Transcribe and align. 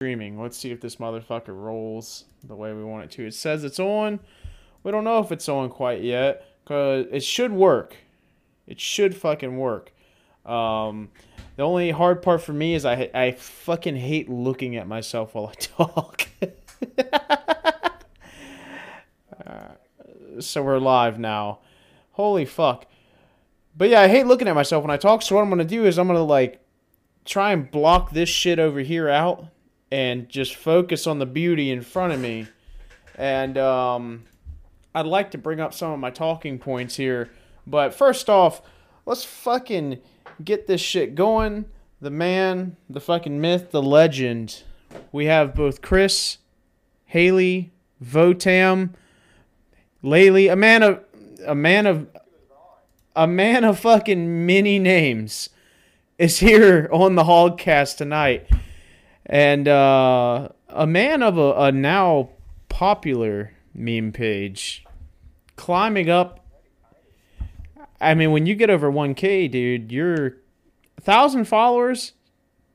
streaming. 0.00 0.40
Let's 0.40 0.56
see 0.56 0.70
if 0.70 0.80
this 0.80 0.96
motherfucker 0.96 1.48
rolls 1.48 2.24
the 2.42 2.56
way 2.56 2.72
we 2.72 2.82
want 2.82 3.04
it 3.04 3.10
to. 3.10 3.26
It 3.26 3.34
says 3.34 3.64
it's 3.64 3.78
on. 3.78 4.18
We 4.82 4.90
don't 4.92 5.04
know 5.04 5.18
if 5.18 5.30
it's 5.30 5.46
on 5.46 5.68
quite 5.68 6.00
yet, 6.00 6.42
cause 6.64 7.04
it 7.12 7.22
should 7.22 7.52
work. 7.52 7.96
It 8.66 8.80
should 8.80 9.14
fucking 9.14 9.58
work. 9.58 9.92
Um, 10.46 11.10
the 11.56 11.64
only 11.64 11.90
hard 11.90 12.22
part 12.22 12.40
for 12.40 12.54
me 12.54 12.74
is 12.74 12.86
I 12.86 13.10
I 13.12 13.32
fucking 13.32 13.96
hate 13.96 14.30
looking 14.30 14.74
at 14.74 14.88
myself 14.88 15.34
while 15.34 15.48
I 15.48 15.54
talk. 15.58 16.28
uh, 19.46 19.68
so 20.40 20.62
we're 20.62 20.78
live 20.78 21.18
now. 21.18 21.58
Holy 22.12 22.46
fuck. 22.46 22.86
But 23.76 23.90
yeah, 23.90 24.00
I 24.00 24.08
hate 24.08 24.26
looking 24.26 24.48
at 24.48 24.54
myself 24.54 24.82
when 24.82 24.90
I 24.90 24.96
talk. 24.96 25.20
So 25.20 25.34
what 25.34 25.42
I'm 25.42 25.50
gonna 25.50 25.64
do 25.64 25.84
is 25.84 25.98
I'm 25.98 26.06
gonna 26.06 26.24
like 26.24 26.58
try 27.26 27.52
and 27.52 27.70
block 27.70 28.12
this 28.12 28.30
shit 28.30 28.58
over 28.58 28.80
here 28.80 29.10
out 29.10 29.44
and 29.90 30.28
just 30.28 30.54
focus 30.54 31.06
on 31.06 31.18
the 31.18 31.26
beauty 31.26 31.70
in 31.70 31.82
front 31.82 32.12
of 32.12 32.20
me. 32.20 32.46
And 33.16 33.58
um, 33.58 34.24
I'd 34.94 35.06
like 35.06 35.32
to 35.32 35.38
bring 35.38 35.60
up 35.60 35.74
some 35.74 35.92
of 35.92 35.98
my 35.98 36.10
talking 36.10 36.58
points 36.58 36.96
here. 36.96 37.30
But 37.66 37.94
first 37.94 38.30
off, 38.30 38.62
let's 39.04 39.24
fucking 39.24 39.98
get 40.42 40.66
this 40.66 40.80
shit 40.80 41.14
going. 41.14 41.66
The 42.00 42.10
man, 42.10 42.76
the 42.88 43.00
fucking 43.00 43.40
myth, 43.40 43.72
the 43.72 43.82
legend. 43.82 44.62
We 45.12 45.26
have 45.26 45.54
both 45.54 45.82
Chris, 45.82 46.38
Haley, 47.06 47.72
Votam, 48.02 48.90
Laylee, 50.02 50.50
a 50.50 50.56
man 50.56 50.82
of 50.82 51.04
a 51.46 51.54
man 51.54 51.86
of 51.86 52.08
a 53.14 53.26
man 53.26 53.64
of 53.64 53.78
fucking 53.78 54.46
many 54.46 54.78
names 54.78 55.50
is 56.16 56.38
here 56.38 56.88
on 56.92 57.16
the 57.16 57.24
Hogcast 57.24 57.96
tonight 57.96 58.48
and 59.30 59.68
uh, 59.68 60.48
a 60.68 60.86
man 60.88 61.22
of 61.22 61.38
a, 61.38 61.52
a 61.52 61.72
now 61.72 62.30
popular 62.68 63.52
meme 63.72 64.10
page 64.10 64.84
climbing 65.54 66.10
up. 66.10 66.44
I 68.00 68.14
mean, 68.14 68.32
when 68.32 68.46
you 68.46 68.56
get 68.56 68.70
over 68.70 68.90
1K, 68.90 69.50
dude, 69.50 69.92
you're 69.92 70.38
thousand 71.00 71.44
followers. 71.44 72.12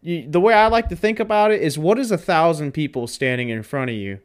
You, 0.02 0.30
the 0.30 0.40
way 0.40 0.54
I 0.54 0.68
like 0.68 0.88
to 0.90 0.96
think 0.96 1.20
about 1.20 1.52
it 1.52 1.62
is, 1.62 1.78
what 1.78 2.00
is 2.00 2.10
a 2.10 2.18
thousand 2.18 2.72
people 2.72 3.06
standing 3.06 3.50
in 3.50 3.62
front 3.62 3.90
of 3.90 3.98
you? 3.98 4.20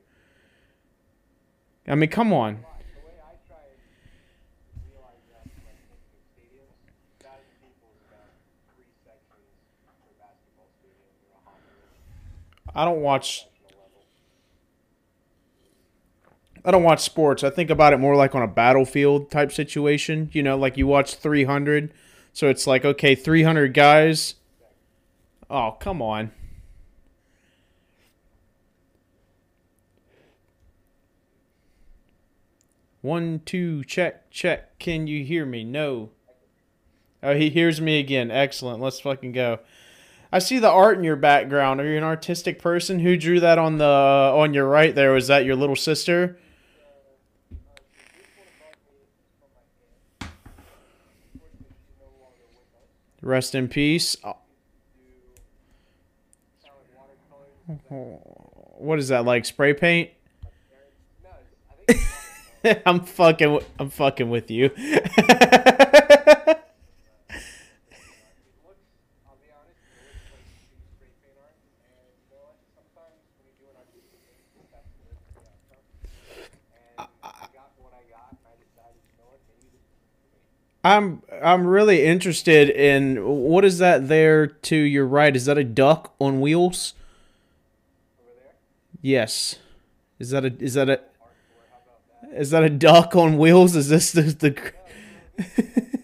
I 1.89 1.97
mean, 1.97 2.11
come 2.11 2.33
on. 2.33 2.65
I 12.75 12.85
don't 12.85 13.01
watch. 13.01 13.47
I 16.65 16.71
don't 16.71 16.83
watch 16.83 17.01
sports. 17.01 17.43
I 17.43 17.51
think 17.51 17.71
about 17.71 17.93
it 17.93 17.99
more 17.99 18.17
like 18.17 18.35
on 18.35 18.43
a 18.43 18.49
battlefield 18.49 19.31
type 19.31 19.51
situation. 19.51 20.31
You 20.33 20.43
know, 20.43 20.57
like 20.57 20.77
you 20.77 20.87
watch 20.87 21.15
300. 21.15 21.93
So 22.33 22.49
it's 22.49 22.67
like, 22.67 22.85
okay, 22.85 23.15
300 23.15 23.75
guys. 23.75 24.35
Oh, 25.49 25.77
come 25.81 26.01
on. 26.01 26.31
One, 33.01 33.41
two, 33.47 33.83
check, 33.85 34.31
check. 34.31 34.79
Can 34.79 35.07
you 35.07 35.25
hear 35.25 35.47
me? 35.47 35.65
No. 35.65 36.11
Oh, 37.23 37.35
he 37.35 37.51
hears 37.51 37.81
me 37.81 37.99
again. 37.99 38.31
Excellent. 38.31 38.81
Let's 38.81 39.01
fucking 39.01 39.33
go. 39.33 39.61
I 40.33 40.39
see 40.39 40.59
the 40.59 40.71
art 40.71 40.97
in 40.97 41.05
your 41.05 41.17
background. 41.17 41.81
Are 41.81 41.87
you 41.87 41.97
an 41.97 42.05
artistic 42.05 42.61
person? 42.61 43.01
Who 43.01 43.17
drew 43.17 43.41
that 43.41 43.59
on 43.59 43.79
the 43.79 43.85
on 43.85 44.55
your 44.55 44.69
right 44.69 44.95
there? 44.95 45.13
Was 45.13 45.27
that 45.27 45.45
your 45.45 45.57
little 45.57 45.77
sister? 45.77 46.39
Rest 53.23 53.55
in 53.55 53.69
peace. 53.69 54.17
Uh, 54.25 54.33
what 58.79 58.99
is 58.99 59.09
that 59.09 59.25
like 59.25 59.45
spray 59.45 59.75
paint? 59.75 60.11
I'm 62.87 63.01
fucking 63.01 63.61
I'm 63.79 63.91
fucking 63.91 64.31
with 64.31 64.51
you. 64.51 64.71
I'm 80.97 81.23
I'm 81.43 81.67
really 81.67 82.05
interested 82.05 82.69
in 82.71 83.25
what 83.25 83.65
is 83.65 83.79
that 83.79 84.09
there 84.09 84.47
to 84.47 84.77
your 84.77 85.07
right? 85.07 85.35
Is 85.35 85.45
that 85.45 85.59
a 85.59 85.65
duck 85.65 86.15
on 86.19 86.41
wheels? 86.41 86.95
Yes. 89.01 89.57
Is 90.19 90.31
that 90.31 90.45
a 90.45 90.53
is 90.59 90.75
that 90.75 90.91
a 90.91 91.01
is 92.33 92.51
that 92.51 92.63
a 92.63 92.71
duck 92.71 93.15
on 93.17 93.39
wheels? 93.39 93.77
Is 93.77 93.89
this 93.89 94.13
the, 94.13 94.23
the 94.23 94.73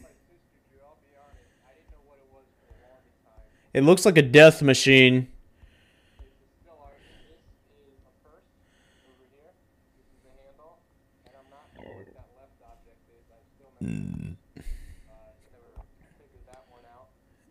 It 3.76 3.84
looks 3.84 4.06
like 4.06 4.16
a 4.16 4.22
death 4.22 4.62
machine. 4.62 5.28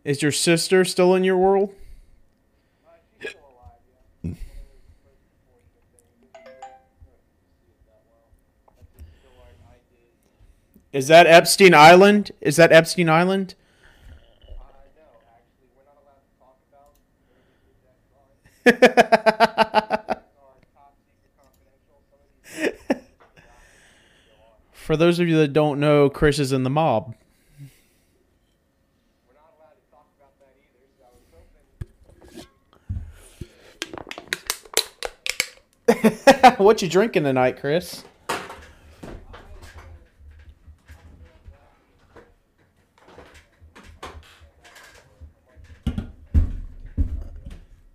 Is 0.06 0.22
your 0.22 0.32
sister 0.32 0.86
still 0.86 1.16
in 1.16 1.24
your 1.24 1.36
world? 1.36 1.74
Is 10.94 11.08
that 11.08 11.26
Epstein 11.28 11.74
Island? 11.74 12.32
Is 12.40 12.56
that 12.56 12.72
Epstein 12.72 13.10
Island? 13.10 13.56
For 24.72 24.96
those 24.96 25.20
of 25.20 25.28
you 25.28 25.36
that 25.38 25.52
don't 25.52 25.80
know, 25.80 26.10
Chris 26.10 26.38
is 26.38 26.54
in 26.54 26.62
the 26.64 26.70
mob. 26.70 27.16
What 36.64 36.82
you 36.82 36.90
drinking 36.90 37.24
tonight, 37.24 37.60
Chris? 37.60 38.04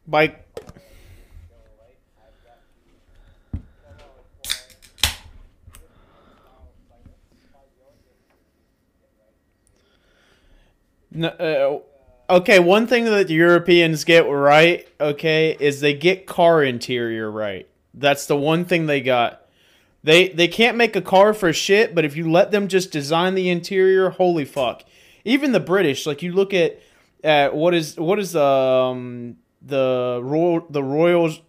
Mike. 0.06 0.46
No, 11.12 11.28
uh, 12.28 12.34
okay, 12.34 12.58
one 12.60 12.86
thing 12.86 13.04
that 13.04 13.26
the 13.26 13.34
Europeans 13.34 14.04
get 14.04 14.20
right, 14.28 14.88
okay, 15.00 15.56
is 15.58 15.80
they 15.80 15.92
get 15.92 16.26
car 16.26 16.62
interior 16.62 17.30
right. 17.30 17.68
That's 17.94 18.26
the 18.26 18.36
one 18.36 18.64
thing 18.64 18.86
they 18.86 19.00
got. 19.00 19.46
They 20.02 20.28
they 20.28 20.48
can't 20.48 20.76
make 20.76 20.96
a 20.96 21.02
car 21.02 21.34
for 21.34 21.52
shit, 21.52 21.94
but 21.94 22.04
if 22.04 22.16
you 22.16 22.30
let 22.30 22.50
them 22.50 22.68
just 22.68 22.90
design 22.90 23.34
the 23.34 23.50
interior, 23.50 24.10
holy 24.10 24.44
fuck. 24.44 24.82
Even 25.24 25.52
the 25.52 25.60
British, 25.60 26.06
like 26.06 26.22
you 26.22 26.32
look 26.32 26.54
at 26.54 26.80
at 27.22 27.54
what 27.54 27.74
is 27.74 27.96
what 27.96 28.18
is 28.18 28.34
um 28.34 29.36
the 29.60 30.20
royal 30.22 30.66
the 30.70 30.82
Royals 30.82 31.40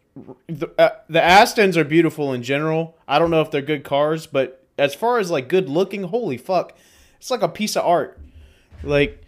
the, 0.48 0.70
uh, 0.78 0.90
the 1.08 1.20
Astons 1.20 1.78
are 1.78 1.86
beautiful 1.86 2.34
in 2.34 2.44
general. 2.44 2.98
I 3.08 3.20
don't 3.20 3.32
know 3.32 3.40
if 3.42 3.50
they're 3.50 3.62
good 3.62 3.86
cars, 3.86 4.28
but 4.28 4.66
as 4.78 4.94
far 4.94 5.20
as 5.20 5.32
like 5.32 5.48
good 5.48 5.70
looking, 5.70 6.04
holy 6.04 6.38
fuck. 6.38 6.78
It's 7.18 7.32
like 7.32 7.42
a 7.42 7.48
piece 7.48 7.78
of 7.78 7.86
art. 7.86 8.20
Like 8.84 9.24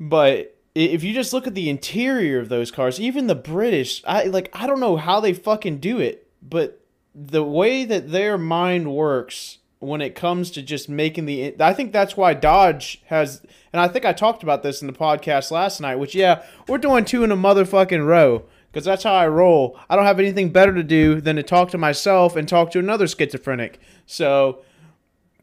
but 0.00 0.53
if 0.74 1.04
you 1.04 1.14
just 1.14 1.32
look 1.32 1.46
at 1.46 1.54
the 1.54 1.70
interior 1.70 2.40
of 2.40 2.48
those 2.48 2.70
cars, 2.70 3.00
even 3.00 3.26
the 3.26 3.34
British, 3.34 4.02
I 4.06 4.24
like 4.24 4.50
I 4.52 4.66
don't 4.66 4.80
know 4.80 4.96
how 4.96 5.20
they 5.20 5.32
fucking 5.32 5.78
do 5.78 6.00
it, 6.00 6.28
but 6.42 6.80
the 7.14 7.44
way 7.44 7.84
that 7.84 8.10
their 8.10 8.36
mind 8.36 8.92
works 8.92 9.58
when 9.78 10.00
it 10.00 10.14
comes 10.14 10.50
to 10.50 10.62
just 10.62 10.88
making 10.88 11.26
the 11.26 11.54
I 11.60 11.72
think 11.72 11.92
that's 11.92 12.16
why 12.16 12.34
Dodge 12.34 13.02
has 13.06 13.42
and 13.72 13.80
I 13.80 13.88
think 13.88 14.04
I 14.04 14.12
talked 14.12 14.42
about 14.42 14.62
this 14.62 14.80
in 14.80 14.86
the 14.88 14.92
podcast 14.92 15.50
last 15.50 15.80
night, 15.80 15.96
which 15.96 16.14
yeah, 16.14 16.42
we're 16.66 16.78
doing 16.78 17.04
two 17.04 17.22
in 17.22 17.30
a 17.30 17.36
motherfucking 17.36 18.04
row 18.04 18.44
because 18.72 18.84
that's 18.84 19.04
how 19.04 19.14
I 19.14 19.28
roll. 19.28 19.78
I 19.88 19.94
don't 19.94 20.06
have 20.06 20.18
anything 20.18 20.50
better 20.50 20.74
to 20.74 20.82
do 20.82 21.20
than 21.20 21.36
to 21.36 21.44
talk 21.44 21.70
to 21.70 21.78
myself 21.78 22.34
and 22.34 22.48
talk 22.48 22.72
to 22.72 22.80
another 22.80 23.06
schizophrenic. 23.06 23.78
So 24.06 24.64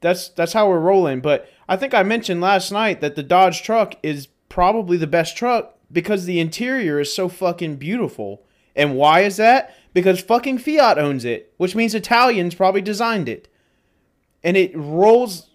that's 0.02 0.28
that's 0.28 0.52
how 0.52 0.68
we're 0.68 0.80
rolling. 0.80 1.22
But 1.22 1.50
I 1.70 1.78
think 1.78 1.94
I 1.94 2.04
mentioned 2.04 2.42
last 2.42 2.72
night 2.72 3.00
that 3.00 3.16
the 3.16 3.24
Dodge 3.24 3.64
truck 3.64 3.96
is 4.04 4.28
probably 4.52 4.98
the 4.98 5.08
best 5.08 5.38
truck 5.38 5.78
because 5.90 6.26
the 6.26 6.40
interior 6.42 7.00
is 7.00 7.16
so 7.16 7.30
fucking 7.30 7.78
beautiful. 7.78 8.44
And 8.76 8.96
why 8.96 9.22
is 9.22 9.38
that? 9.38 9.74
Because 9.94 10.20
fucking 10.20 10.58
Fiat 10.58 10.98
owns 10.98 11.24
it, 11.24 11.54
which 11.56 11.74
means 11.74 11.96
Italians 11.96 12.54
probably 12.54 12.82
designed 12.82 13.30
it. 13.30 13.48
And 14.44 14.58
it 14.58 14.76
rolls 14.76 15.51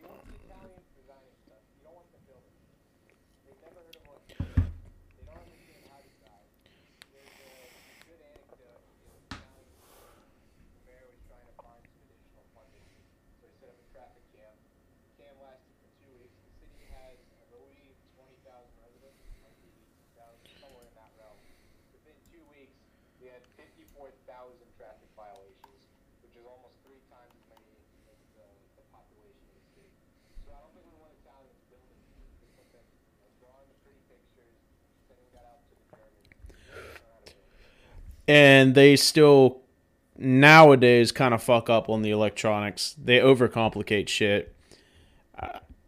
and 38.29 38.75
they 38.75 38.97
still 38.97 39.61
nowadays 40.19 41.13
kind 41.13 41.35
of 41.35 41.43
fuck 41.43 41.69
up 41.69 41.89
on 41.89 42.03
the 42.03 42.11
electronics. 42.11 42.95
They 43.03 43.19
overcomplicate 43.19 44.09
shit. 44.09 44.55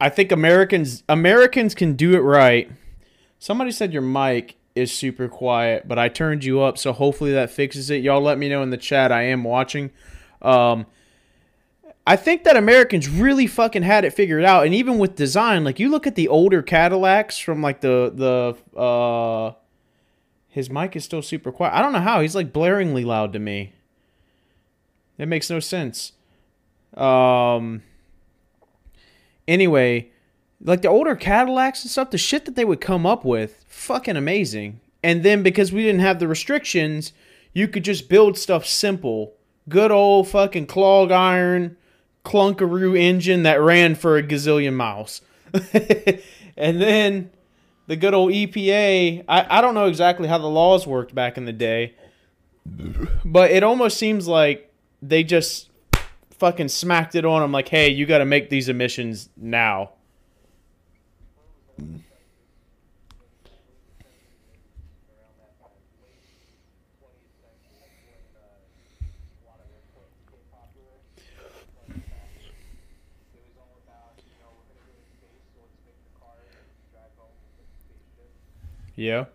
I 0.01 0.09
think 0.09 0.31
Americans 0.31 1.03
Americans 1.09 1.75
can 1.75 1.95
do 1.95 2.15
it 2.15 2.21
right. 2.21 2.71
Somebody 3.39 3.73
said 3.73 3.93
your 3.93 4.03
mic 4.03 4.57
is 4.75 4.93
super 4.93 5.29
quiet, 5.29 5.89
but 5.89 5.99
I 5.99 6.09
turned 6.09 6.45
you 6.45 6.61
up, 6.61 6.79
so 6.79 6.93
hopefully 6.93 7.33
that 7.33 7.51
fixes 7.51 7.91
it. 7.91 8.03
Y'all 8.03 8.21
let 8.21 8.39
me 8.39 8.49
know 8.49 8.63
in 8.63 8.71
the 8.71 8.77
chat. 8.77 9.11
I 9.11 9.23
am 9.23 9.43
watching. 9.43 9.91
Um, 10.41 10.87
I 12.07 12.17
think 12.17 12.45
that 12.45 12.57
Americans 12.57 13.09
really 13.09 13.47
fucking 13.47 13.83
had 13.83 14.05
it 14.05 14.13
figured 14.13 14.45
out, 14.45 14.65
and 14.65 14.75
even 14.75 14.99
with 14.99 15.17
design, 15.17 15.65
like 15.65 15.79
you 15.81 15.91
look 15.91 16.07
at 16.07 16.15
the 16.15 16.29
older 16.29 16.63
Cadillacs 16.63 17.39
from 17.39 17.61
like 17.61 17.81
the 17.81 18.13
the 18.15 18.79
uh, 18.81 19.53
his 20.59 20.69
mic 20.69 20.97
is 20.97 21.05
still 21.05 21.23
super 21.23 21.53
quiet. 21.53 21.73
I 21.73 21.81
don't 21.81 21.93
know 21.93 22.01
how. 22.01 22.21
He's 22.21 22.35
like 22.35 22.53
blaringly 22.53 23.05
loud 23.05 23.33
to 23.33 23.39
me. 23.39 23.73
It 25.17 25.29
makes 25.29 25.49
no 25.49 25.61
sense. 25.61 26.13
Um. 26.97 27.83
Anyway, 29.47 30.11
like 30.61 30.83
the 30.83 30.89
older 30.89 31.15
Cadillacs 31.15 31.85
and 31.85 31.91
stuff, 31.93 32.11
the 32.11 32.19
shit 32.19 32.45
that 32.45 32.57
they 32.57 32.65
would 32.65 32.81
come 32.81 33.07
up 33.07 33.25
with, 33.25 33.65
fucking 33.69 34.17
amazing. 34.17 34.81
And 35.01 35.23
then 35.23 35.45
because 35.45 35.73
we 35.73 35.85
didn't 35.85 36.01
have 36.01 36.19
the 36.19 36.27
restrictions, 36.27 37.13
you 37.53 37.69
could 37.69 37.85
just 37.85 38.09
build 38.09 38.37
stuff 38.37 38.67
simple. 38.67 39.35
Good 39.69 39.93
old 39.93 40.27
fucking 40.29 40.67
clog 40.67 41.13
iron, 41.13 41.77
clunkaroo 42.25 42.99
engine 42.99 43.45
that 43.45 43.63
ran 43.63 43.95
for 43.95 44.17
a 44.17 44.25
gazillion 44.25 44.75
miles. 44.75 45.23
and 46.57 46.81
then 46.81 47.31
the 47.89 47.97
good 47.97 48.15
old 48.15 48.31
EPA. 48.31 49.25
I, 49.27 49.59
I 49.59 49.61
don't 49.61 49.75
know 49.75 49.87
exactly 49.87 50.29
how 50.29 50.39
the 50.39 50.47
laws 50.47 50.87
worked 50.87 51.15
back 51.15 51.37
in 51.37 51.47
the 51.47 51.53
day, 51.53 51.95
but 53.25 53.51
it 53.51 53.65
almost 53.65 53.99
seems 53.99 54.29
like 54.29 54.73
they 55.03 55.25
just 55.25 55.71
fucking 56.31 56.69
smacked 56.69 57.17
it 57.17 57.25
on 57.25 57.43
them 57.43 57.51
like, 57.51 57.69
hey, 57.69 57.89
you 57.89 58.07
got 58.07 58.19
to 58.19 58.25
make 58.25 58.51
these 58.51 58.69
emissions 58.69 59.31
now. 59.37 59.91
Yeah. 78.99 79.27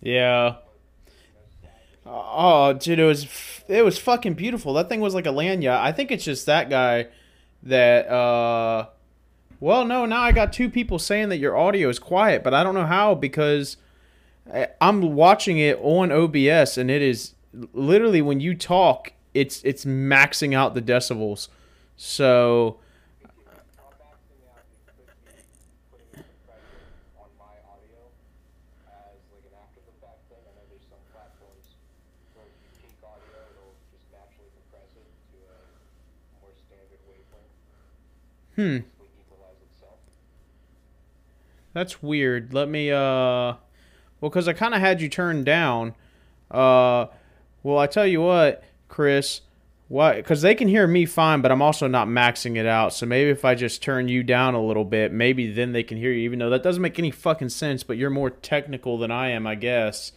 Yeah. 0.00 0.56
Uh, 2.04 2.10
oh, 2.10 2.72
dude, 2.72 2.98
it 2.98 3.04
was 3.04 3.26
it 3.68 3.84
was 3.84 3.98
fucking 3.98 4.32
beautiful. 4.34 4.72
That 4.72 4.88
thing 4.88 5.00
was 5.00 5.14
like 5.14 5.26
a 5.26 5.30
lanyard. 5.30 5.78
I 5.78 5.92
think 5.92 6.10
it's 6.10 6.24
just 6.24 6.46
that 6.46 6.70
guy 6.70 7.08
that 7.62 8.08
uh 8.08 8.86
well 9.60 9.84
no 9.84 10.04
now 10.04 10.20
i 10.22 10.32
got 10.32 10.52
two 10.52 10.68
people 10.68 10.98
saying 10.98 11.28
that 11.28 11.38
your 11.38 11.56
audio 11.56 11.88
is 11.88 11.98
quiet 11.98 12.42
but 12.42 12.52
i 12.52 12.62
don't 12.62 12.74
know 12.74 12.86
how 12.86 13.14
because 13.14 13.76
i'm 14.80 15.14
watching 15.14 15.58
it 15.58 15.78
on 15.82 16.10
obs 16.10 16.76
and 16.76 16.90
it 16.90 17.00
is 17.02 17.34
literally 17.72 18.20
when 18.20 18.40
you 18.40 18.54
talk 18.54 19.12
it's 19.34 19.62
it's 19.64 19.84
maxing 19.84 20.54
out 20.54 20.74
the 20.74 20.82
decibels. 20.82 21.48
So 21.96 22.78
Hmm. 38.56 38.78
That's 41.72 42.02
weird. 42.02 42.52
Let 42.52 42.68
me, 42.68 42.90
uh. 42.90 42.96
Well, 44.20 44.30
because 44.30 44.46
I 44.46 44.52
kind 44.52 44.74
of 44.74 44.80
had 44.80 45.00
you 45.00 45.08
turned 45.08 45.44
down. 45.44 45.94
Uh. 46.50 47.06
Well, 47.62 47.78
I 47.78 47.86
tell 47.86 48.06
you 48.06 48.20
what, 48.20 48.62
Chris. 48.88 49.40
Why? 49.88 50.16
Because 50.16 50.42
they 50.42 50.54
can 50.54 50.68
hear 50.68 50.86
me 50.86 51.04
fine, 51.04 51.42
but 51.42 51.52
I'm 51.52 51.60
also 51.60 51.86
not 51.86 52.08
maxing 52.08 52.56
it 52.56 52.66
out. 52.66 52.94
So 52.94 53.04
maybe 53.04 53.30
if 53.30 53.44
I 53.44 53.54
just 53.54 53.82
turn 53.82 54.08
you 54.08 54.22
down 54.22 54.54
a 54.54 54.62
little 54.64 54.84
bit, 54.84 55.12
maybe 55.12 55.52
then 55.52 55.72
they 55.72 55.82
can 55.82 55.98
hear 55.98 56.10
you, 56.10 56.20
even 56.20 56.38
though 56.38 56.50
that 56.50 56.62
doesn't 56.62 56.80
make 56.82 56.98
any 56.98 57.10
fucking 57.10 57.50
sense, 57.50 57.82
but 57.82 57.96
you're 57.98 58.10
more 58.10 58.30
technical 58.30 58.98
than 58.98 59.10
I 59.10 59.28
am, 59.28 59.46
I 59.46 59.54
guess. 59.54 60.12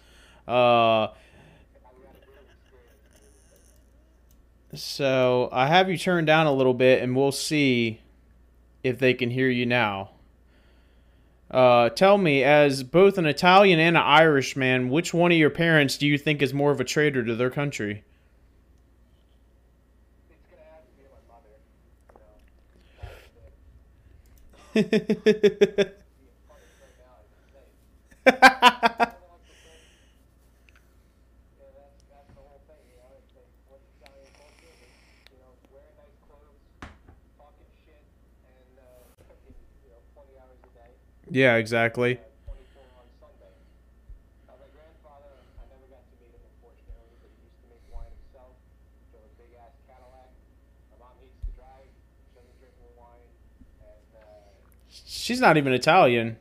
Uh. 0.47 1.07
So 4.73 5.49
I 5.51 5.67
have 5.67 5.89
you 5.89 5.97
turned 5.97 6.27
down 6.27 6.47
a 6.47 6.53
little 6.53 6.73
bit, 6.73 7.01
and 7.01 7.15
we'll 7.15 7.31
see 7.31 8.01
if 8.85 8.99
they 8.99 9.15
can 9.15 9.31
hear 9.31 9.49
you 9.49 9.65
now. 9.65 10.11
Uh, 11.49 11.89
tell 11.89 12.17
me, 12.17 12.43
as 12.43 12.83
both 12.83 13.17
an 13.17 13.25
Italian 13.25 13.79
and 13.79 13.97
an 13.97 14.03
Irish 14.03 14.55
man, 14.55 14.89
which 14.89 15.13
one 15.13 15.31
of 15.31 15.37
your 15.37 15.49
parents 15.49 15.97
do 15.97 16.07
you 16.07 16.17
think 16.17 16.41
is 16.41 16.53
more 16.53 16.71
of 16.71 16.79
a 16.79 16.83
traitor 16.83 17.23
to 17.23 17.35
their 17.35 17.49
country? 17.49 18.03
Yeah, 41.35 41.57
exactly. 41.57 42.17
She's 55.05 55.41
not 55.41 55.57
even 55.57 55.73
Italian. 55.73 56.37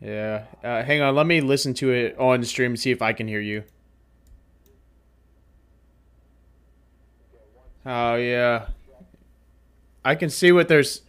Yeah. 0.00 0.44
Uh, 0.64 0.82
hang 0.82 1.02
on. 1.02 1.14
Let 1.14 1.26
me 1.26 1.40
listen 1.40 1.74
to 1.74 1.90
it 1.92 2.18
on 2.18 2.42
stream 2.44 2.72
and 2.72 2.80
see 2.80 2.90
if 2.90 3.02
I 3.02 3.12
can 3.12 3.28
hear 3.28 3.40
you. 3.40 3.64
Oh 7.84 8.14
yeah. 8.14 8.66
I 10.04 10.14
can 10.14 10.30
see 10.30 10.52
what 10.52 10.68
there's. 10.68 11.02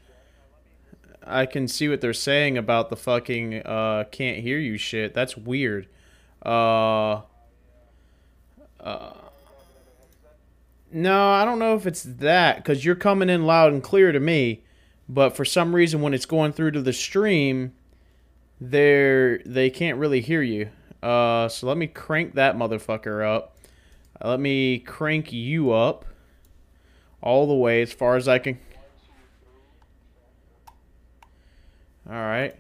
I 1.26 1.46
can 1.46 1.68
see 1.68 1.88
what 1.88 2.02
they're 2.02 2.14
saying 2.14 2.58
about 2.58 2.90
the 2.90 2.96
fucking 2.96 3.62
uh 3.66 4.06
can't 4.12 4.40
hear 4.40 4.58
you 4.58 4.78
shit. 4.78 5.14
That's 5.14 5.38
weird. 5.38 5.88
Uh. 6.46 7.22
Uh. 8.80 9.14
No, 10.94 11.30
I 11.30 11.46
don't 11.46 11.60
know 11.60 11.76
if 11.76 11.88
it's 11.88 12.04
that 12.04 12.58
because 12.58 12.84
you're 12.84 12.96
coming 12.96 13.30
in 13.30 13.46
loud 13.46 13.72
and 13.72 13.82
clear 13.82 14.12
to 14.12 14.20
me, 14.20 14.64
but 15.08 15.30
for 15.38 15.46
some 15.46 15.74
reason 15.74 16.02
when 16.02 16.14
it's 16.14 16.26
going 16.26 16.52
through 16.52 16.72
to 16.72 16.82
the 16.82 16.92
stream, 16.92 17.74
they're 18.62 19.40
they 19.40 19.72
can't 19.72 19.98
really 19.98 20.22
hear 20.22 20.44
you. 20.44 20.70
Uh, 21.02 21.50
so 21.50 21.66
let 21.66 21.78
me 21.78 21.88
crank 21.88 22.36
that 22.36 22.56
motherfucker 22.56 23.28
up. 23.28 23.58
let 24.24 24.40
me 24.40 24.78
crank 24.78 25.34
you 25.34 25.72
up 25.72 26.06
all 27.22 27.48
the 27.48 27.56
way 27.56 27.82
as 27.82 27.92
far 27.92 28.16
as 28.16 28.28
I 28.28 28.38
can. 28.38 28.60
All 32.08 32.16
right. 32.16 32.56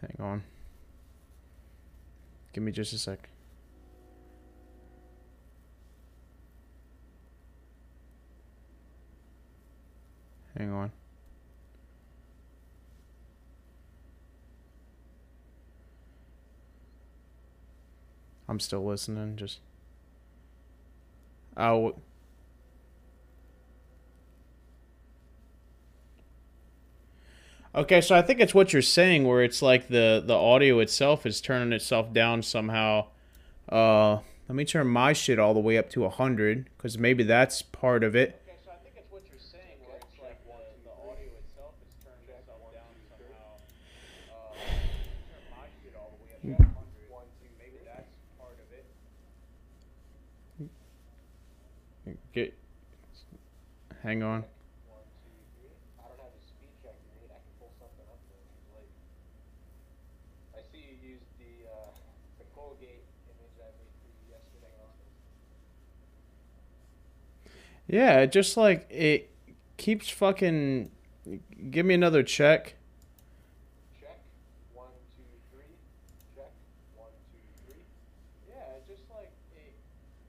Hang 0.00 0.26
on. 0.26 0.42
Give 2.54 2.64
me 2.64 2.72
just 2.72 2.94
a 2.94 2.98
sec. 2.98 3.28
Hang 10.56 10.72
on. 10.72 10.92
I'm 18.48 18.60
still 18.60 18.84
listening. 18.84 19.36
Just. 19.36 19.60
Oh. 21.56 21.96
Okay, 27.74 28.00
so 28.00 28.14
I 28.14 28.22
think 28.22 28.40
it's 28.40 28.54
what 28.54 28.72
you're 28.72 28.80
saying, 28.80 29.26
where 29.26 29.42
it's 29.42 29.60
like 29.60 29.88
the 29.88 30.22
the 30.24 30.34
audio 30.34 30.78
itself 30.78 31.26
is 31.26 31.42
turning 31.42 31.74
itself 31.74 32.10
down 32.12 32.42
somehow. 32.42 33.08
Uh, 33.68 34.20
let 34.48 34.54
me 34.54 34.64
turn 34.64 34.86
my 34.86 35.12
shit 35.12 35.38
all 35.38 35.52
the 35.52 35.60
way 35.60 35.76
up 35.76 35.90
to 35.90 36.04
a 36.06 36.08
hundred, 36.08 36.70
because 36.78 36.96
maybe 36.96 37.22
that's 37.22 37.60
part 37.60 38.02
of 38.02 38.16
it. 38.16 38.40
Okay, 38.46 38.56
so 38.64 38.70
I 38.70 38.76
think 38.76 38.94
it's 38.96 39.10
what 39.12 39.24
you're 39.28 39.38
saying, 39.38 39.76
where 39.84 39.98
it's 39.98 40.16
like 40.22 40.40
the, 40.46 40.84
the 40.84 40.90
audio 41.04 41.28
itself 41.36 41.74
is 41.84 41.92
turning 42.00 42.30
itself 42.32 42.72
down 42.72 42.94
somehow. 43.10 43.66
Uh, 43.68 44.96
turn 44.96 45.50
my 45.50 45.66
shit 45.82 45.94
all 45.98 46.14
the 46.16 46.24
way 46.24 46.32
up 46.32 46.40
to 46.40 46.64
hundred. 46.72 47.10
One, 47.10 47.28
two, 47.42 47.50
maybe 47.58 47.84
that's 47.84 48.16
part 48.38 48.56
of 48.56 48.70
it. 48.72 48.86
Get. 52.36 52.52
Hang 54.02 54.22
on. 54.22 54.44
Yeah, 67.88 68.26
just 68.26 68.56
like 68.56 68.86
it 68.90 69.30
keeps 69.76 70.10
fucking. 70.10 70.90
Give 71.70 71.86
me 71.86 71.94
another 71.94 72.22
check. 72.24 72.74
Check. 74.00 74.18
One, 74.74 74.90
two, 75.14 75.22
three. 75.54 75.70
Check. 76.34 76.50
One, 76.96 77.14
two, 77.30 77.38
three. 77.62 77.86
Yeah, 78.50 78.82
just 78.88 79.06
like 79.08 79.30
it 79.54 79.78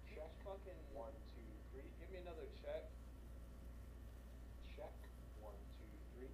check. 0.06 0.30
fucking. 0.46 0.78
One, 0.94 1.10
two, 1.34 1.42
three. 1.74 1.90
Give 1.98 2.14
me 2.14 2.22
another 2.22 2.46
check. 2.62 2.94
Check. 4.78 4.94
One, 5.42 5.58
two, 5.82 5.90
three. 6.14 6.30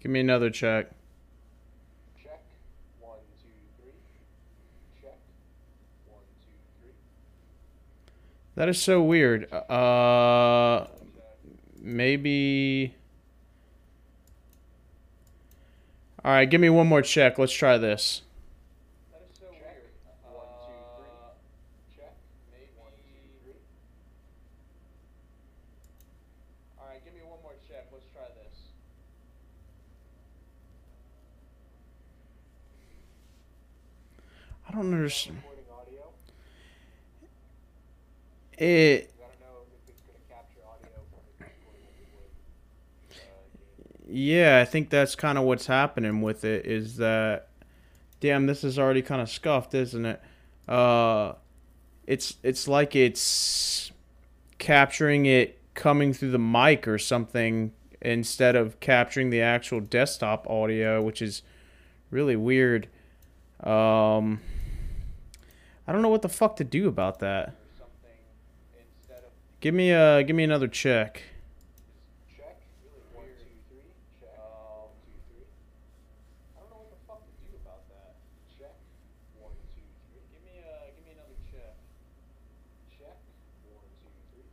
Give 0.00 0.10
me 0.12 0.20
another 0.20 0.50
check. 0.50 0.90
Check. 2.22 2.42
One, 3.00 3.18
two, 3.42 3.48
three. 3.80 3.92
Check. 5.02 5.18
One, 6.06 6.20
two, 6.40 6.52
three. 6.80 6.92
That 8.54 8.68
is 8.68 8.80
so 8.80 9.02
weird. 9.02 9.52
Uh, 9.52 10.86
maybe. 11.80 12.94
All 16.24 16.32
right, 16.32 16.48
give 16.50 16.60
me 16.60 16.70
one 16.70 16.88
more 16.88 17.02
check. 17.02 17.38
Let's 17.38 17.52
try 17.52 17.78
this. 17.78 18.22
That 19.12 19.22
is 19.30 19.36
so 19.38 19.46
check. 19.46 19.62
weird. 19.62 19.90
Uh, 20.24 20.28
one, 20.34 20.46
two, 20.66 20.74
three. 20.98 22.02
Check. 22.02 22.14
Maybe. 22.52 22.70
One, 22.76 22.90
two, 22.90 23.14
three. 23.44 23.54
All 26.78 26.86
right, 26.90 27.04
give 27.04 27.14
me 27.14 27.20
one 27.22 27.38
more 27.42 27.54
check. 27.68 27.86
Let's 27.92 28.06
try 28.12 28.26
this. 28.42 28.58
I 34.50 34.64
don't 34.76 34.94
understand. 34.94 35.42
It. 38.58 39.12
Yeah, 44.08 44.60
I 44.60 44.64
think 44.64 44.88
that's 44.88 45.14
kind 45.14 45.36
of 45.36 45.44
what's 45.44 45.66
happening 45.66 46.22
with 46.22 46.44
it. 46.44 46.64
Is 46.64 46.96
that, 46.96 47.48
damn, 48.20 48.46
this 48.46 48.62
is 48.64 48.78
already 48.78 49.02
kind 49.02 49.20
of 49.20 49.28
scuffed, 49.28 49.74
isn't 49.74 50.06
it? 50.06 50.22
Uh, 50.68 51.34
it's 52.06 52.36
it's 52.42 52.68
like 52.68 52.94
it's 52.94 53.90
capturing 54.58 55.26
it 55.26 55.58
coming 55.74 56.12
through 56.12 56.30
the 56.30 56.38
mic 56.38 56.86
or 56.88 56.98
something 56.98 57.72
instead 58.00 58.56
of 58.56 58.78
capturing 58.80 59.30
the 59.30 59.42
actual 59.42 59.80
desktop 59.80 60.48
audio, 60.48 61.02
which 61.02 61.20
is 61.20 61.42
really 62.10 62.36
weird. 62.36 62.88
Um, 63.62 64.40
I 65.88 65.92
don't 65.92 66.02
know 66.02 66.08
what 66.08 66.22
the 66.22 66.28
fuck 66.28 66.56
to 66.56 66.64
do 66.64 66.88
about 66.88 67.20
that. 67.20 67.54
Give 69.60 69.74
me 69.74 69.90
a 69.90 70.22
give 70.22 70.36
me 70.36 70.44
another 70.44 70.68
check. 70.68 71.22
Check. 72.36 72.58
One, 73.14 73.24
two, 73.38 73.46
three. 73.68 73.80
Check. 74.20 74.36
Um, 74.36 74.90
two, 75.06 75.16
three. 75.32 75.46
I 76.54 76.60
don't 76.60 76.70
know 76.70 76.76
what 76.76 76.90
the 76.90 76.98
fuck 77.06 77.22
to 77.24 77.32
do 77.40 77.56
about 77.64 77.88
that. 77.88 78.16
Check. 78.58 78.74
One, 79.40 79.52
two, 79.74 79.86
three. 80.10 80.22
Give 80.28 80.42
me 80.44 80.60
a 80.60 80.92
give 80.92 81.04
me 81.06 81.12
another 81.16 81.38
check. 81.50 81.74
Check. 82.98 83.16
One, 83.70 83.86
two, 84.02 84.12
three. 84.34 84.44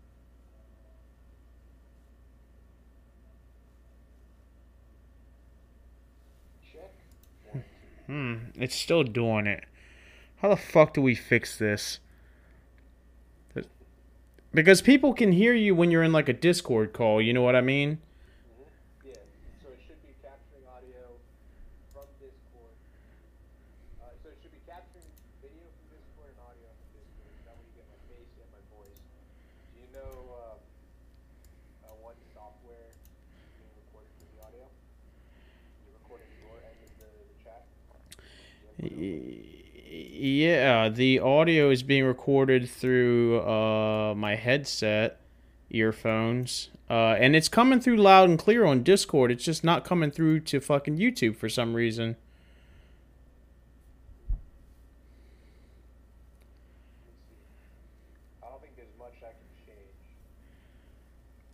Check. 6.71 6.93
One, 7.51 7.61
two. 7.61 8.05
Hmm. 8.07 8.61
It's 8.61 8.75
still 8.75 9.03
doing 9.03 9.47
it. 9.47 9.65
How 10.43 10.50
the 10.50 10.57
fuck 10.57 10.93
do 10.93 11.01
we 11.01 11.15
fix 11.15 11.57
this? 11.57 12.01
Because 14.53 14.81
people 14.81 15.13
can 15.13 15.31
hear 15.31 15.53
you 15.53 15.73
when 15.73 15.89
you're 15.89 16.03
in 16.03 16.12
like 16.12 16.27
a 16.27 16.33
Discord 16.33 16.91
call, 16.91 17.21
you 17.21 17.31
know 17.31 17.41
what 17.41 17.55
I 17.55 17.62
mean? 17.62 17.95
Mm-hmm. 17.95 19.07
Yeah, 19.07 19.15
so 19.63 19.71
it 19.71 19.79
should 19.88 20.03
be 20.03 20.12
capturing 20.19 20.67
audio 20.67 21.15
from 21.95 22.12
Discord. 22.19 22.75
Uh, 24.03 24.12
so 24.19 24.29
it 24.35 24.38
should 24.43 24.51
be 24.51 24.59
capturing 24.67 25.07
video 25.39 25.63
from 25.63 25.95
Discord 25.95 26.35
and 26.35 26.43
audio 26.43 26.67
from 26.75 26.91
Discord. 26.91 27.33
That 27.47 27.55
way 27.55 27.63
you 27.63 27.79
get 27.79 27.88
my 27.88 28.03
face 28.12 28.35
and 28.35 28.51
my 28.51 28.59
voice. 28.75 29.00
Do 29.00 29.79
you 29.79 29.89
know 29.95 30.12
uh, 30.27 30.59
uh, 31.88 31.95
what 32.03 32.19
software 32.35 32.91
is 32.91 33.00
being 33.57 33.73
recorded 33.79 34.12
for 34.19 34.27
the 34.27 34.43
audio? 34.43 34.67
You're 35.88 35.95
recording 36.03 36.27
your 36.43 36.59
end 36.67 36.77
of 36.83 36.91
the, 37.00 37.09
the 37.31 37.38
chat? 37.47 37.63
Yeah, 40.23 40.87
the 40.87 41.19
audio 41.19 41.69
is 41.69 41.83
being 41.83 42.05
recorded 42.05 42.69
through 42.69 43.41
uh, 43.41 44.15
my 44.15 44.35
headset, 44.35 45.19
earphones, 45.69 46.69
uh, 46.89 47.17
and 47.19 47.35
it's 47.35 47.49
coming 47.49 47.81
through 47.81 47.97
loud 47.97 48.29
and 48.29 48.39
clear 48.39 48.63
on 48.63 48.83
Discord. 48.83 49.31
It's 49.31 49.43
just 49.43 49.65
not 49.65 49.83
coming 49.83 50.11
through 50.11 50.39
to 50.41 50.61
fucking 50.61 50.97
YouTube 50.97 51.35
for 51.35 51.49
some 51.49 51.73
reason. 51.73 52.15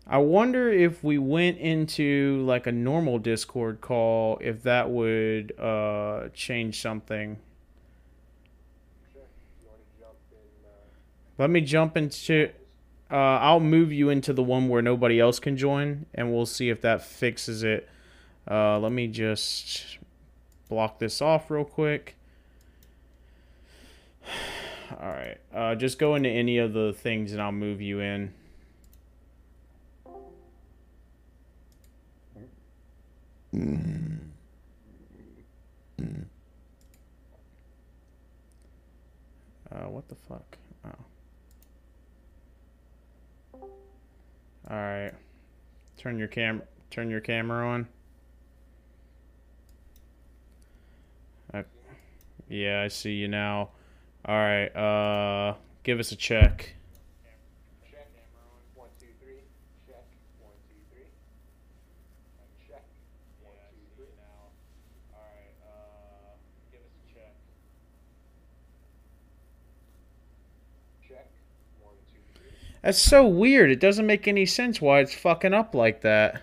I 0.06 0.18
wonder 0.20 0.70
if 0.70 1.04
we 1.04 1.18
went 1.18 1.58
into 1.58 2.44
like 2.46 2.68
a 2.68 2.72
normal 2.72 3.18
Discord 3.18 3.82
call, 3.82 4.38
if 4.42 4.62
that 4.62 4.92
would 4.92 5.58
uh, 5.60 6.30
change 6.36 6.82
something. 6.82 7.38
Let 11.40 11.50
me 11.50 11.62
jump 11.62 11.96
into. 11.96 12.52
Uh, 13.10 13.16
I'll 13.16 13.62
move 13.62 13.94
you 13.94 14.10
into 14.10 14.34
the 14.34 14.44
one 14.44 14.68
where 14.68 14.82
nobody 14.82 15.22
else 15.22 15.40
can 15.40 15.56
join, 15.56 16.06
and 16.14 16.34
we'll 16.34 16.46
see 16.46 16.70
if 16.70 16.82
that 16.82 17.02
fixes 17.02 17.64
it. 17.64 17.90
Uh, 18.50 18.78
let 18.78 18.92
me 18.92 19.08
just 19.08 19.98
block 20.68 21.00
this 21.00 21.22
off 21.22 21.50
real 21.50 21.64
quick. 21.64 22.18
All 25.02 25.08
right. 25.08 25.38
Uh, 25.54 25.76
just 25.76 25.98
go 25.98 26.16
into 26.16 26.30
any 26.30 26.58
of 26.58 26.74
the 26.74 26.92
things, 26.94 27.32
and 27.32 27.42
I'll 27.42 27.54
move 27.54 27.82
you 27.82 28.02
in. 28.02 28.34
Uh, 39.72 39.88
what 39.88 40.08
the 40.10 40.16
fuck? 40.16 40.59
All 44.70 44.78
right. 44.78 45.12
Turn 45.98 46.18
your 46.20 46.28
cam. 46.28 46.62
Turn 46.92 47.10
your 47.10 47.22
camera 47.22 47.68
on. 47.68 47.88
Uh, 51.54 51.64
yeah, 52.48 52.82
I 52.84 52.88
see 52.88 53.14
you 53.14 53.28
now. 53.28 53.70
All 54.26 54.36
right. 54.36 54.68
Uh, 54.68 55.56
give 55.84 56.00
us 56.00 56.12
a. 56.12 56.16
Check. 56.16 56.76
One, 58.76 58.90
two, 59.00 59.08
three. 59.20 59.42
Check. 59.88 60.06
One, 60.40 60.54
two, 60.70 60.76
three. 60.94 61.10
Check. 62.68 62.84
One, 63.42 63.54
two, 63.72 63.82
three. 63.96 64.14
now. 64.18 64.54
All 65.18 65.26
right. 65.26 65.54
Uh, 65.66 66.38
give 66.72 66.82
us 66.82 66.94
a 66.94 67.14
check. 67.14 67.34
Check. 71.08 71.28
One, 71.82 71.96
two, 72.14 72.22
three. 72.38 72.69
That's 72.82 73.00
so 73.00 73.28
weird. 73.28 73.72
It 73.72 73.80
doesn't 73.80 74.06
make 74.06 74.28
any 74.28 74.46
sense 74.46 74.80
why 74.80 75.00
it's 75.00 75.14
fucking 75.14 75.54
up 75.54 75.76
like 75.76 76.02
that. 76.02 76.42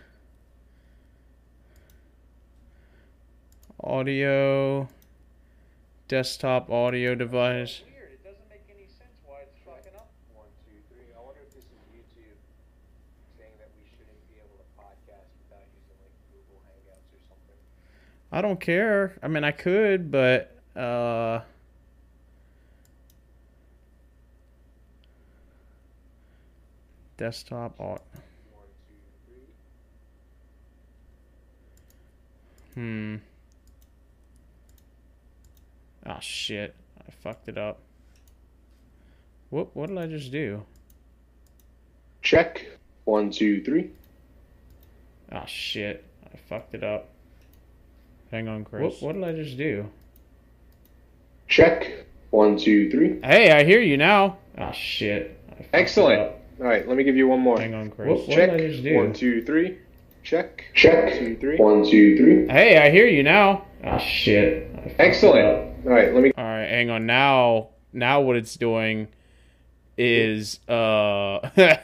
Audio, 3.83 4.89
desktop 6.09 6.71
audio 6.71 7.15
device. 7.15 7.83
Weird. 7.87 8.13
It 8.13 8.25
doesn't 8.25 8.49
make 8.51 8.65
any 8.69 8.87
sense 8.87 9.17
why 9.25 9.39
it's 9.43 9.57
fucking 9.65 9.97
up. 9.97 10.11
One, 10.35 10.47
two, 10.67 10.77
three. 10.93 11.09
I 11.17 11.25
wonder 11.25 11.41
if 11.47 11.55
this 11.55 11.65
is 11.65 11.81
YouTube 11.95 12.37
saying 13.39 13.53
that 13.59 13.71
we 13.81 13.89
shouldn't 13.89 14.21
be 14.29 14.37
able 14.37 14.59
to 14.61 14.67
podcast 14.77 15.33
without 15.41 15.65
using 15.73 15.97
like 16.05 16.13
Google 16.29 16.61
Hangouts 16.69 17.17
or 17.17 17.23
something. 17.29 17.61
I 18.33 18.43
don't 18.43 18.61
care. 18.61 19.17
I 19.23 19.29
mean, 19.29 19.45
I 19.45 19.53
could, 19.53 20.11
but 20.11 20.53
uh, 20.77 21.41
desktop. 27.17 27.79
Au- 27.81 27.85
One, 27.85 28.01
two, 28.87 29.33
three. 32.75 32.83
hmm. 32.83 33.17
Oh 36.09 36.19
shit! 36.21 36.75
I 37.07 37.11
fucked 37.11 37.49
it 37.49 37.59
up. 37.59 37.79
What? 39.51 39.75
What 39.75 39.89
did 39.89 39.99
I 39.99 40.07
just 40.07 40.31
do? 40.31 40.63
Check. 42.23 42.67
One, 43.05 43.31
two, 43.31 43.63
three. 43.63 43.91
Oh 45.33 45.45
shit! 45.47 46.05
I 46.33 46.37
fucked 46.49 46.75
it 46.75 46.85
up. 46.85 47.09
Hang 48.31 48.49
on, 48.49 48.65
Chris. 48.65 49.01
What, 49.01 49.03
what 49.03 49.13
did 49.15 49.25
I 49.25 49.33
just 49.33 49.57
do? 49.57 49.89
Check. 51.49 52.07
One, 52.31 52.57
two, 52.59 52.91
three. 52.91 53.21
Hey, 53.23 53.53
I 53.53 53.65
hear 53.65 53.81
you 53.81 53.97
now. 53.97 54.39
Oh 54.59 54.73
shit! 54.73 55.39
I 55.51 55.55
it 55.63 55.69
Excellent. 55.73 56.33
Up. 56.57 56.61
All 56.63 56.67
right, 56.67 56.87
let 56.87 56.97
me 56.97 57.05
give 57.05 57.17
you 57.17 57.29
one 57.29 57.41
more. 57.41 57.59
Hang 57.59 57.75
on, 57.75 57.91
Chris. 57.91 58.09
What, 58.09 58.19
What 58.29 58.37
check. 58.37 58.51
did 58.51 58.61
I 58.61 58.69
just 58.71 58.83
do? 58.83 58.97
One, 58.97 59.13
two, 59.13 59.43
three. 59.43 59.79
Check. 60.23 60.65
Check. 60.75 61.05
One, 61.05 61.19
two, 61.19 61.37
three. 61.37 61.57
One, 61.57 61.85
two, 61.89 62.17
three. 62.17 62.49
Hey, 62.49 62.79
I 62.79 62.91
hear 62.91 63.07
you 63.07 63.23
now. 63.23 63.65
Oh 63.85 63.99
shit! 63.99 64.71
I 64.73 64.77
fucked 64.77 64.87
it 64.89 64.95
Excellent. 64.99 65.47
All 65.87 65.93
right, 65.93 66.13
let 66.13 66.23
me. 66.23 66.33
All 66.37 66.45
right, 66.45 66.67
hang 66.69 66.91
on. 66.91 67.07
Now, 67.07 67.69
now 67.93 68.21
what 68.21 68.37
it's 68.37 68.55
doing 68.57 69.09
is 69.99 70.59
uh 70.69 71.49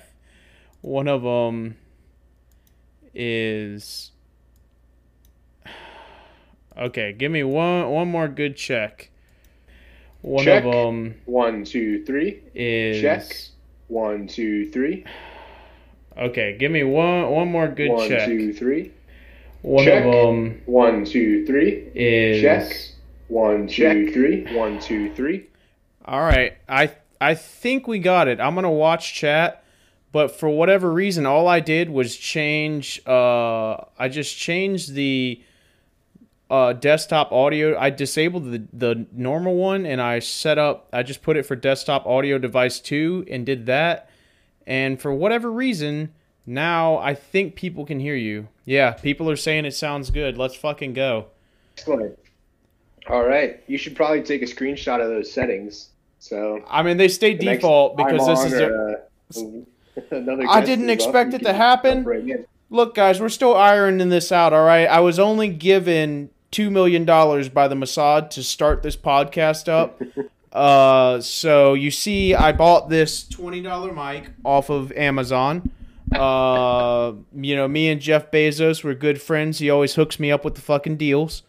one 0.82 1.06
of 1.08 1.22
them 1.22 1.76
is 3.14 4.10
okay. 6.78 7.12
Give 7.12 7.30
me 7.30 7.44
one 7.44 7.88
one 7.90 8.08
more 8.08 8.26
good 8.28 8.56
check. 8.56 9.10
One 10.22 10.44
Check. 10.44 10.64
of 10.64 10.72
them 10.72 11.20
One, 11.26 11.64
two, 11.64 12.04
three. 12.04 12.42
is 12.54 13.00
Check. 13.00 13.24
One, 13.92 14.26
two, 14.26 14.70
three. 14.70 15.04
okay. 16.16 16.56
Give 16.58 16.72
me 16.72 16.82
one 16.82 17.28
one 17.30 17.48
more 17.48 17.68
good 17.68 17.90
One, 17.90 18.08
check. 18.08 18.26
two, 18.26 18.54
three. 18.54 18.90
One 19.60 19.84
check. 19.84 20.04
of 20.06 20.12
them 20.12 20.62
One, 20.64 21.04
two, 21.04 21.44
three. 21.44 21.90
is 21.94 22.40
Check. 22.40 22.72
One, 23.28 23.66
two, 23.68 24.10
three. 24.12 24.46
One, 24.56 24.80
two, 24.80 25.14
three. 25.14 25.46
All 26.06 26.20
right, 26.22 26.54
I 26.68 26.90
I 27.20 27.34
think 27.34 27.86
we 27.86 27.98
got 27.98 28.28
it. 28.28 28.40
I'm 28.40 28.54
gonna 28.54 28.70
watch 28.72 29.12
chat, 29.14 29.62
but 30.10 30.30
for 30.40 30.48
whatever 30.48 30.90
reason, 30.90 31.26
all 31.26 31.46
I 31.46 31.60
did 31.60 31.90
was 31.90 32.16
change. 32.16 33.00
Uh, 33.06 33.76
I 33.98 34.08
just 34.08 34.36
changed 34.38 34.94
the 34.94 35.42
uh, 36.52 36.74
desktop 36.74 37.32
audio. 37.32 37.78
I 37.78 37.88
disabled 37.88 38.52
the 38.52 38.62
the 38.74 39.06
normal 39.10 39.54
one, 39.54 39.86
and 39.86 40.02
I 40.02 40.18
set 40.18 40.58
up. 40.58 40.86
I 40.92 41.02
just 41.02 41.22
put 41.22 41.38
it 41.38 41.46
for 41.46 41.56
desktop 41.56 42.06
audio 42.06 42.36
device 42.36 42.78
two, 42.78 43.24
and 43.30 43.46
did 43.46 43.64
that. 43.66 44.10
And 44.66 45.00
for 45.00 45.14
whatever 45.14 45.50
reason, 45.50 46.12
now 46.44 46.98
I 46.98 47.14
think 47.14 47.56
people 47.56 47.86
can 47.86 47.98
hear 47.98 48.14
you. 48.14 48.48
Yeah, 48.66 48.92
people 48.92 49.30
are 49.30 49.36
saying 49.36 49.64
it 49.64 49.74
sounds 49.74 50.10
good. 50.10 50.36
Let's 50.36 50.54
fucking 50.54 50.92
go. 50.92 51.28
Excellent. 51.78 52.18
All 53.08 53.24
right, 53.26 53.62
you 53.66 53.78
should 53.78 53.96
probably 53.96 54.22
take 54.22 54.42
a 54.42 54.44
screenshot 54.44 55.00
of 55.00 55.08
those 55.08 55.32
settings. 55.32 55.88
So 56.18 56.62
I 56.68 56.82
mean, 56.82 56.98
they 56.98 57.08
stay 57.08 57.34
the 57.34 57.46
default 57.46 57.96
because 57.96 58.26
this 58.26 58.52
is. 58.52 58.60
or, 58.60 58.88
A, 58.88 58.92
uh, 58.92 59.62
another 60.10 60.44
I 60.48 60.60
didn't 60.60 60.90
expect 60.90 61.32
it 61.32 61.42
to 61.44 61.54
happen. 61.54 61.98
jump 61.98 62.06
right 62.08 62.28
in. 62.28 62.44
Look, 62.68 62.94
guys, 62.94 63.20
we're 63.20 63.28
still 63.28 63.54
ironing 63.54 64.08
this 64.08 64.32
out, 64.32 64.52
all 64.52 64.64
right? 64.64 64.86
I 64.86 65.00
was 65.00 65.18
only 65.18 65.48
given 65.48 66.30
$2 66.52 66.70
million 66.70 67.04
by 67.04 67.66
the 67.66 67.74
Mossad 67.74 68.30
to 68.30 68.42
start 68.42 68.82
this 68.82 68.96
podcast 68.96 69.68
up. 69.68 70.00
uh, 70.52 71.20
so 71.20 71.74
you 71.74 71.90
see, 71.90 72.34
I 72.34 72.52
bought 72.52 72.88
this 72.88 73.24
$20 73.24 73.94
mic 73.94 74.30
off 74.44 74.70
of 74.70 74.92
Amazon. 74.92 75.70
Uh, 76.14 77.14
you 77.34 77.56
know, 77.56 77.66
me 77.66 77.88
and 77.88 78.00
Jeff 78.00 78.30
Bezos 78.30 78.84
were 78.84 78.94
good 78.94 79.20
friends. 79.20 79.58
He 79.58 79.70
always 79.70 79.94
hooks 79.94 80.20
me 80.20 80.30
up 80.30 80.44
with 80.44 80.54
the 80.54 80.60
fucking 80.60 80.98
deals. 80.98 81.42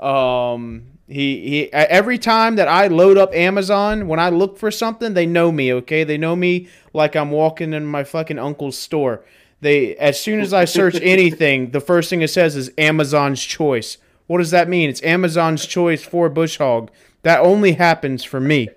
Um, 0.00 0.86
he, 1.06 1.40
he 1.48 1.72
every 1.72 2.18
time 2.18 2.56
that 2.56 2.66
I 2.66 2.86
load 2.88 3.18
up 3.18 3.34
Amazon, 3.34 4.08
when 4.08 4.18
I 4.18 4.30
look 4.30 4.58
for 4.58 4.70
something, 4.70 5.14
they 5.14 5.26
know 5.26 5.52
me, 5.52 5.72
okay? 5.74 6.02
They 6.02 6.18
know 6.18 6.34
me 6.34 6.68
like 6.94 7.14
I'm 7.14 7.30
walking 7.30 7.72
in 7.72 7.84
my 7.84 8.04
fucking 8.04 8.38
uncle's 8.38 8.78
store. 8.78 9.24
They 9.60 9.96
as 9.96 10.18
soon 10.18 10.40
as 10.40 10.52
I 10.52 10.64
search 10.64 10.94
anything, 11.02 11.70
the 11.70 11.80
first 11.80 12.10
thing 12.10 12.22
it 12.22 12.28
says 12.28 12.56
is 12.56 12.70
Amazon's 12.78 13.42
choice. 13.42 13.98
What 14.26 14.38
does 14.38 14.50
that 14.50 14.68
mean? 14.68 14.88
It's 14.90 15.02
Amazon's 15.02 15.66
choice 15.66 16.02
for 16.02 16.28
bush 16.28 16.58
hog. 16.58 16.90
That 17.22 17.40
only 17.40 17.72
happens 17.72 18.24
for 18.24 18.40
me. 18.40 18.68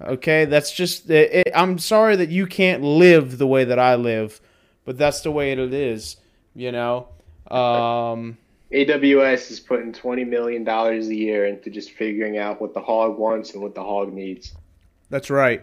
Okay, 0.00 0.44
that's 0.44 0.72
just. 0.72 1.08
It, 1.10 1.46
it- 1.46 1.52
I'm 1.54 1.78
sorry 1.78 2.16
that 2.16 2.28
you 2.30 2.46
can't 2.46 2.82
live 2.82 3.38
the 3.38 3.46
way 3.46 3.64
that 3.64 3.78
I 3.78 3.94
live, 3.96 4.40
but 4.84 4.96
that's 4.98 5.20
the 5.22 5.30
way 5.30 5.52
it 5.52 5.58
is. 5.58 6.16
You 6.54 6.72
know. 6.72 7.08
Um, 7.50 8.36
AWS 8.72 9.50
is 9.50 9.60
putting 9.60 9.92
twenty 9.92 10.24
million 10.24 10.64
dollars 10.64 11.08
a 11.08 11.14
year 11.14 11.46
into 11.46 11.70
just 11.70 11.90
figuring 11.92 12.38
out 12.38 12.60
what 12.60 12.72
the 12.74 12.80
hog 12.80 13.18
wants 13.18 13.52
and 13.54 13.62
what 13.62 13.74
the 13.74 13.82
hog 13.82 14.12
needs. 14.12 14.54
that's 15.10 15.30
right. 15.30 15.62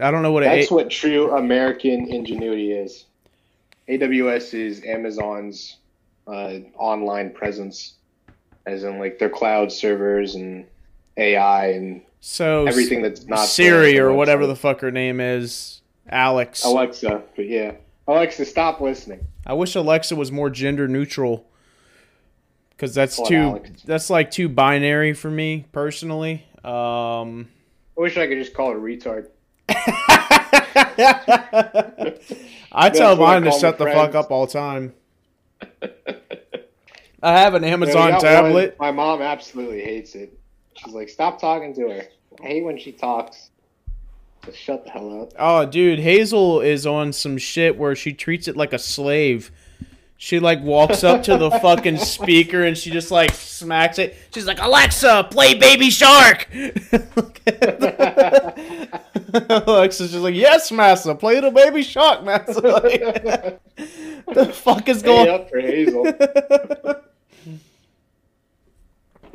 I 0.00 0.10
don't 0.10 0.22
know 0.22 0.32
what 0.32 0.42
That's 0.42 0.66
it. 0.66 0.72
what 0.74 0.90
true 0.90 1.30
American 1.36 2.08
ingenuity 2.08 2.72
is. 2.72 3.04
AWS 3.88 4.52
is 4.54 4.82
Amazon's 4.84 5.76
uh, 6.26 6.54
online 6.76 7.30
presence, 7.30 7.94
as 8.66 8.84
in 8.84 8.98
like 8.98 9.18
their 9.18 9.28
cloud 9.28 9.70
servers 9.72 10.34
and 10.34 10.66
AI 11.16 11.72
and 11.72 12.02
So 12.20 12.66
everything 12.66 13.02
that's 13.02 13.24
not 13.26 13.46
Siri 13.46 13.98
or 13.98 14.12
whatever 14.12 14.46
the 14.46 14.56
fuck 14.56 14.80
her 14.80 14.90
name 14.90 15.20
is, 15.20 15.82
Alex. 16.08 16.64
Alexa. 16.64 17.22
But 17.36 17.46
yeah, 17.48 17.72
Alexa, 18.06 18.44
stop 18.46 18.80
listening. 18.80 19.26
I 19.46 19.54
wish 19.54 19.74
Alexa 19.74 20.16
was 20.16 20.32
more 20.32 20.50
gender 20.50 20.88
neutral. 20.88 21.46
Cause 22.76 22.92
that's 22.92 23.16
Call 23.16 23.26
too 23.26 23.62
that's 23.84 24.10
like 24.10 24.32
too 24.32 24.48
binary 24.48 25.12
for 25.12 25.30
me 25.30 25.64
personally. 25.70 26.44
Um 26.64 27.48
I 27.96 28.00
wish 28.00 28.16
I 28.16 28.26
could 28.26 28.38
just 28.38 28.52
call 28.52 28.72
it 28.72 28.76
a 28.76 28.80
retard. 28.80 29.28
I 32.72 32.90
tell 32.90 33.16
mine 33.16 33.42
to 33.42 33.52
shut 33.52 33.78
the 33.78 33.84
my 33.84 33.92
fuck 33.92 34.16
up 34.16 34.32
all 34.32 34.46
the 34.46 34.52
time. 34.52 34.92
I 37.24 37.38
have 37.40 37.54
an 37.54 37.64
Amazon 37.64 38.20
tablet. 38.20 38.76
one- 38.78 38.88
my 38.88 38.92
mom 38.92 39.22
absolutely 39.22 39.80
hates 39.82 40.14
it. 40.14 40.38
She's 40.74 40.92
like, 40.94 41.08
stop 41.08 41.40
talking 41.40 41.74
to 41.74 41.88
her. 41.88 42.02
I 42.42 42.46
hate 42.46 42.64
when 42.64 42.78
she 42.78 42.92
talks. 42.92 43.50
So 44.44 44.52
shut 44.52 44.84
the 44.84 44.90
hell 44.90 45.22
up. 45.22 45.32
Oh, 45.38 45.64
dude, 45.64 46.00
Hazel 46.00 46.60
is 46.60 46.86
on 46.86 47.12
some 47.14 47.38
shit 47.38 47.78
where 47.78 47.96
she 47.96 48.12
treats 48.12 48.46
it 48.48 48.56
like 48.56 48.72
a 48.74 48.78
slave. 48.78 49.50
She 50.16 50.38
like 50.38 50.62
walks 50.62 51.02
up 51.02 51.22
to 51.24 51.36
the 51.38 51.50
fucking 51.62 51.96
speaker 51.98 52.62
and 52.64 52.76
she 52.76 52.90
just 52.90 53.10
like 53.10 53.32
smacks 53.32 53.98
it. 53.98 54.16
She's 54.34 54.46
like, 54.46 54.60
"Alexa, 54.60 55.28
play 55.30 55.54
Baby 55.54 55.90
Shark." 55.90 56.48
Alexa's 59.32 60.12
just 60.12 60.22
like, 60.22 60.34
"Yes, 60.34 60.70
Massa, 60.70 61.14
play 61.14 61.40
the 61.40 61.50
Baby 61.50 61.82
Shark, 61.82 62.24
Massa." 62.24 62.60
Like, 64.26 64.34
the 64.34 64.46
fuck 64.52 64.88
is 64.88 65.02
Hey 65.02 65.06
going? 65.06 65.28
up 65.28 65.50
for 65.50 65.60
Hazel. 65.60 66.04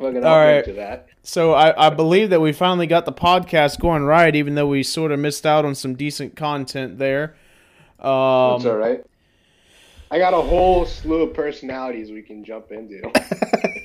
Fucking 0.00 0.24
All 0.24 0.32
I'll 0.34 0.54
right. 0.54 0.64
to 0.64 0.72
that. 0.74 1.08
So 1.22 1.52
I, 1.52 1.88
I 1.88 1.90
believe 1.90 2.30
that 2.30 2.40
we 2.40 2.52
finally 2.52 2.86
got 2.86 3.04
the 3.04 3.12
podcast 3.12 3.78
going 3.80 4.04
right, 4.04 4.34
even 4.34 4.54
though 4.54 4.66
we 4.66 4.82
sort 4.82 5.12
of 5.12 5.18
missed 5.18 5.44
out 5.44 5.66
on 5.66 5.74
some 5.74 5.94
decent 5.94 6.36
content 6.36 6.98
there. 6.98 7.36
Um, 7.98 8.56
That's 8.56 8.64
all 8.64 8.76
right. 8.76 9.04
I 10.10 10.18
got 10.18 10.32
a 10.32 10.40
whole 10.40 10.86
slew 10.86 11.22
of 11.22 11.34
personalities 11.34 12.10
we 12.10 12.22
can 12.22 12.42
jump 12.44 12.72
into. 12.72 13.12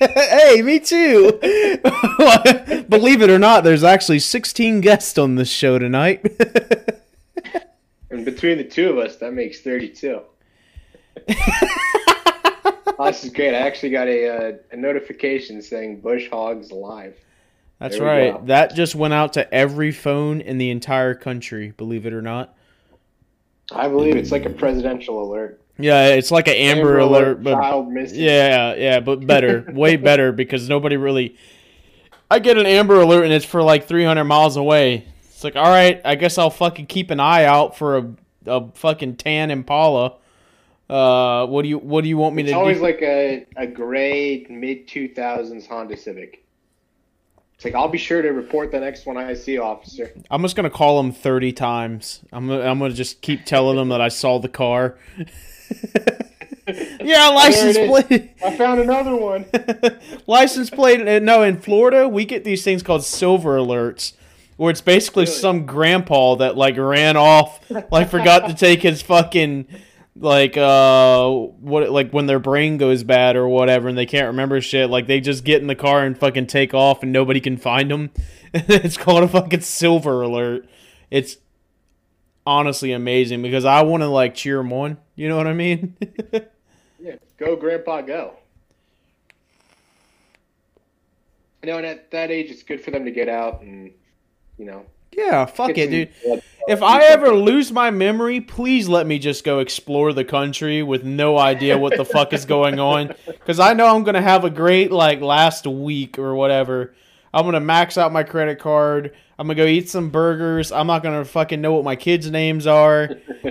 hey, 0.00 0.62
me 0.62 0.80
too. 0.80 1.32
Believe 2.88 3.20
it 3.20 3.28
or 3.28 3.38
not, 3.38 3.62
there's 3.62 3.84
actually 3.84 4.18
16 4.18 4.80
guests 4.80 5.18
on 5.18 5.34
this 5.34 5.50
show 5.50 5.78
tonight. 5.78 6.24
And 8.10 8.24
between 8.24 8.56
the 8.56 8.64
two 8.64 8.88
of 8.88 8.98
us, 8.98 9.16
that 9.16 9.34
makes 9.34 9.60
32. 9.60 10.22
Oh, 12.98 13.06
this 13.06 13.24
is 13.24 13.30
great. 13.30 13.54
I 13.54 13.58
actually 13.58 13.90
got 13.90 14.08
a, 14.08 14.28
uh, 14.28 14.52
a 14.72 14.76
notification 14.76 15.60
saying 15.60 16.00
Bush 16.00 16.28
Hogs 16.30 16.72
live. 16.72 17.16
That's 17.78 17.98
right. 17.98 18.32
go. 18.32 18.42
That 18.46 18.74
just 18.74 18.94
went 18.94 19.12
out 19.12 19.34
to 19.34 19.52
every 19.52 19.92
phone 19.92 20.40
in 20.40 20.56
the 20.58 20.70
entire 20.70 21.14
country, 21.14 21.72
believe 21.76 22.06
it 22.06 22.14
or 22.14 22.22
not. 22.22 22.56
I 23.70 23.88
believe 23.88 24.16
it's 24.16 24.32
like 24.32 24.46
a 24.46 24.50
presidential 24.50 25.22
alert. 25.22 25.60
Yeah, 25.78 26.08
it's 26.08 26.30
like 26.30 26.48
an 26.48 26.54
Amber, 26.54 26.98
Alert, 26.98 27.42
but 27.42 27.54
child 27.54 27.88
missing. 27.88 28.20
Yeah, 28.20 28.74
yeah, 28.74 29.00
but 29.00 29.26
better, 29.26 29.66
way 29.72 29.96
better 29.96 30.32
because 30.32 30.68
nobody 30.68 30.96
really. 30.96 31.36
I 32.30 32.38
get 32.38 32.56
an 32.56 32.66
Amber 32.66 33.00
Alert 33.00 33.24
and 33.24 33.32
it's 33.32 33.44
for 33.44 33.62
like 33.62 33.86
300 33.86 34.24
miles 34.24 34.56
away. 34.56 35.06
It's 35.24 35.44
like, 35.44 35.54
all 35.54 35.68
right, 35.68 36.00
I 36.04 36.14
guess 36.14 36.38
I'll 36.38 36.50
fucking 36.50 36.86
keep 36.86 37.10
an 37.10 37.20
eye 37.20 37.44
out 37.44 37.76
for 37.76 37.98
a, 37.98 38.14
a 38.46 38.68
fucking 38.72 39.16
tan 39.16 39.50
Impala. 39.50 40.14
Uh, 40.88 41.46
what 41.46 41.62
do 41.62 41.68
you 41.68 41.78
what 41.78 42.02
do 42.02 42.08
you 42.08 42.16
want 42.16 42.34
me 42.36 42.42
to 42.44 42.48
do? 42.48 42.50
It's 42.50 42.54
to 42.54 42.58
always 42.60 42.76
do? 42.78 42.82
like 42.84 43.02
a, 43.02 43.46
a 43.56 43.66
gray 43.66 44.46
mid 44.48 44.86
2000s 44.86 45.66
Honda 45.66 45.96
Civic. 45.96 46.42
It's 47.56 47.64
like, 47.64 47.74
I'll 47.74 47.88
be 47.88 47.96
sure 47.98 48.20
to 48.20 48.28
report 48.30 48.70
the 48.70 48.78
next 48.80 49.06
one 49.06 49.16
I 49.16 49.32
see, 49.32 49.56
officer. 49.58 50.12
I'm 50.30 50.42
just 50.42 50.54
gonna 50.56 50.68
call 50.70 51.00
him 51.00 51.10
30 51.10 51.52
times. 51.54 52.20
I'm 52.32 52.46
gonna, 52.48 52.62
I'm 52.62 52.78
gonna 52.78 52.92
just 52.94 53.20
keep 53.22 53.44
telling 53.46 53.76
them 53.76 53.88
that 53.88 54.00
I 54.00 54.08
saw 54.08 54.38
the 54.38 54.48
car. 54.48 54.98
yeah, 57.00 57.28
license 57.28 57.78
plate. 57.78 58.30
I 58.44 58.56
found 58.56 58.80
another 58.80 59.16
one. 59.16 59.46
license 60.26 60.70
plate. 60.70 61.06
uh, 61.06 61.18
No, 61.20 61.42
in 61.42 61.58
Florida, 61.60 62.08
we 62.08 62.24
get 62.24 62.44
these 62.44 62.62
things 62.64 62.82
called 62.82 63.04
silver 63.04 63.56
alerts, 63.56 64.12
where 64.56 64.70
it's 64.70 64.80
basically 64.80 65.24
Really? 65.24 65.36
some 65.36 65.64
grandpa 65.66 66.34
that 66.36 66.56
like 66.56 66.76
ran 66.76 67.16
off, 67.16 67.60
like 67.90 68.10
forgot 68.10 68.48
to 68.48 68.54
take 68.54 68.82
his 68.82 69.00
fucking 69.02 69.66
like 70.18 70.56
uh 70.56 71.28
what 71.28 71.90
like 71.90 72.10
when 72.10 72.26
their 72.26 72.38
brain 72.38 72.78
goes 72.78 73.04
bad 73.04 73.36
or 73.36 73.46
whatever 73.46 73.88
and 73.88 73.98
they 73.98 74.06
can't 74.06 74.28
remember 74.28 74.60
shit 74.60 74.88
like 74.88 75.06
they 75.06 75.20
just 75.20 75.44
get 75.44 75.60
in 75.60 75.66
the 75.66 75.74
car 75.74 76.04
and 76.04 76.18
fucking 76.18 76.46
take 76.46 76.72
off 76.72 77.02
and 77.02 77.12
nobody 77.12 77.40
can 77.40 77.56
find 77.56 77.90
them 77.90 78.10
it's 78.54 78.96
called 78.96 79.22
a 79.22 79.28
fucking 79.28 79.60
silver 79.60 80.22
alert 80.22 80.66
it's 81.10 81.36
honestly 82.46 82.92
amazing 82.92 83.42
because 83.42 83.64
i 83.64 83.82
want 83.82 84.02
to 84.02 84.08
like 84.08 84.34
cheer 84.34 84.56
them 84.56 84.72
on 84.72 84.96
you 85.16 85.28
know 85.28 85.36
what 85.36 85.46
i 85.46 85.52
mean 85.52 85.94
Yeah, 86.98 87.16
go, 87.36 87.56
Grandpa, 87.56 88.00
go. 88.00 88.34
You 91.62 91.70
know, 91.70 91.78
and 91.78 91.86
at 91.86 92.10
that 92.10 92.30
age, 92.30 92.50
it's 92.50 92.62
good 92.62 92.80
for 92.80 92.90
them 92.90 93.04
to 93.04 93.10
get 93.10 93.28
out 93.28 93.62
and, 93.62 93.92
you 94.58 94.64
know. 94.64 94.84
Yeah 95.12 95.44
fuck 95.46 95.76
it 95.78 95.90
dude 95.90 96.10
blood- 96.24 96.42
If 96.68 96.82
I 96.82 97.04
ever 97.04 97.30
lose 97.32 97.70
my 97.70 97.92
memory, 97.92 98.40
please 98.40 98.88
let 98.88 99.06
me 99.06 99.20
just 99.20 99.44
go 99.44 99.60
explore 99.60 100.12
the 100.12 100.24
country 100.24 100.82
with 100.82 101.04
no 101.04 101.38
idea 101.38 101.78
what 101.78 101.96
the 101.96 102.04
fuck 102.04 102.32
is 102.32 102.44
going 102.44 102.80
on. 102.80 103.14
Because 103.26 103.60
I 103.60 103.72
know 103.74 103.86
I'm 103.86 104.02
going 104.02 104.16
to 104.16 104.20
have 104.20 104.44
a 104.44 104.50
great, 104.50 104.90
like, 104.90 105.20
last 105.20 105.64
week 105.68 106.18
or 106.18 106.34
whatever. 106.34 106.92
I'm 107.32 107.42
going 107.44 107.52
to 107.54 107.60
max 107.60 107.96
out 107.96 108.12
my 108.12 108.24
credit 108.24 108.58
card. 108.58 109.14
I'm 109.38 109.46
going 109.46 109.56
to 109.56 109.62
go 109.62 109.68
eat 109.68 109.88
some 109.88 110.10
burgers. 110.10 110.72
I'm 110.72 110.88
not 110.88 111.04
going 111.04 111.16
to 111.16 111.24
fucking 111.24 111.60
know 111.60 111.72
what 111.74 111.84
my 111.84 111.94
kids' 111.94 112.28
names 112.28 112.66
are. 112.66 113.10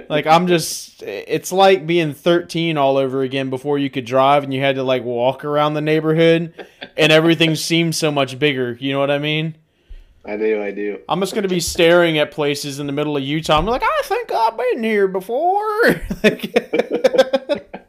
Like, 0.10 0.28
I'm 0.28 0.48
just. 0.48 1.02
It's 1.04 1.54
like 1.54 1.88
being 1.88 2.14
13 2.14 2.78
all 2.78 2.98
over 2.98 3.22
again 3.22 3.50
before 3.50 3.78
you 3.80 3.90
could 3.90 4.06
drive 4.06 4.44
and 4.44 4.54
you 4.54 4.60
had 4.60 4.76
to, 4.76 4.84
like, 4.84 5.06
walk 5.06 5.46
around 5.46 5.76
the 5.76 5.82
neighborhood 5.82 6.54
and 6.98 7.14
everything 7.14 7.56
seemed 7.56 7.96
so 7.96 8.12
much 8.12 8.38
bigger. 8.38 8.74
You 8.78 8.92
know 8.92 9.00
what 9.00 9.12
I 9.12 9.20
mean? 9.20 9.56
I 10.28 10.38
do, 10.38 10.62
I 10.62 10.72
do. 10.72 11.00
I'm 11.08 11.20
just 11.20 11.36
gonna 11.36 11.48
be 11.48 11.60
staring 11.60 12.18
at 12.18 12.32
places 12.32 12.80
in 12.80 12.88
the 12.88 12.94
middle 12.94 13.16
of 13.16 13.24
Utah. 13.24 13.58
I'm 13.60 13.66
like, 13.66 13.84
I 13.84 14.02
think 14.06 14.32
I've 14.32 14.58
been 14.58 14.84
here 14.84 15.08
before. 15.08 15.62
like, 16.24 16.52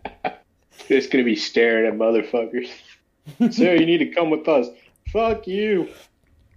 Just 0.88 1.10
gonna 1.10 1.24
be 1.24 1.36
staring 1.36 1.86
at 1.86 1.94
motherfuckers. 1.98 2.68
Sir, 3.52 3.74
you 3.74 3.86
need 3.86 3.98
to 3.98 4.06
come 4.06 4.30
with 4.30 4.46
us. 4.46 4.68
Fuck 5.12 5.46
you. 5.46 5.88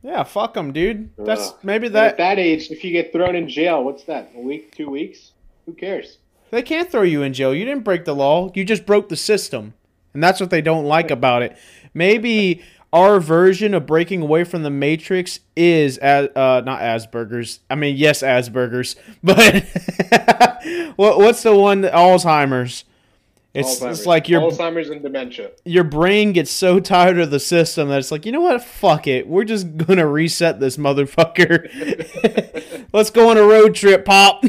yeah, 0.04 0.24
fuck 0.24 0.54
them, 0.54 0.72
dude. 0.72 1.10
That's 1.18 1.54
maybe 1.64 1.88
At 1.88 1.94
that 1.94 2.18
that 2.18 2.40
age, 2.40 2.70
if 2.70 2.84
you 2.84 2.92
get 2.92 3.12
thrown 3.12 3.36
in 3.36 3.48
jail, 3.50 3.84
what's 3.84 4.04
that? 4.04 4.32
A 4.36 4.40
week, 4.40 4.76
two 4.76 4.90
weeks? 4.90 5.32
Who 5.66 5.74
cares? 5.74 6.18
they 6.52 6.62
can't 6.64 6.92
throw 6.92 7.04
you 7.04 7.22
in 7.22 7.32
jail. 7.34 7.54
You 7.54 7.64
didn't 7.64 7.84
break 7.84 8.06
the 8.06 8.16
law. 8.16 8.52
You 8.56 8.66
just 8.66 8.86
broke 8.86 9.10
the 9.10 9.16
system, 9.16 9.74
and 10.14 10.24
that's 10.24 10.40
what 10.40 10.50
they 10.50 10.62
don't 10.62 10.86
like 10.86 11.12
about 11.12 11.42
it. 11.44 11.56
Maybe 11.94 12.64
our 12.92 13.20
version 13.20 13.74
of 13.74 13.86
breaking 13.86 14.22
away 14.22 14.44
from 14.44 14.64
the 14.64 14.70
Matrix 14.70 15.40
is 15.56 15.98
as 16.00 16.30
uh, 16.36 16.62
not 16.66 16.82
Asperger's. 16.82 17.60
I 17.70 17.76
mean, 17.76 17.96
yes, 17.96 18.24
Asperger's, 18.24 18.96
but 19.24 19.64
what 20.96 21.20
what's 21.20 21.44
the 21.44 21.56
one? 21.56 21.84
Alzheimer's. 21.84 22.86
It's, 23.54 23.80
Alzheimer's. 23.80 24.00
it's 24.00 24.08
like 24.08 24.30
your 24.30 24.42
Alzheimer's 24.42 24.90
and 24.90 25.02
dementia. 25.02 25.52
your 25.66 25.84
brain 25.84 26.34
gets 26.34 26.52
so 26.52 26.80
tired 26.80 27.20
of 27.20 27.32
the 27.32 27.40
system 27.40 27.90
that 27.90 27.98
it's 28.00 28.12
like, 28.12 28.26
you 28.26 28.32
know 28.32 28.42
what? 28.42 28.64
Fuck 28.64 29.08
it. 29.08 29.28
We're 29.28 29.44
just 29.44 29.78
gonna 29.78 30.08
reset 30.08 30.60
this 30.60 30.78
motherfucker. 30.78 31.68
Let's 32.94 33.10
go 33.12 33.30
on 33.30 33.38
a 33.38 33.44
road 33.44 33.76
trip, 33.76 34.06
Pop. 34.06 34.44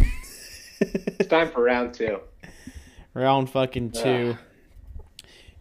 It's 0.81 1.29
time 1.29 1.51
for 1.51 1.63
round 1.63 1.95
two. 1.95 2.21
Round 3.13 3.51
fucking 3.51 3.91
two. 3.93 4.37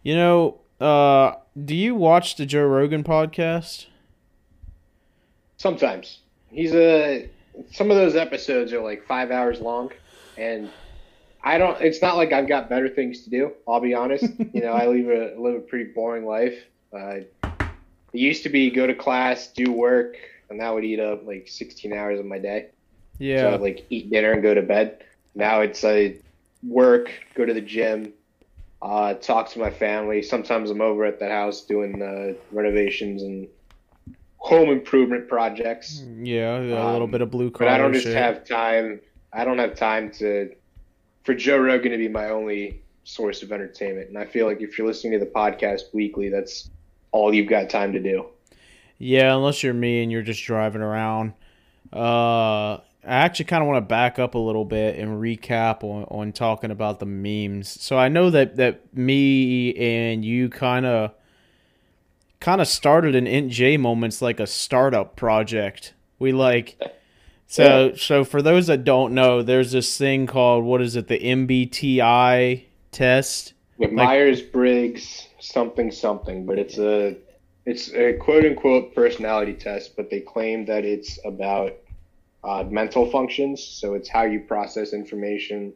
You 0.02 0.14
know, 0.14 0.60
uh, 0.80 1.34
do 1.62 1.74
you 1.74 1.94
watch 1.94 2.36
the 2.36 2.46
Joe 2.46 2.66
Rogan 2.66 3.04
podcast? 3.04 3.86
Sometimes 5.56 6.20
he's 6.50 6.74
a. 6.74 7.28
Some 7.72 7.90
of 7.90 7.96
those 7.96 8.16
episodes 8.16 8.72
are 8.72 8.80
like 8.80 9.06
five 9.06 9.30
hours 9.30 9.60
long, 9.60 9.90
and 10.38 10.70
I 11.42 11.58
don't. 11.58 11.80
It's 11.80 12.00
not 12.00 12.16
like 12.16 12.32
I've 12.32 12.48
got 12.48 12.68
better 12.70 12.88
things 12.88 13.24
to 13.24 13.30
do. 13.30 13.52
I'll 13.68 13.80
be 13.80 13.94
honest. 13.94 14.24
you 14.52 14.62
know, 14.62 14.72
I 14.72 14.86
live 14.86 15.08
a 15.08 15.40
live 15.40 15.56
a 15.56 15.60
pretty 15.60 15.92
boring 15.92 16.24
life. 16.24 16.54
Uh, 16.92 17.20
it 17.42 18.18
used 18.18 18.42
to 18.44 18.48
be 18.48 18.70
go 18.70 18.86
to 18.86 18.94
class, 18.94 19.48
do 19.48 19.70
work, 19.72 20.16
and 20.48 20.60
that 20.60 20.72
would 20.72 20.84
eat 20.84 20.98
up 20.98 21.26
like 21.26 21.46
16 21.48 21.92
hours 21.92 22.18
of 22.18 22.26
my 22.26 22.38
day. 22.38 22.68
So 23.18 23.24
Yeah. 23.24 23.54
I'd 23.54 23.60
like 23.60 23.86
eat 23.90 24.10
dinner 24.10 24.32
and 24.32 24.42
go 24.42 24.54
to 24.54 24.62
bed. 24.62 25.04
Now 25.34 25.60
it's 25.60 25.84
uh, 25.84 26.10
work, 26.66 27.12
go 27.34 27.44
to 27.44 27.54
the 27.54 27.60
gym, 27.60 28.12
uh, 28.82 29.14
talk 29.14 29.50
to 29.50 29.58
my 29.58 29.70
family. 29.70 30.22
Sometimes 30.22 30.70
I'm 30.70 30.80
over 30.80 31.04
at 31.04 31.18
the 31.18 31.28
house 31.28 31.62
doing 31.62 32.00
uh, 32.02 32.34
renovations 32.52 33.22
and 33.22 33.48
home 34.38 34.70
improvement 34.70 35.28
projects. 35.28 36.02
Yeah, 36.22 36.58
a 36.58 36.60
little 36.60 37.02
Um, 37.02 37.10
bit 37.10 37.20
of 37.20 37.30
blue 37.30 37.50
But 37.50 37.68
I 37.68 37.76
don't 37.78 37.92
just 37.92 38.06
shit. 38.06 38.16
have 38.16 38.44
time. 38.46 39.00
I 39.32 39.44
don't 39.44 39.58
have 39.58 39.74
time 39.74 40.10
to 40.12 40.50
for 41.24 41.34
Joe 41.34 41.58
Rogan 41.58 41.92
to 41.92 41.98
be 41.98 42.08
my 42.08 42.30
only 42.30 42.82
source 43.04 43.42
of 43.42 43.52
entertainment. 43.52 44.08
And 44.08 44.16
I 44.16 44.24
feel 44.24 44.46
like 44.46 44.62
if 44.62 44.78
you're 44.78 44.86
listening 44.86 45.12
to 45.18 45.18
the 45.24 45.30
podcast 45.30 45.92
weekly, 45.92 46.30
that's 46.30 46.70
all 47.12 47.34
you've 47.34 47.48
got 47.48 47.68
time 47.68 47.92
to 47.92 48.00
do. 48.00 48.26
Yeah, 48.98 49.34
unless 49.34 49.62
you're 49.62 49.74
me 49.74 50.02
and 50.02 50.10
you're 50.10 50.22
just 50.22 50.42
driving 50.44 50.80
around. 50.82 51.34
Uh, 51.92 52.78
I 53.02 53.14
actually 53.14 53.46
kind 53.46 53.62
of 53.62 53.68
want 53.68 53.78
to 53.78 53.88
back 53.88 54.18
up 54.18 54.34
a 54.34 54.38
little 54.38 54.64
bit 54.64 54.98
and 54.98 55.20
recap 55.20 55.82
on, 55.82 56.04
on 56.04 56.32
talking 56.32 56.70
about 56.70 56.98
the 56.98 57.06
memes. 57.06 57.80
So 57.80 57.96
I 57.98 58.08
know 58.08 58.28
that 58.30 58.56
that 58.56 58.94
me 58.94 59.74
and 59.74 60.24
you 60.24 60.50
kind 60.50 60.84
of 60.84 61.12
kind 62.40 62.60
of 62.60 62.68
started 62.68 63.14
an 63.14 63.24
INTJ 63.26 63.78
moments 63.80 64.20
like 64.20 64.38
a 64.38 64.46
startup 64.46 65.16
project. 65.16 65.94
We 66.18 66.32
like 66.32 66.78
so 67.46 67.94
so 67.94 68.24
for 68.24 68.42
those 68.42 68.66
that 68.66 68.84
don't 68.84 69.14
know, 69.14 69.42
there's 69.42 69.72
this 69.72 69.96
thing 69.96 70.26
called 70.26 70.64
what 70.64 70.82
is 70.82 70.94
it 70.94 71.08
the 71.08 71.18
MBTI 71.18 72.64
test. 72.92 73.54
With 73.78 73.92
Like- 73.92 74.08
Myers 74.08 74.42
Briggs 74.42 75.28
something 75.38 75.90
something, 75.90 76.44
but 76.44 76.58
it's 76.58 76.76
a 76.76 77.16
it's 77.64 77.92
a 77.94 78.12
quote 78.14 78.44
unquote 78.44 78.94
personality 78.94 79.54
test, 79.54 79.96
but 79.96 80.10
they 80.10 80.20
claim 80.20 80.66
that 80.66 80.84
it's 80.84 81.18
about 81.24 81.74
uh, 82.44 82.64
mental 82.64 83.10
functions. 83.10 83.62
So 83.62 83.94
it's 83.94 84.08
how 84.08 84.24
you 84.24 84.40
process 84.40 84.92
information, 84.92 85.72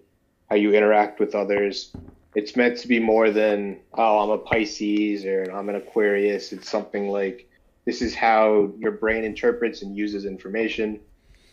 how 0.51 0.57
you 0.57 0.75
interact 0.75 1.21
with 1.21 1.35
others. 1.35 1.95
It's 2.35 2.57
meant 2.57 2.79
to 2.79 2.89
be 2.89 2.99
more 2.99 3.31
than, 3.31 3.81
oh, 3.93 4.19
I'm 4.19 4.31
a 4.31 4.39
Pisces 4.39 5.25
or 5.25 5.45
I'm 5.53 5.69
an 5.69 5.77
Aquarius. 5.77 6.53
It's 6.53 6.69
something 6.69 7.09
like 7.09 7.49
this 7.85 8.03
is 8.03 8.15
how 8.15 8.73
your 8.79 8.93
brain 8.93 9.25
interprets 9.25 9.83
and 9.83 9.97
uses 9.97 10.25
information. 10.25 11.01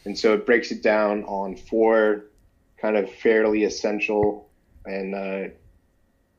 And 0.05 0.17
so 0.17 0.33
it 0.33 0.45
breaks 0.45 0.71
it 0.71 0.81
down 0.81 1.23
on 1.25 1.55
four 1.55 2.25
kind 2.77 2.97
of 2.97 3.11
fairly 3.11 3.63
essential 3.63 4.49
and 4.85 5.13
uh, 5.13 5.53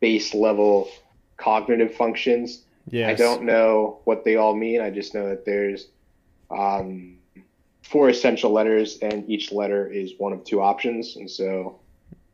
base 0.00 0.34
level 0.34 0.90
cognitive 1.36 1.94
functions. 1.94 2.64
Yes. 2.88 3.10
I 3.10 3.22
don't 3.22 3.44
know 3.44 4.00
what 4.04 4.24
they 4.24 4.36
all 4.36 4.56
mean. 4.56 4.80
I 4.80 4.90
just 4.90 5.14
know 5.14 5.28
that 5.28 5.44
there's 5.44 5.88
um, 6.50 7.18
four 7.92 8.08
essential 8.08 8.50
letters, 8.50 8.98
and 9.02 9.28
each 9.28 9.52
letter 9.52 9.86
is 9.86 10.14
one 10.18 10.32
of 10.32 10.42
two 10.44 10.60
options. 10.62 11.16
And 11.16 11.30
so 11.30 11.78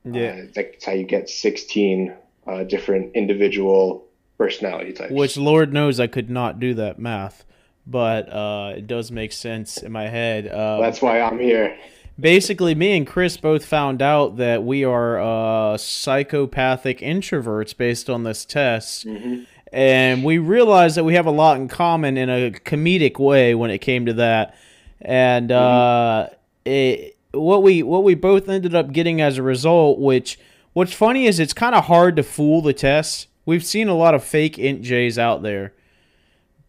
Yeah. 0.04 0.28
uh, 0.28 0.46
that's 0.54 0.84
how 0.84 0.92
you 0.92 1.04
get 1.04 1.28
16 1.28 2.14
uh, 2.46 2.62
different 2.64 3.14
individual 3.14 4.04
personality 4.38 4.92
types. 4.92 5.12
Which 5.12 5.36
Lord 5.36 5.72
knows 5.72 5.98
I 5.98 6.06
could 6.06 6.30
not 6.30 6.60
do 6.60 6.72
that 6.74 6.98
math, 6.98 7.44
but 7.86 8.32
uh, 8.32 8.74
it 8.76 8.86
does 8.86 9.10
make 9.10 9.32
sense 9.32 9.78
in 9.82 9.90
my 9.92 10.06
head. 10.08 10.46
Uh, 10.46 10.80
that's 10.80 11.02
why 11.02 11.20
I'm 11.20 11.40
here. 11.40 11.76
basically, 12.18 12.74
me 12.76 12.96
and 12.96 13.06
Chris 13.06 13.36
both 13.36 13.64
found 13.64 14.00
out 14.00 14.36
that 14.36 14.62
we 14.64 14.84
are 14.84 15.20
uh, 15.20 15.76
psychopathic 15.76 17.00
introverts 17.00 17.76
based 17.76 18.08
on 18.08 18.22
this 18.22 18.44
test. 18.44 19.04
hmm 19.04 19.40
and 19.70 20.24
we 20.24 20.38
realized 20.38 20.96
that 20.96 21.04
we 21.04 21.12
have 21.12 21.26
a 21.26 21.30
lot 21.30 21.58
in 21.58 21.68
common 21.68 22.16
in 22.16 22.30
a 22.30 22.50
comedic 22.50 23.18
way 23.18 23.54
when 23.54 23.70
it 23.70 23.80
came 23.80 24.06
to 24.06 24.14
that 24.14 24.54
and 25.00 25.52
uh 25.52 26.28
it, 26.64 27.16
what 27.32 27.62
we 27.62 27.82
what 27.82 28.04
we 28.04 28.14
both 28.14 28.48
ended 28.48 28.74
up 28.74 28.92
getting 28.92 29.20
as 29.20 29.38
a 29.38 29.42
result 29.42 29.98
which 29.98 30.38
what's 30.72 30.92
funny 30.92 31.26
is 31.26 31.38
it's 31.38 31.52
kind 31.52 31.74
of 31.74 31.84
hard 31.84 32.16
to 32.16 32.22
fool 32.22 32.60
the 32.62 32.72
test 32.72 33.28
we've 33.48 33.64
seen 33.64 33.88
a 33.88 33.94
lot 33.94 34.14
of 34.14 34.22
fake 34.22 34.56
INTJ's 34.56 35.18
out 35.18 35.42
there. 35.42 35.72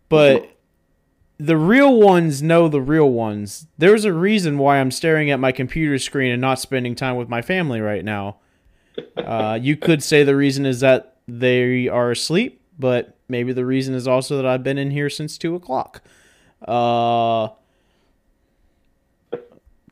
But 0.08 0.58
the 1.38 1.58
real 1.58 2.00
ones 2.00 2.42
know 2.42 2.70
the 2.70 2.80
real 2.80 3.12
ones. 3.12 3.68
There's 3.78 4.06
a 4.06 4.14
reason 4.14 4.58
why 4.58 4.78
i'm 4.78 4.90
staring 4.90 5.30
at 5.30 5.42
my 5.42 5.52
computer 5.52 6.00
screen 6.00 6.32
and 6.32 6.40
not 6.40 6.58
spending 6.58 6.96
time 6.96 7.18
with 7.18 7.28
my 7.28 7.42
family 7.42 7.82
right 7.82 8.04
now. 8.06 8.38
Uh, 9.18 9.60
you 9.62 9.76
could 9.76 10.02
say 10.02 10.24
the 10.24 10.38
reason 10.38 10.66
is 10.66 10.80
that 10.80 11.18
they 11.28 11.90
are 11.90 12.12
asleep 12.12 12.62
but 12.80 13.18
maybe 13.28 13.52
the 13.52 13.66
reason 13.66 13.94
is 13.94 14.08
also 14.08 14.38
that 14.38 14.46
I've 14.46 14.64
been 14.64 14.78
in 14.78 14.90
here 14.90 15.10
since 15.10 15.38
two 15.38 15.54
o'clock. 15.56 16.02
Uh, 16.66 17.50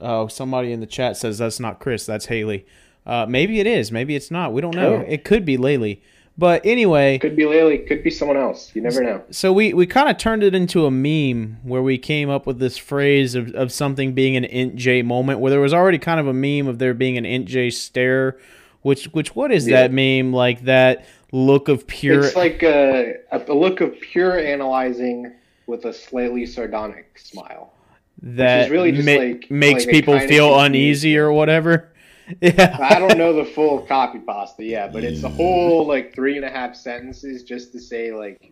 oh, 0.02 0.28
somebody 0.28 0.72
in 0.72 0.80
the 0.80 0.86
chat 0.86 1.18
says 1.18 1.38
that's 1.38 1.60
not 1.60 1.80
Chris, 1.80 2.06
that's 2.06 2.26
Haley. 2.28 2.66
Uh, 3.06 3.26
maybe 3.28 3.60
it 3.60 3.68
is, 3.68 3.92
maybe 3.92 4.16
it's 4.16 4.30
not. 4.32 4.52
We 4.54 4.62
don't 4.62 4.76
know. 4.76 4.96
Oh. 4.98 5.06
It 5.08 5.24
could 5.24 5.46
be 5.46 5.58
Laylee. 5.58 6.00
But 6.40 6.64
anyway, 6.68 7.18
Could 7.18 7.36
be 7.36 7.48
Lily, 7.48 7.80
could 7.80 8.04
be 8.04 8.12
someone 8.12 8.38
else. 8.38 8.72
You 8.76 8.82
never 8.84 9.02
know. 9.02 9.24
so 9.32 9.52
we, 9.52 9.74
we 9.74 9.88
kind 9.88 10.08
of 10.08 10.20
turned 10.20 10.44
it 10.44 10.54
into 10.54 10.86
a 10.86 10.92
meme 10.92 11.58
where 11.64 11.82
we 11.82 11.98
came 11.98 12.30
up 12.30 12.46
with 12.46 12.60
this 12.60 12.78
phrase 12.78 13.34
of, 13.34 13.56
of 13.56 13.72
something 13.72 14.14
being 14.14 14.36
an 14.36 14.44
INTJ 14.44 15.04
moment 15.04 15.40
where 15.40 15.50
there 15.50 15.60
was 15.60 15.74
already 15.74 15.98
kind 15.98 16.20
of 16.20 16.28
a 16.28 16.34
meme 16.34 16.68
of 16.68 16.78
there 16.78 16.94
being 16.94 17.18
an 17.18 17.24
INTJ 17.24 17.74
stare. 17.74 18.38
Which 18.84 19.06
which 19.06 19.36
what 19.36 19.52
is 19.52 19.68
Yeah. 19.68 19.88
that 19.88 19.92
meme 19.92 20.32
like 20.32 20.66
that 20.66 21.06
look 21.32 21.70
of 21.70 21.88
pure 21.88 22.26
It's 22.26 22.36
like 22.36 22.62
a, 22.62 23.16
a 23.32 23.54
look 23.54 23.82
of 23.82 24.00
pure 24.00 24.38
analyzing 24.38 25.34
with 25.66 25.86
a 25.86 25.92
slightly 25.94 26.46
sardonic 26.46 27.18
smile. 27.18 27.74
That 28.22 28.72
really 28.72 28.92
just 28.92 29.06
ma- 29.06 29.14
like- 29.14 29.52
makes 29.52 29.86
like 29.86 29.94
people 29.94 30.20
feel 30.20 30.50
confused- 30.50 30.66
uneasy 30.66 31.18
or 31.18 31.32
whatever. 31.32 31.94
Yeah. 32.42 32.78
I 32.82 33.00
don't 33.00 33.18
know 33.18 33.32
the 33.32 33.46
full 33.46 33.80
copy 33.84 34.20
pasta, 34.20 34.62
yeah, 34.62 34.90
but 34.90 35.06
it's 35.06 35.24
a 35.24 35.30
whole 35.30 35.88
like 35.88 36.14
three 36.14 36.36
and 36.36 36.44
a 36.44 36.50
half 36.50 36.76
sentences 36.76 37.42
just 37.42 37.72
to 37.72 37.80
say 37.80 38.12
like 38.14 38.52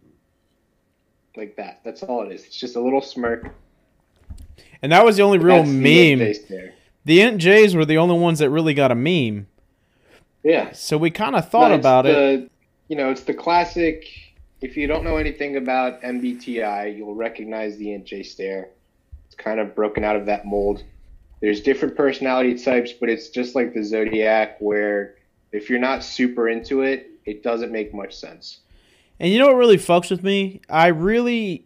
like 1.35 1.57
that. 1.57 1.81
That's 1.83 2.01
all 2.01 2.23
it 2.25 2.31
is. 2.31 2.45
It's 2.45 2.55
just 2.57 2.77
a 2.77 2.79
little 2.79 3.01
smirk. 3.01 3.53
And 4.81 4.93
that 4.93 5.03
was 5.03 5.17
the 5.17 5.23
only 5.23 5.39
real 5.39 5.57
That's 5.57 5.69
meme. 5.69 6.71
The 7.03 7.19
INTJ's 7.19 7.75
were 7.75 7.83
the 7.83 7.97
only 7.97 8.17
ones 8.17 8.39
that 8.39 8.49
really 8.49 8.73
got 8.73 8.91
a 8.91 8.95
meme. 8.95 9.47
Yeah. 10.41 10.71
So 10.71 10.97
we 10.97 11.11
kind 11.11 11.35
of 11.35 11.49
thought 11.49 11.73
about 11.73 12.05
it. 12.05 12.49
You 12.87 12.95
know, 12.95 13.09
it's 13.09 13.23
the 13.23 13.33
classic. 13.33 14.05
If 14.61 14.77
you 14.77 14.87
don't 14.87 15.03
know 15.03 15.17
anything 15.17 15.57
about 15.57 16.01
MBTI, 16.01 16.95
you'll 16.95 17.13
recognize 17.15 17.75
the 17.75 17.87
INJ 17.87 18.25
stare. 18.25 18.69
Kind 19.37 19.59
of 19.59 19.75
broken 19.75 20.03
out 20.03 20.15
of 20.15 20.25
that 20.25 20.45
mold. 20.45 20.83
There's 21.41 21.61
different 21.61 21.95
personality 21.95 22.57
types, 22.57 22.93
but 22.93 23.09
it's 23.09 23.29
just 23.29 23.55
like 23.55 23.73
the 23.73 23.83
zodiac, 23.83 24.57
where 24.59 25.15
if 25.51 25.69
you're 25.69 25.79
not 25.79 26.03
super 26.03 26.49
into 26.49 26.81
it, 26.81 27.11
it 27.25 27.43
doesn't 27.43 27.71
make 27.71 27.93
much 27.93 28.15
sense. 28.15 28.59
And 29.19 29.31
you 29.31 29.39
know 29.39 29.47
what 29.47 29.55
really 29.55 29.77
fucks 29.77 30.11
with 30.11 30.23
me? 30.23 30.61
I 30.69 30.87
really 30.87 31.65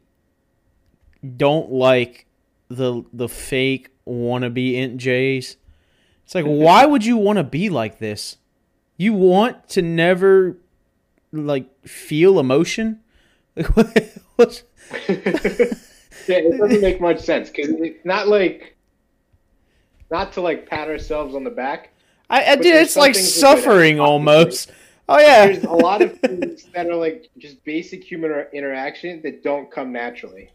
don't 1.38 1.72
like 1.72 2.26
the 2.70 3.04
the 3.12 3.28
fake 3.28 3.90
wannabe 4.08 4.74
INTJ's. 4.74 5.58
It's 6.26 6.36
like, 6.36 6.46
why 6.46 6.86
would 6.86 7.06
you 7.06 7.18
want 7.18 7.38
to 7.38 7.44
be 7.44 7.70
like 7.70 8.00
this? 8.00 8.38
You 8.98 9.14
want 9.14 9.70
to 9.70 9.82
never 9.82 10.58
like 11.32 11.88
feel 11.88 12.40
emotion? 12.40 13.02
Yeah, 16.30 16.38
it 16.38 16.58
doesn't 16.58 16.82
make 16.82 17.02
much 17.02 17.20
sense 17.32 17.50
because 17.50 17.70
it's 17.70 18.06
not 18.06 18.28
like 18.28 18.76
not 20.12 20.34
to 20.34 20.42
like 20.42 20.68
pat 20.70 20.88
ourselves 20.88 21.36
on 21.36 21.44
the 21.44 21.50
back. 21.50 21.90
I, 22.30 22.44
I 22.52 22.56
there's 22.56 22.88
It's 22.88 22.96
like 22.96 23.16
some 23.16 23.22
things 23.24 23.34
that- 23.34 23.40
suffering 23.40 24.00
almost. 24.00 24.72
Oh 25.08 25.20
yeah. 25.20 25.48
There's 25.48 25.64
a 25.64 25.72
lot 25.72 26.02
of 26.02 26.20
things 26.22 26.66
that 26.76 26.88
are 26.88 26.96
like 26.96 27.30
just 27.38 27.64
basic 27.64 28.04
human 28.04 28.46
interaction 28.54 29.22
that 29.24 29.44
don't 29.44 29.72
come 29.72 29.92
naturally. 29.92 30.52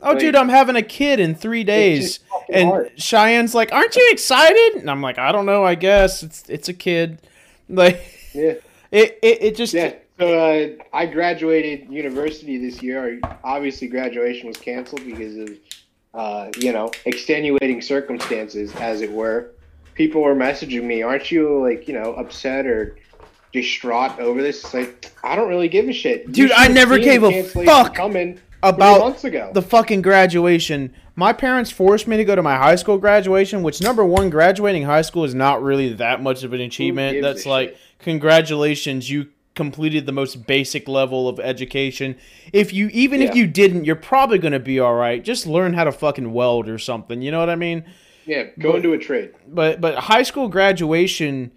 Oh, 0.00 0.18
dude, 0.18 0.34
I'm 0.34 0.48
having 0.48 0.74
a 0.74 0.82
kid 0.82 1.20
in 1.20 1.36
three 1.36 1.62
days, 1.62 2.18
and 2.52 2.68
hard. 2.68 2.96
Cheyenne's 2.96 3.54
like, 3.54 3.72
"Aren't 3.72 3.94
you 3.94 4.08
excited?" 4.10 4.80
And 4.80 4.90
I'm 4.90 5.00
like, 5.00 5.18
"I 5.18 5.30
don't 5.30 5.46
know. 5.46 5.64
I 5.64 5.76
guess 5.76 6.24
it's 6.24 6.48
it's 6.48 6.68
a 6.68 6.74
kid." 6.74 7.20
Like 7.68 8.02
Yeah. 8.34 8.54
it 8.90 9.18
it, 9.22 9.42
it 9.42 9.56
just 9.56 9.72
Yeah. 9.72 9.94
So 10.18 10.38
uh, 10.38 10.68
I 10.92 11.06
graduated 11.06 11.90
university 11.90 12.58
this 12.58 12.82
year. 12.82 13.20
Obviously, 13.42 13.88
graduation 13.88 14.46
was 14.46 14.56
canceled 14.56 15.04
because 15.04 15.36
of 15.36 15.50
uh, 16.14 16.50
you 16.58 16.72
know 16.72 16.90
extenuating 17.06 17.80
circumstances, 17.80 18.74
as 18.76 19.00
it 19.00 19.10
were. 19.10 19.52
People 19.94 20.22
were 20.22 20.34
messaging 20.34 20.84
me, 20.84 21.02
"Aren't 21.02 21.30
you 21.30 21.60
like 21.62 21.88
you 21.88 21.94
know 21.94 22.14
upset 22.14 22.66
or 22.66 22.96
distraught 23.52 24.18
over 24.18 24.42
this?" 24.42 24.62
It's 24.64 24.74
like 24.74 25.12
I 25.24 25.34
don't 25.34 25.48
really 25.48 25.68
give 25.68 25.88
a 25.88 25.92
shit, 25.92 26.30
Dude, 26.30 26.52
I 26.52 26.68
never 26.68 26.98
gave 26.98 27.22
a 27.22 27.42
fuck 27.42 27.94
coming 27.94 28.38
about 28.62 29.00
months 29.00 29.24
ago. 29.24 29.50
the 29.52 29.62
fucking 29.62 30.02
graduation. 30.02 30.92
My 31.14 31.32
parents 31.32 31.70
forced 31.70 32.06
me 32.06 32.16
to 32.16 32.24
go 32.24 32.34
to 32.34 32.42
my 32.42 32.56
high 32.56 32.76
school 32.76 32.96
graduation, 32.96 33.62
which 33.62 33.82
number 33.82 34.04
one, 34.04 34.30
graduating 34.30 34.84
high 34.84 35.02
school 35.02 35.24
is 35.24 35.34
not 35.34 35.62
really 35.62 35.92
that 35.94 36.22
much 36.22 36.42
of 36.42 36.52
an 36.52 36.60
achievement. 36.60 37.20
That's 37.20 37.44
like 37.44 37.70
shit? 37.70 37.78
congratulations, 37.98 39.10
you 39.10 39.28
completed 39.54 40.06
the 40.06 40.12
most 40.12 40.46
basic 40.46 40.88
level 40.88 41.28
of 41.28 41.38
education. 41.40 42.16
If 42.52 42.72
you 42.72 42.88
even 42.92 43.20
if 43.22 43.34
you 43.34 43.46
didn't, 43.46 43.84
you're 43.84 43.96
probably 43.96 44.38
gonna 44.38 44.58
be 44.60 44.80
all 44.80 44.94
right. 44.94 45.22
Just 45.22 45.46
learn 45.46 45.74
how 45.74 45.84
to 45.84 45.92
fucking 45.92 46.32
weld 46.32 46.68
or 46.68 46.78
something. 46.78 47.22
You 47.22 47.30
know 47.30 47.40
what 47.40 47.50
I 47.50 47.56
mean? 47.56 47.84
yeah, 48.26 48.44
go 48.58 48.76
into 48.76 48.92
a 48.92 48.98
trade. 48.98 49.32
but 49.48 49.80
but 49.80 49.96
high 49.96 50.22
school 50.22 50.48
graduation 50.48 51.50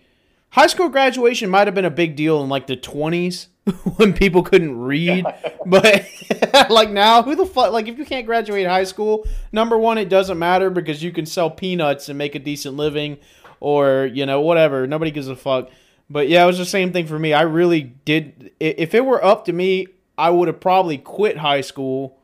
high 0.50 0.68
school 0.68 0.90
graduation 0.90 1.50
might 1.50 1.68
have 1.68 1.76
been 1.76 1.86
a 1.86 1.92
big 1.92 2.16
deal 2.16 2.42
in 2.42 2.50
like 2.50 2.66
the 2.66 2.78
20s 2.78 3.48
when 3.98 4.14
people 4.14 4.42
couldn't 4.42 4.80
read 4.80 5.26
but 5.66 6.06
like 6.70 6.90
now 6.90 7.22
who 7.22 7.36
the 7.36 7.46
fuck 7.46 7.72
like 7.72 7.88
if 7.88 7.98
you 7.98 8.06
can't 8.06 8.26
graduate 8.26 8.66
high 8.66 8.84
school 8.84 9.28
number 9.52 9.78
one 9.78 9.98
it 9.98 10.10
doesn't 10.10 10.40
matter 10.40 10.70
because 10.70 11.04
you 11.04 11.12
can 11.12 11.26
sell 11.26 11.52
peanuts 11.52 12.10
and 12.10 12.18
make 12.18 12.36
a 12.36 12.40
decent 12.40 12.76
living 12.76 13.18
or 13.60 14.10
you 14.12 14.26
know 14.26 14.42
whatever 14.42 14.88
nobody 14.88 15.12
gives 15.12 15.28
a 15.28 15.36
fuck 15.36 15.70
but 16.10 16.28
yeah 16.30 16.44
it 16.44 16.48
was 16.48 16.58
the 16.58 16.66
same 16.66 16.92
thing 16.92 17.08
for 17.08 17.20
me 17.20 17.34
i 17.34 17.42
really 17.42 17.82
did 17.82 18.52
if 18.60 18.94
it 18.94 19.06
were 19.06 19.24
up 19.24 19.46
to 19.46 19.54
me 19.54 19.88
i 20.18 20.30
would 20.30 20.48
have 20.48 20.60
probably 20.60 20.98
quit 20.98 21.38
high 21.38 21.62
school 21.62 22.18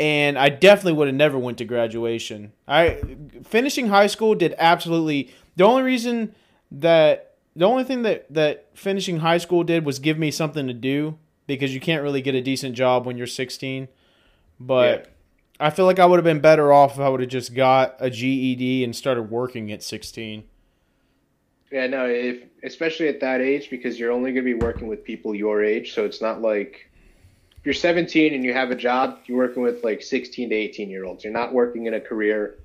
and 0.00 0.38
I 0.38 0.48
definitely 0.48 0.92
would 0.92 1.08
have 1.08 1.16
never 1.16 1.38
went 1.38 1.58
to 1.58 1.64
graduation. 1.64 2.52
I 2.66 3.02
finishing 3.44 3.88
high 3.88 4.06
school 4.06 4.34
did 4.34 4.54
absolutely 4.58 5.34
the 5.56 5.64
only 5.64 5.82
reason 5.82 6.34
that 6.70 7.34
the 7.56 7.64
only 7.64 7.84
thing 7.84 8.02
that 8.02 8.32
that 8.32 8.66
finishing 8.74 9.18
high 9.18 9.38
school 9.38 9.64
did 9.64 9.84
was 9.84 9.98
give 9.98 10.18
me 10.18 10.30
something 10.30 10.66
to 10.66 10.72
do 10.72 11.18
because 11.46 11.74
you 11.74 11.80
can't 11.80 12.02
really 12.02 12.22
get 12.22 12.34
a 12.34 12.40
decent 12.40 12.76
job 12.76 13.06
when 13.06 13.16
you're 13.16 13.26
16. 13.26 13.88
But 14.60 15.00
Yeah. 15.00 15.10
I 15.60 15.70
feel 15.70 15.86
like 15.86 15.98
I 15.98 16.06
would 16.06 16.18
have 16.18 16.24
been 16.24 16.40
better 16.40 16.72
off 16.72 16.94
if 16.94 17.00
I 17.00 17.08
would 17.08 17.20
have 17.20 17.30
just 17.30 17.52
got 17.52 17.96
a 17.98 18.10
GED 18.10 18.84
and 18.84 18.94
started 18.94 19.24
working 19.24 19.72
at 19.72 19.82
16. 19.82 20.44
Yeah, 21.70 21.86
no, 21.86 22.06
if 22.06 22.44
especially 22.64 23.08
at 23.08 23.20
that 23.20 23.40
age 23.40 23.68
because 23.68 23.98
you're 23.98 24.12
only 24.12 24.32
going 24.32 24.44
to 24.44 24.54
be 24.54 24.54
working 24.54 24.88
with 24.88 25.04
people 25.04 25.34
your 25.34 25.62
age, 25.62 25.94
so 25.94 26.04
it's 26.04 26.22
not 26.22 26.40
like 26.40 26.88
if 27.58 27.66
you're 27.66 27.74
17 27.74 28.32
and 28.32 28.44
you 28.44 28.52
have 28.54 28.70
a 28.70 28.74
job, 28.74 29.18
you're 29.26 29.36
working 29.36 29.62
with 29.62 29.84
like 29.84 30.02
16 30.02 30.48
to 30.48 30.54
18 30.54 30.88
year 30.88 31.04
olds. 31.04 31.24
You're 31.24 31.32
not 31.32 31.52
working 31.52 31.86
in 31.86 31.94
a 31.94 32.00
career 32.00 32.58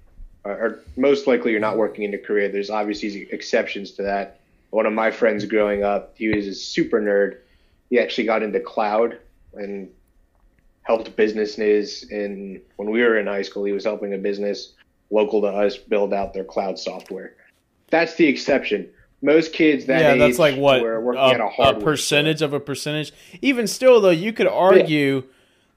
or, 0.43 0.51
or 0.51 0.79
most 0.95 1.27
likely 1.27 1.51
you're 1.51 1.59
not 1.59 1.77
working 1.77 2.03
in 2.03 2.13
a 2.13 2.17
career. 2.17 2.49
There's 2.49 2.69
obviously 2.69 3.27
exceptions 3.31 3.91
to 3.93 4.03
that. 4.03 4.39
One 4.69 4.85
of 4.85 4.93
my 4.93 5.11
friends 5.11 5.45
growing 5.45 5.83
up, 5.83 6.13
he 6.17 6.29
was 6.29 6.47
a 6.47 6.53
super 6.53 6.99
nerd. 7.01 7.37
He 7.89 7.99
actually 7.99 8.25
got 8.25 8.43
into 8.43 8.59
cloud 8.59 9.19
and 9.53 9.89
helped 10.83 11.15
businesses. 11.15 12.03
And 12.11 12.61
when 12.77 12.89
we 12.89 13.01
were 13.01 13.17
in 13.17 13.27
high 13.27 13.43
school, 13.43 13.65
he 13.65 13.71
was 13.71 13.83
helping 13.83 14.13
a 14.13 14.17
business 14.17 14.73
local 15.11 15.41
to 15.41 15.47
us 15.47 15.77
build 15.77 16.13
out 16.13 16.33
their 16.33 16.43
cloud 16.43 16.79
software. 16.79 17.35
That's 17.93 18.15
the 18.15 18.25
exception. 18.25 18.89
Most 19.21 19.53
kids 19.53 19.85
that 19.85 20.01
yeah, 20.01 20.15
that's 20.15 20.39
like 20.39 20.55
what 20.55 20.81
a, 20.81 21.51
at 21.61 21.75
a 21.75 21.79
percentage 21.79 22.41
of 22.41 22.51
a 22.51 22.59
percentage. 22.59 23.13
Even 23.43 23.67
still, 23.67 24.01
though, 24.01 24.09
you 24.09 24.33
could 24.33 24.47
argue 24.47 25.25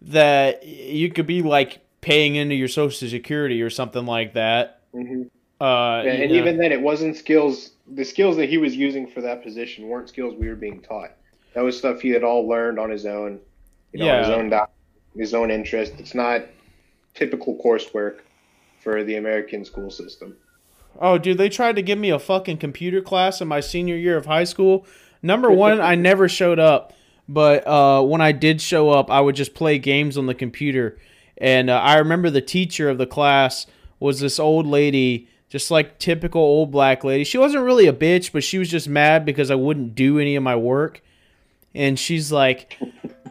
that 0.00 0.66
you 0.66 1.10
could 1.10 1.26
be 1.26 1.42
like 1.42 1.80
paying 2.00 2.36
into 2.36 2.54
your 2.54 2.68
social 2.68 3.06
security 3.06 3.60
or 3.60 3.68
something 3.68 4.06
like 4.06 4.32
that. 4.32 4.80
Mhm. 4.94 5.28
Uh, 5.60 6.04
Yeah, 6.06 6.12
and 6.12 6.32
know. 6.32 6.38
even 6.38 6.56
then, 6.56 6.72
it 6.72 6.80
wasn't 6.80 7.16
skills. 7.16 7.72
The 7.86 8.04
skills 8.04 8.38
that 8.38 8.48
he 8.48 8.56
was 8.56 8.74
using 8.74 9.06
for 9.06 9.20
that 9.20 9.42
position 9.42 9.86
weren't 9.88 10.08
skills 10.08 10.34
we 10.38 10.48
were 10.48 10.56
being 10.56 10.80
taught. 10.80 11.10
That 11.52 11.64
was 11.64 11.76
stuff 11.76 12.00
he 12.00 12.08
had 12.08 12.24
all 12.24 12.48
learned 12.48 12.78
on 12.78 12.88
his 12.88 13.04
own, 13.04 13.40
you 13.92 14.00
know, 14.00 14.08
on 14.10 14.20
his 14.20 14.30
own 14.30 14.48
doc, 14.48 14.70
his 15.14 15.34
own 15.34 15.50
interest. 15.50 15.92
It's 15.98 16.14
not 16.14 16.46
typical 17.12 17.60
coursework 17.62 18.20
for 18.80 19.04
the 19.04 19.16
American 19.16 19.66
school 19.66 19.90
system. 19.90 20.34
Oh, 21.00 21.18
dude, 21.18 21.38
they 21.38 21.48
tried 21.48 21.76
to 21.76 21.82
give 21.82 21.98
me 21.98 22.10
a 22.10 22.18
fucking 22.18 22.58
computer 22.58 23.00
class 23.00 23.40
in 23.40 23.48
my 23.48 23.60
senior 23.60 23.96
year 23.96 24.16
of 24.16 24.26
high 24.26 24.44
school. 24.44 24.86
Number 25.22 25.50
one, 25.50 25.80
I 25.80 25.94
never 25.94 26.28
showed 26.28 26.58
up, 26.58 26.92
but 27.28 27.66
uh, 27.66 28.02
when 28.02 28.20
I 28.20 28.32
did 28.32 28.60
show 28.60 28.90
up, 28.90 29.10
I 29.10 29.20
would 29.20 29.34
just 29.34 29.54
play 29.54 29.78
games 29.78 30.16
on 30.16 30.26
the 30.26 30.34
computer. 30.34 30.98
And 31.38 31.68
uh, 31.68 31.78
I 31.78 31.98
remember 31.98 32.30
the 32.30 32.40
teacher 32.40 32.88
of 32.88 32.98
the 32.98 33.06
class 33.06 33.66
was 33.98 34.20
this 34.20 34.38
old 34.38 34.66
lady, 34.66 35.28
just 35.48 35.70
like 35.70 35.98
typical 35.98 36.40
old 36.40 36.70
black 36.70 37.04
lady. 37.04 37.24
She 37.24 37.38
wasn't 37.38 37.64
really 37.64 37.86
a 37.86 37.92
bitch, 37.92 38.32
but 38.32 38.44
she 38.44 38.58
was 38.58 38.70
just 38.70 38.88
mad 38.88 39.24
because 39.24 39.50
I 39.50 39.54
wouldn't 39.54 39.94
do 39.94 40.18
any 40.18 40.36
of 40.36 40.42
my 40.42 40.56
work. 40.56 41.02
And 41.74 41.98
she's 41.98 42.32
like, 42.32 42.78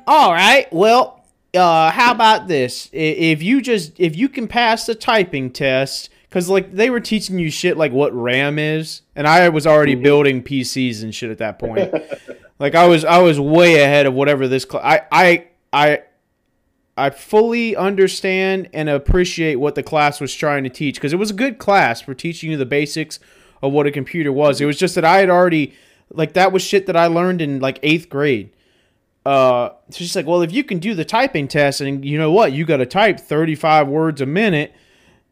"All 0.06 0.32
right, 0.32 0.72
well, 0.72 1.26
uh, 1.56 1.92
how 1.92 2.12
about 2.12 2.48
this? 2.48 2.90
If 2.92 3.42
you 3.42 3.62
just 3.62 4.00
if 4.00 4.16
you 4.16 4.30
can 4.30 4.48
pass 4.48 4.86
the 4.86 4.96
typing 4.96 5.50
test, 5.52 6.10
because 6.30 6.50
like 6.50 6.74
they 6.74 6.90
were 6.90 7.00
teaching 7.00 7.40
you 7.40 7.50
shit 7.50 7.78
like 7.78 7.92
what 7.92 8.14
RAM 8.14 8.60
is, 8.60 9.02
and 9.16 9.28
I 9.28 9.50
was 9.50 9.66
already 9.66 9.96
building 9.96 10.44
PCs 10.44 11.04
and 11.04 11.14
shit 11.14 11.32
at 11.32 11.38
that 11.38 11.60
point. 11.60 11.94
like 12.60 12.76
I 12.76 12.88
was 12.88 13.06
I 13.06 13.20
was 13.20 13.40
way 13.40 13.82
ahead 13.82 14.06
of 14.06 14.14
whatever 14.14 14.48
this. 14.48 14.66
Cl- 14.70 14.84
I 14.84 15.02
I 15.12 15.48
I 15.72 16.04
I 16.98 17.10
fully 17.10 17.76
understand 17.76 18.70
and 18.74 18.90
appreciate 18.90 19.56
what 19.56 19.76
the 19.76 19.84
class 19.84 20.22
was 20.22 20.34
trying 20.34 20.64
to 20.64 20.70
teach 20.70 20.96
because 20.96 21.14
it 21.14 21.18
was 21.18 21.32
a 21.32 21.36
good 21.36 21.58
class 21.58 22.02
for 22.02 22.14
teaching 22.14 22.52
you 22.52 22.58
the 22.58 22.66
basics 22.66 23.20
of 23.62 23.74
what 23.74 23.88
a 23.88 23.92
computer 23.92 24.32
was. 24.32 24.62
It 24.62 24.66
was 24.66 24.78
just 24.78 24.96
that 24.96 25.06
I 25.06 25.18
had 25.18 25.30
already 25.30 25.74
like 26.12 26.34
that 26.34 26.52
was 26.52 26.62
shit 26.62 26.86
that 26.86 26.96
I 26.96 27.08
learned 27.08 27.42
in 27.42 27.60
like 27.60 27.80
eighth 27.84 28.10
grade. 28.10 28.52
Uh, 29.26 29.70
so 29.90 29.98
she's 29.98 30.16
like, 30.16 30.28
well, 30.28 30.44
if 30.44 30.54
you 30.54 30.64
can 30.64 30.78
do 30.78 30.94
the 30.94 31.04
typing 31.04 31.48
test 31.48 31.82
and 31.82 32.06
you 32.06 32.18
know 32.18 32.32
what, 32.32 32.54
you 32.54 32.64
got 32.64 32.78
to 32.78 32.86
type 32.86 33.20
35 33.20 33.88
words 33.88 34.22
a 34.22 34.26
minute, 34.26 34.74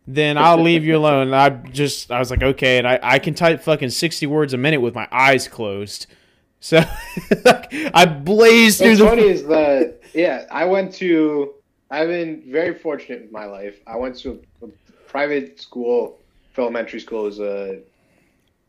then 0.07 0.37
I'll 0.37 0.61
leave 0.61 0.83
you 0.83 0.97
alone. 0.97 1.33
I 1.33 1.49
just, 1.49 2.11
I 2.11 2.19
was 2.19 2.29
like, 2.31 2.43
okay. 2.43 2.77
And 2.77 2.87
I, 2.87 2.99
I 3.01 3.19
can 3.19 3.33
type 3.33 3.61
fucking 3.61 3.89
60 3.89 4.25
words 4.27 4.53
a 4.53 4.57
minute 4.57 4.81
with 4.81 4.93
my 4.95 5.07
eyes 5.11 5.47
closed. 5.47 6.07
So 6.59 6.77
I 7.93 8.05
blazed 8.05 8.79
through 8.79 8.89
What's 8.89 8.99
the. 8.99 9.05
funny 9.07 9.27
is 9.27 9.45
that 9.47 9.99
yeah, 10.13 10.45
I 10.51 10.65
went 10.65 10.93
to. 10.95 11.53
I've 11.91 12.07
been 12.07 12.43
very 12.47 12.73
fortunate 12.73 13.23
in 13.23 13.31
my 13.31 13.45
life. 13.45 13.75
I 13.85 13.97
went 13.97 14.17
to 14.19 14.39
a, 14.61 14.65
a 14.65 14.69
private 15.07 15.59
school, 15.59 16.17
for 16.53 16.61
elementary 16.61 16.99
school. 16.99 17.27
is 17.27 17.39
a 17.39 17.81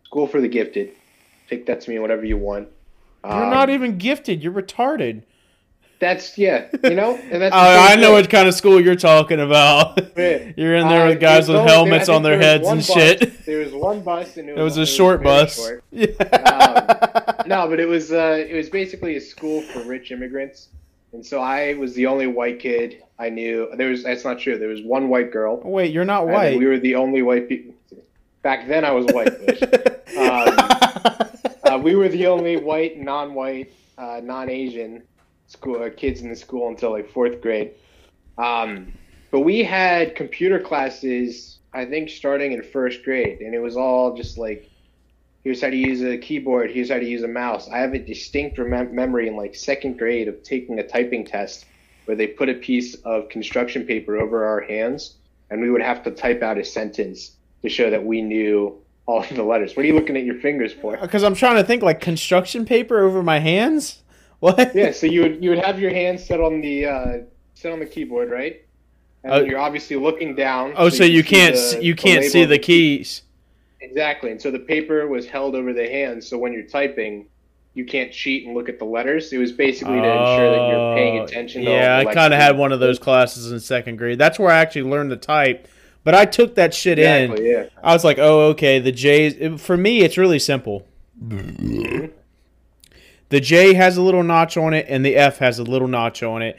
school 0.05 0.27
for 0.27 0.41
the 0.41 0.49
gifted. 0.49 0.93
Take 1.49 1.67
that 1.67 1.81
to 1.83 1.91
mean 1.91 2.03
whatever 2.03 2.25
you 2.25 2.37
want. 2.37 2.69
You're 3.25 3.33
Um, 3.45 3.51
not 3.51 3.71
even 3.71 3.97
gifted. 3.97 4.43
You're 4.43 4.53
retarded. 4.53 5.23
That's 6.01 6.37
yeah, 6.37 6.67
you 6.83 6.95
know, 6.95 7.17
and 7.17 7.41
that's. 7.41 7.55
the 7.55 7.59
Oh, 7.59 7.87
I 7.89 7.97
know 7.97 8.13
what 8.13 8.29
kind 8.29 8.47
of 8.49 8.55
school 8.55 8.81
you're 8.81 8.97
talking 8.97 9.41
about. 9.41 10.01
Yeah. 10.17 10.53
You're 10.57 10.77
in 10.77 10.89
there 10.89 11.07
Uh, 11.07 11.09
with 11.09 11.21
guys 11.21 11.49
with 11.49 11.57
only- 11.57 11.71
helmets 11.73 12.09
I 12.09 12.15
on 12.15 12.23
their 12.23 12.39
heads 12.39 12.67
and 12.69 12.79
bus- 12.79 12.87
shit. 12.93 13.45
There 13.47 13.59
was 13.59 13.73
one 13.73 14.01
bus, 14.01 14.37
and 14.37 14.49
it 14.49 14.53
was, 14.53 14.61
It 14.61 14.65
was 14.65 14.79
a 14.79 14.83
it 14.83 14.87
short 14.87 15.23
very 15.23 15.35
bus. 15.43 15.57
short. 15.57 15.85
Yeah. 15.91 17.43
No, 17.47 17.69
but 17.69 17.81
it 17.81 17.87
was 17.89 18.13
uh, 18.13 18.45
it 18.49 18.55
was 18.55 18.69
basically 18.71 19.17
a 19.17 19.21
school 19.21 19.61
for 19.63 19.81
rich 19.85 20.11
immigrants, 20.13 20.69
and 21.13 21.25
so 21.25 21.41
I 21.41 21.75
was 21.75 21.95
the 21.95 22.07
only 22.07 22.27
white 22.29 22.59
kid 22.61 23.03
I 23.19 23.29
knew. 23.31 23.69
There 23.77 23.91
was 23.91 24.03
that's 24.05 24.25
not 24.25 24.39
true. 24.39 24.57
There 24.59 24.69
was 24.69 24.83
one 24.83 25.09
white 25.09 25.31
girl. 25.33 25.61
Wait, 25.65 25.93
you're 25.93 26.05
not 26.05 26.27
white. 26.29 26.59
we 26.59 26.67
were 26.67 26.79
the 26.79 26.95
only 26.97 27.23
white 27.23 27.49
people. 27.49 27.75
Back 28.43 28.69
then, 28.69 28.85
I 28.85 28.91
was 28.93 29.07
white. 29.07 29.35
Bush. 29.47 29.63
uh, 30.17 31.81
we 31.83 31.95
were 31.97 32.09
the 32.09 32.27
only 32.27 32.57
white, 32.57 32.99
non-white, 33.01 33.73
uh, 33.99 34.21
non-Asian 34.23 35.03
school 35.47 35.83
uh, 35.83 35.91
kids 35.91 36.21
in 36.21 36.29
the 36.29 36.37
school 36.37 36.69
until 36.69 36.91
like 36.91 37.11
fourth 37.11 37.41
grade. 37.41 37.73
Um, 38.39 38.93
but 39.31 39.41
we 39.41 39.65
had 39.65 40.15
computer 40.15 40.61
classes, 40.61 41.59
I 41.73 41.85
think, 41.85 42.09
starting 42.09 42.53
in 42.53 42.63
first 42.63 43.05
grade, 43.05 43.41
and 43.41 43.55
it 43.55 43.61
was 43.61 43.77
all 43.77 44.17
just 44.17 44.39
like, 44.39 44.71
here's 45.43 45.61
how 45.61 45.71
to 45.71 45.77
use 45.77 46.03
a 46.03 46.17
keyboard, 46.17 46.71
here's 46.71 46.91
how 46.91 46.99
to 46.99 47.05
use 47.05 47.23
a 47.23 47.29
mouse. 47.29 47.69
I 47.69 47.79
have 47.79 47.95
a 47.95 47.99
distinct 47.99 48.59
remem- 48.59 48.93
memory 48.93 49.29
in 49.29 49.37
like 49.37 49.55
second 49.55 49.99
grade 49.99 50.29
of 50.29 50.43
taking 50.43 50.79
a 50.79 50.87
typing 50.87 51.25
test 51.25 51.67
where 52.05 52.17
they 52.17 52.27
put 52.27 52.49
a 52.49 52.55
piece 52.55 52.95
of 53.05 53.29
construction 53.29 53.85
paper 53.85 54.19
over 54.19 54.45
our 54.45 54.61
hands, 54.61 55.15
and 55.51 55.61
we 55.61 55.71
would 55.71 55.83
have 55.83 56.03
to 56.05 56.11
type 56.11 56.43
out 56.43 56.59
a 56.59 56.65
sentence 56.65 57.33
to 57.63 57.69
show 57.69 57.91
that 57.91 58.05
we 58.05 58.23
knew 58.23 58.79
all 59.07 59.23
of 59.23 59.29
the 59.35 59.43
letters. 59.43 59.77
What 59.77 59.85
are 59.85 59.89
you 59.89 59.95
looking 59.95 60.17
at 60.17 60.25
your 60.25 60.41
fingers 60.41 60.73
for? 60.73 60.97
Because 60.97 61.25
I'm 61.25 61.35
trying 61.35 61.57
to 61.57 61.65
think 61.65 61.83
like 61.83 62.01
construction 62.01 62.65
paper 62.65 63.01
over 63.01 63.23
my 63.23 63.39
hands. 63.39 64.03
What? 64.45 64.75
Yeah, 64.75 64.91
so 64.93 65.07
you 65.07 65.23
would 65.23 65.43
you 65.43 65.49
would 65.51 65.59
have 65.61 65.81
your 65.81 65.91
hands 65.91 66.23
set 66.23 66.39
on 66.41 66.61
the 66.61 66.85
uh, 66.85 67.13
set 67.55 67.73
on 67.73 67.79
the 67.79 67.87
keyboard, 67.87 68.31
right? 68.31 68.61
And 69.23 69.33
Oh. 69.33 69.41
you're 69.43 69.59
obviously 69.59 69.97
looking 69.97 70.35
down. 70.35 70.75
Oh, 70.77 70.91
so 70.91 71.03
you 71.03 71.23
can 71.25 71.53
can't 71.55 71.57
see 71.57 71.77
the- 71.79 71.85
you 71.85 71.95
can't 71.95 72.25
see 72.27 72.45
the 72.45 72.59
key. 72.59 72.99
keys. 72.99 73.23
Exactly, 73.81 74.31
and 74.31 74.41
so 74.43 74.51
the 74.51 74.59
paper 74.59 75.07
was 75.09 75.27
held 75.27 75.55
over 75.55 75.73
the 75.73 75.89
hands, 75.89 76.27
so 76.29 76.37
when 76.37 76.53
you're 76.53 76.67
typing, 76.67 77.25
you 77.73 77.87
can't 77.87 78.13
cheat 78.13 78.45
and 78.47 78.55
look 78.55 78.69
at 78.69 78.79
the 78.79 78.85
letters. 78.85 79.33
It 79.33 79.39
was 79.39 79.51
basically 79.53 80.01
to 80.01 80.11
ensure 80.13 80.51
that 80.51 80.69
you're 80.69 80.95
paying 80.95 81.19
Oh, 81.21 81.25
attention. 81.25 81.65
to 81.65 81.71
Yeah, 81.71 81.97
I 81.97 82.05
kind 82.13 82.35
of 82.35 82.39
had 82.41 82.59
one 82.59 82.71
of 82.73 82.81
those 82.81 82.99
classes 82.99 83.51
in 83.51 83.61
second 83.61 83.97
grade. 83.97 84.19
That's 84.19 84.39
where 84.39 84.51
I 84.51 84.59
actually 84.59 84.83
learned 84.91 85.09
to 85.11 85.17
type. 85.17 85.69
But 86.03 86.15
I 86.15 86.27
took 86.27 86.55
that 86.57 86.75
shit 86.75 86.99
in. 86.99 87.35
Yeah. 87.43 87.65
I 87.83 87.95
was 87.95 88.05
like, 88.05 88.19
oh, 88.19 88.49
okay. 88.51 88.79
The 88.79 88.93
J's 88.93 89.35
it- 89.39 89.59
for 89.59 89.77
me, 89.79 90.01
it's 90.03 90.19
really 90.19 90.39
simple. 90.39 90.87
The 93.35 93.41
J 93.41 93.75
has 93.75 93.97
a 93.97 94.03
little 94.03 94.23
notch 94.23 94.57
on 94.57 94.75
it, 94.75 94.87
and 94.89 95.05
the 95.05 95.17
F 95.17 95.39
has 95.39 95.59
a 95.59 95.65
little 95.65 95.89
notch 95.89 96.23
on 96.23 96.41
it, 96.41 96.57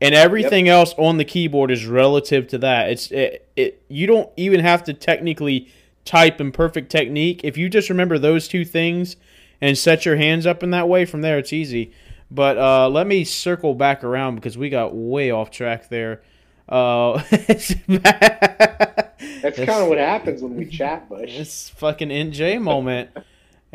and 0.00 0.12
everything 0.12 0.68
else 0.68 0.92
on 0.98 1.18
the 1.18 1.24
keyboard 1.24 1.70
is 1.70 1.86
relative 1.86 2.48
to 2.48 2.58
that. 2.58 2.90
It's 2.90 3.12
it, 3.12 3.48
it. 3.54 3.80
You 3.86 4.08
don't 4.08 4.28
even 4.36 4.58
have 4.58 4.82
to 4.86 4.92
technically 4.92 5.70
type 6.04 6.40
in 6.40 6.50
perfect 6.50 6.90
technique 6.90 7.42
if 7.44 7.56
you 7.56 7.68
just 7.68 7.88
remember 7.88 8.18
those 8.18 8.48
two 8.48 8.64
things 8.64 9.14
and 9.60 9.78
set 9.78 10.04
your 10.04 10.16
hands 10.16 10.48
up 10.48 10.64
in 10.64 10.70
that 10.70 10.88
way. 10.88 11.04
From 11.04 11.22
there, 11.22 11.38
it's 11.38 11.52
easy. 11.52 11.92
But 12.28 12.58
uh, 12.58 12.88
let 12.88 13.06
me 13.06 13.22
circle 13.22 13.76
back 13.76 14.02
around 14.02 14.34
because 14.34 14.58
we 14.58 14.68
got 14.68 14.96
way 14.96 15.30
off 15.30 15.52
track 15.52 15.90
there. 15.90 16.22
Uh, 16.68 17.22
That's 17.30 17.72
kind 17.84 19.70
of 19.70 19.88
what 19.88 19.98
happens 19.98 20.42
when 20.42 20.56
we 20.56 20.66
chat, 20.66 21.08
Bush. 21.08 21.30
it's 21.38 21.68
fucking 21.68 22.08
INTJ 22.08 22.60
moment. 22.60 23.10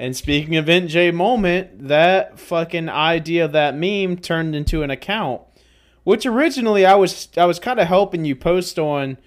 And 0.02 0.18
speaking 0.18 0.56
of 0.56 0.66
INTJ 0.66 1.14
moment, 1.14 1.88
that 1.88 2.40
fucking 2.40 2.90
idea 2.90 3.46
of 3.46 3.52
that 3.52 3.76
meme 3.76 4.18
turned 4.18 4.56
into 4.56 4.82
an 4.82 4.90
account, 4.90 5.44
which 6.04 6.26
originally 6.26 6.88
I 6.88 6.96
was 6.96 7.28
I 7.38 7.46
was 7.46 7.60
kind 7.60 7.80
of 7.80 7.88
helping 7.88 8.26
you 8.26 8.36
post 8.36 8.80
on, 8.80 9.20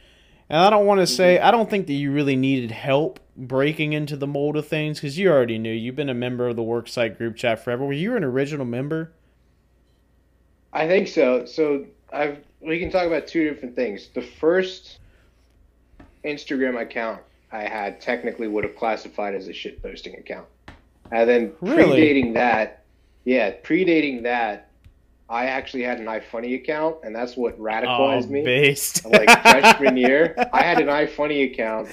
and 0.49 0.61
I 0.61 0.71
don't 0.71 0.85
want 0.85 0.99
to 0.99 1.07
say 1.07 1.37
mm-hmm. 1.37 1.47
I 1.47 1.53
don't 1.53 1.71
think 1.71 1.87
that 1.87 1.93
you 1.93 2.11
really 2.11 2.35
needed 2.35 2.73
help 2.73 3.21
breaking 3.37 3.93
into 3.93 4.17
the 4.17 4.27
mold 4.27 4.57
of 4.57 4.67
things 4.67 4.99
because 4.99 5.17
you 5.17 5.31
already 5.31 5.59
knew 5.59 5.71
you've 5.71 5.95
been 5.95 6.09
a 6.09 6.15
member 6.15 6.49
of 6.49 6.57
the 6.57 6.63
worksite 6.63 7.19
group 7.19 7.37
chat 7.37 7.63
forever. 7.63 7.85
Were 7.85 7.93
you 7.93 8.17
an 8.17 8.25
original 8.25 8.67
member? 8.67 9.13
I 10.73 10.89
think 10.89 11.07
so. 11.07 11.45
So 11.45 11.87
I've 12.13 12.39
we 12.61 12.81
can 12.81 12.91
talk 12.91 13.07
about 13.07 13.29
two 13.29 13.49
different 13.49 13.77
things. 13.77 14.09
The 14.13 14.23
first 14.23 14.99
Instagram 16.25 16.83
account 16.83 17.21
I 17.53 17.63
had 17.63 18.01
technically 18.01 18.49
would 18.49 18.65
have 18.65 18.75
classified 18.75 19.37
as 19.37 19.47
a 19.47 19.53
shit 19.53 19.81
posting 19.81 20.17
account. 20.17 20.49
And 21.15 21.29
then 21.31 21.53
Really? 21.61 22.01
predating 22.01 22.35
that, 22.35 22.83
yeah, 23.25 23.53
predating 23.63 24.25
that, 24.25 24.69
I 25.29 25.47
actually 25.47 25.85
had 25.85 25.99
an 26.01 26.07
iFunny 26.07 26.57
account, 26.57 26.97
and 27.05 27.15
that's 27.15 27.37
what 27.37 27.59
radicalized 27.59 28.29
me. 28.29 28.41
Oh, 28.41 28.45
based. 28.45 29.07
like 29.07 29.31
freshman 29.43 29.97
year, 30.07 30.35
I 30.53 30.63
had 30.63 30.81
an 30.81 30.89
iFunny 30.89 31.51
account, 31.51 31.89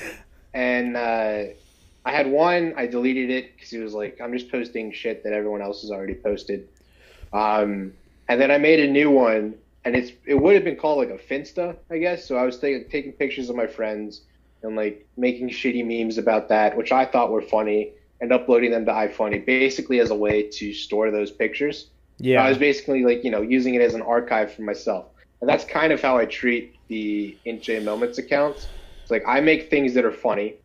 and 0.53 0.97
uh, 0.97 1.43
I 2.03 2.11
had 2.11 2.27
one. 2.29 2.73
I 2.75 2.87
deleted 2.87 3.29
it 3.29 3.55
because 3.55 3.71
it 3.73 3.79
was 3.79 3.93
like 3.93 4.19
I'm 4.19 4.33
just 4.33 4.51
posting 4.51 4.91
shit 4.91 5.23
that 5.23 5.33
everyone 5.33 5.61
else 5.61 5.81
has 5.81 5.91
already 5.91 6.15
posted. 6.15 6.67
Um, 7.31 7.93
and 8.27 8.41
then 8.41 8.51
I 8.51 8.57
made 8.57 8.79
a 8.81 8.87
new 8.87 9.09
one, 9.11 9.53
and 9.85 9.95
it's 9.95 10.11
it 10.25 10.35
would 10.35 10.55
have 10.55 10.63
been 10.65 10.75
called 10.75 10.97
like 10.97 11.09
a 11.09 11.17
Finsta, 11.17 11.77
I 11.89 11.99
guess. 11.99 12.25
So 12.27 12.37
I 12.37 12.43
was 12.43 12.59
taking 12.59 12.89
taking 12.89 13.11
pictures 13.13 13.49
of 13.49 13.55
my 13.55 13.67
friends, 13.67 14.21
and 14.63 14.75
like 14.75 15.07
making 15.15 15.49
shitty 15.49 15.85
memes 15.85 16.17
about 16.17 16.49
that, 16.49 16.75
which 16.75 16.91
I 16.91 17.05
thought 17.05 17.31
were 17.31 17.41
funny, 17.41 17.91
and 18.21 18.31
uploading 18.31 18.71
them 18.71 18.85
to 18.85 18.91
iFunny 18.91 19.45
basically 19.45 19.99
as 19.99 20.11
a 20.11 20.15
way 20.15 20.43
to 20.43 20.73
store 20.73 21.11
those 21.11 21.31
pictures. 21.31 21.87
Yeah. 22.17 22.43
I 22.43 22.49
was 22.49 22.57
basically 22.57 23.03
like, 23.03 23.23
you 23.23 23.31
know, 23.31 23.41
using 23.41 23.73
it 23.73 23.81
as 23.81 23.95
an 23.95 24.01
archive 24.03 24.53
for 24.53 24.61
myself. 24.61 25.07
And 25.41 25.49
that's 25.49 25.65
kind 25.65 25.91
of 25.91 26.01
how 26.01 26.17
I 26.17 26.25
treat 26.25 26.75
the 26.87 27.35
INTJ 27.47 27.83
Moments 27.83 28.19
accounts. 28.19 28.67
It's 29.01 29.09
like 29.09 29.23
I 29.27 29.41
make 29.41 29.71
things 29.71 29.95
that 29.95 30.05
are 30.05 30.11
funny, 30.11 30.55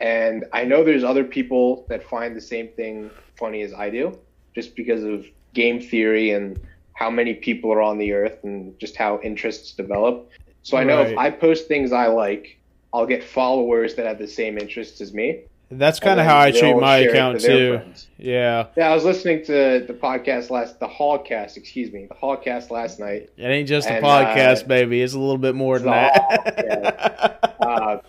and 0.00 0.46
I 0.52 0.64
know 0.64 0.82
there's 0.82 1.04
other 1.04 1.24
people 1.24 1.84
that 1.90 2.02
find 2.02 2.34
the 2.34 2.40
same 2.40 2.68
thing 2.68 3.10
funny 3.36 3.60
as 3.60 3.74
I 3.74 3.90
do, 3.90 4.18
just 4.54 4.74
because 4.74 5.04
of 5.04 5.26
game 5.52 5.80
theory 5.80 6.30
and 6.30 6.58
how 6.94 7.10
many 7.10 7.34
people 7.34 7.70
are 7.70 7.82
on 7.82 7.98
the 7.98 8.12
earth 8.12 8.42
and 8.42 8.78
just 8.78 8.96
how 8.96 9.20
interests 9.22 9.72
develop. 9.72 10.30
So 10.62 10.78
I 10.78 10.84
know 10.84 11.02
if 11.02 11.16
I 11.18 11.30
post 11.30 11.68
things 11.68 11.92
I 11.92 12.06
like, 12.06 12.58
I'll 12.94 13.06
get 13.06 13.22
followers 13.22 13.94
that 13.96 14.06
have 14.06 14.18
the 14.18 14.26
same 14.26 14.56
interests 14.56 15.02
as 15.02 15.12
me. 15.12 15.42
That's 15.70 15.98
kind 15.98 16.20
of 16.20 16.26
how 16.26 16.38
I 16.38 16.52
treat 16.52 16.74
my 16.74 16.98
account 16.98 17.40
too. 17.40 17.78
friends. 17.78 18.06
Yeah. 18.18 18.66
Yeah, 18.76 18.90
I 18.90 18.94
was 18.94 19.04
listening 19.04 19.44
to 19.46 19.84
the 19.86 19.94
podcast 20.00 20.50
last, 20.50 20.78
the 20.78 20.86
Hallcast, 20.86 21.56
excuse 21.56 21.92
me, 21.92 22.06
the 22.06 22.14
Hallcast 22.14 22.70
last 22.70 23.00
night. 23.00 23.30
It 23.36 23.44
ain't 23.46 23.68
just 23.68 23.88
a 23.88 23.94
And, 23.94 24.04
podcast, 24.04 24.64
uh, 24.64 24.68
baby. 24.68 25.02
It's 25.02 25.14
a 25.14 25.18
little 25.18 25.38
bit 25.38 25.54
more 25.54 25.78
than 25.78 25.90
that. 25.90 27.42
Uh, 27.66 28.00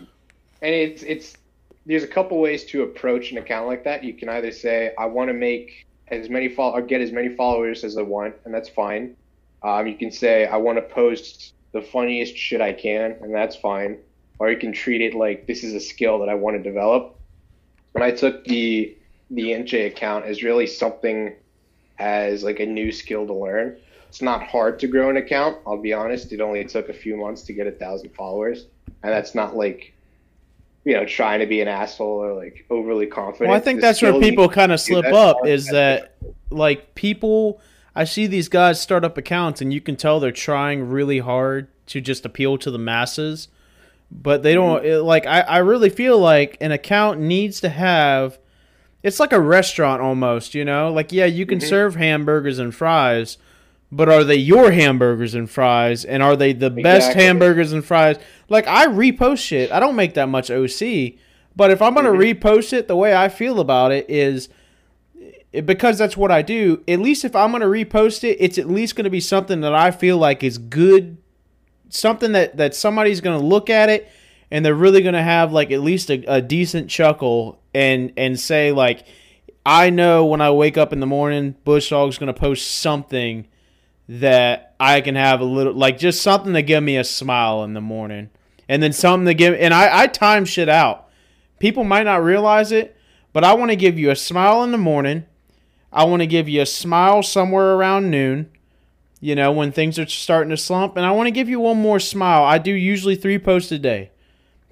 and 0.62 0.76
it's 0.76 1.02
it's 1.04 1.36
there's 1.88 2.04
a 2.04 2.08
couple 2.08 2.40
ways 2.40 2.66
to 2.66 2.84
approach 2.84 3.32
an 3.32 3.38
account 3.38 3.66
like 3.66 3.84
that. 3.86 4.04
You 4.04 4.14
can 4.14 4.30
either 4.30 4.52
say 4.52 4.94
I 5.00 5.06
want 5.06 5.30
to 5.30 5.34
make 5.34 5.88
as 6.10 6.30
many 6.30 6.50
follow 6.50 6.76
or 6.76 6.82
get 6.82 7.02
as 7.02 7.12
many 7.12 7.30
followers 7.36 7.84
as 7.84 7.98
I 7.98 8.02
want, 8.04 8.36
and 8.46 8.54
that's 8.54 8.70
fine. 8.70 9.16
Um, 9.64 9.88
you 9.88 9.96
can 9.96 10.12
say 10.12 10.46
I 10.46 10.58
want 10.58 10.78
to 10.78 10.82
post 10.82 11.54
the 11.72 11.82
funniest 11.82 12.38
shit 12.38 12.62
I 12.62 12.74
can, 12.74 13.16
and 13.22 13.34
that's 13.34 13.56
fine. 13.56 13.98
Or 14.38 14.52
you 14.52 14.58
can 14.58 14.74
treat 14.74 15.02
it 15.02 15.16
like 15.16 15.48
this 15.48 15.64
is 15.64 15.74
a 15.74 15.80
skill 15.80 16.20
that 16.20 16.30
I 16.30 16.36
want 16.36 16.58
to 16.58 16.62
develop. 16.64 17.17
And 17.96 18.04
I 18.04 18.12
took 18.12 18.44
the 18.46 18.96
the 19.30 19.52
INTJ 19.52 19.88
account 19.88 20.26
as 20.26 20.44
really 20.44 20.68
something 20.68 21.34
as 22.00 22.44
like 22.44 22.60
a 22.60 22.66
new 22.66 22.92
skill 22.92 23.26
to 23.28 23.34
learn. 23.34 23.78
It's 24.08 24.22
not 24.22 24.44
hard 24.44 24.80
to 24.80 24.88
grow 24.88 25.10
an 25.10 25.18
account. 25.18 25.58
I'll 25.66 25.82
be 25.82 25.94
honest. 25.94 26.32
It 26.32 26.40
only 26.40 26.64
took 26.64 26.90
a 26.90 26.94
few 26.94 27.18
months 27.18 27.42
to 27.44 27.54
get 27.54 27.68
a 27.68 27.72
thousand 27.72 28.12
followers, 28.12 28.68
and 29.04 29.12
that's 29.12 29.36
not 29.36 29.56
like 29.56 29.94
you 30.86 30.94
know 30.94 31.06
trying 31.06 31.40
to 31.40 31.46
be 31.46 31.60
an 31.62 31.68
asshole 31.68 32.24
or 32.24 32.34
like 32.34 32.66
overly 32.70 33.08
confident. 33.08 33.50
Well, 33.50 33.58
I 33.58 33.62
think 33.62 33.82
The 33.82 33.88
that's 33.88 34.02
where 34.02 34.20
people 34.20 34.48
kind 34.48 34.72
of 34.72 34.80
slip 34.80 35.06
up 35.06 35.46
is 35.46 35.68
that 35.68 36.16
like 36.50 36.96
people 36.96 37.60
I 37.98 38.04
see 38.04 38.28
these 38.28 38.48
guys 38.48 38.80
start 38.80 39.04
up 39.04 39.18
accounts 39.18 39.60
and 39.60 39.74
you 39.74 39.82
can 39.82 39.96
tell 39.96 40.20
they're 40.20 40.32
trying 40.32 40.88
really 40.88 41.20
hard 41.20 41.68
to 41.88 42.00
just 42.00 42.26
appeal 42.26 42.58
to 42.60 42.70
the 42.70 42.78
masses, 42.78 43.48
but 44.12 44.44
they 44.44 44.54
don't 44.54 44.80
Mm-hmm. 44.80 44.88
it- 44.88 45.02
like 45.04 45.26
I 45.26 45.42
I 45.42 45.58
really 45.60 45.90
feel 45.90 46.18
like 46.20 46.58
an 46.62 46.72
account 46.72 47.20
needs 47.20 47.60
to 47.62 47.70
have 47.70 48.38
it's 49.04 49.20
like 49.20 49.32
a 49.32 49.40
restaurant 49.40 50.02
almost, 50.02 50.56
you 50.56 50.66
know? 50.66 50.92
Like 50.92 51.12
yeah, 51.12 51.26
you 51.26 51.46
can 51.46 51.60
Mhm. 51.60 51.70
serve 51.70 51.96
hamburgers 51.96 52.58
and 52.60 52.74
fries, 52.74 53.38
but 53.92 54.10
are 54.10 54.24
they 54.24 54.36
your 54.36 54.72
hamburgers 54.72 55.34
and 55.36 55.50
fries 55.50 56.04
and 56.04 56.22
are 56.24 56.36
they 56.36 56.52
the 56.54 56.70
best 56.72 57.14
hamburgers 57.14 57.72
and 57.74 57.86
fries? 57.86 58.18
Like 58.50 58.68
I 58.68 58.88
repost 58.88 59.38
shit. 59.40 59.72
I 59.72 59.80
don't 59.80 59.96
make 59.96 60.16
that 60.16 60.28
much 60.30 60.50
OC, 60.50 61.18
but 61.56 61.70
if 61.72 61.82
I'm 61.82 61.94
going 61.94 62.06
to 62.06 62.12
Mhm. 62.12 62.34
repost 62.40 62.74
it, 62.74 62.88
the 62.88 62.96
way 62.96 63.16
I 63.16 63.30
feel 63.30 63.60
about 63.60 63.92
it 63.92 64.10
is 64.10 64.50
because 65.66 65.98
that's 65.98 66.18
what 66.18 66.32
I 66.32 66.42
do. 66.42 66.82
At 66.88 67.00
least 67.00 67.24
if 67.26 67.36
I'm 67.36 67.52
going 67.52 67.62
to 67.62 67.68
repost 67.68 68.24
it, 68.24 68.38
it's 68.40 68.58
at 68.58 68.70
least 68.70 68.96
going 68.96 69.06
to 69.06 69.10
be 69.10 69.20
something 69.22 69.62
that 69.62 69.74
I 69.74 69.92
feel 69.92 70.18
like 70.18 70.44
is 70.44 70.58
good, 70.58 71.18
something 71.90 72.34
that 72.34 72.58
that 72.58 72.76
somebody's 72.76 73.22
going 73.22 73.40
to 73.40 73.46
look 73.46 73.70
at 73.70 73.90
it 73.90 74.10
and 74.52 74.66
they're 74.66 74.76
really 74.76 75.02
going 75.02 75.14
to 75.14 75.22
have 75.22 75.52
like 75.52 75.72
at 75.72 75.82
least 75.82 76.10
a, 76.10 76.24
a 76.26 76.42
decent 76.42 76.90
chuckle 76.90 77.60
and 77.74 78.14
and 78.18 78.40
say 78.40 78.72
like 78.72 79.06
I 79.66 79.90
know 79.90 80.26
when 80.26 80.40
I 80.40 80.52
wake 80.52 80.78
up 80.78 80.94
in 80.94 81.02
the 81.02 81.06
morning, 81.06 81.56
Bush 81.66 81.90
Dog's 81.90 82.18
going 82.18 82.34
to 82.34 82.40
post 82.40 82.80
something 82.80 83.48
that 84.08 84.76
I 84.80 85.02
can 85.02 85.16
have 85.16 85.42
a 85.42 85.46
little 85.46 85.74
like 85.74 85.98
just 85.98 86.22
something 86.22 86.54
to 86.54 86.62
give 86.62 86.82
me 86.82 86.96
a 86.98 87.04
smile 87.04 87.64
in 87.64 87.74
the 87.74 87.82
morning. 87.82 88.30
And 88.70 88.82
then 88.82 88.94
something 88.94 89.26
to 89.26 89.34
give 89.34 89.54
and 89.56 89.74
I, 89.74 90.04
I 90.04 90.08
time 90.08 90.46
shit 90.46 90.70
out. 90.70 91.10
People 91.60 91.84
might 91.84 92.04
not 92.04 92.24
realize 92.24 92.72
it, 92.72 92.96
but 93.34 93.44
I 93.44 93.56
want 93.56 93.72
to 93.72 93.76
give 93.76 94.00
you 94.00 94.10
a 94.10 94.16
smile 94.16 94.64
in 94.64 94.72
the 94.72 94.78
morning. 94.78 95.26
I 95.92 96.04
want 96.06 96.22
to 96.22 96.28
give 96.28 96.48
you 96.48 96.62
a 96.62 96.66
smile 96.66 97.24
somewhere 97.24 97.74
around 97.74 98.10
noon, 98.12 98.50
you 99.20 99.36
know, 99.36 99.52
when 99.52 99.72
things 99.72 99.98
are 100.00 100.08
starting 100.08 100.50
to 100.52 100.58
slump. 100.58 100.98
And 100.98 101.06
I 101.06 101.12
want 101.12 101.28
to 101.28 101.32
give 101.32 101.50
you 101.50 101.60
one 101.60 101.78
more 101.78 102.00
smile. 102.00 102.44
I 102.44 102.58
do 102.58 102.72
usually 102.72 103.16
three 103.16 103.40
posts 103.40 103.72
a 103.72 103.80
day 103.80 104.12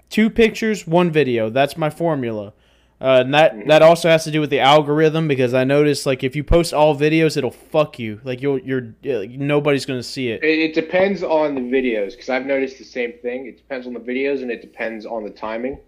two 0.10 0.30
pictures, 0.30 0.88
one 0.88 1.12
video. 1.12 1.50
That's 1.50 1.78
my 1.78 1.90
formula. 1.90 2.54
Uh, 3.02 3.22
and 3.26 3.34
that, 3.34 3.54
that 3.68 3.82
also 3.82 4.08
has 4.08 4.24
to 4.24 4.32
do 4.32 4.40
with 4.40 4.50
the 4.50 4.60
algorithm 4.62 5.28
because 5.28 5.54
I 5.54 5.66
noticed 5.66 6.06
like 6.06 6.24
if 6.24 6.36
you 6.36 6.44
post 6.44 6.74
all 6.74 6.96
videos, 6.96 7.36
it'll 7.36 7.52
fuck 7.52 8.00
you. 8.00 8.22
Like 8.24 8.42
you'll 8.42 8.60
you're 8.60 8.94
like, 9.04 9.32
nobody's 9.32 9.86
gonna 9.86 10.02
see 10.02 10.30
it. 10.30 10.42
It, 10.44 10.60
it 10.60 10.74
depends 10.74 11.22
on 11.22 11.56
the 11.56 11.62
videos 11.62 12.12
because 12.12 12.30
I've 12.30 12.46
noticed 12.46 12.78
the 12.78 12.86
same 12.86 13.14
thing. 13.22 13.48
It 13.48 13.58
depends 13.58 13.86
on 13.86 13.94
the 13.94 14.00
videos 14.00 14.42
and 14.42 14.50
it 14.50 14.62
depends 14.62 15.06
on 15.06 15.24
the 15.26 15.30
timing. 15.30 15.80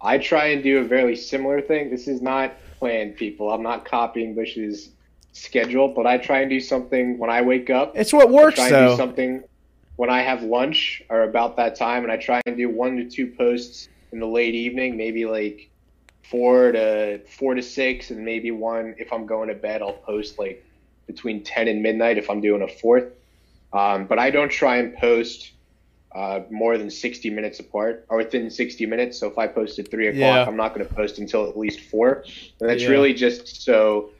I 0.00 0.18
try 0.18 0.46
and 0.48 0.62
do 0.62 0.78
a 0.78 0.84
very 0.84 1.16
similar 1.16 1.60
thing. 1.60 1.90
This 1.90 2.06
is 2.06 2.22
not 2.22 2.52
planned, 2.78 3.16
people. 3.16 3.50
I'm 3.50 3.62
not 3.62 3.84
copying 3.84 4.34
Bush's 4.34 4.90
schedule, 5.44 5.88
but 5.88 6.06
I 6.06 6.16
try 6.16 6.40
and 6.40 6.48
do 6.48 6.60
something 6.60 7.18
when 7.18 7.28
I 7.28 7.42
wake 7.42 7.68
up. 7.68 7.92
It's 7.96 8.12
what 8.12 8.28
I 8.28 8.30
works 8.30 8.54
try 8.56 8.68
and 8.68 8.74
do 8.74 8.88
though. 8.88 8.96
something 8.96 9.42
when 9.96 10.08
I 10.08 10.22
have 10.22 10.42
lunch 10.42 11.02
or 11.10 11.22
about 11.24 11.56
that 11.56 11.76
time, 11.76 12.02
and 12.04 12.10
I 12.12 12.16
try 12.16 12.40
and 12.46 12.56
do 12.56 12.68
one 12.70 12.96
to 12.96 13.04
two 13.04 13.26
posts 13.26 13.88
in 14.12 14.20
the 14.20 14.26
late 14.26 14.54
evening, 14.54 14.96
maybe 14.96 15.26
like 15.26 15.68
four 16.22 16.72
to 16.72 17.20
four 17.28 17.54
to 17.54 17.62
six, 17.62 18.10
and 18.10 18.24
maybe 18.24 18.50
one 18.50 18.94
if 18.98 19.12
I'm 19.12 19.26
going 19.26 19.48
to 19.48 19.54
bed. 19.54 19.82
I'll 19.82 19.92
post 19.92 20.38
like 20.38 20.64
between 21.06 21.42
ten 21.42 21.68
and 21.68 21.82
midnight 21.82 22.16
if 22.16 22.30
I'm 22.30 22.40
doing 22.40 22.62
a 22.62 22.68
fourth. 22.68 23.12
Um, 23.72 24.06
but 24.06 24.20
I 24.20 24.30
don't 24.30 24.50
try 24.50 24.76
and 24.76 24.94
post 24.96 25.50
uh, 26.14 26.42
more 26.48 26.78
than 26.78 26.88
60 26.88 27.28
minutes 27.30 27.58
apart 27.58 28.06
or 28.08 28.18
within 28.18 28.48
60 28.48 28.86
minutes. 28.86 29.18
So 29.18 29.26
if 29.26 29.36
I 29.36 29.48
post 29.48 29.80
at 29.80 29.90
three 29.90 30.06
o'clock, 30.06 30.20
Yeah. 30.20 30.46
I'm 30.46 30.56
not 30.56 30.72
going 30.76 30.86
to 30.86 30.94
post 30.94 31.18
until 31.18 31.48
at 31.48 31.58
least 31.58 31.80
four. 31.90 32.22
And 32.60 32.70
that's 32.70 32.84
Yeah. 32.84 32.90
really 32.90 33.12
just 33.12 33.62
so 33.62 34.10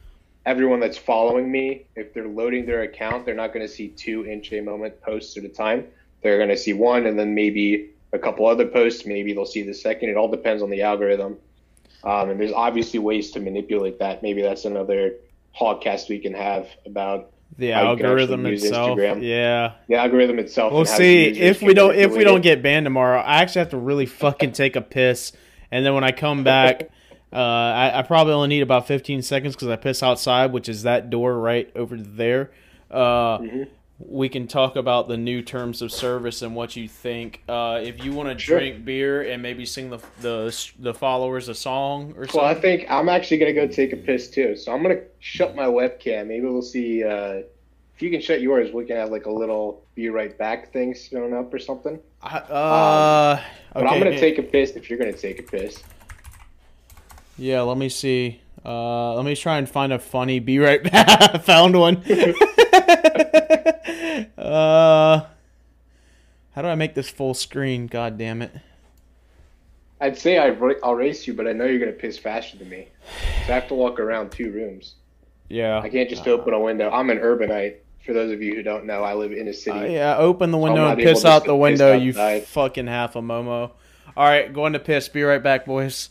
everyone 0.47 0.81
that's 0.81 0.99
following 0.99 1.51
me, 1.51 1.87
if 1.97 2.13
they're 2.13 2.29
loading 2.29 2.67
their 2.67 2.83
account, 2.83 3.25
they're 3.25 3.35
not 3.35 3.53
going 3.53 3.67
to 3.67 3.73
see 3.73 3.89
two 3.89 4.25
INTJ 4.25 4.65
moment 4.65 5.01
posts 5.01 5.37
at 5.37 5.45
a 5.45 5.49
time. 5.49 5.87
They're 6.23 6.37
going 6.39 6.51
to 6.51 6.57
see 6.57 6.73
one 6.73 7.07
and 7.07 7.19
then 7.19 7.35
maybe 7.35 7.91
a 8.13 8.19
couple 8.19 8.47
other 8.47 8.67
posts. 8.67 9.07
Maybe 9.07 9.33
they'll 9.33 9.47
see 9.47 9.63
the 9.63 9.75
second. 9.75 10.09
It 10.11 10.17
all 10.17 10.29
depends 10.29 10.63
on 10.63 10.71
the 10.71 10.83
algorithm. 10.83 11.37
Um, 12.03 12.31
and 12.31 12.41
there's 12.41 12.53
obviously 12.53 12.99
ways 12.99 13.31
to 13.33 13.41
manipulate 13.41 13.99
that. 13.99 14.23
Maybe 14.23 14.43
that's 14.43 14.65
another 14.65 15.15
podcast 15.59 16.09
we 16.09 16.19
can 16.19 16.35
have 16.35 16.69
about 16.85 17.31
The 17.59 17.71
how 17.71 17.93
you 17.93 17.97
can 17.97 18.07
algorithm 18.07 18.47
itself. 18.47 18.99
Instagram. 18.99 19.23
Yeah. 19.23 19.73
the 19.89 19.97
algorithm 19.97 20.39
itself. 20.39 20.73
We'll 20.73 20.85
see 20.85 21.25
if 21.27 21.63
we 21.63 21.73
don't 21.73 21.95
if 21.95 22.13
we 22.13 22.25
don't 22.25 22.43
get 22.43 22.63
banned 22.63 22.85
tomorrow. 22.85 23.21
I 23.21 23.37
actually 23.43 23.61
have 23.61 23.71
to 23.71 23.79
really 23.79 24.07
fucking 24.07 24.53
take 24.53 24.77
a 24.77 24.83
piss, 24.83 25.33
and 25.71 25.85
then 25.87 25.95
when 25.95 26.05
I 26.05 26.11
come 26.13 26.45
back, 26.45 26.91
uh, 27.35 27.39
I, 27.39 27.99
I 27.99 28.03
probably 28.03 28.33
only 28.33 28.49
need 28.49 28.63
about 28.63 28.87
15 28.87 29.23
seconds 29.23 29.55
because 29.55 29.69
I 29.69 29.77
piss 29.77 30.03
outside, 30.03 30.53
which 30.53 30.69
is 30.69 30.83
that 30.85 31.11
door 31.11 31.39
right 31.39 31.71
over 31.75 31.97
there. 31.97 32.51
Uh, 32.91 33.39
Mhm. 33.39 33.69
We 34.01 34.29
can 34.29 34.49
talk 34.49 34.75
about 34.75 35.07
the 35.07 35.17
new 35.17 35.41
terms 35.41 35.81
of 35.81 35.93
service 35.93 36.43
and 36.43 36.57
what 36.57 36.75
you 36.75 36.89
think. 36.89 37.43
Uh, 37.49 37.81
if 37.83 38.05
you 38.05 38.13
want 38.13 38.29
to 38.29 38.37
Sure. 38.37 38.59
drink 38.59 38.85
beer 38.85 39.23
and 39.23 39.41
maybe 39.41 39.65
sing 39.65 39.89
the, 39.91 39.99
the 40.21 40.53
the 40.81 40.93
followers 40.93 41.49
a 41.49 41.55
song 41.55 42.13
or 42.17 42.25
something. 42.27 42.41
Well, 42.41 42.51
I 42.51 42.55
think 42.55 42.87
I'm 42.91 43.09
actually 43.09 43.37
gonna 43.39 43.53
go 43.53 43.69
take 43.69 43.93
a 43.93 43.97
piss 43.97 44.29
too. 44.31 44.57
So 44.57 44.73
I'm 44.73 44.83
gonna 44.83 45.01
shut 45.21 45.55
my 45.55 45.67
webcam. 45.67 46.27
Maybe 46.27 46.45
we'll 46.45 46.61
see. 46.61 47.05
Uh, 47.05 47.43
if 47.95 48.03
you 48.03 48.11
can 48.11 48.21
shut 48.21 48.41
yours, 48.41 48.73
we 48.73 48.85
can 48.85 48.97
have 48.97 49.11
like 49.11 49.27
a 49.27 49.31
little 49.33 49.85
"be 49.95 50.09
right 50.09 50.37
back" 50.37 50.73
thing 50.73 50.93
shown 50.93 51.33
up 51.33 51.55
or 51.55 51.61
something. 51.61 52.01
I, 52.21 52.39
uh, 52.39 53.41
But 53.75 53.85
okay, 53.85 53.95
I'm 53.95 54.03
gonna 54.03 54.19
take 54.19 54.39
a 54.39 54.43
piss 54.43 54.73
if 54.73 54.91
you're 54.91 54.99
gonna 54.99 55.13
take 55.13 55.39
a 55.39 55.45
piss. 55.45 55.81
Yeah, 57.37 57.63
let 57.63 57.77
me 57.77 57.89
see. 57.89 58.41
Uh, 58.65 59.15
let 59.15 59.25
me 59.25 59.37
try 59.37 59.59
and 59.59 59.69
find 59.69 59.93
a 59.93 59.99
funny. 59.99 60.41
Be 60.41 60.59
right 60.59 60.83
back. 60.91 61.45
Found 61.45 61.79
one. 61.79 61.97
uh, 64.39 65.27
how 66.53 66.63
do 66.63 66.69
I 66.69 66.75
make 66.75 66.95
this 66.95 67.11
full 67.11 67.35
screen? 67.35 67.87
God 67.87 68.17
damn 68.17 68.43
it! 68.43 68.53
I'd 70.01 70.17
say 70.17 70.39
I 70.39 70.51
ra- 70.51 70.75
I'll 70.83 70.95
race 70.95 71.27
you, 71.27 71.35
but 71.35 71.47
I 71.47 71.53
know 71.53 71.65
you're 71.65 71.81
gonna 71.81 71.93
piss 71.93 72.19
faster 72.19 72.57
than 72.57 72.69
me. 72.69 72.89
So 73.47 73.53
I 73.53 73.57
have 73.57 73.69
to 73.69 73.75
walk 73.75 74.01
around 74.01 74.31
two 74.31 74.51
rooms. 74.51 74.95
Yeah. 75.49 75.81
I 75.81 75.89
can't 75.89 76.09
just 76.09 76.27
open 76.27 76.55
a 76.55 76.61
window. 76.61 76.91
I'm 76.91 77.11
an 77.11 77.19
urbanite. 77.19 77.77
For 78.05 78.13
those 78.13 78.33
of 78.33 78.43
you 78.43 78.55
who 78.55 78.63
don't 78.63 78.85
know, 78.85 79.03
I 79.03 79.15
live 79.15 79.33
in 79.33 79.49
a 79.49 79.53
city. 79.53 79.79
Uh, 79.79 79.85
yeah, 79.85 80.17
open 80.19 80.51
the 80.51 80.59
window 80.59 80.83
not 80.83 80.99
and 80.99 81.03
piss 81.03 81.25
out 81.25 81.45
the 81.45 81.57
window, 81.57 81.97
you 81.97 82.13
fucking 82.13 82.87
half 82.87 83.17
a 83.17 83.23
momo. 83.23 83.71
All 84.17 84.27
right, 84.27 84.53
going 84.53 84.75
to 84.75 84.79
piss. 84.79 85.09
Be 85.09 85.23
right 85.23 85.43
back, 85.43 85.65
boys. 85.65 86.11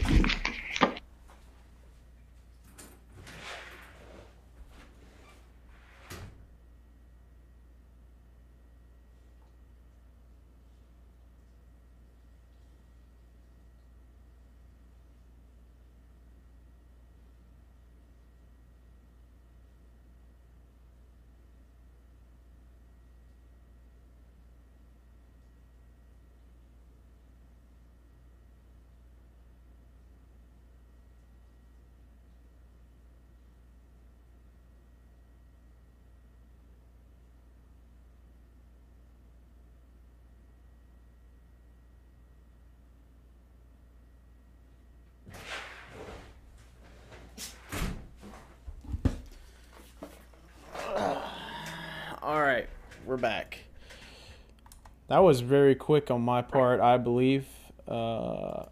That 55.11 55.23
was 55.23 55.41
very 55.41 55.75
quick 55.75 56.09
on 56.09 56.21
my 56.21 56.41
part, 56.41 56.79
I 56.79 56.95
believe. 56.95 57.45
Uh, 57.85 58.63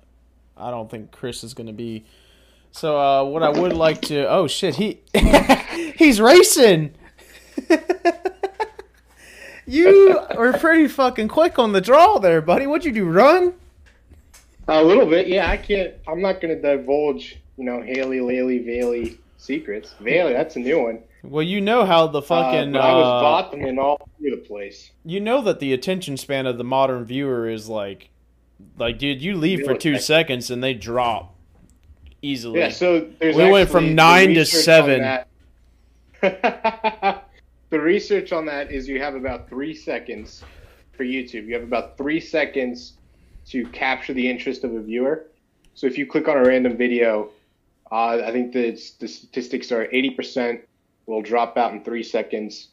I 0.56 0.72
don't 0.72 0.90
think 0.90 1.12
Chris 1.12 1.44
is 1.44 1.54
going 1.54 1.68
to 1.68 1.74
be. 1.74 2.06
So, 2.72 2.98
uh, 2.98 3.26
what 3.26 3.44
I 3.44 3.50
would 3.50 3.74
like 3.74 4.00
to. 4.04 4.26
Oh, 4.30 4.48
shit. 4.48 4.76
He 4.76 5.02
He's 5.98 6.22
racing! 6.22 6.96
you 9.68 10.18
were 10.38 10.54
pretty 10.54 10.88
fucking 10.88 11.28
quick 11.28 11.60
on 11.60 11.74
the 11.74 11.82
draw 11.82 12.20
there, 12.20 12.40
buddy. 12.40 12.68
What'd 12.68 12.86
you 12.86 12.94
do, 12.94 13.04
run? 13.04 13.56
A 14.70 14.82
little 14.82 15.08
bit, 15.08 15.28
yeah. 15.28 15.52
I 15.52 15.58
can't. 15.58 15.94
I'm 16.08 16.22
not 16.22 16.40
going 16.40 16.56
to 16.56 16.62
divulge, 16.62 17.38
you 17.58 17.66
know, 17.66 17.82
Haley, 17.82 18.20
Laley, 18.20 18.66
Valey 18.66 19.18
secrets. 19.38 19.94
Valey, 20.00 20.32
that's 20.32 20.56
a 20.56 20.60
new 20.60 20.82
one. 20.82 21.00
Well, 21.24 21.44
you 21.44 21.60
know 21.62 21.86
how 21.86 22.08
the 22.08 22.20
Uh, 22.20 22.22
fucking. 22.22 22.72
but 22.72 22.82
I 22.82 22.94
was 22.94 23.06
uh, 23.06 23.22
bottoming 23.22 23.78
all 23.78 24.00
over 24.02 24.36
the 24.36 24.42
place. 24.48 24.92
you 25.06 25.20
know 25.20 25.42
that 25.42 25.60
the 25.60 25.74
attention 25.74 26.18
span 26.18 26.46
of 26.48 26.58
the 26.58 26.64
modern 26.64 27.04
viewer 27.06 27.50
is 27.50 27.68
like 27.70 28.10
like 28.78 28.98
dude 28.98 29.22
you 29.22 29.36
leave 29.38 29.64
for 29.66 29.74
two 29.76 29.98
seconds 29.98 30.50
and 30.52 30.62
they 30.64 30.74
drop 30.74 31.36
easily 32.22 32.60
Yeah, 32.60 32.70
so 32.70 33.08
there's 33.20 33.36
We 33.36 33.50
went 33.50 33.70
from 33.70 33.96
nine 33.96 34.34
to 34.34 34.46
seven. 34.46 35.02
the 36.22 37.22
research 37.72 38.32
on 38.34 38.46
that 38.46 38.72
is 38.72 38.88
you 38.88 39.00
have 39.00 39.16
about 39.16 39.48
three 39.50 39.74
seconds 39.74 40.44
for 40.92 41.04
YouTube. 41.04 41.46
You 41.48 41.54
have 41.54 41.64
about 41.64 41.98
three 41.98 42.20
seconds 42.20 42.94
to 43.48 43.66
capture 43.68 44.14
the 44.14 44.30
interest 44.30 44.64
of 44.64 44.74
a 44.76 44.82
viewer. 44.82 45.28
So 45.76 45.88
if 45.88 45.98
you 45.98 46.06
click 46.06 46.28
on 46.28 46.38
a 46.38 46.44
random 46.44 46.76
video, 46.76 47.30
uh, 47.92 48.22
I 48.26 48.32
think 48.32 48.52
the, 48.54 48.72
the 49.00 49.08
statistics 49.08 49.72
are 49.72 49.88
80% 49.88 50.62
will 51.10 51.22
drop 51.22 51.58
out 51.58 51.74
in 51.74 51.84
three 51.84 52.04
seconds, 52.04 52.70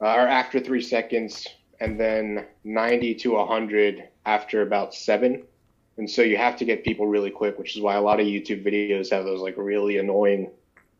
uh, 0.00 0.06
or 0.06 0.26
after 0.26 0.58
three 0.60 0.82
seconds, 0.82 1.46
and 1.80 2.00
then 2.00 2.46
90 2.64 3.14
to 3.16 3.32
100 3.34 4.08
after 4.24 4.62
about 4.62 4.94
seven. 4.94 5.42
And 5.98 6.08
so 6.10 6.22
you 6.22 6.36
have 6.36 6.56
to 6.56 6.64
get 6.64 6.84
people 6.84 7.06
really 7.06 7.30
quick, 7.30 7.58
which 7.58 7.76
is 7.76 7.82
why 7.82 7.94
a 7.94 8.00
lot 8.00 8.20
of 8.20 8.26
YouTube 8.26 8.64
videos 8.64 9.10
have 9.10 9.24
those 9.24 9.40
like 9.40 9.54
really 9.56 9.98
annoying, 9.98 10.50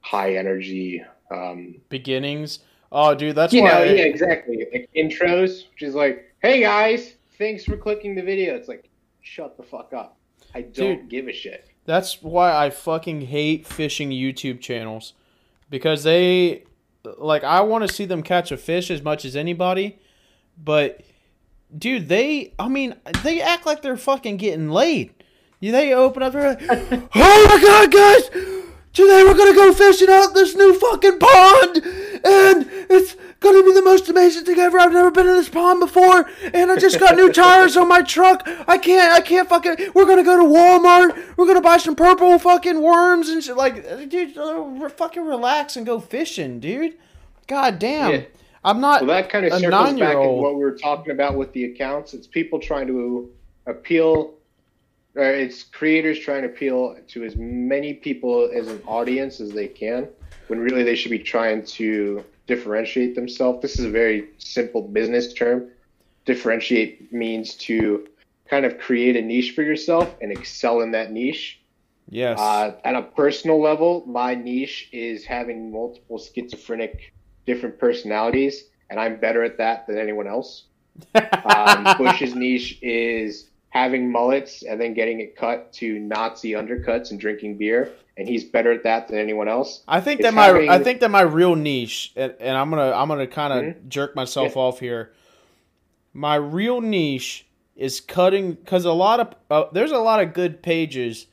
high 0.01 0.37
energy. 0.37 1.03
Um, 1.31 1.81
beginnings 1.89 2.61
oh 2.93 3.13
dude 3.17 3.35
that's 3.35 3.53
you 3.53 3.63
why 3.63 3.69
know, 3.71 3.83
yeah, 3.83 4.05
exactly. 4.05 4.65
Like 4.73 4.89
intros, 4.95 5.69
which 5.73 5.83
is 5.83 5.97
like, 5.97 6.33
"Hey 6.41 6.61
guys, 6.61 7.15
thanks 7.37 7.65
for 7.65 7.77
clicking 7.77 8.15
the 8.15 8.23
video." 8.23 8.55
It's 8.55 8.69
like, 8.69 8.89
shut 9.23 9.57
the 9.57 9.65
fuck 9.65 9.93
up. 9.93 10.17
I 10.55 10.63
don't 10.63 11.01
Dude. 11.01 11.09
give 11.09 11.27
a 11.29 11.33
shit. 11.33 11.69
that's 11.85 12.23
why 12.23 12.55
i 12.65 12.71
fucking 12.71 13.23
hate 13.23 13.67
fishing 13.67 14.11
youtube 14.11 14.61
channels 14.61 15.13
because 15.71 16.03
they 16.03 16.65
like 17.19 17.45
i 17.45 17.61
want 17.61 17.87
to 17.87 17.93
see 17.93 18.05
them 18.05 18.23
catch 18.23 18.51
a 18.53 18.57
fish 18.57 18.91
as 18.91 19.03
much 19.03 19.25
as 19.25 19.37
anybody 19.37 19.99
but 20.63 21.01
dude 21.77 22.09
they 22.09 22.53
i 22.59 22.69
mean 22.69 22.95
they 23.23 23.41
act 23.41 23.67
like 23.67 23.83
they're 23.83 23.97
fucking 23.97 24.37
getting 24.37 24.69
laid. 24.71 25.13
You- 25.61 25.73
they 25.73 25.93
open 25.95 26.23
up 26.23 26.33
they're 26.33 26.55
like, 26.55 26.63
oh 27.15 27.47
my 27.49 27.63
god 27.63 27.93
guys! 27.93 28.29
Today 28.93 29.23
we're 29.25 29.35
gonna 29.35 29.55
go 29.55 29.73
fishing 29.73 30.09
out 30.11 30.35
this 30.35 30.55
new 30.55 30.75
fucking 30.79 31.19
pond 31.19 31.77
and 31.85 32.67
it's 32.91 33.17
gonna 33.41 33.63
be 33.63 33.73
the 33.73 33.83
most 33.83 34.09
amazing 34.09 34.45
thing 34.45 34.59
ever. 34.59 34.79
I've 34.79 34.93
never 34.93 35.11
been 35.11 35.27
in 35.27 35.35
this 35.35 35.49
pond 35.49 35.81
before 35.81 36.29
and 36.53 36.71
i 36.71 36.77
just 36.77 36.99
got 36.99 37.17
new 37.17 37.33
tires 37.33 37.77
on 37.77 37.89
my 37.89 38.03
truck. 38.03 38.43
I 38.67 38.79
can't 38.79 39.13
i 39.13 39.21
can't 39.21 39.49
fucking 39.49 39.93
we're 39.95 40.07
gonna 40.07 40.25
go 40.25 40.37
to 40.37 40.45
walmart. 40.45 41.37
We're 41.37 41.47
gonna 41.47 41.61
buy 41.61 41.79
some 41.79 41.95
purple 41.97 42.39
fucking 42.39 42.81
worms 42.81 43.29
and 43.29 43.43
shit. 43.43 43.57
Like 43.57 44.09
dude 44.09 44.37
uh, 44.37 44.89
fucking 44.89 45.25
relax 45.25 45.77
and 45.77 45.87
go 45.87 46.01
fishing 46.01 46.61
dude. 46.61 46.95
God 47.47 47.79
damn. 47.79 48.13
Yeah. 48.13 48.21
i'm 48.65 48.81
not 48.81 49.03
Well, 49.03 49.17
that 49.17 49.31
kind 49.31 49.47
of 49.47 49.53
circles 49.53 50.01
back 50.01 50.17
in 50.17 50.33
what 50.33 50.55
we 50.55 50.63
were 50.65 50.77
talking 50.77 51.13
about 51.13 51.37
with 51.37 51.53
the 51.53 51.65
accounts. 51.65 52.15
It's 52.15 52.27
people 52.27 52.59
trying 52.59 52.87
to 52.89 53.31
appeal, 53.67 54.35
or 55.15 55.25
it's 55.25 55.63
creators 55.65 56.19
trying 56.19 56.43
to 56.43 56.49
appeal 56.49 56.97
to 57.09 57.25
as 57.25 57.37
many 57.37 57.95
people 57.95 58.51
as 58.53 58.69
an 58.69 58.81
audience 58.87 59.41
as 59.41 59.53
they 59.53 59.69
can, 59.69 60.09
when 60.49 60.59
really 60.61 60.83
they 60.83 60.95
should 60.95 61.11
be 61.11 61.19
trying 61.19 61.65
to 61.65 62.25
differentiate 62.47 63.15
themselves. 63.15 63.61
This 63.63 63.79
is 63.79 63.85
a 63.85 63.91
very 63.91 64.31
simple 64.39 64.83
business 64.83 65.33
term. 65.33 65.69
Differentiate 66.25 67.13
means 67.13 67.55
to 67.55 68.07
kind 68.49 68.65
of 68.65 68.79
create 68.79 69.17
a 69.17 69.23
niche 69.23 69.53
for 69.55 69.63
yourself 69.63 70.15
and 70.21 70.31
excel 70.31 70.81
in 70.81 70.93
that 70.93 71.13
niche. 71.13 71.61
yes 72.09 72.39
Uh, 72.39 72.73
at 72.85 72.95
a 72.95 73.03
personal 73.03 73.61
level, 73.61 74.05
my 74.07 74.35
niche 74.35 74.89
is 74.93 75.25
having 75.25 75.73
multiple 75.73 76.19
schizophrenic, 76.19 77.13
different 77.47 77.79
personalities, 77.79 78.65
and 78.91 79.01
I'm 79.01 79.19
better 79.19 79.43
at 79.43 79.59
that 79.59 79.87
than 79.87 79.99
anyone 79.99 80.27
else. 80.27 80.65
Um, 81.15 81.97
Bush's 81.99 82.35
niche 82.35 82.79
is 82.83 83.51
having 83.71 84.11
mullets 84.11 84.63
and 84.63 84.81
then 84.81 84.95
getting 84.95 85.21
it 85.21 85.37
cut 85.37 85.73
to 85.75 85.99
Nazi 85.99 86.53
undercuts 86.53 87.11
and 87.11 87.21
drinking 87.21 87.59
beer, 87.59 87.93
and 88.17 88.27
he's 88.29 88.45
better 88.45 88.73
at 88.73 88.83
that 88.85 89.09
than 89.09 89.19
anyone 89.19 89.49
else. 89.49 89.83
I 89.87 90.01
think 90.01 90.21
It's 90.21 90.29
that 90.29 90.35
my 90.35 90.47
having- 90.47 90.69
I 90.71 90.79
think 90.79 91.01
that 91.01 91.11
my 91.11 91.21
real 91.23 91.55
niche, 91.57 92.13
and, 92.17 92.35
and 92.41 92.57
I'm 92.57 92.71
gonna 92.71 92.93
I'm 92.93 93.09
gonna 93.09 93.27
kind 93.27 93.53
of 93.53 93.75
Mhm. 93.75 93.89
jerk 93.89 94.17
myself 94.17 94.57
off 94.57 94.81
here. 94.81 95.13
My 96.15 96.37
real 96.37 96.81
niche 96.81 97.47
is 97.77 98.01
cutting 98.01 98.53
because 98.53 98.87
a 98.87 98.93
lot 98.93 99.21
of 99.21 99.35
uh, 99.51 99.65
there's 99.73 99.93
a 99.93 99.99
lot 99.99 100.23
of 100.23 100.33
good 100.33 100.63
pages 100.63 101.27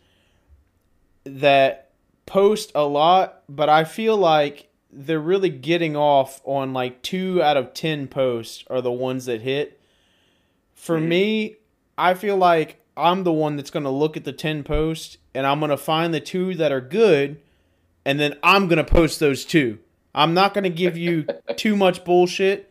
that 1.23 1.91
post 2.25 2.71
a 2.75 2.83
lot, 2.83 3.43
but 3.47 3.69
I 3.69 3.83
feel 3.85 4.17
like 4.17 4.67
they're 4.91 5.19
really 5.19 5.49
getting 5.49 5.95
off 5.95 6.41
on 6.43 6.73
like 6.73 7.01
two 7.01 7.41
out 7.41 7.57
of 7.57 7.73
ten 7.73 8.07
posts 8.07 8.63
are 8.69 8.81
the 8.81 8.91
ones 8.91 9.25
that 9.25 9.41
hit. 9.41 9.79
For 10.75 10.99
Mhm. 10.99 11.07
me, 11.07 11.55
I 12.03 12.15
feel 12.15 12.35
like 12.35 12.81
I'm 12.97 13.23
the 13.23 13.31
one 13.31 13.55
that's 13.55 13.69
going 13.69 13.85
to 13.85 13.89
look 13.89 14.17
at 14.17 14.25
the 14.25 14.33
10 14.33 14.65
posts 14.65 15.17
and 15.33 15.47
I'm 15.47 15.59
going 15.59 15.69
to 15.69 15.77
find 15.77 16.13
the 16.13 16.19
two 16.19 16.53
that 16.55 16.69
are 16.69 16.81
good 16.81 17.39
and 18.03 18.19
then 18.19 18.37
I'm 18.43 18.67
going 18.67 18.77
to 18.77 18.83
post 18.83 19.21
those 19.21 19.45
two. 19.45 19.79
I'm 20.13 20.33
not 20.33 20.53
going 20.53 20.65
to 20.65 20.69
give 20.69 20.97
you 20.97 21.25
too 21.55 21.77
much 21.77 22.03
bullshit 22.03 22.69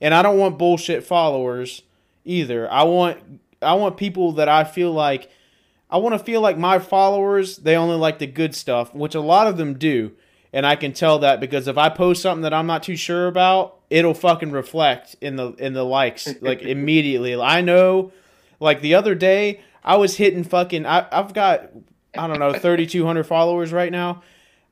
and 0.00 0.14
I 0.14 0.22
don't 0.22 0.38
want 0.38 0.58
bullshit 0.58 1.02
followers 1.02 1.82
either. 2.24 2.70
I 2.70 2.84
want 2.84 3.40
I 3.60 3.74
want 3.74 3.96
people 3.96 4.30
that 4.34 4.48
I 4.48 4.62
feel 4.62 4.92
like 4.92 5.28
I 5.90 5.96
want 5.96 6.16
to 6.16 6.20
feel 6.20 6.40
like 6.40 6.56
my 6.56 6.78
followers 6.78 7.56
they 7.56 7.74
only 7.74 7.96
like 7.96 8.20
the 8.20 8.28
good 8.28 8.54
stuff, 8.54 8.94
which 8.94 9.16
a 9.16 9.20
lot 9.20 9.48
of 9.48 9.56
them 9.56 9.74
do. 9.74 10.12
And 10.52 10.64
I 10.64 10.76
can 10.76 10.92
tell 10.92 11.18
that 11.18 11.40
because 11.40 11.66
if 11.66 11.76
I 11.76 11.88
post 11.88 12.22
something 12.22 12.42
that 12.42 12.54
I'm 12.54 12.68
not 12.68 12.84
too 12.84 12.94
sure 12.94 13.26
about, 13.26 13.80
it'll 13.90 14.14
fucking 14.14 14.52
reflect 14.52 15.16
in 15.20 15.34
the 15.34 15.48
in 15.54 15.72
the 15.72 15.84
likes 15.84 16.28
like 16.40 16.62
immediately. 16.76 17.34
I 17.34 17.60
know 17.60 18.12
like 18.60 18.80
the 18.80 18.94
other 18.94 19.14
day, 19.14 19.60
I 19.84 19.96
was 19.96 20.16
hitting 20.16 20.44
fucking. 20.44 20.86
I, 20.86 21.06
I've 21.10 21.32
got, 21.34 21.70
I 22.16 22.26
don't 22.26 22.38
know, 22.38 22.52
3,200 22.52 23.24
followers 23.26 23.72
right 23.72 23.92
now. 23.92 24.22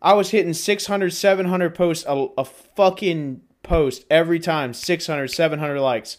I 0.02 0.14
was 0.14 0.30
hitting 0.30 0.52
600, 0.52 1.10
700 1.10 1.74
posts 1.74 2.04
a, 2.06 2.28
a 2.38 2.44
fucking 2.44 3.40
post 3.62 4.04
every 4.10 4.38
time, 4.38 4.74
600, 4.74 5.28
700 5.28 5.80
likes. 5.80 6.18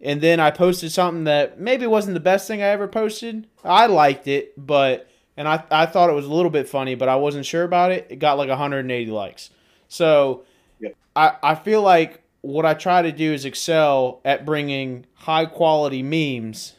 And 0.00 0.20
then 0.20 0.40
I 0.40 0.50
posted 0.50 0.92
something 0.92 1.24
that 1.24 1.60
maybe 1.60 1.86
wasn't 1.86 2.14
the 2.14 2.20
best 2.20 2.48
thing 2.48 2.62
I 2.62 2.66
ever 2.66 2.88
posted. 2.88 3.46
I 3.62 3.86
liked 3.86 4.26
it, 4.26 4.52
but, 4.56 5.08
and 5.36 5.48
I, 5.48 5.62
I 5.70 5.86
thought 5.86 6.10
it 6.10 6.14
was 6.14 6.26
a 6.26 6.32
little 6.32 6.50
bit 6.50 6.68
funny, 6.68 6.94
but 6.94 7.08
I 7.08 7.16
wasn't 7.16 7.46
sure 7.46 7.62
about 7.62 7.92
it. 7.92 8.08
It 8.10 8.18
got 8.18 8.36
like 8.36 8.48
180 8.48 9.10
likes. 9.10 9.50
So 9.88 10.44
Yep. 10.80 10.96
I, 11.16 11.32
I 11.42 11.54
feel 11.54 11.82
like 11.82 12.22
what 12.40 12.66
I 12.66 12.74
try 12.74 13.02
to 13.02 13.12
do 13.12 13.32
is 13.32 13.44
excel 13.44 14.20
at 14.24 14.44
bringing 14.44 15.06
high 15.14 15.46
quality 15.46 16.02
memes 16.02 16.74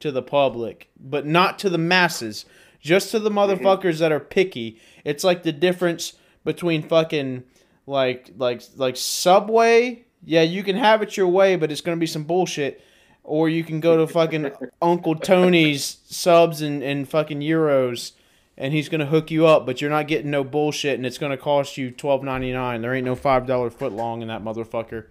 to 0.00 0.10
the 0.10 0.22
public, 0.22 0.90
but 0.98 1.26
not 1.26 1.58
to 1.60 1.70
the 1.70 1.78
masses, 1.78 2.44
just 2.80 3.10
to 3.10 3.18
the 3.18 3.30
mm-hmm. 3.30 3.38
motherfuckers 3.38 3.98
that 3.98 4.12
are 4.12 4.20
picky. 4.20 4.80
It's 5.04 5.24
like 5.24 5.42
the 5.42 5.52
difference 5.52 6.14
between 6.44 6.82
fucking 6.82 7.44
like 7.86 8.32
like 8.36 8.62
like 8.76 8.96
Subway. 8.96 10.04
Yeah, 10.24 10.42
you 10.42 10.62
can 10.62 10.76
have 10.76 11.02
it 11.02 11.16
your 11.16 11.28
way, 11.28 11.56
but 11.56 11.70
it's 11.70 11.80
gonna 11.80 11.96
be 11.96 12.06
some 12.06 12.24
bullshit. 12.24 12.82
Or 13.22 13.48
you 13.48 13.62
can 13.62 13.80
go 13.80 13.98
to 13.98 14.06
fucking 14.06 14.50
Uncle 14.82 15.14
Tony's 15.14 15.98
subs 16.08 16.62
and, 16.62 16.82
and 16.82 17.08
fucking 17.08 17.40
euros, 17.40 18.12
and 18.56 18.72
he's 18.72 18.88
gonna 18.88 19.06
hook 19.06 19.30
you 19.30 19.46
up, 19.46 19.66
but 19.66 19.80
you're 19.80 19.90
not 19.90 20.08
getting 20.08 20.30
no 20.30 20.42
bullshit, 20.42 20.94
and 20.94 21.06
it's 21.06 21.18
gonna 21.18 21.36
cost 21.36 21.76
you 21.76 21.90
twelve 21.90 22.24
ninety 22.24 22.52
nine. 22.52 22.80
There 22.80 22.94
ain't 22.94 23.04
no 23.04 23.14
five 23.14 23.46
dollar 23.46 23.70
foot 23.70 23.92
long 23.92 24.22
in 24.22 24.28
that 24.28 24.42
motherfucker. 24.42 25.06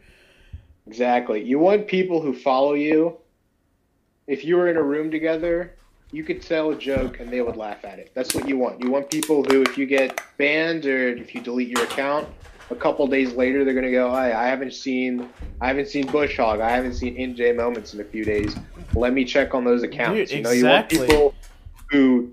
Exactly. 0.88 1.44
You 1.44 1.60
want 1.60 1.88
people 1.88 2.20
who 2.22 2.34
follow 2.34 2.74
you. 2.74 3.20
If 4.30 4.46
you 4.46 4.58
were 4.58 4.70
in 4.70 4.78
a 4.78 4.84
room 4.84 5.10
together, 5.10 5.74
you 6.12 6.24
could 6.24 6.44
tell 6.44 6.70
a 6.70 6.76
joke 6.76 7.20
and 7.20 7.32
they 7.32 7.42
would 7.42 7.58
laugh 7.58 7.84
at 7.84 7.98
it. 7.98 8.12
That's 8.14 8.36
what 8.36 8.48
you 8.48 8.60
want. 8.60 8.80
You 8.84 8.92
want 8.92 9.10
people 9.10 9.44
who, 9.44 9.64
if 9.64 9.76
you 9.76 9.88
get 9.88 10.22
banned 10.38 10.86
or 10.86 11.10
if 11.10 11.34
you 11.34 11.42
delete 11.42 11.70
your 11.70 11.84
account, 11.84 12.28
a 12.70 12.76
couple 12.76 13.08
days 13.08 13.34
later 13.34 13.66
they're 13.66 13.74
gonna 13.74 13.90
go, 13.90 14.12
"Hey, 14.12 14.32
I 14.32 14.46
haven't 14.46 14.76
seen, 14.76 15.28
I 15.60 15.68
haven't 15.68 15.88
seen 15.88 16.06
Bush 16.06 16.38
Hog, 16.38 16.60
I 16.60 16.70
haven't 16.70 16.94
seen 16.94 17.16
INTJ 17.18 17.56
Moments 17.56 17.96
in 17.96 18.02
a 18.02 18.04
few 18.04 18.24
days. 18.24 18.56
Let 18.94 19.14
me 19.14 19.26
check 19.26 19.56
on 19.56 19.64
those 19.64 19.82
accounts." 19.82 20.30
Dude, 20.30 20.38
you 20.38 20.44
know, 20.44 20.52
you 20.52 20.68
want 20.68 20.90
people 20.90 21.34
who 21.90 22.32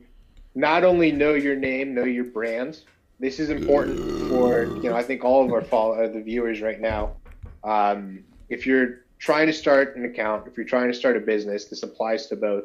not 0.55 0.85
only 0.85 1.11
know 1.13 1.33
your 1.33 1.57
name, 1.57 1.95
know 1.95 2.05
your 2.05 2.25
brand. 2.25 2.81
This 3.21 3.41
is 3.41 3.49
important 3.49 3.99
for 4.29 4.65
you 4.83 4.91
know. 4.91 4.95
I 4.95 5.03
think 5.03 5.25
all 5.25 5.43
of 5.47 5.51
our 5.51 5.63
follow 5.63 5.95
uh, 5.95 6.09
the 6.09 6.21
viewers 6.21 6.61
right 6.61 6.79
now. 6.79 7.17
Um, 7.65 8.23
if 8.51 8.67
you're 8.67 9.06
trying 9.19 9.47
to 9.47 9.53
start 9.53 9.97
an 9.97 10.05
account, 10.05 10.47
if 10.47 10.57
you're 10.57 10.67
trying 10.67 10.89
to 10.91 10.95
start 10.95 11.17
a 11.17 11.21
business, 11.21 11.67
this 11.67 11.83
applies 11.83 12.27
to 12.27 12.37
both 12.37 12.65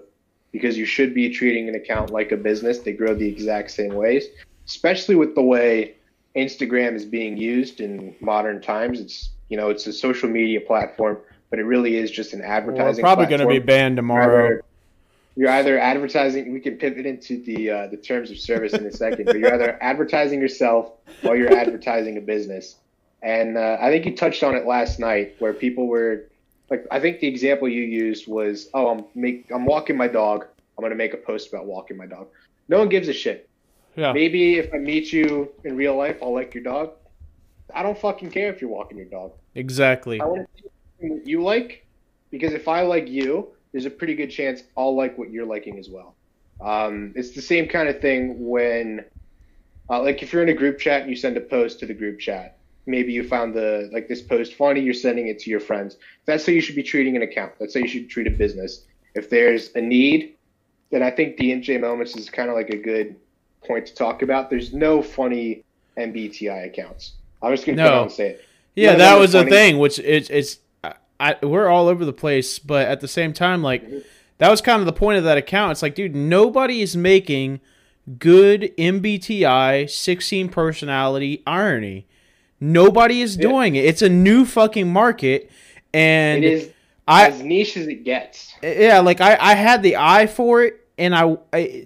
because 0.51 0.77
you 0.77 0.85
should 0.85 1.13
be 1.13 1.29
treating 1.29 1.69
an 1.69 1.75
account 1.75 2.09
like 2.09 2.31
a 2.31 2.37
business. 2.37 2.79
They 2.79 2.93
grow 2.93 3.15
the 3.15 3.27
exact 3.27 3.71
same 3.71 3.93
ways, 3.93 4.25
especially 4.67 5.15
with 5.15 5.35
the 5.35 5.41
way 5.41 5.95
Instagram 6.35 6.95
is 6.95 7.05
being 7.05 7.37
used 7.37 7.79
in 7.81 8.15
modern 8.19 8.61
times. 8.61 8.99
It's 8.99 9.29
you 9.49 9.57
know 9.57 9.69
it's 9.69 9.87
a 9.87 9.93
social 9.93 10.29
media 10.29 10.61
platform, 10.61 11.17
but 11.49 11.59
it 11.59 11.63
really 11.63 11.95
is 11.95 12.11
just 12.11 12.33
an 12.33 12.39
We're 12.39 12.45
advertising. 12.45 13.01
probably 13.01 13.27
going 13.27 13.41
to 13.41 13.47
be 13.47 13.59
banned 13.59 13.95
tomorrow. 13.95 14.45
Either- 14.45 14.63
You're 15.35 15.49
either 15.49 15.79
advertising. 15.79 16.51
We 16.51 16.59
can 16.59 16.75
pivot 16.75 17.05
into 17.05 17.41
the 17.43 17.69
uh, 17.69 17.87
the 17.87 17.97
terms 17.97 18.29
of 18.31 18.37
service 18.37 18.73
in 18.73 18.85
a 18.85 18.91
second, 18.91 19.25
but 19.25 19.39
you're 19.39 19.53
either 19.53 19.77
advertising 19.81 20.41
yourself 20.41 20.91
or 21.23 21.37
you're 21.37 21.53
advertising 21.53 22.17
a 22.17 22.21
business. 22.21 22.75
And 23.23 23.55
uh, 23.55 23.77
I 23.79 23.91
think 23.91 24.05
you 24.05 24.15
touched 24.15 24.41
on 24.43 24.55
it 24.55 24.65
last 24.65 24.99
night, 24.99 25.35
where 25.39 25.53
people 25.53 25.87
were 25.87 26.23
like, 26.71 26.87
I 26.89 26.99
think 26.99 27.19
the 27.19 27.27
example 27.27 27.67
you 27.67 27.83
used 27.83 28.27
was, 28.27 28.69
"Oh, 28.73 28.87
I'm 28.87 29.05
make 29.13 29.51
I'm 29.51 29.65
walking 29.65 29.97
my 29.97 30.07
dog. 30.07 30.47
I'm 30.77 30.81
gonna 30.81 30.95
make 30.95 31.13
a 31.13 31.17
post 31.17 31.49
about 31.49 31.65
walking 31.65 31.97
my 31.97 32.07
dog." 32.07 32.27
No 32.69 32.79
one 32.79 32.89
gives 32.89 33.09
a 33.09 33.13
shit. 33.13 33.49
Yeah. 33.95 34.13
Maybe 34.13 34.57
if 34.57 34.73
I 34.73 34.77
meet 34.77 35.11
you 35.11 35.51
in 35.65 35.75
real 35.75 35.97
life, 35.97 36.17
I'll 36.23 36.33
like 36.33 36.53
your 36.53 36.63
dog. 36.63 36.93
I 37.75 37.83
don't 37.83 37.97
fucking 37.97 38.31
care 38.31 38.49
if 38.49 38.61
you're 38.61 38.69
walking 38.69 38.97
your 38.97 39.07
dog. 39.07 39.33
Exactly. 39.55 40.21
I 40.21 40.25
want 40.25 40.49
to 40.57 40.63
see 40.63 41.09
what 41.09 41.27
you 41.27 41.43
like 41.43 41.85
because 42.31 42.53
if 42.53 42.69
I 42.69 42.81
like 42.83 43.09
you, 43.09 43.49
there's 43.73 43.85
a 43.85 43.89
pretty 43.89 44.15
good 44.15 44.31
chance 44.31 44.63
I'll 44.77 44.95
like 44.95 45.17
what 45.17 45.29
you're 45.29 45.45
liking 45.45 45.77
as 45.77 45.89
well. 45.89 46.15
Um, 46.61 47.11
it's 47.15 47.31
the 47.31 47.41
same 47.41 47.67
kind 47.67 47.89
of 47.89 47.99
thing 47.99 48.47
when, 48.47 49.03
uh, 49.89 50.01
like, 50.01 50.21
if 50.21 50.31
you're 50.31 50.43
in 50.43 50.49
a 50.49 50.53
group 50.53 50.79
chat 50.79 51.01
and 51.01 51.09
you 51.09 51.15
send 51.15 51.35
a 51.35 51.41
post 51.41 51.79
to 51.79 51.85
the 51.85 51.93
group 51.93 52.19
chat, 52.19 52.57
maybe 52.85 53.13
you 53.13 53.23
found 53.27 53.53
the 53.53 53.89
like 53.93 54.07
this 54.07 54.21
post 54.21 54.55
funny, 54.55 54.81
you're 54.81 54.93
sending 54.93 55.27
it 55.27 55.39
to 55.39 55.49
your 55.49 55.59
friends. 55.59 55.97
That's 56.25 56.45
how 56.45 56.51
you 56.51 56.61
should 56.61 56.75
be 56.75 56.83
treating 56.83 57.15
an 57.15 57.21
account. 57.21 57.53
That's 57.59 57.73
how 57.73 57.81
you 57.81 57.87
should 57.87 58.09
treat 58.09 58.27
a 58.27 58.31
business. 58.31 58.85
If 59.15 59.29
there's 59.29 59.71
a 59.75 59.81
need, 59.81 60.35
then 60.89 61.03
I 61.03 61.11
think 61.11 61.37
the 61.37 61.51
INTJ 61.51 61.79
moments 61.81 62.15
is 62.15 62.29
kind 62.29 62.49
of 62.49 62.55
like 62.55 62.69
a 62.69 62.77
good 62.77 63.15
point 63.65 63.85
to 63.87 63.93
talk 63.95 64.21
about. 64.21 64.49
There's 64.49 64.73
no 64.73 65.01
funny 65.01 65.63
MBTI 65.97 66.65
accounts. 66.67 67.13
I'm 67.41 67.51
just 67.53 67.65
gonna 67.65 67.77
No. 67.77 67.85
come 67.85 67.93
out 67.93 68.01
and 68.03 68.11
say 68.11 68.29
it. 68.31 68.45
Yeah, 68.75 68.91
Yeah, 68.91 68.97
that 68.97 69.19
was 69.19 69.33
the 69.33 69.45
thing. 69.45 69.77
Which 69.77 69.99
it's 69.99 70.29
it's 70.29 70.59
I, 70.83 70.93
I 71.19 71.35
we're 71.43 71.67
all 71.67 71.87
over 71.87 72.05
the 72.05 72.13
place, 72.13 72.59
but 72.59 72.87
at 72.87 73.01
the 73.01 73.07
same 73.07 73.33
time, 73.33 73.61
like 73.61 73.83
that 74.37 74.49
was 74.49 74.61
kind 74.61 74.79
of 74.79 74.85
the 74.85 74.93
point 74.93 75.17
of 75.17 75.23
that 75.25 75.37
account. 75.37 75.71
It's 75.73 75.81
like, 75.81 75.93
dude, 75.95 76.15
nobody 76.15 76.81
is 76.81 76.95
making 76.95 77.59
good 78.17 78.73
MBTI 78.77 79.89
16 79.89 80.49
personality 80.49 81.43
irony. 81.45 82.07
Nobody 82.61 83.21
is 83.21 83.35
Yeah. 83.35 83.41
doing 83.49 83.75
it. 83.75 83.83
It's 83.85 84.01
a 84.03 84.09
new 84.09 84.45
fucking 84.45 84.87
market, 84.91 85.49
and 85.93 86.43
It 86.45 86.53
is 86.53 86.69
I 87.07 87.27
as 87.27 87.41
niche 87.41 87.75
as 87.75 87.87
it 87.87 88.03
gets. 88.05 88.53
yeah, 88.63 88.99
like 88.99 89.19
I, 89.19 89.35
I 89.39 89.55
had 89.55 89.81
the 89.83 89.97
eye 89.97 90.27
for 90.27 90.63
it, 90.63 90.79
and 90.97 91.15
I, 91.15 91.35
I 91.51 91.85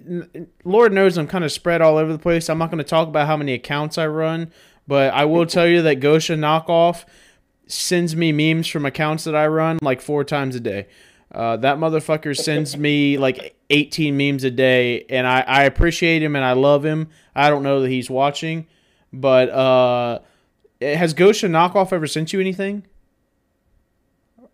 Lord 0.64 0.92
knows 0.92 1.16
I'm 1.16 1.26
kind 1.26 1.44
of 1.44 1.50
spread 1.50 1.80
all 1.80 1.96
over 1.96 2.12
the 2.12 2.18
place. 2.18 2.48
I'm 2.50 2.58
not 2.58 2.70
going 2.70 2.78
to 2.78 2.84
talk 2.84 3.08
about 3.08 3.26
how 3.26 3.36
many 3.36 3.54
accounts 3.54 3.96
I 3.96 4.06
run, 4.06 4.52
but 4.86 5.12
I 5.14 5.24
will 5.24 5.46
tell 5.46 5.66
you 5.66 5.80
that 5.82 5.98
Gosha 6.00 6.36
Knockoff 6.38 7.04
sends 7.66 8.14
me 8.14 8.30
memes 8.30 8.68
from 8.68 8.84
accounts 8.86 9.24
that 9.24 9.34
I 9.34 9.46
run 9.46 9.78
like 9.82 10.00
four 10.02 10.22
times 10.22 10.54
a 10.54 10.60
day. 10.60 10.86
Uh, 11.34 11.56
that 11.56 11.78
motherfucker 11.78 12.36
sends 12.36 12.76
me 12.76 13.18
like 13.18 13.56
18 13.70 14.16
memes 14.16 14.44
a 14.44 14.50
day, 14.50 15.04
and 15.08 15.26
I, 15.26 15.40
I 15.40 15.62
appreciate 15.64 16.22
him 16.22 16.36
and 16.36 16.44
I 16.44 16.52
love 16.52 16.84
him. 16.84 17.08
I 17.34 17.50
don't 17.50 17.62
know 17.64 17.80
that 17.80 17.88
he's 17.88 18.08
watching, 18.08 18.66
but 19.12 19.48
uh, 19.50 20.20
has 20.80 21.14
Gosha 21.14 21.48
Knockoff 21.48 21.92
ever 21.92 22.06
sent 22.06 22.32
you 22.32 22.40
anything? 22.40 22.84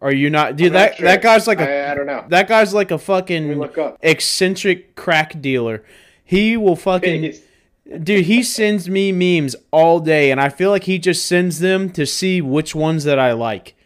Are 0.03 0.13
you 0.13 0.31
not, 0.31 0.57
dude? 0.57 0.69
I'm 0.69 0.73
not 0.73 0.79
that 0.79 0.97
sure. 0.97 1.05
that 1.07 1.23
guy's 1.23 1.47
like 1.47 1.61
a 1.61 1.87
I, 1.87 1.93
I 1.93 1.95
don't 1.95 2.07
know. 2.07 2.25
that 2.29 2.49
guy's 2.49 2.75
like 2.75 2.91
a 2.91 2.99
fucking 2.99 3.63
eccentric 4.03 4.97
crack 4.97 5.41
dealer. 5.41 5.85
He 6.25 6.57
will 6.57 6.75
fucking 6.75 7.35
dude. 8.03 8.25
He 8.25 8.43
sends 8.43 8.89
me 8.89 9.13
memes 9.13 9.55
all 9.71 10.01
day, 10.01 10.33
and 10.33 10.41
I 10.41 10.49
feel 10.49 10.71
like 10.71 10.85
he 10.85 10.99
just 10.99 11.27
sends 11.27 11.61
them 11.61 11.89
to 11.91 12.05
see 12.05 12.41
which 12.41 12.75
ones 12.75 13.05
that 13.05 13.21
I 13.21 13.33
like, 13.33 13.77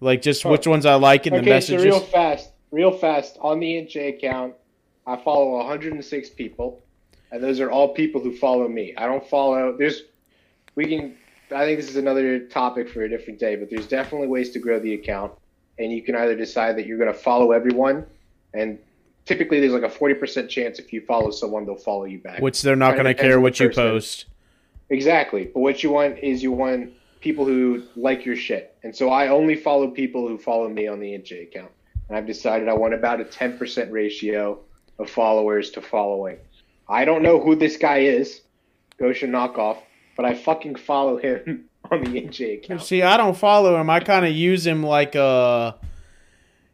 like 0.00 0.20
just 0.20 0.44
which 0.44 0.66
ones 0.66 0.84
I 0.84 0.96
like 0.96 1.26
in 1.26 1.32
the 1.32 1.40
okay, 1.40 1.60
so 1.62 1.78
real 1.78 2.00
fast, 2.00 2.50
real 2.70 2.90
fast 2.90 3.38
on 3.40 3.58
the 3.58 3.66
INTJ 3.66 4.18
account, 4.18 4.52
I 5.06 5.16
follow 5.16 5.56
106 5.56 6.30
people, 6.30 6.82
and 7.30 7.42
those 7.42 7.60
are 7.60 7.70
all 7.70 7.94
people 7.94 8.20
who 8.20 8.36
follow 8.36 8.68
me. 8.68 8.94
I 8.98 9.06
don't 9.06 9.26
follow. 9.26 9.74
There's, 9.74 10.02
we 10.74 10.86
can. 10.86 11.16
I 11.52 11.64
think 11.64 11.78
this 11.78 11.88
is 11.88 11.96
another 11.96 12.40
topic 12.40 12.88
for 12.88 13.02
a 13.02 13.08
different 13.08 13.38
day, 13.38 13.56
but 13.56 13.70
there's 13.70 13.86
definitely 13.86 14.28
ways 14.28 14.50
to 14.50 14.58
grow 14.58 14.78
the 14.78 14.94
account, 14.94 15.32
and 15.78 15.92
you 15.92 16.02
can 16.02 16.14
either 16.14 16.36
decide 16.36 16.76
that 16.76 16.86
you're 16.86 16.98
going 16.98 17.12
to 17.12 17.18
follow 17.18 17.52
everyone, 17.52 18.06
and 18.54 18.78
typically 19.24 19.60
there's 19.60 19.72
like 19.72 19.82
a 19.82 19.94
40% 19.94 20.48
chance 20.48 20.78
if 20.78 20.92
you 20.92 21.00
follow 21.02 21.30
someone, 21.30 21.64
they'll 21.64 21.76
follow 21.76 22.04
you 22.04 22.18
back. 22.18 22.40
which 22.40 22.62
they're 22.62 22.76
not 22.76 22.94
going 22.94 23.06
to 23.06 23.14
care 23.14 23.40
what 23.40 23.58
you 23.60 23.70
post. 23.70 24.26
Exactly. 24.90 25.44
But 25.44 25.60
what 25.60 25.82
you 25.82 25.90
want 25.90 26.18
is 26.18 26.42
you 26.42 26.52
want 26.52 26.92
people 27.20 27.44
who 27.44 27.84
like 27.96 28.26
your 28.26 28.36
shit. 28.36 28.76
And 28.82 28.94
so 28.94 29.08
I 29.10 29.28
only 29.28 29.54
follow 29.54 29.88
people 29.88 30.28
who 30.28 30.36
follow 30.36 30.68
me 30.68 30.86
on 30.86 31.00
the 31.00 31.12
INTJ 31.12 31.44
account. 31.44 31.70
And 32.08 32.16
I've 32.16 32.26
decided 32.26 32.68
I 32.68 32.74
want 32.74 32.92
about 32.92 33.20
a 33.20 33.24
10% 33.24 33.90
ratio 33.90 34.58
of 34.98 35.08
followers 35.08 35.70
to 35.70 35.80
following. 35.80 36.36
I 36.88 37.04
don't 37.04 37.22
know 37.22 37.40
who 37.40 37.56
this 37.56 37.76
guy 37.76 37.98
is, 37.98 38.42
Gosha 38.98 39.28
Knockoff, 39.28 39.78
but 40.16 40.24
I 40.24 40.34
fucking 40.34 40.76
follow 40.76 41.16
him 41.18 41.64
on 41.90 42.04
the 42.04 42.10
INTJ 42.20 42.64
account. 42.64 42.82
See, 42.82 43.02
I 43.02 43.16
don't 43.16 43.36
follow 43.36 43.80
him. 43.80 43.90
I 43.90 44.00
kind 44.00 44.24
of 44.26 44.32
use 44.32 44.66
him 44.66 44.82
like 44.82 45.16
uh 45.16 45.72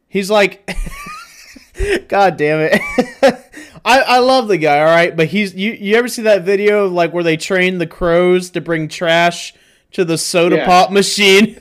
He's 0.09 0.31
like 0.31 0.69
God 2.09 2.37
damn 2.37 2.61
it. 2.73 2.81
I, 3.85 4.01
I 4.01 4.19
love 4.19 4.49
the 4.49 4.59
guy, 4.59 4.81
all 4.81 4.87
right, 4.87 5.17
but 5.17 5.29
he's 5.29 5.55
you 5.55 5.73
you 5.73 5.95
ever 5.97 6.09
see 6.09 6.23
that 6.23 6.43
video 6.43 6.89
like 6.89 7.13
where 7.13 7.23
they 7.23 7.37
train 7.37 7.79
the 7.79 7.87
crows 7.87 8.51
to 8.51 8.61
bring 8.61 8.89
trash 8.89 9.55
to 9.93 10.05
the 10.05 10.19
soda 10.19 10.57
Yeah. 10.57 10.67
pop 10.67 10.91
machine? 10.91 11.61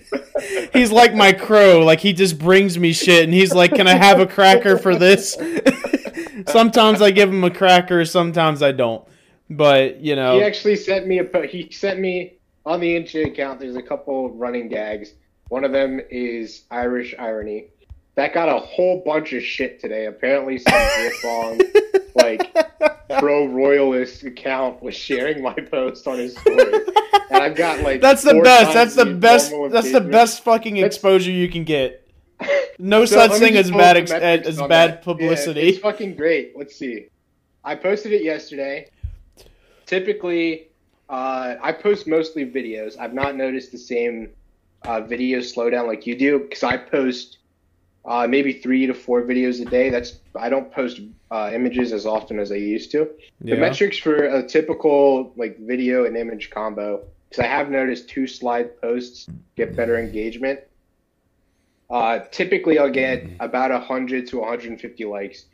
he's 0.74 0.92
like 0.92 1.14
my 1.14 1.32
crow, 1.34 1.82
like 1.86 2.00
he 2.00 2.14
just 2.14 2.40
brings 2.40 2.78
me 2.80 2.94
shit 2.94 3.24
and 3.24 3.34
he's 3.34 3.54
like, 3.54 3.76
"Can 3.76 3.88
I 3.88 3.94
have 3.96 4.20
a 4.20 4.26
cracker 4.26 4.78
for 4.78 4.96
this?" 4.96 5.38
sometimes 6.48 7.02
I 7.02 7.12
give 7.12 7.30
him 7.30 7.44
a 7.44 7.52
cracker, 7.52 8.04
sometimes 8.06 8.62
I 8.64 8.72
don't. 8.72 9.08
But, 9.50 10.02
you 10.02 10.16
know, 10.16 10.36
He 10.38 10.44
actually 10.44 10.76
sent 10.76 11.08
me 11.08 11.20
a 11.20 11.48
he 11.48 11.70
sent 11.72 12.00
me 12.00 12.34
on 12.66 12.80
the 12.80 12.96
INTJ 12.96 13.28
account. 13.28 13.60
There's 13.60 13.76
a 13.78 13.82
couple 13.82 14.30
running 14.32 14.68
gags. 14.68 15.14
One 15.50 15.64
of 15.64 15.72
them 15.72 16.02
is 16.10 16.64
Irish 16.70 17.16
irony. 17.18 17.68
That 18.16 18.34
got 18.34 18.50
a 18.50 18.60
whole 18.60 19.04
bunch 19.06 19.32
of 19.34 19.44
shit 19.44 19.80
today. 19.80 20.08
Apparently, 20.08 20.58
some 20.58 20.74
wrong 21.24 21.62
like 22.16 22.54
pro 23.20 23.46
royalist 23.46 24.24
account 24.24 24.82
was 24.82 24.96
sharing 24.96 25.42
my 25.42 25.54
post 25.54 26.08
on 26.08 26.18
his 26.18 26.36
story, 26.38 26.74
and 27.30 27.44
I've 27.44 27.56
got 27.56 27.82
like 27.82 28.02
That's 28.02 28.24
the 28.24 28.42
best. 28.44 28.74
That's 28.74 28.96
the 28.96 29.06
best. 29.06 29.54
That's 29.72 29.92
the 29.92 30.02
best 30.02 30.44
fucking 30.44 30.78
exposure 30.78 31.32
you 31.32 31.50
can 31.50 31.64
get. 31.64 32.04
No 32.80 33.06
So 33.06 33.16
such 33.16 33.40
thing 33.40 33.56
as 33.56 33.72
bad 33.72 33.98
ex- 33.98 34.12
as 34.12 34.58
bad 34.60 34.70
that. 34.70 34.90
Yeah, 35.00 35.04
publicity. 35.04 35.62
it's 35.62 35.80
fucking 35.80 36.16
great. 36.16 36.56
Let's 36.56 36.76
see. 36.76 37.08
I 37.64 37.74
posted 37.74 38.14
it 38.14 38.24
yesterday. 38.24 38.92
Typically, 39.88 40.68
uh, 41.10 41.56
I 41.62 41.72
post 41.72 42.08
mostly 42.08 42.46
videos. 42.46 43.00
I've 43.00 43.14
not 43.14 43.38
noticed 43.38 43.72
the 43.72 43.78
same 43.78 44.30
uh, 44.84 45.00
video 45.00 45.40
slowdown 45.40 45.88
like 45.88 46.06
you 46.06 46.16
do 46.16 46.40
because 46.40 46.62
I 46.62 46.76
post 46.76 47.38
uh, 48.04 48.28
maybe 48.28 48.52
three 48.52 48.86
to 48.86 48.94
four 48.94 49.22
videos 49.22 49.66
a 49.66 49.66
day. 49.70 49.90
That's 49.90 50.20
I 50.36 50.50
don't 50.50 50.70
post 50.72 51.00
uh, 51.32 51.52
images 51.54 51.94
as 51.94 52.06
often 52.06 52.38
as 52.38 52.52
I 52.52 52.56
used 52.56 52.92
to. 52.92 53.10
The 53.40 53.56
metrics 53.56 53.98
for 53.98 54.26
a 54.26 54.46
typical 54.46 55.32
like 55.38 55.58
video 55.58 56.06
and 56.06 56.18
image 56.18 56.50
combo, 56.50 57.06
because 57.30 57.46
I 57.46 57.48
have 57.48 57.70
noticed 57.70 58.10
two 58.10 58.28
slide 58.28 58.80
posts 58.82 59.28
get 59.56 59.74
better 59.74 59.98
engagement. 59.98 60.60
Uh, 61.90 62.20
typically, 62.32 62.78
I'll 62.78 62.92
get 62.92 63.26
about 63.40 63.72
100 63.72 64.28
to 64.28 64.40
150 64.40 65.06
likes, 65.06 65.46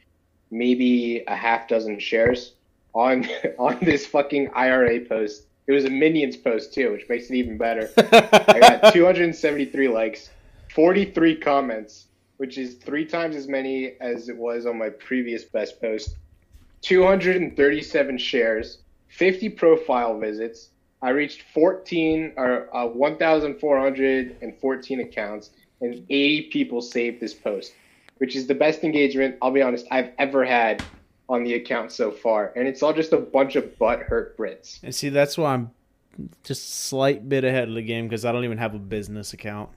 maybe 0.49 1.23
a 1.27 1.35
half 1.35 1.67
dozen 1.67 1.99
shares 1.99 2.53
on 2.93 3.27
on 3.59 3.77
this 3.81 4.05
fucking 4.05 4.49
IRA 4.53 5.01
post. 5.01 5.47
It 5.65 5.71
was 5.71 5.85
a 5.85 5.89
Minions 5.89 6.35
post 6.35 6.73
too, 6.73 6.91
which 6.91 7.07
makes 7.07 7.29
it 7.29 7.35
even 7.35 7.57
better. 7.57 7.89
I 7.97 8.59
got 8.59 8.93
273 8.93 9.87
likes, 9.87 10.29
43 10.73 11.37
comments, 11.37 12.07
which 12.37 12.57
is 12.57 12.73
three 12.75 13.05
times 13.05 13.37
as 13.37 13.47
many 13.47 13.93
as 14.01 14.27
it 14.27 14.35
was 14.35 14.65
on 14.65 14.77
my 14.77 14.89
previous 14.89 15.45
best 15.45 15.79
post. 15.79 16.17
237 16.81 18.17
shares, 18.17 18.79
50 19.07 19.47
profile 19.49 20.19
visits. 20.19 20.71
I 21.01 21.11
reached 21.11 21.43
14 21.53 22.33
or 22.35 22.67
uh, 22.75 22.87
1,414 22.87 24.99
accounts, 24.99 25.51
and 25.79 26.05
80 26.09 26.49
people 26.49 26.81
saved 26.81 27.21
this 27.21 27.33
post, 27.33 27.73
which 28.17 28.35
is 28.35 28.47
the 28.47 28.55
best 28.55 28.83
engagement, 28.83 29.37
I'll 29.41 29.51
be 29.51 29.61
honest, 29.61 29.87
I've 29.91 30.11
ever 30.17 30.43
had 30.43 30.83
on 31.33 31.43
the 31.43 31.55
account 31.55 31.91
so 31.91 32.11
far. 32.11 32.53
And 32.55 32.67
it's 32.67 32.83
all 32.83 32.93
just 32.93 33.11
a 33.11 33.17
bunch 33.17 33.55
of 33.55 33.77
butt 33.79 33.99
hurt 33.99 34.37
Brits. 34.37 34.79
and 34.83 34.93
see, 34.93 35.09
that's 35.09 35.37
why 35.37 35.53
I'm 35.53 35.71
just 36.43 36.69
slight 36.85 37.27
bit 37.27 37.43
ahead 37.43 37.67
of 37.67 37.73
the 37.73 37.81
game 37.81 38.07
because 38.07 38.23
I 38.23 38.31
don't 38.31 38.43
even 38.43 38.59
have 38.59 38.75
a 38.75 38.79
business 38.79 39.33
account. 39.33 39.69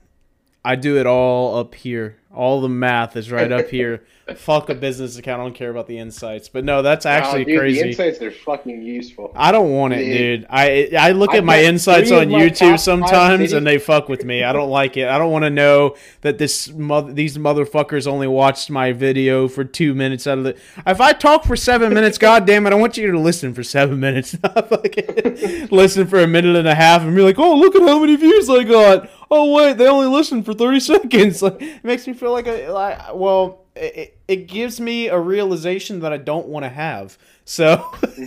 I 0.63 0.75
do 0.75 0.97
it 0.97 1.07
all 1.07 1.57
up 1.57 1.73
here. 1.73 2.17
All 2.33 2.61
the 2.61 2.69
math 2.69 3.15
is 3.15 3.31
right 3.31 3.51
up 3.51 3.67
here. 3.69 4.03
Fuck 4.35 4.69
a 4.69 4.75
business 4.75 5.17
account. 5.17 5.39
I 5.39 5.45
don't 5.45 5.53
care 5.55 5.69
about 5.69 5.87
the 5.87 5.97
insights. 5.97 6.49
But 6.49 6.65
no, 6.65 6.81
that's 6.81 7.05
actually 7.05 7.43
Oh, 7.43 7.45
dude, 7.45 7.59
crazy. 7.59 7.81
The 7.81 7.87
insights 7.87 8.21
are 8.21 8.31
fucking 8.31 8.81
useful. 8.83 9.31
I 9.33 9.53
don't 9.53 9.71
want 9.71 9.93
it, 9.93 10.03
Dude. 10.03 10.45
I 10.49 10.89
I 10.99 11.11
look 11.13 11.29
I've 11.31 11.37
at 11.37 11.43
my 11.45 11.63
insights 11.63 12.11
on 12.11 12.29
my 12.29 12.37
YouTube 12.37 12.77
sometimes, 12.77 13.53
and 13.53 13.65
they 13.65 13.77
fuck 13.77 14.09
with 14.09 14.25
me. 14.25 14.43
I 14.43 14.51
don't 14.51 14.69
like 14.69 14.97
it. 14.97 15.07
I 15.07 15.17
don't 15.17 15.31
want 15.31 15.43
to 15.43 15.49
know 15.49 15.95
that 16.21 16.39
this 16.39 16.67
mother, 16.69 17.13
these 17.13 17.37
motherfuckers 17.37 18.05
only 18.05 18.27
watched 18.27 18.69
my 18.69 18.91
video 18.91 19.47
for 19.47 19.63
two 19.63 19.95
minutes 19.95 20.27
out 20.27 20.39
of 20.39 20.43
the. 20.43 20.57
If 20.85 20.99
I 20.99 21.13
talk 21.13 21.45
for 21.45 21.55
seven 21.55 21.93
minutes, 21.93 22.17
god 22.27 22.45
damn 22.45 22.67
it, 22.67 22.73
I 22.73 22.75
want 22.75 22.97
you 22.97 23.09
to 23.09 23.19
listen 23.19 23.53
for 23.53 23.63
seven 23.63 24.01
minutes, 24.01 24.35
not 24.43 24.67
fucking 24.67 25.69
listen 25.71 26.05
for 26.05 26.19
a 26.19 26.27
minute 26.27 26.57
and 26.57 26.67
a 26.67 26.75
half, 26.75 27.01
and 27.01 27.15
be 27.15 27.21
like, 27.21 27.39
oh, 27.39 27.55
look 27.55 27.75
at 27.75 27.81
how 27.81 27.99
many 27.99 28.17
views 28.17 28.49
I 28.49 28.65
got. 28.65 29.09
Oh 29.31 29.53
wait, 29.53 29.77
they 29.77 29.87
only 29.87 30.07
listened 30.07 30.45
for 30.45 30.53
thirty 30.53 30.79
seconds. 30.81 31.41
Like, 31.41 31.61
it 31.61 31.83
makes 31.83 32.07
me 32.07 32.13
feel 32.17 32.31
like 32.31 32.47
a 32.47 32.69
like. 32.69 33.15
Well, 33.15 33.65
it, 33.75 34.17
it 34.27 34.47
gives 34.47 34.79
me 34.79 35.07
a 35.07 35.19
realization 35.19 35.99
that 36.01 36.11
I 36.11 36.17
don't 36.17 36.47
want 36.47 36.63
to 36.65 36.69
have. 36.69 37.17
So 37.45 37.85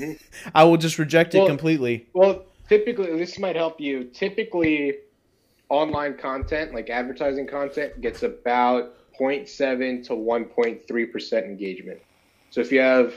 I 0.54 0.64
will 0.64 0.76
just 0.76 0.98
reject 0.98 1.34
it 1.34 1.46
completely. 1.46 2.06
Well, 2.12 2.44
typically, 2.68 3.16
this 3.18 3.38
might 3.38 3.56
help 3.56 3.80
you. 3.80 4.04
Typically, 4.04 4.96
online 5.68 6.16
content, 6.16 6.74
like 6.74 6.90
advertising 6.90 7.46
content, 7.46 8.00
gets 8.00 8.22
about 8.22 8.94
0.7 9.18 10.06
to 10.06 10.12
1.3% 10.12 11.44
engagement. 11.44 12.00
So 12.50 12.60
if 12.60 12.72
you 12.72 12.80
have 12.80 13.14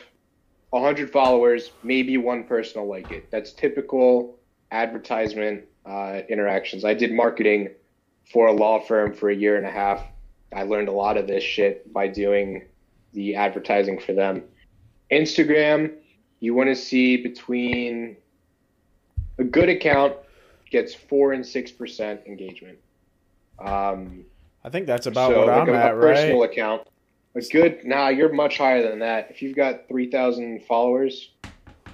100 0.71 1.11
followers, 1.11 1.71
maybe 1.83 2.17
one 2.17 2.43
person 2.43 2.81
will 2.81 2.89
like 2.89 3.11
it. 3.11 3.31
That's 3.31 3.53
typical 3.53 4.37
advertisement 4.71 5.63
uh, 5.85 6.21
interactions. 6.29 6.83
I 6.83 6.93
did 6.93 7.11
marketing 7.11 7.69
for 8.31 8.47
a 8.47 8.51
law 8.51 8.79
firm 8.79 9.13
for 9.13 9.29
a 9.29 9.35
year 9.35 9.57
and 9.57 9.65
a 9.65 9.71
half. 9.71 10.03
I 10.55 10.63
learned 10.63 10.87
a 10.87 10.91
lot 10.91 11.17
of 11.17 11.27
this 11.27 11.43
shit 11.43 11.91
by 11.93 12.07
doing 12.07 12.65
the 13.13 13.35
advertising 13.35 13.99
for 13.99 14.13
them. 14.13 14.43
Instagram, 15.11 15.93
you 16.39 16.53
want 16.53 16.69
to 16.69 16.75
see 16.75 17.17
between 17.17 18.17
a 19.37 19.43
good 19.43 19.69
account 19.69 20.15
gets 20.71 20.93
four 20.93 21.33
and 21.33 21.45
six 21.45 21.71
percent 21.71 22.21
engagement. 22.25 22.77
Um, 23.59 24.25
I 24.63 24.69
think 24.69 24.87
that's 24.87 25.05
about 25.07 25.31
so 25.31 25.39
what 25.39 25.47
like 25.47 25.61
I'm 25.67 25.69
a, 25.69 25.77
at, 25.77 25.91
a 25.91 25.99
personal 25.99 26.41
right? 26.41 26.49
account, 26.51 26.87
a 27.35 27.41
good. 27.41 27.85
Nah, 27.85 28.07
you're 28.09 28.33
much 28.33 28.57
higher 28.57 28.87
than 28.87 28.99
that. 28.99 29.27
If 29.29 29.41
you've 29.41 29.55
got 29.55 29.87
three 29.87 30.09
thousand 30.09 30.63
followers, 30.65 31.29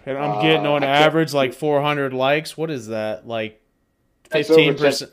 And 0.05 0.18
I'm 0.18 0.38
Uh, 0.38 0.41
getting 0.41 0.66
on 0.66 0.84
I 0.84 0.88
can't- 0.88 1.05
average 1.05 1.34
like 1.34 1.53
400 1.53 2.14
likes. 2.14 2.57
What 2.57 2.72
is 2.72 2.88
that? 2.88 3.28
Like 3.28 3.62
15%. 4.32 5.10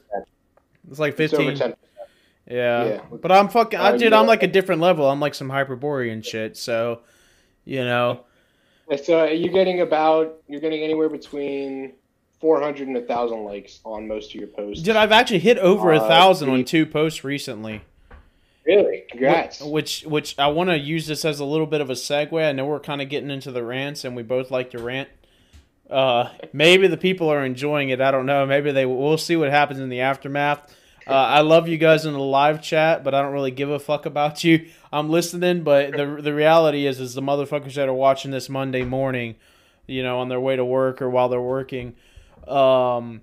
It's 0.88 0.98
like 1.00 1.18
It's 1.18 1.34
over 1.34 1.50
15. 1.50 1.74
10. 2.48 2.56
Yeah. 2.56 2.84
Yeah. 2.84 3.00
But 3.20 3.32
I'm 3.32 3.48
fucking, 3.48 3.78
I, 3.78 3.90
Uh, 3.92 3.96
dude, 3.96 4.12
I'm 4.12 4.26
like 4.26 4.42
a 4.42 4.46
different 4.48 4.80
level. 4.80 5.08
I'm 5.10 5.20
like 5.20 5.34
some 5.34 5.48
Hyperborean 5.50 6.22
shit. 6.22 6.56
So, 6.56 7.00
you 7.64 7.84
know, 7.84 8.20
So 9.04 9.24
you're 9.24 9.52
getting 9.52 9.80
about 9.80 10.36
you're 10.48 10.60
getting 10.60 10.82
anywhere 10.82 11.08
between 11.08 11.94
four 12.40 12.60
hundred 12.60 12.86
and 12.88 12.96
a 12.96 13.02
thousand 13.02 13.44
likes 13.44 13.80
on 13.84 14.06
most 14.06 14.30
of 14.34 14.36
your 14.40 14.48
posts. 14.48 14.82
dude, 14.82 14.94
I've 14.96 15.10
actually 15.12 15.40
hit 15.40 15.58
over 15.58 15.90
a 15.92 15.98
Uh, 15.98 16.06
thousand 16.08 16.50
on 16.50 16.64
two 16.64 16.86
posts 16.86 17.24
recently. 17.24 17.82
really? 18.64 19.04
Congrats. 19.10 19.60
Which, 19.62 20.02
which 20.04 20.38
I 20.38 20.48
want 20.48 20.70
to 20.70 20.78
use 20.78 21.06
this 21.06 21.24
as 21.24 21.40
a 21.40 21.44
little 21.44 21.66
bit 21.66 21.80
of 21.80 21.88
a 21.90 21.94
segue. 21.94 22.44
I 22.46 22.52
know 22.52 22.66
we're 22.66 22.78
kind 22.80 23.00
of 23.02 23.08
getting 23.08 23.30
into 23.30 23.50
the 23.52 23.64
rants, 23.64 24.04
and 24.04 24.14
we 24.16 24.22
both 24.22 24.50
like 24.50 24.70
to 24.72 24.78
rant. 24.78 25.08
Uh, 25.88 26.30
maybe 26.52 26.86
the 26.88 26.96
people 26.96 27.28
are 27.28 27.44
enjoying 27.44 27.90
it. 27.90 28.00
I 28.00 28.10
don't 28.10 28.26
know. 28.26 28.44
Maybe 28.44 28.70
they. 28.72 28.84
We'll 28.86 29.18
see 29.18 29.36
what 29.36 29.50
happens 29.50 29.78
in 29.80 29.88
the 29.88 30.00
aftermath. 30.00 30.74
Uh, 31.06 31.12
I 31.12 31.40
love 31.42 31.68
you 31.68 31.78
guys 31.78 32.04
in 32.04 32.14
the 32.14 32.18
live 32.18 32.60
chat, 32.60 33.04
but 33.04 33.14
I 33.14 33.22
don't 33.22 33.32
really 33.32 33.52
give 33.52 33.70
a 33.70 33.78
fuck 33.78 34.06
about 34.06 34.42
you. 34.42 34.68
I'm 34.92 35.08
listening, 35.08 35.62
but 35.62 35.92
the 35.92 36.18
the 36.20 36.34
reality 36.34 36.86
is, 36.86 36.98
is 36.98 37.14
the 37.14 37.22
motherfuckers 37.22 37.74
that 37.74 37.88
are 37.88 37.94
watching 37.94 38.32
this 38.32 38.48
Monday 38.48 38.82
morning, 38.82 39.36
you 39.86 40.02
know, 40.02 40.18
on 40.18 40.28
their 40.28 40.40
way 40.40 40.56
to 40.56 40.64
work 40.64 41.00
or 41.00 41.08
while 41.08 41.28
they're 41.28 41.40
working. 41.40 41.94
Um, 42.48 43.20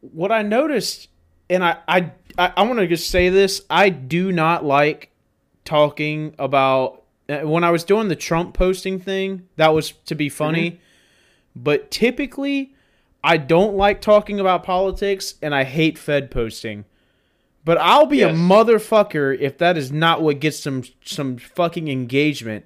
what 0.00 0.32
I 0.32 0.42
noticed, 0.42 1.08
and 1.48 1.64
I 1.64 1.78
I 1.86 2.12
I, 2.36 2.52
I 2.56 2.62
want 2.62 2.80
to 2.80 2.88
just 2.88 3.08
say 3.08 3.28
this: 3.28 3.62
I 3.70 3.90
do 3.90 4.32
not 4.32 4.64
like 4.64 5.12
talking 5.64 6.34
about 6.40 7.04
uh, 7.28 7.40
when 7.40 7.62
I 7.62 7.70
was 7.70 7.84
doing 7.84 8.08
the 8.08 8.16
Trump 8.16 8.52
posting 8.52 8.98
thing. 8.98 9.46
That 9.56 9.74
was 9.74 9.92
to 10.06 10.16
be 10.16 10.28
funny, 10.28 10.80
but 11.54 11.92
typically, 11.92 12.74
I 13.22 13.36
don't 13.36 13.76
like 13.76 14.00
talking 14.00 14.40
about 14.40 14.64
politics, 14.64 15.34
and 15.42 15.54
I 15.54 15.64
hate 15.64 15.98
Fed 15.98 16.30
posting. 16.30 16.84
But 17.64 17.76
I'll 17.78 18.06
be 18.06 18.22
a 18.22 18.30
motherfucker 18.30 19.38
if 19.38 19.58
that 19.58 19.76
is 19.76 19.92
not 19.92 20.22
what 20.22 20.40
gets 20.40 20.58
some 20.58 20.82
some 21.04 21.36
fucking 21.36 21.88
engagement. 21.88 22.64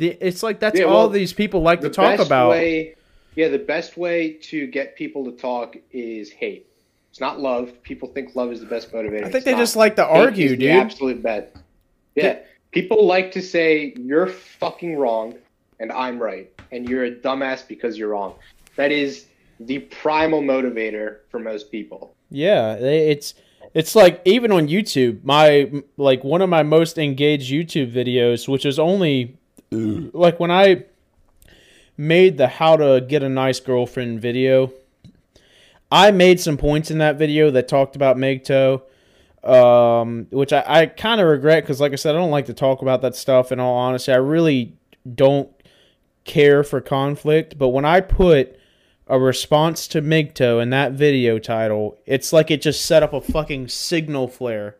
It's 0.00 0.42
like 0.42 0.60
that's 0.60 0.78
Yeah, 0.80 0.86
all 0.86 1.08
these 1.10 1.34
people 1.34 1.60
like 1.60 1.82
to 1.82 1.88
the 1.88 1.94
talk 1.94 2.16
best 2.16 2.26
about. 2.26 2.50
Way, 2.50 2.94
yeah, 3.34 3.48
the 3.48 3.58
best 3.58 3.98
way 3.98 4.32
to 4.44 4.66
get 4.66 4.96
people 4.96 5.26
to 5.26 5.32
talk 5.32 5.76
is 5.92 6.30
hate. 6.30 6.66
It's 7.10 7.20
not 7.20 7.38
love. 7.38 7.80
People 7.82 8.08
think 8.08 8.34
love 8.34 8.50
is 8.50 8.60
the 8.60 8.66
best 8.66 8.90
motivator. 8.92 9.18
I 9.20 9.22
think 9.24 9.34
It's 9.36 9.44
they 9.44 9.52
not. 9.52 9.58
just 9.58 9.76
like 9.76 9.96
to 9.96 10.06
argue, 10.06 10.46
is 10.46 10.50
the 10.52 10.56
dude. 10.56 10.70
absolute 10.70 11.22
best. 11.22 11.54
Yeah, 12.14 12.38
people 12.70 13.04
like 13.06 13.30
to 13.32 13.42
say 13.42 13.92
you're 13.98 14.26
fucking 14.28 14.96
wrong 14.96 15.34
and 15.80 15.92
I'm 15.92 16.18
right, 16.18 16.50
and 16.72 16.88
you're 16.88 17.04
a 17.04 17.10
dumbass 17.14 17.68
because 17.68 17.98
you're 17.98 18.08
wrong. 18.08 18.36
That 18.76 18.90
is 18.90 19.26
the 19.60 19.78
primal 19.80 20.42
motivator 20.42 21.18
for 21.30 21.38
most 21.38 21.70
people. 21.70 22.14
Yeah, 22.30 22.74
it's 22.74 23.34
it's 23.74 23.94
like 23.94 24.20
even 24.24 24.52
on 24.52 24.68
YouTube, 24.68 25.24
my 25.24 25.70
like 25.96 26.22
one 26.24 26.42
of 26.42 26.48
my 26.48 26.62
most 26.62 26.98
engaged 26.98 27.52
YouTube 27.52 27.92
videos, 27.92 28.48
which 28.48 28.64
is 28.64 28.78
only 28.78 29.36
like 29.70 30.38
when 30.38 30.50
I 30.50 30.84
made 31.96 32.38
the 32.38 32.48
how 32.48 32.76
to 32.76 33.04
get 33.06 33.22
a 33.22 33.28
nice 33.28 33.60
girlfriend 33.60 34.20
video. 34.20 34.72
I 35.90 36.10
made 36.10 36.40
some 36.40 36.56
points 36.56 36.90
in 36.90 36.98
that 36.98 37.18
video 37.18 37.50
that 37.52 37.68
talked 37.68 37.94
about 37.94 38.16
MGTOW, 38.16 38.82
um, 39.44 40.26
which 40.30 40.52
I, 40.52 40.64
I 40.66 40.86
kind 40.86 41.20
of 41.20 41.28
regret 41.28 41.62
because, 41.62 41.80
like 41.80 41.92
I 41.92 41.96
said, 41.96 42.14
I 42.16 42.18
don't 42.18 42.30
like 42.30 42.46
to 42.46 42.54
talk 42.54 42.82
about 42.82 43.02
that 43.02 43.14
stuff. 43.14 43.52
In 43.52 43.60
all 43.60 43.76
honesty, 43.76 44.12
I 44.12 44.16
really 44.16 44.76
don't 45.14 45.48
care 46.24 46.64
for 46.64 46.80
conflict. 46.80 47.58
But 47.58 47.68
when 47.68 47.84
I 47.84 48.00
put 48.00 48.58
a 49.06 49.18
response 49.18 49.86
to 49.88 50.00
MGTOW 50.00 50.62
in 50.62 50.70
that 50.70 50.92
video 50.92 51.38
title, 51.38 51.98
it's 52.06 52.32
like 52.32 52.50
it 52.50 52.62
just 52.62 52.84
set 52.84 53.02
up 53.02 53.12
a 53.12 53.20
fucking 53.20 53.68
signal 53.68 54.28
flare. 54.28 54.76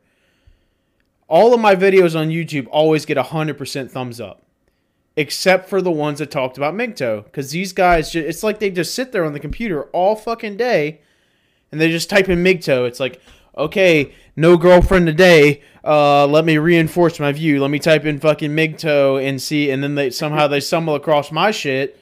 All 1.29 1.53
of 1.53 1.61
my 1.61 1.75
videos 1.75 2.18
on 2.18 2.29
YouTube 2.29 2.66
always 2.70 3.05
get 3.05 3.18
a 3.18 3.22
100% 3.22 3.91
thumbs 3.91 4.20
up. 4.20 4.43
Except 5.16 5.68
for 5.68 5.81
the 5.81 5.93
ones 5.93 6.18
that 6.18 6.31
talked 6.31 6.57
about 6.57 6.75
MGTOW. 6.75 7.25
Because 7.25 7.51
these 7.51 7.72
guys, 7.72 8.11
ju- 8.11 8.25
it's 8.27 8.43
like 8.43 8.59
they 8.59 8.70
just 8.70 8.95
sit 8.95 9.12
there 9.12 9.25
on 9.25 9.33
the 9.33 9.41
computer 9.41 9.85
all 9.85 10.16
fucking 10.16 10.57
day 10.57 11.01
and 11.70 11.81
they 11.81 11.91
just 11.91 12.11
type 12.11 12.29
in 12.29 12.43
MGTOW. 12.43 12.89
It's 12.89 13.01
like, 13.01 13.20
okay, 13.57 14.12
no 14.37 14.57
girlfriend 14.57 15.07
today. 15.07 15.62
Uh, 15.85 16.27
let 16.27 16.45
me 16.45 16.59
reinforce 16.59 17.20
my 17.20 17.31
view. 17.31 17.61
Let 17.61 17.70
me 17.70 17.79
type 17.79 18.05
in 18.05 18.18
fucking 18.18 18.51
MGTOW 18.51 19.22
and 19.27 19.41
see. 19.41 19.70
And 19.70 19.83
then 19.83 19.95
they 19.95 20.11
somehow 20.11 20.49
they 20.49 20.61
stumble 20.61 20.95
across 20.95 21.31
my 21.31 21.51
shit. 21.51 22.01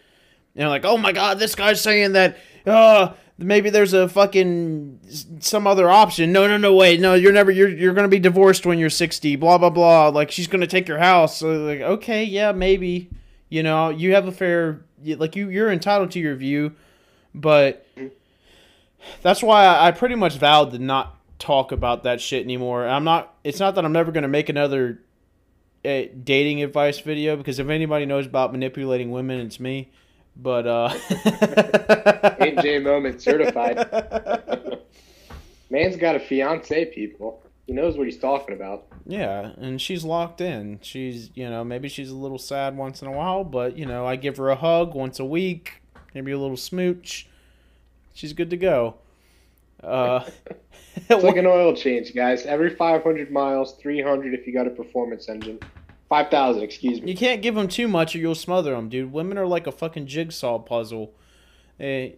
And 0.55 0.63
they're 0.63 0.69
like, 0.69 0.85
oh 0.85 0.97
my 0.97 1.13
god, 1.13 1.39
this 1.39 1.55
guy's 1.55 1.81
saying 1.81 2.13
that 2.13 2.37
uh, 2.67 3.15
maybe 3.39 3.71
there's 3.71 3.93
a 3.93 4.09
fucking 4.09 5.01
some 5.41 5.67
other 5.67 5.91
option. 5.91 6.33
No, 6.33 6.47
no, 6.47 6.57
no, 6.57 6.75
wait, 6.75 7.01
no, 7.01 7.15
you're 7.15 7.33
never 7.33 7.51
you're 7.51 7.69
you're 7.69 7.95
gonna 7.95 8.09
be 8.09 8.19
divorced 8.19 8.67
when 8.67 8.79
you're 8.79 8.91
60. 8.91 9.37
Blah 9.37 9.59
blah 9.59 9.71
blah. 9.71 10.09
Like 10.09 10.31
she's 10.31 10.47
gonna 10.47 10.67
take 10.67 10.89
your 10.89 10.99
house. 10.99 11.39
So 11.39 11.53
like, 11.65 11.81
okay, 11.81 12.25
yeah, 12.25 12.53
maybe. 12.53 13.11
You 13.49 13.63
know, 13.63 13.91
you 13.91 14.15
have 14.15 14.27
a 14.27 14.33
fair 14.33 14.81
like 15.05 15.37
you 15.37 15.49
you're 15.51 15.71
entitled 15.71 16.11
to 16.13 16.19
your 16.19 16.35
view, 16.37 16.73
but 17.35 17.87
that's 19.21 19.43
why 19.43 19.67
I, 19.67 19.91
pretty 19.91 20.15
much 20.15 20.37
vowed 20.39 20.71
to 20.73 20.79
not 20.79 21.19
talk 21.39 21.73
about 21.73 22.05
that 22.05 22.21
shit 22.21 22.45
anymore. 22.45 22.87
I'm 22.87 23.05
not. 23.05 23.35
It's 23.45 23.61
not 23.61 23.75
that 23.75 23.85
I'm 23.85 23.93
never 23.93 24.13
gonna 24.13 24.29
make 24.29 24.49
another 24.49 25.01
uh, 25.85 26.03
dating 26.23 26.63
advice 26.63 27.01
video 27.01 27.37
because 27.37 27.59
if 27.59 27.69
anybody 27.69 28.07
knows 28.07 28.27
about 28.27 28.53
manipulating 28.53 29.11
women, 29.11 29.41
it's 29.41 29.61
me. 29.61 29.91
But 30.37 30.67
uh, 30.67 30.95
Ain't 32.41 32.61
J 32.61 32.79
moment 32.79 33.21
certified. 33.21 33.77
Man's 35.71 35.97
got 35.97 36.17
a 36.17 36.21
fiance, 36.21 36.87
people. 36.87 37.43
He 37.67 37.73
knows 37.73 37.97
what 37.97 38.07
he's 38.07 38.19
talking 38.19 38.55
about. 38.55 38.87
Yeah, 39.07 39.53
and 39.57 39.81
she's 39.81 40.05
locked 40.05 40.41
in. 40.41 40.81
She's, 40.83 41.31
you 41.35 41.49
know, 41.49 41.65
maybe 41.65 41.89
she's 41.89 42.11
a 42.11 42.17
little 42.17 42.39
sad 42.39 42.77
once 42.77 43.03
in 43.03 43.09
a 43.09 43.13
while, 43.13 43.45
but 43.45 43.77
you 43.79 43.87
know, 43.87 44.07
I 44.07 44.17
give 44.17 44.37
her 44.39 44.51
a 44.51 44.57
hug 44.57 44.95
once 44.95 45.21
a 45.21 45.25
week, 45.25 45.81
maybe 46.15 46.33
a 46.33 46.39
little 46.39 46.57
smooch. 46.57 47.29
She's 48.15 48.33
good 48.33 48.51
to 48.51 48.57
go. 48.57 48.97
Uh, 49.83 50.25
It's 51.09 51.25
like 51.25 51.37
an 51.37 51.47
oil 51.47 51.75
change, 51.75 52.15
guys. 52.15 52.45
Every 52.45 52.69
500 52.69 53.31
miles, 53.31 53.75
300 53.77 54.35
if 54.35 54.47
you 54.47 54.53
got 54.53 54.67
a 54.67 54.71
performance 54.71 55.29
engine. 55.29 55.59
5,000, 56.13 56.63
excuse 56.63 57.01
me. 57.01 57.11
you 57.11 57.17
can't 57.17 57.41
give 57.41 57.55
them 57.55 57.69
too 57.69 57.89
much 57.89 58.15
or 58.15 58.19
you'll 58.19 58.35
smother 58.35 58.73
them, 58.73 58.91
dude. 58.91 59.11
Women 59.11 59.39
are 59.39 59.47
like 59.47 59.67
a 59.67 59.73
fucking 59.73 60.07
jigsaw 60.07 60.59
puzzle. 60.59 61.15
Eh, 61.81 62.11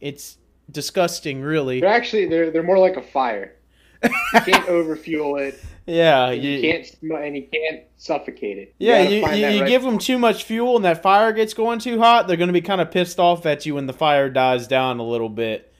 It's 0.00 0.38
disgusting, 0.70 1.42
really. 1.42 1.78
They're 1.80 1.90
actually 1.90 2.24
they're 2.26 2.50
they're 2.50 2.62
more 2.62 2.78
like 2.78 2.96
a 2.96 3.02
fire. 3.02 3.56
You 4.02 4.10
can't 4.46 4.64
overfuel 4.78 5.38
it. 5.46 5.62
Yeah, 5.84 6.30
you, 6.30 6.50
you, 6.52 6.60
can't 6.72 6.86
sm- 6.86 7.12
and 7.12 7.36
you 7.36 7.46
can't 7.52 7.82
suffocate 7.98 8.56
it. 8.56 8.74
yeah, 8.78 9.02
you, 9.02 9.16
you, 9.16 9.46
you 9.56 9.60
right- 9.60 9.68
give 9.68 9.82
them 9.82 9.98
too 9.98 10.18
much 10.18 10.44
fuel 10.44 10.76
and 10.76 10.84
that 10.86 11.02
fire 11.02 11.34
gets 11.34 11.52
going 11.52 11.80
too 11.80 11.98
hot, 11.98 12.26
they're 12.28 12.38
going 12.38 12.48
to 12.48 12.52
be 12.54 12.62
kind 12.62 12.80
of 12.80 12.90
pissed 12.90 13.18
off 13.18 13.44
at 13.44 13.66
you 13.66 13.74
when 13.74 13.86
the 13.86 13.92
fire 13.92 14.30
dies 14.30 14.66
down 14.66 15.00
a 15.00 15.02
little 15.04 15.28
bit. 15.28 15.70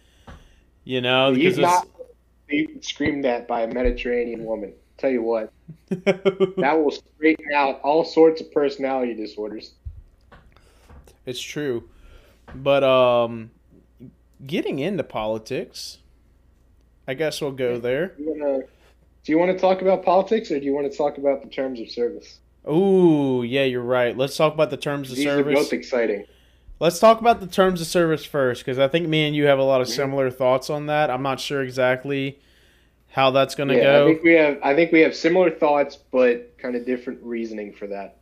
You 0.84 1.00
know, 1.00 1.32
because 1.34 1.56
not 1.56 1.86
screamed 2.82 3.24
at 3.24 3.48
by 3.48 3.62
a 3.62 3.72
Mediterranean 3.72 4.44
woman. 4.44 4.74
Tell 5.02 5.10
you 5.10 5.22
what, 5.22 5.52
that 5.90 6.74
will 6.80 6.92
straighten 6.92 7.52
out 7.52 7.80
all 7.82 8.04
sorts 8.04 8.40
of 8.40 8.52
personality 8.52 9.14
disorders. 9.14 9.72
it's 11.26 11.40
true. 11.42 11.88
But 12.54 12.84
um 12.84 13.50
getting 14.46 14.78
into 14.78 15.02
politics, 15.02 15.98
I 17.08 17.14
guess 17.14 17.40
we'll 17.40 17.50
go 17.50 17.78
there. 17.80 18.14
You 18.16 18.30
wanna, 18.38 18.58
do 19.24 19.32
you 19.32 19.38
want 19.40 19.50
to 19.50 19.58
talk 19.58 19.82
about 19.82 20.04
politics, 20.04 20.52
or 20.52 20.60
do 20.60 20.66
you 20.66 20.72
want 20.72 20.88
to 20.90 20.96
talk 20.96 21.18
about 21.18 21.42
the 21.42 21.48
terms 21.48 21.80
of 21.80 21.90
service? 21.90 22.38
Ooh, 22.70 23.42
yeah, 23.42 23.64
you're 23.64 23.82
right. 23.82 24.16
Let's 24.16 24.36
talk 24.36 24.54
about 24.54 24.70
the 24.70 24.76
terms 24.76 25.10
of 25.10 25.16
These 25.16 25.26
are 25.26 25.38
service. 25.38 25.54
both 25.54 25.72
exciting. 25.72 26.26
Let's 26.78 27.00
talk 27.00 27.20
about 27.20 27.40
the 27.40 27.48
terms 27.48 27.80
of 27.80 27.88
service 27.88 28.24
first, 28.24 28.64
because 28.64 28.78
I 28.78 28.86
think 28.86 29.08
me 29.08 29.26
and 29.26 29.34
you 29.34 29.46
have 29.46 29.58
a 29.58 29.64
lot 29.64 29.80
of 29.80 29.88
Mhm. 29.88 29.96
similar 29.96 30.30
thoughts 30.30 30.70
on 30.70 30.86
that. 30.86 31.10
I'm 31.10 31.22
not 31.24 31.40
sure 31.40 31.60
exactly 31.60 32.38
how 33.12 33.30
that's 33.30 33.54
going 33.54 33.68
to 33.68 33.76
yeah, 33.76 33.82
go. 33.82 34.04
I 34.04 34.10
think 34.10 34.22
we 34.22 34.32
have. 34.32 34.58
I 34.62 34.74
think 34.74 34.92
we 34.92 35.00
have 35.00 35.14
similar 35.14 35.50
thoughts, 35.50 35.96
but 35.96 36.56
kind 36.58 36.74
of 36.74 36.84
different 36.84 37.20
reasoning 37.22 37.72
for 37.72 37.86
that. 37.88 38.16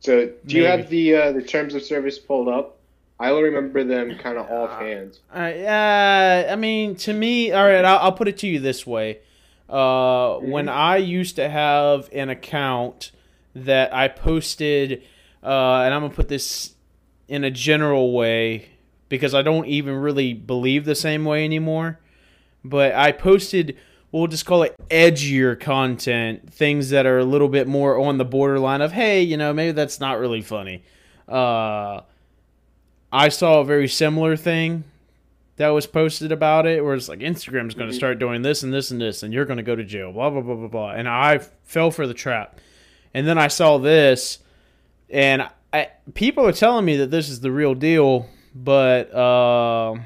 So, 0.00 0.30
do 0.46 0.56
you 0.56 0.66
have 0.66 0.88
the 0.88 1.16
uh, 1.16 1.32
the 1.32 1.42
terms 1.42 1.74
of 1.74 1.82
service 1.82 2.18
pulled 2.18 2.48
up? 2.48 2.78
I 3.18 3.30
only 3.30 3.44
remember 3.44 3.84
them 3.84 4.16
kind 4.18 4.38
of 4.38 4.50
offhand. 4.50 5.18
Uh, 5.34 5.38
uh, 5.38 6.48
I 6.50 6.56
mean, 6.56 6.96
to 6.96 7.12
me, 7.12 7.52
all 7.52 7.64
right, 7.64 7.84
I'll, 7.84 7.98
I'll 7.98 8.12
put 8.12 8.28
it 8.28 8.38
to 8.38 8.46
you 8.46 8.58
this 8.60 8.86
way. 8.86 9.20
Uh, 9.68 10.38
When 10.38 10.70
I 10.70 10.96
used 10.96 11.36
to 11.36 11.48
have 11.48 12.08
an 12.12 12.30
account 12.30 13.12
that 13.54 13.94
I 13.94 14.08
posted, 14.08 15.02
uh, 15.42 15.82
and 15.82 15.92
I'm 15.92 16.00
going 16.00 16.10
to 16.10 16.16
put 16.16 16.28
this 16.28 16.74
in 17.28 17.44
a 17.44 17.50
general 17.50 18.14
way 18.14 18.70
because 19.10 19.34
I 19.34 19.42
don't 19.42 19.66
even 19.66 19.96
really 19.96 20.32
believe 20.32 20.86
the 20.86 20.94
same 20.94 21.26
way 21.26 21.44
anymore. 21.44 22.00
But 22.64 22.94
I 22.94 23.12
posted, 23.12 23.76
we'll 24.12 24.26
just 24.26 24.44
call 24.46 24.62
it 24.62 24.74
edgier 24.88 25.58
content, 25.58 26.52
things 26.52 26.90
that 26.90 27.06
are 27.06 27.18
a 27.18 27.24
little 27.24 27.48
bit 27.48 27.68
more 27.68 27.98
on 27.98 28.18
the 28.18 28.24
borderline 28.24 28.80
of, 28.80 28.92
hey, 28.92 29.22
you 29.22 29.36
know, 29.36 29.52
maybe 29.52 29.72
that's 29.72 30.00
not 30.00 30.18
really 30.18 30.40
funny. 30.42 30.82
Uh, 31.28 32.00
I 33.12 33.28
saw 33.28 33.60
a 33.60 33.64
very 33.64 33.88
similar 33.88 34.36
thing 34.36 34.84
that 35.56 35.68
was 35.68 35.86
posted 35.86 36.32
about 36.32 36.66
it, 36.66 36.82
where 36.84 36.94
it's 36.94 37.08
like 37.08 37.18
Instagram's 37.20 37.74
going 37.74 37.88
to 37.88 37.94
Mhm. 37.94 37.98
start 37.98 38.18
doing 38.18 38.42
this 38.42 38.62
and 38.62 38.72
this 38.72 38.90
and 38.90 39.00
this, 39.00 39.22
and 39.22 39.32
you're 39.34 39.44
going 39.44 39.58
to 39.58 39.62
go 39.62 39.76
to 39.76 39.84
jail, 39.84 40.12
blah 40.12 40.30
blah 40.30 40.40
blah 40.40 40.54
blah 40.54 40.68
blah. 40.68 40.90
And 40.92 41.08
I 41.08 41.38
fell 41.64 41.90
for 41.90 42.06
the 42.06 42.14
trap, 42.14 42.58
and 43.12 43.26
then 43.26 43.36
I 43.38 43.48
saw 43.48 43.78
this, 43.78 44.38
and 45.10 45.46
I, 45.72 45.88
people 46.14 46.46
are 46.46 46.52
telling 46.52 46.84
me 46.84 46.96
that 46.96 47.10
this 47.10 47.28
is 47.28 47.40
the 47.40 47.52
real 47.52 47.74
deal, 47.74 48.26
but 48.54 49.12
uh, 49.14 49.96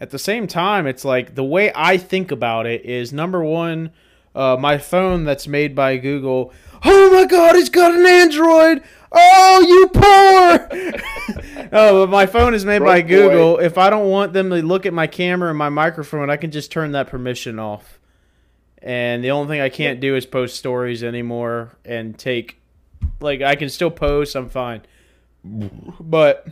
at 0.00 0.10
the 0.10 0.18
same 0.18 0.46
time, 0.46 0.86
it's 0.86 1.04
like 1.04 1.34
the 1.34 1.44
way 1.44 1.72
I 1.74 1.96
think 1.96 2.30
about 2.30 2.66
it 2.66 2.84
is 2.84 3.12
number 3.12 3.42
one, 3.44 3.90
uh, 4.34 4.56
my 4.58 4.78
phone 4.78 5.24
that's 5.24 5.46
made 5.46 5.74
by 5.74 5.96
Google. 5.96 6.52
Oh 6.84 7.10
my 7.12 7.24
God, 7.26 7.56
it's 7.56 7.68
got 7.68 7.94
an 7.94 8.04
Android. 8.04 8.82
Oh, 9.16 9.64
you 9.68 9.88
poor. 9.94 11.68
oh, 11.72 12.02
but 12.02 12.10
my 12.10 12.26
phone 12.26 12.52
is 12.52 12.64
made 12.64 12.80
by 12.80 13.00
Broke 13.00 13.04
boy. 13.04 13.08
Google. 13.08 13.58
If 13.58 13.78
I 13.78 13.88
don't 13.88 14.10
want 14.10 14.32
them 14.32 14.50
to 14.50 14.56
look 14.56 14.86
at 14.86 14.92
my 14.92 15.06
camera 15.06 15.50
and 15.50 15.58
my 15.58 15.68
microphone, 15.68 16.30
I 16.30 16.36
can 16.36 16.50
just 16.50 16.72
turn 16.72 16.92
that 16.92 17.06
permission 17.06 17.58
off. 17.60 18.00
And 18.82 19.22
the 19.24 19.30
only 19.30 19.48
thing 19.48 19.60
I 19.60 19.68
can't 19.68 20.00
do 20.00 20.16
is 20.16 20.26
post 20.26 20.56
stories 20.56 21.02
anymore 21.04 21.78
and 21.84 22.18
take, 22.18 22.60
like, 23.20 23.40
I 23.40 23.54
can 23.54 23.70
still 23.70 23.90
post. 23.90 24.34
I'm 24.34 24.50
fine. 24.50 24.82
But 25.44 26.48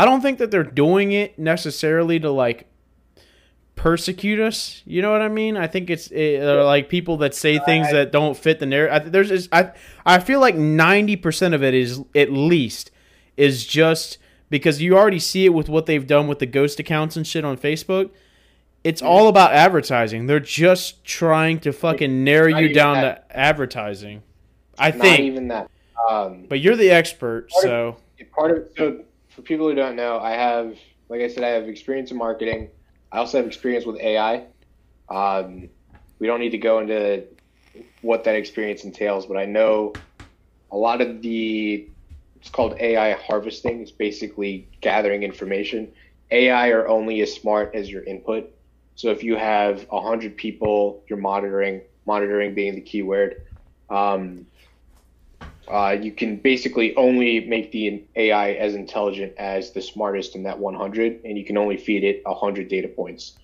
I 0.00 0.04
don't 0.06 0.22
think 0.22 0.38
that 0.38 0.50
they're 0.50 0.64
doing 0.64 1.12
it 1.12 1.38
necessarily 1.38 2.18
to 2.20 2.30
like 2.30 2.66
persecute 3.76 4.40
us. 4.40 4.82
You 4.86 5.02
know 5.02 5.12
what 5.12 5.22
I 5.22 5.28
mean? 5.28 5.56
I 5.56 5.66
think 5.66 5.90
it's 5.90 6.08
it, 6.08 6.42
uh, 6.42 6.64
like 6.64 6.88
people 6.88 7.18
that 7.18 7.34
say 7.34 7.58
things 7.58 7.88
I- 7.88 7.92
that 7.92 8.12
don't 8.12 8.36
fit 8.36 8.58
the 8.60 8.66
narrative. 8.66 9.06
I, 9.06 9.08
there's 9.10 9.48
I 9.52 9.72
I 10.04 10.18
feel 10.18 10.40
like 10.40 10.54
ninety 10.54 11.16
percent 11.16 11.54
of 11.54 11.62
it 11.62 11.74
is 11.74 12.00
at 12.14 12.32
least 12.32 12.90
is 13.36 13.66
just 13.66 14.18
because 14.48 14.82
you 14.82 14.96
already 14.96 15.18
see 15.18 15.44
it 15.44 15.50
with 15.50 15.68
what 15.68 15.86
they've 15.86 16.06
done 16.06 16.26
with 16.28 16.38
the 16.40 16.46
ghost 16.46 16.80
accounts 16.80 17.16
and 17.16 17.26
shit 17.26 17.44
on 17.44 17.56
Facebook. 17.56 18.10
It's 18.82 19.02
all 19.02 19.28
about 19.28 19.52
advertising. 19.52 20.26
They're 20.26 20.40
just 20.40 21.04
trying 21.04 21.60
to 21.60 21.72
fucking 21.72 22.24
narrow 22.24 22.48
you 22.58 22.72
down 22.72 22.94
that. 23.02 23.28
to 23.28 23.36
advertising. 23.36 24.22
I 24.78 24.90
Not 24.92 25.00
think, 25.02 25.20
even 25.20 25.48
that. 25.48 25.70
Um, 26.10 26.46
but 26.48 26.60
you're 26.60 26.76
the 26.76 26.90
expert, 26.90 27.50
Part 27.50 27.64
of- 27.64 27.68
so 27.70 27.96
part 28.34 28.50
of 28.56 28.68
so 28.76 29.04
for 29.40 29.46
people 29.46 29.68
who 29.68 29.74
don't 29.74 29.96
know, 29.96 30.20
I 30.20 30.32
have, 30.32 30.78
like 31.08 31.22
I 31.22 31.28
said, 31.28 31.44
I 31.44 31.50
have 31.50 31.68
experience 31.68 32.10
in 32.10 32.18
marketing. 32.18 32.70
I 33.12 33.18
also 33.18 33.38
have 33.38 33.46
experience 33.46 33.86
with 33.86 34.00
AI. 34.00 34.46
Um, 35.10 35.70
we 36.20 36.26
don't 36.26 36.40
need 36.40 36.50
to 36.50 36.58
go 36.58 36.80
into 36.80 37.26
what 38.00 38.24
that 38.24 38.36
experience 38.36 38.84
entails, 38.84 39.26
but 39.26 39.36
I 39.38 39.46
know 39.46 40.00
a 40.72 40.76
lot 40.76 41.00
of 41.00 41.22
the 41.22 41.90
it's 42.36 42.50
called 42.50 42.76
AI 42.80 43.12
harvesting. 43.12 43.82
It's 43.82 43.92
basically 43.92 44.70
gathering 44.82 45.22
information. 45.24 45.92
AI 46.30 46.70
are 46.70 46.88
only 46.88 47.20
as 47.22 47.34
smart 47.34 47.74
as 47.74 47.90
your 47.90 48.04
input. 48.04 48.50
So 48.96 49.10
if 49.10 49.24
you 49.24 49.36
have 49.36 49.86
hundred 49.90 50.36
people 50.36 51.04
you're 51.10 51.18
monitoring, 51.18 51.82
monitoring 52.06 52.54
being 52.54 52.76
the 52.76 52.82
keyword. 52.82 53.36
um, 53.90 54.46
uh, 55.70 55.92
you 55.92 56.10
can 56.10 56.36
basically 56.36 56.94
only 56.96 57.46
make 57.46 57.70
the 57.70 58.02
AI 58.16 58.52
as 58.52 58.74
intelligent 58.74 59.32
as 59.38 59.70
the 59.70 59.80
smartest 59.80 60.34
in 60.34 60.42
that 60.42 60.58
100, 60.58 61.20
and 61.24 61.38
you 61.38 61.44
can 61.44 61.56
only 61.56 61.76
feed 61.76 62.02
it 62.02 62.22
100 62.24 62.68
data 62.68 62.88
points. 62.88 63.38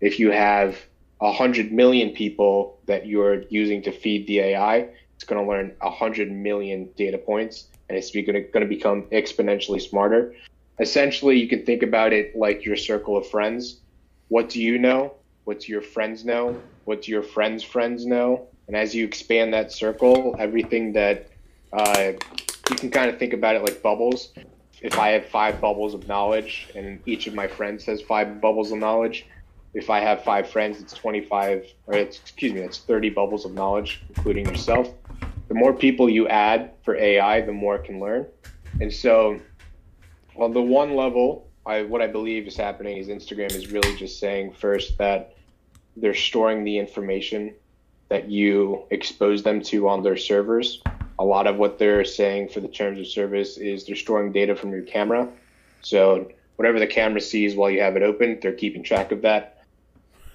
If 0.00 0.18
you 0.18 0.30
have 0.30 0.78
100 1.18 1.72
million 1.72 2.10
people 2.10 2.78
that 2.86 3.06
you're 3.06 3.42
using 3.48 3.82
to 3.82 3.92
feed 3.92 4.26
the 4.26 4.40
AI, 4.40 4.88
it's 5.14 5.24
going 5.24 5.42
to 5.42 5.50
learn 5.50 5.72
100 5.80 6.30
million 6.30 6.90
data 6.96 7.16
points, 7.16 7.66
and 7.88 7.96
it's 7.96 8.10
going 8.10 8.26
to, 8.26 8.40
going 8.40 8.62
to 8.62 8.66
become 8.66 9.04
exponentially 9.04 9.80
smarter. 9.80 10.34
Essentially, 10.78 11.38
you 11.38 11.48
can 11.48 11.64
think 11.64 11.82
about 11.82 12.12
it 12.12 12.36
like 12.36 12.64
your 12.64 12.76
circle 12.76 13.16
of 13.16 13.26
friends. 13.28 13.80
What 14.28 14.50
do 14.50 14.60
you 14.60 14.78
know? 14.78 15.14
What 15.44 15.60
do 15.60 15.72
your 15.72 15.82
friends 15.82 16.24
know? 16.24 16.60
What 16.84 17.02
do 17.02 17.10
your 17.10 17.22
friends' 17.22 17.64
friends 17.64 18.04
know? 18.04 18.48
And 18.66 18.76
as 18.76 18.94
you 18.94 19.04
expand 19.04 19.52
that 19.54 19.72
circle, 19.72 20.36
everything 20.38 20.92
that 20.92 21.30
uh, 21.72 22.12
you 22.70 22.76
can 22.76 22.90
kind 22.90 23.10
of 23.10 23.18
think 23.18 23.32
about 23.32 23.56
it 23.56 23.62
like 23.62 23.82
bubbles. 23.82 24.32
If 24.82 24.98
I 24.98 25.10
have 25.10 25.26
five 25.26 25.60
bubbles 25.60 25.94
of 25.94 26.08
knowledge 26.08 26.68
and 26.74 27.00
each 27.06 27.26
of 27.26 27.34
my 27.34 27.46
friends 27.46 27.84
has 27.84 28.00
five 28.00 28.40
bubbles 28.40 28.72
of 28.72 28.78
knowledge, 28.78 29.26
if 29.74 29.90
I 29.90 30.00
have 30.00 30.24
five 30.24 30.48
friends, 30.48 30.80
it's 30.80 30.92
25, 30.92 31.66
or 31.86 31.94
it's, 31.94 32.18
excuse 32.18 32.52
me, 32.52 32.60
it's 32.60 32.78
30 32.78 33.10
bubbles 33.10 33.44
of 33.44 33.52
knowledge, 33.52 34.02
including 34.08 34.46
yourself. 34.46 34.92
The 35.48 35.54
more 35.54 35.72
people 35.72 36.08
you 36.08 36.26
add 36.28 36.72
for 36.82 36.96
AI, 36.96 37.40
the 37.42 37.52
more 37.52 37.76
it 37.76 37.84
can 37.84 38.00
learn. 38.00 38.26
And 38.80 38.92
so, 38.92 39.40
on 40.36 40.52
the 40.52 40.62
one 40.62 40.96
level, 40.96 41.48
I, 41.66 41.82
what 41.82 42.00
I 42.02 42.06
believe 42.06 42.46
is 42.46 42.56
happening 42.56 42.96
is 42.96 43.08
Instagram 43.08 43.52
is 43.54 43.70
really 43.70 43.94
just 43.96 44.18
saying 44.18 44.54
first 44.54 44.98
that 44.98 45.36
they're 45.96 46.14
storing 46.14 46.64
the 46.64 46.78
information 46.78 47.54
that 48.08 48.28
you 48.28 48.84
expose 48.90 49.42
them 49.42 49.60
to 49.62 49.88
on 49.88 50.02
their 50.02 50.16
servers 50.16 50.82
a 51.20 51.24
lot 51.24 51.46
of 51.46 51.58
what 51.58 51.78
they're 51.78 52.02
saying 52.02 52.48
for 52.48 52.60
the 52.60 52.68
terms 52.68 52.98
of 52.98 53.06
service 53.06 53.58
is 53.58 53.84
they're 53.84 53.94
storing 53.94 54.32
data 54.32 54.56
from 54.56 54.72
your 54.72 54.80
camera. 54.80 55.28
So 55.82 56.32
whatever 56.56 56.78
the 56.78 56.86
camera 56.86 57.20
sees 57.20 57.54
while 57.54 57.70
you 57.70 57.82
have 57.82 57.94
it 57.94 58.02
open, 58.02 58.38
they're 58.40 58.54
keeping 58.54 58.82
track 58.82 59.12
of 59.12 59.20
that. 59.20 59.62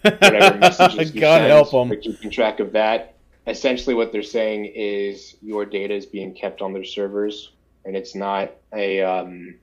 Whatever 0.04 0.58
messages 0.60 1.16
you 1.16 1.22
God 1.22 1.40
send, 1.40 1.48
help 1.48 1.72
them. 1.72 1.90
they're 1.90 1.98
keeping 1.98 2.30
track 2.30 2.60
of 2.60 2.74
that. 2.74 3.16
Essentially, 3.48 3.96
what 3.96 4.12
they're 4.12 4.22
saying 4.22 4.66
is 4.76 5.36
your 5.42 5.66
data 5.66 5.96
is 5.96 6.06
being 6.06 6.36
kept 6.36 6.62
on 6.62 6.72
their 6.72 6.84
servers, 6.84 7.52
and 7.84 7.98
it's 7.98 8.14
not 8.14 8.52
a. 8.72 9.02
Um, 9.02 9.56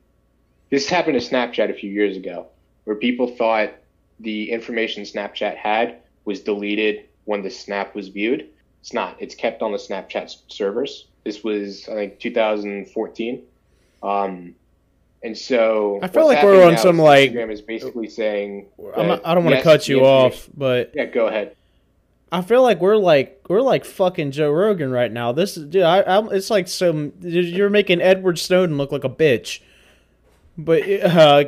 this 0.70 0.88
happened 0.88 1.20
to 1.20 1.24
Snapchat 1.24 1.70
a 1.70 1.74
few 1.74 1.90
years 1.90 2.16
ago, 2.16 2.48
where 2.82 2.96
people 2.96 3.28
thought 3.28 3.74
the 4.18 4.50
information 4.50 5.04
Snapchat 5.04 5.56
had 5.56 5.98
was 6.24 6.40
deleted 6.40 7.08
when 7.26 7.42
the 7.42 7.50
snap 7.50 7.94
was 7.94 8.08
viewed. 8.08 8.48
It's 8.80 8.92
not. 8.92 9.16
It's 9.20 9.36
kept 9.36 9.62
on 9.62 9.70
the 9.70 9.78
Snapchat 9.78 10.34
servers. 10.48 11.06
This 11.24 11.44
was, 11.44 11.88
I 11.88 11.94
think, 11.94 12.18
2014. 12.18 13.42
Um, 14.02 14.54
and 15.22 15.38
so 15.38 16.00
I 16.02 16.08
feel 16.08 16.26
like 16.26 16.42
we're 16.42 16.66
on 16.66 16.76
some, 16.78 16.98
like- 16.98 17.30
Instagram 17.30 17.52
is 17.52 17.60
basically 17.60 18.08
saying. 18.08 18.66
Not, 18.78 19.24
I 19.24 19.34
don't 19.34 19.44
want 19.44 19.54
to 19.54 19.58
yes, 19.58 19.64
cut 19.64 19.88
you 19.88 20.04
off, 20.04 20.48
but 20.56 20.92
Yeah, 20.94 21.06
go 21.06 21.28
ahead. 21.28 21.56
I 22.32 22.40
feel 22.40 22.62
like 22.62 22.80
we're 22.80 22.96
like 22.96 23.44
we're 23.46 23.60
like 23.60 23.84
fucking 23.84 24.30
Joe 24.30 24.50
Rogan 24.50 24.90
right 24.90 25.12
now. 25.12 25.32
This 25.32 25.58
is 25.58 25.66
dude, 25.66 25.82
I, 25.82 26.00
I 26.00 26.26
it's 26.28 26.48
like 26.48 26.66
some 26.66 27.12
you're 27.20 27.68
making 27.68 28.00
Edward 28.00 28.38
Snowden 28.38 28.78
look 28.78 28.90
like 28.90 29.04
a 29.04 29.10
bitch. 29.10 29.60
But 30.56 30.82
uh, 31.02 31.44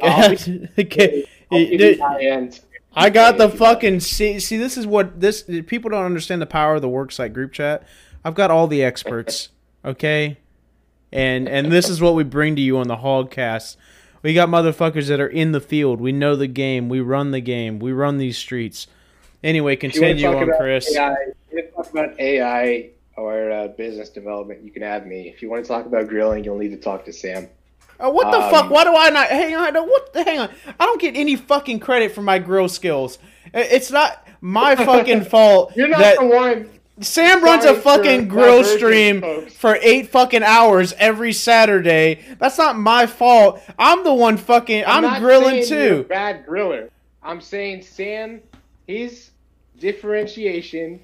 okay, 0.78 1.24
dude, 1.50 1.80
you 1.80 1.96
my 1.98 2.20
end. 2.20 2.60
I 2.94 3.08
got 3.08 3.38
the 3.38 3.48
fucking 3.48 4.00
see. 4.00 4.38
See, 4.38 4.58
this 4.58 4.76
is 4.76 4.86
what 4.86 5.20
this 5.20 5.42
people 5.66 5.90
don't 5.90 6.04
understand 6.04 6.42
the 6.42 6.46
power 6.46 6.74
of 6.74 6.82
the 6.82 6.88
worksite 6.88 7.32
group 7.32 7.52
chat. 7.52 7.84
I've 8.22 8.34
got 8.34 8.50
all 8.50 8.66
the 8.66 8.84
experts, 8.84 9.48
okay, 9.84 10.38
and 11.12 11.48
and 11.48 11.70
this 11.70 11.88
is 11.88 12.00
what 12.00 12.14
we 12.14 12.24
bring 12.24 12.56
to 12.56 12.62
you 12.62 12.78
on 12.78 12.88
the 12.88 12.96
Hogcast. 12.96 13.76
We 14.22 14.32
got 14.34 14.48
motherfuckers 14.48 15.08
that 15.08 15.20
are 15.20 15.26
in 15.28 15.52
the 15.52 15.60
field. 15.60 16.00
We 16.00 16.12
know 16.12 16.34
the 16.34 16.46
game. 16.46 16.88
We 16.88 17.00
run 17.00 17.30
the 17.30 17.40
game. 17.40 17.78
We 17.78 17.92
run 17.92 18.16
these 18.18 18.38
streets. 18.38 18.86
Anyway, 19.42 19.76
continue 19.76 20.26
on, 20.26 20.50
Chris. 20.58 20.96
AI, 20.96 21.12
if 21.12 21.26
you 21.52 21.56
want 21.58 21.66
to 21.66 21.70
talk 21.72 21.90
about 21.90 22.20
AI 22.20 22.88
or 23.16 23.50
uh, 23.52 23.68
business 23.68 24.08
development, 24.08 24.62
you 24.64 24.70
can 24.70 24.80
have 24.82 25.06
me. 25.06 25.28
If 25.28 25.42
you 25.42 25.50
want 25.50 25.62
to 25.62 25.68
talk 25.68 25.84
about 25.84 26.08
grilling, 26.08 26.42
you'll 26.44 26.56
need 26.58 26.70
to 26.70 26.78
talk 26.78 27.04
to 27.04 27.12
Sam. 27.12 27.48
Uh, 28.00 28.10
what 28.10 28.30
the 28.32 28.38
Um, 28.38 28.50
fuck? 28.50 28.70
Why 28.70 28.84
do 28.84 28.96
I 28.96 29.10
not? 29.10 29.28
Hang 29.28 29.54
on, 29.54 29.74
what? 29.86 30.12
the- 30.14 30.24
Hang 30.24 30.38
on. 30.40 30.50
I 30.80 30.86
don't 30.86 31.00
get 31.00 31.14
any 31.14 31.36
fucking 31.36 31.80
credit 31.80 32.12
for 32.12 32.22
my 32.22 32.38
grill 32.38 32.68
skills. 32.68 33.18
It's 33.52 33.90
not 33.90 34.26
my 34.40 34.74
fucking 34.86 35.24
fault 35.26 35.76
You're 35.76 35.88
not 35.88 35.98
that 36.00 36.18
the 36.18 36.26
one. 36.26 36.70
Sam 37.00 37.42
runs 37.42 37.64
a 37.64 37.74
fucking 37.74 38.28
grill 38.28 38.62
stream 38.62 39.20
folks. 39.20 39.52
for 39.54 39.76
eight 39.82 40.10
fucking 40.10 40.44
hours 40.44 40.92
every 40.98 41.32
Saturday. 41.32 42.24
That's 42.38 42.56
not 42.56 42.78
my 42.78 43.06
fault. 43.06 43.60
I'm 43.78 44.04
the 44.04 44.14
one 44.14 44.36
fucking. 44.36 44.84
I'm, 44.86 45.02
not 45.02 45.20
grilling 45.20 45.64
saying 45.64 45.82
you're 45.82 45.94
a 45.94 46.02
too. 46.02 46.08
bad 46.08 46.46
griller. 46.46 46.90
I'm 47.22 47.40
saying 47.40 47.82
Sam, 47.82 48.40
his 48.86 49.30
differentiation 49.78 51.00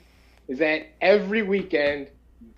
is 0.47 0.59
that 0.59 0.89
every 1.01 1.43
weekend, 1.43 2.09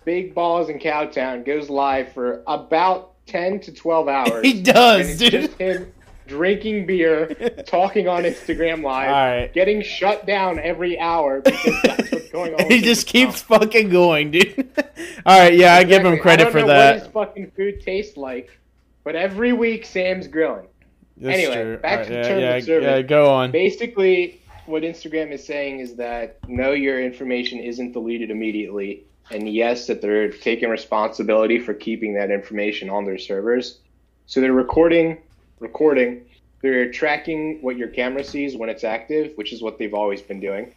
Big 0.05 0.35
Balls 0.35 0.69
in 0.69 0.77
Cowtown 0.79 1.43
goes 1.43 1.69
live 1.69 2.11
for 2.13 2.43
about 2.45 3.13
ten 3.25 3.59
to 3.61 3.71
twelve 3.73 4.07
hours. 4.09 4.45
He 4.45 4.61
does, 4.61 5.17
dude. 5.17 5.31
just 5.31 5.57
him 5.57 5.91
drinking 6.27 6.85
beer, 6.85 7.27
talking 7.65 8.07
on 8.07 8.23
Instagram 8.23 8.83
Live, 8.83 9.09
right. 9.09 9.53
getting 9.53 9.81
shut 9.81 10.25
down 10.25 10.59
every 10.59 10.99
hour 10.99 11.41
because 11.41 11.81
that's 11.83 12.11
what's 12.11 12.29
going 12.29 12.53
on. 12.55 12.67
He 12.69 12.81
just 12.81 13.07
keeps 13.07 13.41
fucking 13.41 13.89
going, 13.89 14.31
dude. 14.31 14.69
All 15.25 15.39
right, 15.39 15.53
yeah, 15.55 15.75
I 15.75 15.83
give 15.83 16.05
him 16.05 16.17
credit 16.19 16.41
I 16.41 16.43
don't 16.45 16.51
for 16.51 16.59
know 16.61 16.67
that. 16.67 16.93
What 16.95 17.03
his 17.03 17.11
fucking 17.11 17.51
food 17.51 17.81
tastes 17.81 18.17
like, 18.17 18.49
but 19.03 19.15
every 19.15 19.53
week 19.53 19.85
Sam's 19.85 20.27
grilling. 20.27 20.67
That's 21.17 21.37
Anyway, 21.37 21.63
true. 21.63 21.77
back 21.77 21.99
All 21.99 22.05
to 22.05 22.13
yeah, 22.13 22.23
terms 22.23 22.41
yeah, 22.41 22.55
of 22.55 22.63
service. 22.63 22.87
yeah, 22.87 23.01
go 23.03 23.31
on. 23.31 23.51
Basically, 23.51 24.41
what 24.65 24.83
Instagram 24.83 25.31
is 25.31 25.45
saying 25.45 25.79
is 25.79 25.95
that 25.95 26.37
no, 26.47 26.71
your 26.71 27.03
information 27.03 27.59
isn't 27.59 27.91
deleted 27.91 28.31
immediately, 28.31 29.03
and 29.31 29.47
yes, 29.53 29.87
that 29.87 30.01
they're 30.01 30.29
taking 30.29 30.69
responsibility 30.69 31.59
for 31.59 31.73
keeping 31.73 32.13
that 32.15 32.31
information 32.31 32.89
on 32.89 33.05
their 33.05 33.17
servers. 33.17 33.79
So 34.25 34.41
they're 34.41 34.53
recording, 34.53 35.17
recording. 35.59 36.25
They're 36.61 36.91
tracking 36.91 37.61
what 37.61 37.77
your 37.77 37.89
camera 37.89 38.23
sees 38.23 38.55
when 38.55 38.69
it's 38.69 38.83
active, 38.83 39.33
which 39.35 39.51
is 39.51 39.61
what 39.61 39.77
they've 39.77 39.93
always 39.93 40.21
been 40.21 40.39
doing, 40.39 40.73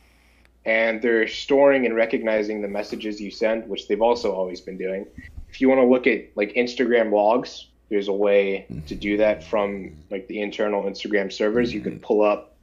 and 0.64 1.00
they're 1.00 1.28
storing 1.28 1.86
and 1.86 1.94
recognizing 1.94 2.60
the 2.60 2.68
messages 2.68 3.20
you 3.20 3.30
send, 3.30 3.68
which 3.68 3.86
they've 3.86 4.02
also 4.02 4.32
always 4.32 4.60
been 4.60 4.76
doing. 4.76 5.06
If 5.48 5.60
you 5.60 5.68
want 5.68 5.80
to 5.80 5.86
look 5.86 6.06
at 6.06 6.26
like 6.34 6.54
Instagram 6.54 7.12
logs, 7.12 7.68
there's 7.88 8.08
a 8.08 8.12
way 8.12 8.66
to 8.88 8.94
do 8.94 9.16
that 9.18 9.44
from 9.44 9.92
like 10.10 10.26
the 10.26 10.40
internal 10.40 10.82
Instagram 10.82 11.32
servers. 11.32 11.72
You 11.72 11.80
can 11.80 11.92
mm-hmm. 11.92 12.02
pull 12.02 12.22
up 12.22 12.56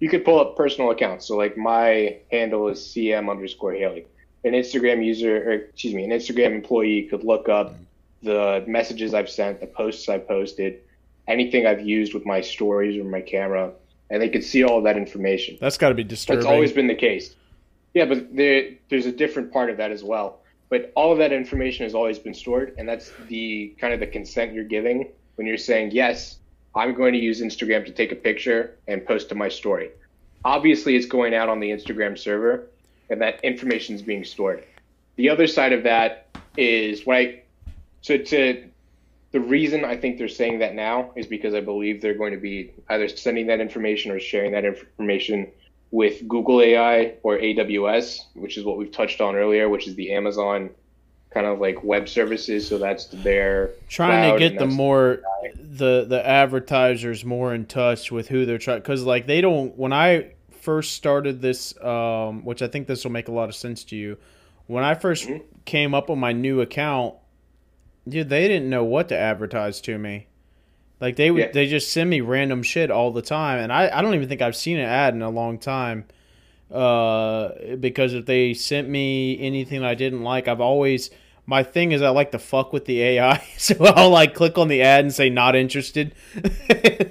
you 0.00 0.08
could 0.08 0.24
pull 0.24 0.38
up 0.38 0.56
personal 0.56 0.90
accounts. 0.90 1.26
So 1.26 1.36
like 1.36 1.56
my 1.56 2.18
handle 2.30 2.68
is 2.68 2.80
cm 2.80 3.30
underscore 3.30 3.72
Haley. 3.72 4.06
An 4.44 4.52
Instagram 4.52 5.04
user, 5.04 5.36
or 5.36 5.52
excuse 5.52 5.94
me, 5.94 6.04
an 6.04 6.10
Instagram 6.10 6.54
employee 6.54 7.02
could 7.04 7.24
look 7.24 7.48
up 7.48 7.72
mm-hmm. 7.72 8.26
the 8.28 8.64
messages 8.66 9.14
I've 9.14 9.30
sent, 9.30 9.60
the 9.60 9.66
posts 9.66 10.08
I've 10.08 10.28
posted, 10.28 10.80
anything 11.28 11.66
I've 11.66 11.86
used 11.86 12.14
with 12.14 12.26
my 12.26 12.40
stories 12.40 12.98
or 12.98 13.04
my 13.04 13.20
camera, 13.20 13.72
and 14.10 14.20
they 14.20 14.28
could 14.28 14.42
see 14.42 14.64
all 14.64 14.78
of 14.78 14.84
that 14.84 14.96
information. 14.96 15.58
That's 15.60 15.78
got 15.78 15.90
to 15.90 15.94
be 15.94 16.04
disturbing. 16.04 16.40
That's 16.40 16.50
always 16.50 16.72
been 16.72 16.86
the 16.86 16.94
case. 16.94 17.34
Yeah, 17.94 18.06
but 18.06 18.34
there, 18.34 18.70
there's 18.88 19.06
a 19.06 19.12
different 19.12 19.52
part 19.52 19.70
of 19.70 19.76
that 19.76 19.90
as 19.90 20.02
well. 20.02 20.40
But 20.70 20.92
all 20.94 21.12
of 21.12 21.18
that 21.18 21.32
information 21.32 21.84
has 21.84 21.94
always 21.94 22.18
been 22.18 22.34
stored, 22.34 22.74
and 22.76 22.88
that's 22.88 23.12
the 23.28 23.74
kind 23.80 23.94
of 23.94 24.00
the 24.00 24.06
consent 24.06 24.52
you're 24.52 24.64
giving 24.64 25.08
when 25.36 25.46
you're 25.46 25.56
saying, 25.56 25.92
yes, 25.92 26.38
I'm 26.74 26.94
going 26.94 27.12
to 27.14 27.18
use 27.18 27.40
Instagram 27.40 27.86
to 27.86 27.92
take 27.92 28.12
a 28.12 28.16
picture 28.16 28.76
and 28.86 29.04
post 29.04 29.30
to 29.30 29.34
my 29.34 29.48
story. 29.48 29.90
Obviously, 30.44 30.94
it's 30.96 31.06
going 31.06 31.34
out 31.34 31.48
on 31.48 31.60
the 31.60 31.70
Instagram 31.70 32.18
server, 32.18 32.66
and 33.10 33.20
that 33.22 33.42
information 33.42 33.94
is 33.94 34.02
being 34.02 34.24
stored. 34.24 34.64
The 35.16 35.30
other 35.30 35.46
side 35.46 35.72
of 35.72 35.82
that 35.84 36.26
is 36.56 37.06
what 37.06 37.16
I, 37.16 37.42
so 38.02 38.18
to, 38.18 38.68
the 39.32 39.40
reason 39.40 39.84
I 39.84 39.96
think 39.96 40.18
they're 40.18 40.28
saying 40.28 40.60
that 40.60 40.74
now 40.74 41.10
is 41.16 41.26
because 41.26 41.54
I 41.54 41.60
believe 41.60 42.00
they're 42.00 42.14
going 42.16 42.32
to 42.32 42.38
be 42.40 42.72
either 42.88 43.08
sending 43.08 43.46
that 43.48 43.60
information 43.60 44.10
or 44.10 44.18
sharing 44.18 44.52
that 44.52 44.64
information 44.64 45.48
with 45.90 46.26
Google 46.28 46.60
AI 46.62 47.14
or 47.22 47.38
AWS, 47.38 48.20
which 48.34 48.56
is 48.56 48.64
what 48.64 48.78
we've 48.78 48.92
touched 48.92 49.20
on 49.20 49.36
earlier, 49.36 49.68
which 49.68 49.86
is 49.86 49.94
the 49.96 50.12
Amazon 50.12 50.70
kind 51.32 51.46
of 51.46 51.60
like 51.60 51.84
web 51.84 52.08
services. 52.08 52.66
So 52.66 52.78
that's 52.78 53.06
their 53.06 53.70
trying 53.88 54.32
to 54.32 54.38
get 54.38 54.58
the 54.58 54.66
more 54.66 55.20
the 55.54 56.06
the 56.08 56.26
advertisers 56.26 57.24
more 57.24 57.54
in 57.54 57.66
touch 57.66 58.10
with 58.10 58.28
who 58.28 58.46
they're 58.46 58.58
trying 58.58 58.78
because 58.78 59.04
like 59.04 59.26
they 59.26 59.40
don't 59.40 59.76
when 59.78 59.92
i 59.92 60.32
first 60.50 60.92
started 60.92 61.40
this 61.40 61.78
um 61.82 62.44
which 62.44 62.62
i 62.62 62.66
think 62.68 62.86
this 62.86 63.04
will 63.04 63.12
make 63.12 63.28
a 63.28 63.32
lot 63.32 63.48
of 63.48 63.54
sense 63.54 63.84
to 63.84 63.94
you 63.96 64.16
when 64.66 64.82
i 64.82 64.94
1st 64.94 65.28
Mhm. 65.28 65.42
came 65.64 65.94
up 65.94 66.10
on 66.10 66.18
my 66.18 66.32
new 66.32 66.60
account 66.60 67.14
dude 68.08 68.28
they 68.28 68.48
didn't 68.48 68.68
know 68.70 68.84
what 68.84 69.08
to 69.08 69.16
advertise 69.16 69.80
to 69.80 69.98
me 69.98 70.26
like 71.00 71.16
they 71.16 71.30
would 71.30 71.40
Yeah. 71.40 71.50
they 71.52 71.66
just 71.66 71.92
send 71.92 72.10
me 72.10 72.20
random 72.20 72.62
shit 72.62 72.90
all 72.90 73.10
the 73.12 73.22
time 73.22 73.58
and 73.58 73.72
i 73.72 73.88
i 73.96 74.02
don't 74.02 74.14
even 74.14 74.28
think 74.28 74.42
i've 74.42 74.56
seen 74.56 74.78
an 74.78 74.84
ad 74.88 75.14
in 75.14 75.22
a 75.22 75.30
long 75.30 75.58
time 75.58 76.06
uh 76.72 77.50
because 77.80 78.14
if 78.14 78.26
they 78.26 78.52
sent 78.54 78.88
me 78.88 79.38
anything 79.40 79.82
i 79.84 79.94
didn't 79.94 80.22
like 80.22 80.48
i've 80.48 80.60
always 80.60 81.10
my 81.46 81.62
thing 81.62 81.92
is 81.92 82.02
I 82.02 82.10
like 82.10 82.32
to 82.32 82.38
fuck 82.38 82.74
with 82.74 82.84
the 82.84 83.00
AI, 83.00 83.42
so 83.56 83.74
I'll 83.82 84.10
like 84.10 84.34
click 84.34 84.58
on 84.58 84.68
the 84.68 84.82
ad 84.82 85.06
and 85.06 85.14
say 85.14 85.30
not 85.30 85.56
interested. 85.56 86.14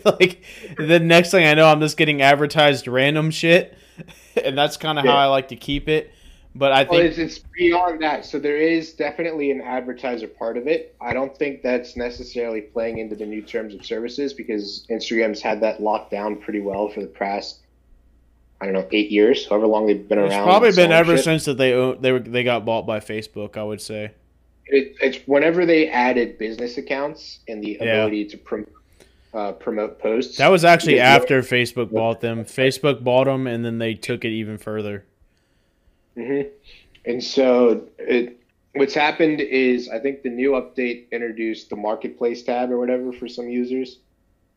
like 0.06 0.44
the 0.78 1.00
next 1.02 1.32
thing 1.32 1.44
I 1.48 1.56
know, 1.56 1.68
I'm 1.68 1.80
just 1.80 1.98
getting 1.98 2.22
advertised 2.22 2.88
random 2.88 3.32
shit, 3.32 3.76
and 4.46 4.56
that's 4.56 4.78
kind 4.78 5.00
of 5.00 5.06
how 5.06 5.16
I 5.16 5.26
like 5.26 5.48
to 5.48 5.56
keep 5.56 5.90
it. 5.90 6.14
But 6.58 6.72
I 6.72 6.84
Well, 6.84 7.00
think 7.00 7.04
it's, 7.12 7.18
it's 7.18 7.40
beyond 7.56 8.02
that. 8.02 8.26
So 8.26 8.40
there 8.40 8.58
is 8.58 8.94
definitely 8.94 9.52
an 9.52 9.62
advertiser 9.62 10.28
part 10.28 10.58
of 10.58 10.66
it. 10.68 10.96
I 11.00 11.14
don't 11.14 11.38
think 11.38 11.62
that's 11.62 11.96
necessarily 11.96 12.62
playing 12.62 12.98
into 12.98 13.16
the 13.16 13.26
new 13.26 13.42
terms 13.42 13.76
of 13.76 13.86
services 13.86 14.34
because 14.34 14.86
Instagram's 14.90 15.42
had 15.42 15.62
that 15.62 15.82
locked 15.82 16.10
down 16.12 16.38
pretty 16.38 16.62
well 16.62 16.90
for 16.90 17.02
the 17.02 17.08
past, 17.08 17.60
I 18.60 18.66
don't 18.66 18.74
know, 18.74 18.88
eight 18.92 19.12
years, 19.12 19.48
however 19.48 19.68
long 19.68 19.86
they've 19.88 20.08
been 20.08 20.18
it's 20.20 20.34
around. 20.34 20.46
probably 20.46 20.72
been 20.72 20.92
ever 20.92 21.16
shit. 21.16 21.26
since 21.26 21.46
that 21.46 21.58
they 21.58 21.72
they 22.00 22.12
were 22.12 22.20
they 22.20 22.44
got 22.44 22.66
bought 22.66 22.88
by 22.88 23.00
Facebook. 23.00 23.56
I 23.56 23.64
would 23.64 23.82
say. 23.82 24.12
It, 24.66 24.96
it's 25.00 25.20
whenever 25.28 25.66
they 25.66 25.90
added 25.90 26.38
business 26.38 26.78
accounts 26.78 27.40
and 27.48 27.64
the 27.64 27.78
Yeah. 27.80 27.86
ability 28.04 28.26
to 28.26 28.38
prom- 28.38 28.68
uh, 29.34 29.52
promote 29.54 30.00
posts. 30.00 30.38
That 30.38 30.48
was 30.50 30.66
actually 30.66 31.00
after 31.00 31.42
Facebook 31.42 31.92
bought 31.92 32.20
them. 32.22 32.44
Facebook 32.46 33.04
bought 33.04 33.26
them, 33.26 33.46
and 33.48 33.64
then 33.64 33.78
they 33.78 33.94
took 33.94 34.26
it 34.26 34.30
even 34.32 34.58
further. 34.58 35.06
Hmm 36.18 36.42
And 37.06 37.24
so 37.24 37.88
it, 38.00 38.40
what's 38.74 38.96
happened 38.96 39.40
is 39.40 39.88
I 39.88 40.00
think 40.00 40.24
the 40.24 40.30
new 40.30 40.52
update 40.52 41.12
introduced 41.12 41.70
the 41.70 41.76
marketplace 41.76 42.44
tab 42.44 42.72
or 42.72 42.80
whatever 42.80 43.14
for 43.14 43.28
some 43.28 43.48
users. 43.50 44.00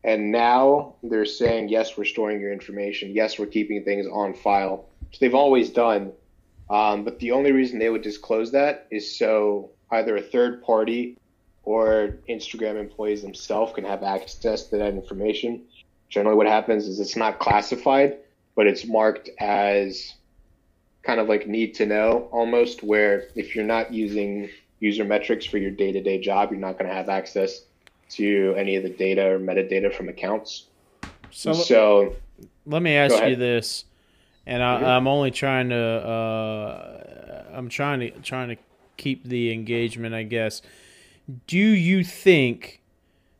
And 0.03 0.31
now 0.31 0.95
they're 1.03 1.25
saying, 1.25 1.69
yes, 1.69 1.95
we're 1.95 2.05
storing 2.05 2.41
your 2.41 2.51
information. 2.51 3.11
Yes, 3.11 3.37
we're 3.37 3.45
keeping 3.45 3.83
things 3.83 4.07
on 4.11 4.33
file, 4.33 4.85
which 5.07 5.19
they've 5.19 5.35
always 5.35 5.69
done. 5.69 6.11
Um, 6.71 7.03
but 7.03 7.19
the 7.19 7.31
only 7.31 7.51
reason 7.51 7.77
they 7.77 7.89
would 7.89 8.01
disclose 8.01 8.51
that 8.53 8.87
is 8.89 9.17
so 9.17 9.69
either 9.91 10.17
a 10.17 10.21
third 10.21 10.63
party 10.63 11.17
or 11.63 12.17
Instagram 12.27 12.79
employees 12.79 13.21
themselves 13.21 13.73
can 13.73 13.83
have 13.83 14.01
access 14.01 14.63
to 14.69 14.77
that 14.77 14.93
information. 14.93 15.61
Generally, 16.09 16.37
what 16.37 16.47
happens 16.47 16.87
is 16.87 16.99
it's 16.99 17.15
not 17.15 17.37
classified, 17.37 18.17
but 18.55 18.65
it's 18.65 18.87
marked 18.87 19.29
as 19.39 20.13
kind 21.03 21.19
of 21.19 21.27
like 21.27 21.47
need 21.47 21.73
to 21.75 21.85
know 21.85 22.29
almost, 22.31 22.83
where 22.83 23.27
if 23.35 23.55
you're 23.55 23.65
not 23.65 23.93
using 23.93 24.49
user 24.79 25.03
metrics 25.03 25.45
for 25.45 25.57
your 25.57 25.71
day 25.71 25.91
to 25.91 26.01
day 26.01 26.19
job, 26.19 26.51
you're 26.51 26.59
not 26.59 26.77
going 26.77 26.87
to 26.87 26.93
have 26.93 27.09
access 27.09 27.61
to 28.09 28.53
any 28.57 28.75
of 28.75 28.83
the 28.83 28.89
data 28.89 29.25
or 29.25 29.39
metadata 29.39 29.93
from 29.93 30.09
accounts. 30.09 30.67
So, 31.31 31.53
So, 31.53 32.15
let 32.65 32.81
me 32.81 32.93
ask 32.95 33.23
you 33.25 33.35
this, 33.35 33.85
and 34.45 34.61
I, 34.61 34.79
Mhm. 34.79 34.83
I'm 34.83 35.07
only 35.07 35.31
trying 35.31 35.69
to 35.69 35.77
uh, 35.77 37.45
I'm 37.53 37.69
trying 37.69 37.99
to 38.01 38.11
trying 38.21 38.49
to 38.49 38.57
keep 38.97 39.23
the 39.25 39.53
engagement, 39.53 40.13
I 40.13 40.23
guess. 40.23 40.61
Do 41.47 41.57
you 41.57 42.03
think? 42.03 42.81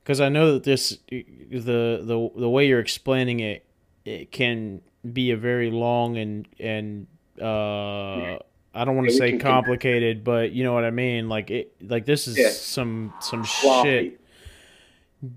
Because 0.03 0.21
I 0.21 0.29
know 0.29 0.53
that 0.53 0.63
this 0.63 0.97
the 1.09 2.01
the 2.01 2.29
the 2.35 2.49
way 2.49 2.67
you're 2.67 2.79
explaining 2.79 3.39
it, 3.39 3.65
it 4.05 4.31
can 4.31 4.81
be 5.13 5.31
a 5.31 5.37
very 5.37 5.69
long 5.69 6.17
and 6.17 6.47
and 6.59 7.07
uh, 7.41 8.37
I 8.73 8.85
don't 8.85 8.95
want 8.95 9.09
to 9.09 9.13
Yeah, 9.13 9.19
say 9.19 9.37
complicated, 9.37 10.23
but 10.23 10.51
you 10.53 10.63
know 10.63 10.73
what 10.73 10.85
I 10.85 10.91
mean. 10.91 11.27
Like 11.27 11.51
it, 11.51 11.73
like 11.81 12.05
this 12.05 12.27
is 12.27 12.37
Yeah. 12.37 12.49
some 12.49 13.13
some 13.19 13.43
shit. 13.43 14.19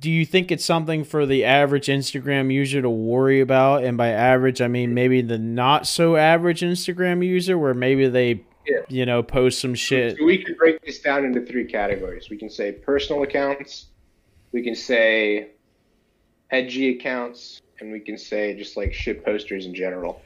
do 0.01 0.11
you 0.11 0.25
think 0.25 0.51
it's 0.51 0.65
something 0.65 1.05
for 1.05 1.27
the 1.27 1.45
average 1.45 1.89
Instagram 1.89 2.53
user 2.53 2.81
to 2.81 2.89
worry 2.89 3.41
about? 3.41 3.85
And 3.85 3.97
by 3.99 4.09
average, 4.09 4.61
I 4.63 4.69
mean 4.69 4.95
maybe 4.95 5.21
the 5.21 5.39
not 5.39 5.87
so 5.87 6.17
average 6.17 6.61
Instagram 6.61 7.25
user, 7.27 7.59
where 7.59 7.75
maybe 7.75 8.09
they, 8.09 8.45
Yeah. 8.67 8.79
you 8.89 9.05
know, 9.05 9.23
post 9.23 9.61
some 9.61 9.75
shit. 9.75 10.17
So 10.17 10.25
we 10.25 10.39
can 10.43 10.55
break 10.55 10.81
this 10.87 11.01
down 11.01 11.25
into 11.25 11.41
three 11.45 11.65
categories. 11.67 12.31
We 12.31 12.37
can 12.39 12.49
say 12.49 12.73
personal 12.73 13.23
accounts, 13.25 13.87
we 14.53 14.63
can 14.63 14.75
say 14.75 15.49
edgy 16.51 16.97
accounts, 16.97 17.61
and 17.81 17.91
we 17.93 18.01
can 18.01 18.17
say 18.17 18.55
just 18.55 18.77
like 18.77 18.95
shit 18.95 19.25
posters 19.25 19.67
in 19.67 19.75
general. 19.75 20.23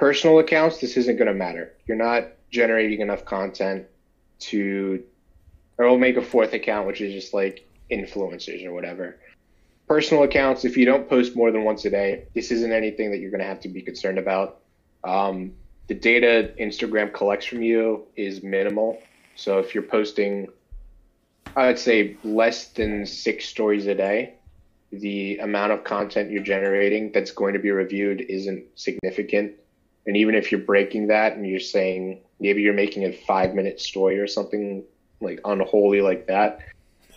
Personal 0.00 0.38
accounts, 0.38 0.78
this 0.78 0.96
isn't 0.96 1.18
going 1.18 1.28
to 1.28 1.34
matter. 1.34 1.74
You're 1.84 1.98
not 1.98 2.28
generating 2.50 3.02
enough 3.02 3.26
content 3.26 3.86
to, 4.38 5.04
or 5.76 5.90
we'll 5.90 5.98
make 5.98 6.16
a 6.16 6.22
fourth 6.22 6.54
account, 6.54 6.86
which 6.86 7.02
is 7.02 7.12
just 7.12 7.34
like 7.34 7.68
influencers 7.90 8.64
or 8.64 8.72
whatever. 8.72 9.18
Personal 9.86 10.22
accounts, 10.22 10.64
if 10.64 10.78
you 10.78 10.86
don't 10.86 11.06
post 11.06 11.36
more 11.36 11.52
than 11.52 11.64
once 11.64 11.84
a 11.84 11.90
day, 11.90 12.24
this 12.34 12.50
isn't 12.50 12.72
anything 12.72 13.10
that 13.10 13.18
you're 13.18 13.30
going 13.30 13.42
to 13.42 13.46
have 13.46 13.60
to 13.60 13.68
be 13.68 13.82
concerned 13.82 14.16
about. 14.16 14.60
Um, 15.04 15.52
the 15.86 15.94
data 15.94 16.54
Instagram 16.58 17.12
collects 17.12 17.44
from 17.44 17.62
you 17.62 18.06
is 18.16 18.42
minimal. 18.42 19.02
So 19.36 19.58
if 19.58 19.74
you're 19.74 19.82
posting, 19.82 20.48
I 21.54 21.66
would 21.66 21.78
say 21.78 22.16
less 22.24 22.68
than 22.68 23.04
six 23.04 23.44
stories 23.44 23.86
a 23.86 23.94
day, 23.94 24.36
the 24.92 25.36
amount 25.40 25.72
of 25.72 25.84
content 25.84 26.30
you're 26.30 26.42
generating 26.42 27.12
that's 27.12 27.32
going 27.32 27.52
to 27.52 27.58
be 27.58 27.70
reviewed 27.70 28.22
isn't 28.22 28.64
significant. 28.76 29.56
And 30.06 30.16
even 30.16 30.34
if 30.34 30.50
you're 30.50 30.60
breaking 30.60 31.08
that 31.08 31.34
and 31.34 31.46
you're 31.46 31.60
saying 31.60 32.20
maybe 32.38 32.62
you're 32.62 32.74
making 32.74 33.04
a 33.04 33.12
five 33.12 33.54
minute 33.54 33.80
story 33.80 34.18
or 34.18 34.26
something 34.26 34.84
like 35.20 35.40
unholy 35.44 36.00
like 36.00 36.26
that, 36.26 36.60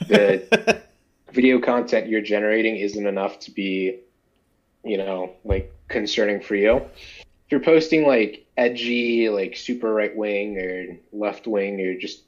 the 0.07 0.81
video 1.31 1.59
content 1.59 2.07
you're 2.07 2.21
generating 2.21 2.77
isn't 2.77 3.07
enough 3.07 3.39
to 3.39 3.51
be, 3.51 3.99
you 4.83 4.97
know, 4.97 5.33
like 5.43 5.73
concerning 5.87 6.41
for 6.41 6.55
you. 6.55 6.77
If 7.45 7.51
you're 7.51 7.59
posting 7.59 8.05
like 8.05 8.45
edgy, 8.57 9.29
like 9.29 9.55
super 9.55 9.93
right 9.93 10.15
wing 10.15 10.57
or 10.57 10.97
left 11.11 11.47
wing, 11.47 11.79
or 11.81 11.97
just, 11.97 12.23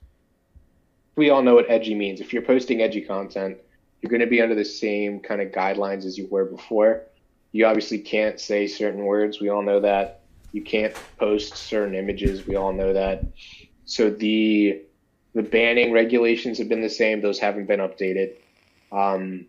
we 1.15 1.29
all 1.29 1.41
know 1.41 1.55
what 1.55 1.69
edgy 1.69 1.95
means. 1.95 2.21
If 2.21 2.33
you're 2.33 2.41
posting 2.41 2.81
edgy 2.81 3.01
content, 3.01 3.57
you're 4.01 4.09
going 4.09 4.21
to 4.21 4.27
be 4.27 4.41
under 4.41 4.55
the 4.55 4.65
same 4.65 5.19
kind 5.19 5.41
of 5.41 5.49
guidelines 5.49 6.05
as 6.05 6.17
you 6.17 6.27
were 6.29 6.45
before. 6.45 7.03
You 7.51 7.65
obviously 7.65 7.99
can't 7.99 8.39
say 8.39 8.67
certain 8.67 9.05
words. 9.05 9.39
We 9.39 9.49
all 9.49 9.61
know 9.61 9.79
that. 9.79 10.21
You 10.55 10.61
can't 10.61 10.95
post 11.17 11.57
certain 11.57 11.95
images. 11.95 12.47
We 12.47 12.55
all 12.55 12.71
know 12.71 12.93
that. 12.93 13.25
So 13.83 14.09
the 14.09 14.81
the 15.33 15.43
banning 15.43 15.91
regulations 15.91 16.59
have 16.59 16.69
been 16.69 16.79
the 16.81 16.89
same. 16.89 17.19
Those 17.19 17.39
haven't 17.39 17.65
been 17.65 17.81
updated. 17.81 18.35
Um, 18.89 19.47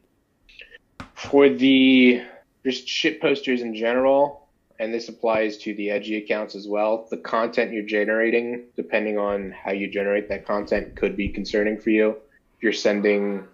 for 1.15 1.49
the 1.49 2.25
just 2.65 2.89
shit 2.89 3.21
posters 3.21 3.63
in 3.63 3.77
general, 3.77 4.49
and 4.81 4.93
this 4.93 5.09
applies 5.09 5.59
to 5.59 5.75
the 5.77 5.91
edgy 5.91 6.17
accounts 6.17 6.57
as 6.57 6.67
well. 6.67 7.07
The 7.09 7.19
content 7.19 7.73
you're 7.73 7.85
generating, 7.85 8.65
depending 8.75 9.17
on 9.17 9.53
how 9.53 9.71
you 9.71 9.87
generate 9.87 10.29
that 10.31 10.45
content, 10.45 10.97
could 10.97 11.17
be 11.17 11.29
concerning 11.29 11.79
for 11.79 11.91
you. 11.91 12.17
If 12.57 12.65
you're 12.65 12.73
sending, 12.73 13.47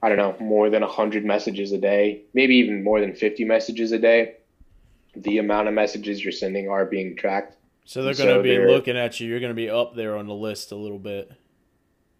I 0.00 0.08
don't 0.08 0.18
know, 0.18 0.36
more 0.38 0.70
than 0.70 0.82
100 0.82 1.24
messages 1.24 1.72
a 1.72 1.78
day, 1.78 2.22
maybe 2.34 2.54
even 2.54 2.84
more 2.84 3.00
than 3.00 3.16
50 3.16 3.42
messages 3.42 3.90
a 3.90 3.98
day, 3.98 4.36
the 5.16 5.38
amount 5.38 5.68
of 5.68 5.74
messages 5.74 6.22
you're 6.22 6.32
sending 6.32 6.68
are 6.68 6.84
being 6.84 7.16
tracked. 7.16 7.56
So 7.84 8.02
they're 8.02 8.14
going 8.14 8.36
to 8.36 8.42
be 8.42 8.58
looking 8.58 8.96
at 8.96 9.20
you. 9.20 9.28
You're 9.28 9.40
going 9.40 9.50
to 9.50 9.54
be 9.54 9.70
up 9.70 9.94
there 9.94 10.16
on 10.16 10.26
the 10.26 10.34
list 10.34 10.72
a 10.72 10.76
little 10.76 10.98
bit. 10.98 11.30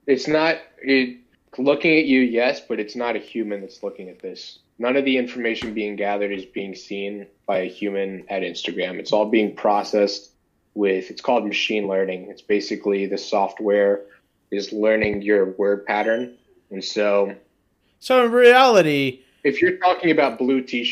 It's 0.07 0.29
not 0.29 0.59
it, 0.81 1.19
looking 1.59 1.99
at 1.99 2.05
you, 2.05 2.21
yes, 2.21 2.61
but 2.61 2.79
it's 2.79 2.95
not 2.95 3.17
a 3.17 3.19
human 3.19 3.61
that's 3.61 3.83
looking 3.83 4.09
at 4.09 4.21
this. 4.21 4.61
None 4.79 4.97
of 4.97 5.05
the 5.05 5.17
information 5.17 5.75
being 5.75 5.97
gathered 5.97 6.31
is 6.31 6.45
being 6.45 6.75
seen 6.75 7.27
by 7.47 7.59
a 7.59 7.69
human 7.69 8.25
at 8.29 8.43
Instagram. 8.43 8.99
It's 8.99 9.13
all 9.13 9.27
being 9.27 9.57
processed 9.57 10.31
with, 10.75 11.11
it's 11.11 11.23
called 11.23 11.47
machine 11.47 11.89
learning. 11.89 12.29
It's 12.31 12.43
basically 12.43 13.07
the 13.07 13.19
software 13.19 14.03
is 14.51 14.73
learning 14.73 15.23
your 15.23 15.47
word 15.53 15.87
pattern. 15.87 16.37
And 16.71 16.85
so 16.85 17.35
So 17.99 18.25
in 18.25 18.31
reality, 18.31 19.23
if 19.43 19.63
you're 19.63 19.79
talking 19.79 20.11
about 20.11 20.39
blue 20.39 20.63
t 20.63 20.85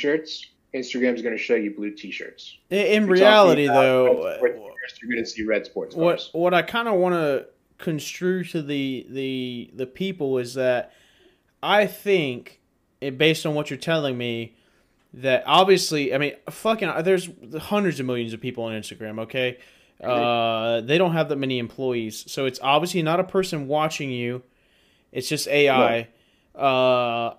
shirts, 0.75 0.89
Instagram's 0.95 1.22
going 1.22 1.37
to 1.37 1.43
show 1.43 1.55
you 1.55 1.75
blue 1.75 1.91
t 1.91 2.11
shirts. 2.11 2.57
i- 2.70 2.75
in 2.75 3.07
reality 3.07 3.66
though, 3.66 4.37
you're 5.03 5.11
going 5.12 5.22
to 5.25 5.27
see 5.27 5.43
red 5.45 5.64
sports 5.66 5.95
what 5.95 6.18
cars. 6.18 6.31
what 6.33 6.55
I 6.55 6.62
kind 6.62 6.89
of 6.89 6.95
want 6.95 7.14
to 7.14 7.47
construe 7.79 8.45
to 8.45 8.62
the 8.62 9.07
the 9.11 9.70
the 9.75 9.87
people 9.87 10.39
is 10.39 10.55
that 10.55 10.93
I 11.62 11.87
think, 11.87 12.61
based 13.01 13.47
on 13.47 13.55
what 13.55 13.70
you're 13.70 13.79
telling 13.79 14.18
me, 14.18 14.55
that 15.14 15.43
obviously, 15.47 16.12
I 16.14 16.18
mean, 16.18 16.35
fucking, 16.51 16.91
there's 17.03 17.29
hundreds 17.59 18.01
of 18.01 18.07
millions 18.07 18.33
of 18.35 18.41
people 18.41 18.64
on 18.64 18.72
Instagram. 18.72 19.20
Okay, 19.20 19.59
uh, 20.03 20.81
they 20.83 20.99
don't 20.99 21.12
have 21.12 21.29
that 21.31 21.37
many 21.37 21.59
employees, 21.59 22.31
so 22.31 22.45
it's 22.47 22.59
obviously 22.62 23.03
not 23.03 23.20
a 23.20 23.25
person 23.25 23.66
watching 23.68 24.11
you. 24.11 24.43
It's 25.12 25.29
just 25.29 25.49
AI. 25.49 26.09
Uh, 26.55 27.35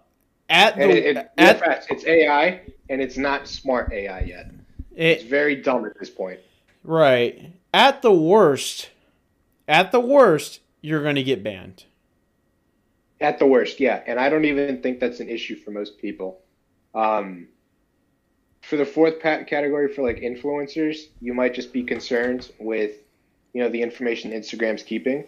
at 0.49 0.75
the 0.77 0.89
it, 0.89 1.17
it, 1.17 1.29
at 1.37 1.59
fast, 1.59 1.87
it's 1.91 2.05
AI, 2.05 2.61
and 2.89 3.01
it's 3.01 3.17
not 3.17 3.47
smart 3.47 3.91
AI 3.91 4.21
yet. 4.21 4.51
It's 4.95 5.23
very 5.23 5.55
dumb 5.55 5.85
at 5.85 5.99
this 5.99 6.09
point. 6.09 6.39
right 6.83 7.51
at 7.73 8.01
the 8.01 8.11
worst, 8.13 8.89
at 9.67 9.91
the 9.91 9.99
worst, 9.99 10.61
you're 10.79 11.03
gonna 11.03 11.23
get 11.23 11.43
banned. 11.43 11.83
At 13.19 13.37
the 13.37 13.45
worst, 13.45 13.81
yeah. 13.81 14.01
And 14.07 14.17
I 14.17 14.29
don't 14.29 14.45
even 14.45 14.81
think 14.81 15.01
that's 15.01 15.19
an 15.19 15.27
issue 15.27 15.57
for 15.57 15.71
most 15.71 15.97
people. 15.97 16.39
Um, 16.93 17.47
for 18.61 18.77
the 18.77 18.85
fourth 18.85 19.19
pat- 19.19 19.47
category, 19.47 19.93
for 19.93 20.03
like 20.03 20.17
influencers, 20.17 21.07
you 21.21 21.33
might 21.33 21.53
just 21.53 21.73
be 21.73 21.83
concerned 21.83 22.51
with, 22.59 22.91
you 23.53 23.61
know, 23.61 23.69
the 23.69 23.81
information 23.81 24.31
Instagram's 24.31 24.83
keeping. 24.83 25.25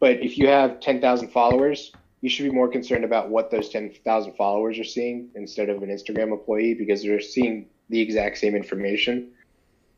But 0.00 0.20
if 0.20 0.38
you 0.38 0.46
have 0.46 0.78
10,000 0.80 1.28
followers, 1.28 1.92
you 2.20 2.28
should 2.28 2.44
be 2.44 2.50
more 2.50 2.68
concerned 2.68 3.04
about 3.04 3.30
what 3.30 3.50
those 3.50 3.68
10,000 3.68 4.32
followers 4.34 4.78
are 4.78 4.84
seeing 4.84 5.28
instead 5.34 5.68
of 5.68 5.82
an 5.82 5.88
Instagram 5.88 6.32
employee 6.32 6.74
because 6.74 7.02
they're 7.02 7.20
seeing 7.20 7.66
the 7.90 8.00
exact 8.00 8.38
same 8.38 8.56
information. 8.56 9.30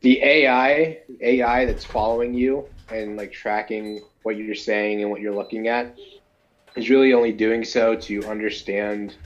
The 0.03 0.23
AI, 0.23 0.99
AI 1.21 1.65
that's 1.65 1.85
following 1.85 2.35
you 2.35 2.67
and 2.91 3.17
like 3.17 3.33
tracking 3.33 4.03
what 4.23 4.37
you're 4.37 4.55
saying 4.55 5.03
and 5.03 5.11
what 5.11 5.21
you're 5.21 5.35
looking 5.35 5.69
at 5.69 5.97
is 6.77 6.91
really 6.91 7.13
only 7.13 7.33
doing 7.33 7.65
so 7.65 7.95
to 7.97 8.27
understand 8.27 9.17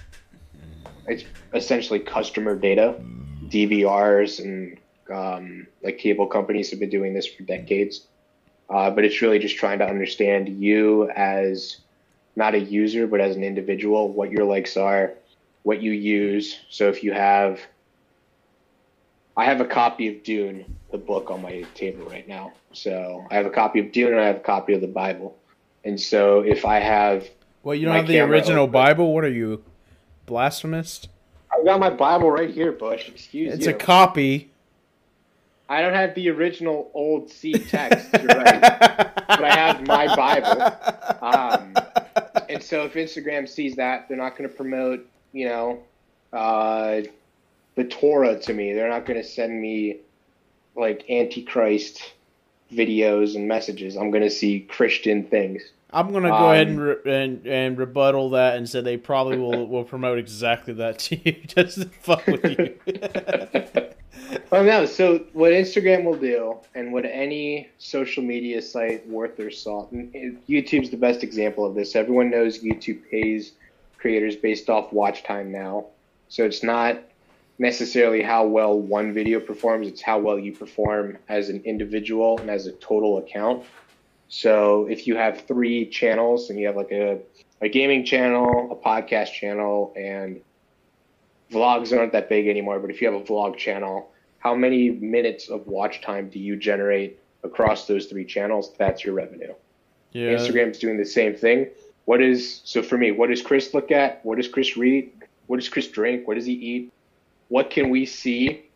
it's 1.07 1.25
essentially 1.53 2.01
customer 2.01 2.57
data 2.57 2.97
dvrs 3.49 4.43
and 4.43 4.79
um, 5.13 5.67
like 5.83 5.99
cable 5.99 6.27
companies 6.27 6.71
have 6.71 6.81
been 6.81 6.89
doing 6.89 7.13
this 7.13 7.27
for 7.27 7.43
decades 7.43 8.07
uh, 8.71 8.91
but 8.91 9.05
it's 9.05 9.21
really 9.21 9.39
just 9.39 9.57
trying 9.57 9.79
to 9.79 9.87
understand 9.87 10.49
you 10.49 11.11
as 11.11 11.84
not 12.37 12.55
a 12.55 12.59
user 12.59 13.07
but 13.07 13.21
as 13.21 13.37
an 13.37 13.45
individual 13.45 14.09
what 14.09 14.31
your 14.31 14.45
likes 14.45 14.77
are 14.77 15.13
what 15.63 15.83
you 15.83 15.93
use 15.93 16.59
so 16.71 16.89
if 16.89 17.03
you 17.03 17.13
have 17.13 17.61
i 19.37 19.45
have 19.45 19.61
a 19.61 19.65
copy 19.65 20.09
of 20.09 20.23
dune 20.23 20.65
the 20.93 20.99
book 20.99 21.31
on 21.31 21.43
my 21.43 21.65
table 21.75 22.05
right 22.07 22.29
now 22.29 22.53
so 22.73 23.27
i 23.31 23.35
have 23.35 23.47
a 23.47 23.51
copy 23.51 23.81
of 23.81 23.93
dune 23.93 24.13
and 24.13 24.21
i 24.21 24.27
have 24.27 24.37
a 24.37 24.41
copy 24.41 24.75
of 24.75 24.81
the 24.81 24.87
bible 24.87 25.37
and 25.85 26.01
so 26.01 26.41
if 26.41 26.65
I 26.65 26.81
have, 26.81 27.29
Well, 27.63 27.75
you 27.75 27.87
don't 27.87 27.95
have 27.95 28.07
the 28.07 28.21
original 28.21 28.65
open. 28.65 28.73
Bible. 28.73 29.13
What 29.13 29.25
are 29.25 29.29
you, 29.29 29.63
blasphemist? 30.27 31.09
I've 31.53 31.65
got 31.65 31.79
my 31.79 31.91
Bible 31.91 32.31
right 32.31 32.51
here, 32.51 32.73
Bush. 32.73 33.09
Excuse 33.09 33.49
me. 33.49 33.55
It's 33.55 33.67
you. 33.67 33.73
a 33.73 33.75
copy. 33.75 34.51
I 35.69 35.83
don't 35.83 35.95
have 35.95 36.15
the 36.15 36.29
original 36.31 36.91
old 36.95 37.31
C 37.31 37.53
text, 37.55 38.13
you're 38.13 38.27
right, 38.27 38.61
but 39.29 39.45
I 39.45 39.55
have 39.55 39.87
my 39.87 40.15
Bible. 40.15 41.25
Um, 41.25 41.75
and 42.55 42.63
so 42.63 42.85
if 42.85 42.95
Instagram 42.95 43.49
sees 43.49 43.77
that, 43.77 44.09
they're 44.09 44.17
not 44.17 44.37
going 44.37 44.49
to 44.49 44.55
promote, 44.55 45.07
you 45.33 45.49
know, 45.49 45.83
uh, 46.33 47.03
the 47.75 47.85
Torah 47.85 48.39
to 48.41 48.53
me. 48.53 48.73
They're 48.73 48.89
not 48.89 49.07
going 49.07 49.21
to 49.21 49.27
send 49.29 49.61
me 49.61 49.99
like 50.77 51.09
Antichrist 51.11 52.15
videos 52.73 53.37
and 53.37 53.47
messages. 53.47 53.97
I'm 53.97 54.11
going 54.11 54.25
to 54.25 54.31
see 54.31 54.61
Christian 54.61 55.25
things. 55.25 55.63
I'm 55.95 56.13
gonna 56.13 56.29
go 56.29 56.51
ahead 56.51 56.67
and, 56.67 56.79
Um, 56.81 56.85
re- 56.85 56.97
and 57.25 57.47
and 57.47 57.79
rebuttal 57.79 58.31
that 58.31 58.57
and 58.57 58.69
say 58.69 58.81
they 58.81 58.97
probably 58.97 59.39
will 59.39 59.69
will 59.69 59.85
promote 59.85 60.19
exactly 60.19 60.75
that 60.75 60.99
to 60.99 61.17
you 61.25 61.33
just 61.47 61.81
to 61.83 61.85
fuck 62.01 62.27
with 62.27 62.45
you. 62.45 62.75
Oh 64.55 64.63
no! 64.63 64.87
So 64.87 65.19
what 65.33 65.51
Instagram 65.51 66.05
will 66.05 66.17
do, 66.17 66.59
and 66.77 66.93
what 66.93 67.05
any 67.05 67.71
social 67.79 68.23
media 68.23 68.63
site 68.63 69.05
worth 69.09 69.37
their 69.37 69.51
salt, 69.51 69.93
YouTube's 69.93 70.91
the 70.91 70.97
best 70.97 71.25
example 71.25 71.67
of 71.67 71.75
this. 71.75 71.97
Everyone 71.97 72.31
knows 72.31 72.63
YouTube 72.63 73.01
pays 73.11 73.55
creators 73.99 74.37
based 74.37 74.71
off 74.71 74.93
watch 74.93 75.25
time 75.25 75.51
now, 75.51 75.87
so 76.29 76.45
it's 76.45 76.63
not 76.63 77.03
necessarily 77.59 78.23
how 78.23 78.47
well 78.47 78.79
one 78.79 79.13
video 79.13 79.41
performs; 79.41 79.89
it's 79.89 80.01
how 80.01 80.21
well 80.21 80.39
you 80.39 80.53
perform 80.53 81.19
as 81.29 81.49
an 81.49 81.61
individual 81.65 82.39
and 82.39 82.49
as 82.49 82.69
a 82.69 82.73
total 82.75 83.19
account. 83.19 83.65
So 84.29 84.87
if 84.87 85.09
you 85.09 85.17
have 85.17 85.49
three 85.49 85.91
channels 85.91 86.49
and 86.51 86.61
you 86.61 86.69
have 86.69 86.77
like 86.77 86.93
a 86.93 87.19
a 87.61 87.69
gaming 87.69 88.05
channel, 88.05 88.71
a 88.71 88.77
podcast 88.89 89.33
channel, 89.33 89.93
and 89.97 90.43
vlogs 91.51 91.97
aren't 91.97 92.13
that 92.13 92.29
big 92.29 92.47
anymore. 92.47 92.79
But 92.79 92.91
if 92.91 93.03
you 93.03 93.11
have 93.11 93.21
a 93.21 93.25
vlog 93.25 93.57
channel, 93.57 94.13
how 94.45 94.55
many 94.55 94.91
minutes 94.91 95.49
of 95.49 95.67
watch 95.67 96.03
time 96.03 96.29
do 96.29 96.39
you 96.39 96.55
generate 96.55 97.19
across 97.43 97.87
those 97.87 98.07
three 98.07 98.27
channels? 98.27 98.75
That's 98.79 99.03
your 99.03 99.15
revenue. 99.15 99.55
Yeah. 100.13 100.35
Instagram's 100.35 100.79
doing 100.79 100.99
the 100.99 101.05
same 101.05 101.35
thing. 101.35 101.71
What 102.05 102.21
is 102.21 102.61
so 102.65 102.83
for 102.83 102.99
me? 102.99 103.11
What 103.11 103.31
does 103.31 103.41
Chris 103.41 103.73
look 103.73 103.91
at? 103.91 104.23
What 104.25 104.37
does 104.37 104.49
Chris 104.49 104.77
read? 104.77 105.11
What 105.47 105.59
does 105.59 105.69
Chris 105.71 105.89
drink? 105.89 106.29
What 106.29 106.35
does 106.35 106.45
he 106.45 106.53
eat? 106.53 106.93
What 107.49 107.71
can 107.71 107.89
we 107.89 108.05
see 108.05 108.67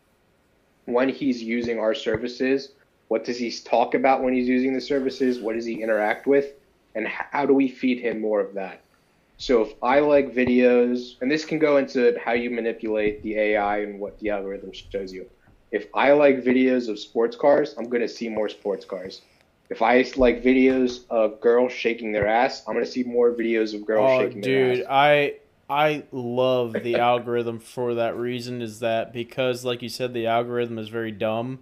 when 0.85 1.07
he's 1.07 1.41
using 1.41 1.79
our 1.79 1.93
services? 1.93 2.69
What 3.07 3.23
does 3.23 3.37
he 3.37 3.51
talk 3.51 3.93
about 3.93 4.23
when 4.23 4.33
he's 4.33 4.47
using 4.47 4.73
the 4.73 4.81
services? 4.81 5.39
What 5.39 5.53
does 5.53 5.65
he 5.65 5.83
interact 5.83 6.25
with? 6.25 6.53
And 6.95 7.07
how 7.07 7.45
do 7.45 7.53
we 7.53 7.67
feed 7.67 7.99
him 7.99 8.19
more 8.19 8.41
of 8.41 8.55
that? 8.55 8.81
So 9.37 9.61
if 9.61 9.73
I 9.83 9.99
like 9.99 10.33
videos, 10.33 11.15
and 11.21 11.29
this 11.29 11.45
can 11.45 11.59
go 11.59 11.77
into 11.77 12.17
how 12.23 12.33
you 12.33 12.49
manipulate 12.49 13.21
the 13.23 13.37
AI 13.37 13.81
and 13.81 13.99
what 13.99 14.19
the 14.19 14.31
algorithm 14.31 14.71
shows 14.73 15.13
you. 15.13 15.29
If 15.71 15.87
I 15.93 16.13
like 16.13 16.43
videos 16.43 16.89
of 16.89 16.99
sports 16.99 17.35
cars, 17.35 17.75
I'm 17.77 17.89
going 17.89 18.01
to 18.01 18.07
see 18.07 18.29
more 18.29 18.49
sports 18.49 18.85
cars. 18.85 19.21
If 19.69 19.81
I 19.83 20.03
like 20.15 20.43
videos 20.43 21.01
of 21.09 21.39
girls 21.41 21.71
shaking 21.71 22.11
their 22.11 22.27
ass, 22.27 22.63
I'm 22.67 22.73
going 22.73 22.85
to 22.85 22.91
see 22.91 23.03
more 23.03 23.31
videos 23.31 23.75
of 23.75 23.85
girls 23.85 24.09
Oh, 24.11 24.25
shaking 24.25 24.41
their 24.41 24.71
ass. 24.71 24.77
dude. 24.77 24.85
I 24.89 25.33
I 25.69 26.03
love 26.11 26.73
the 26.81 26.97
algorithm 26.97 27.59
for 27.59 27.93
that 27.95 28.15
reason. 28.17 28.61
Is 28.63 28.79
that 28.79 29.13
because, 29.13 29.63
like 29.63 29.83
you 29.83 29.89
said, 29.89 30.13
the 30.13 30.25
algorithm 30.25 30.79
is 30.79 30.89
very 30.89 31.11
dumb. 31.11 31.59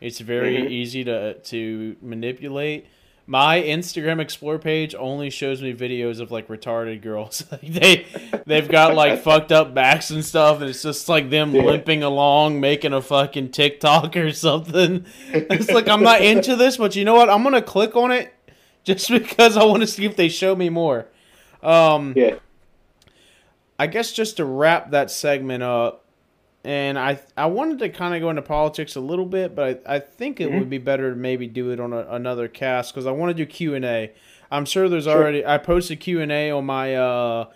It's 0.00 0.18
very 0.18 0.64
Mhm. 0.64 0.70
easy 0.70 1.04
to 1.04 1.34
to 1.34 1.96
manipulate. 2.02 2.86
My 3.30 3.60
Instagram 3.60 4.20
Explore 4.20 4.58
page 4.58 4.94
only 4.94 5.28
shows 5.28 5.60
me 5.60 5.74
videos 5.74 6.18
of 6.18 6.30
like 6.30 6.48
retarded 6.48 7.02
girls. 7.02 7.44
they 7.62 8.06
they've 8.46 8.66
got 8.66 8.94
like 8.94 9.20
fucked 9.22 9.52
up 9.52 9.74
backs 9.74 10.08
and 10.08 10.24
stuff, 10.24 10.62
and 10.62 10.70
it's 10.70 10.82
just 10.82 11.10
like 11.10 11.28
them 11.28 11.54
Yeah. 11.54 11.64
limping 11.64 12.02
along, 12.02 12.58
making 12.58 12.94
a 12.94 13.02
fucking 13.02 13.50
TikTok 13.50 14.16
or 14.16 14.32
something. 14.32 15.04
It's 15.30 15.70
like 15.70 15.88
I'm 15.88 16.02
not 16.02 16.22
into 16.22 16.56
this, 16.56 16.78
but 16.78 16.96
you 16.96 17.04
know 17.04 17.14
what? 17.16 17.28
I'm 17.28 17.42
gonna 17.42 17.60
click 17.60 17.96
on 17.96 18.12
it 18.12 18.32
just 18.82 19.10
because 19.10 19.58
I 19.58 19.64
want 19.64 19.82
to 19.82 19.86
see 19.86 20.06
if 20.06 20.16
they 20.16 20.30
show 20.30 20.56
me 20.56 20.70
more. 20.70 21.06
Um, 21.62 22.14
Yeah. 22.16 22.36
I 23.78 23.88
guess 23.88 24.10
just 24.10 24.38
to 24.38 24.46
wrap 24.46 24.92
that 24.92 25.10
segment 25.10 25.62
up, 25.62 26.04
and 26.64 26.98
I 26.98 27.20
I 27.36 27.46
wanted 27.46 27.78
to 27.80 27.88
kind 27.88 28.14
of 28.14 28.20
go 28.20 28.30
into 28.30 28.42
politics 28.42 28.96
a 28.96 29.00
little 29.00 29.26
bit, 29.26 29.54
but 29.54 29.82
I, 29.86 29.96
I 29.96 29.98
think 30.00 30.40
it 30.40 30.50
Mhm. 30.50 30.58
would 30.58 30.70
be 30.70 30.78
better 30.78 31.10
to 31.10 31.16
maybe 31.16 31.46
do 31.46 31.70
it 31.70 31.80
on 31.80 31.92
a, 31.92 32.06
another 32.10 32.48
cast 32.48 32.92
because 32.92 33.06
I 33.06 33.10
want 33.12 33.30
to 33.30 33.34
do 33.34 33.46
Q 33.46 33.74
and 33.74 33.84
A. 33.84 34.12
I'm 34.50 34.64
sure 34.64 34.88
there's 34.88 35.04
Sure. 35.04 35.14
already 35.16 35.44
I 35.46 35.58
posted 35.58 36.00
Q 36.00 36.20
and 36.20 36.32
A 36.32 36.50
on 36.50 36.64
my 36.66 36.94
uh 36.96 37.46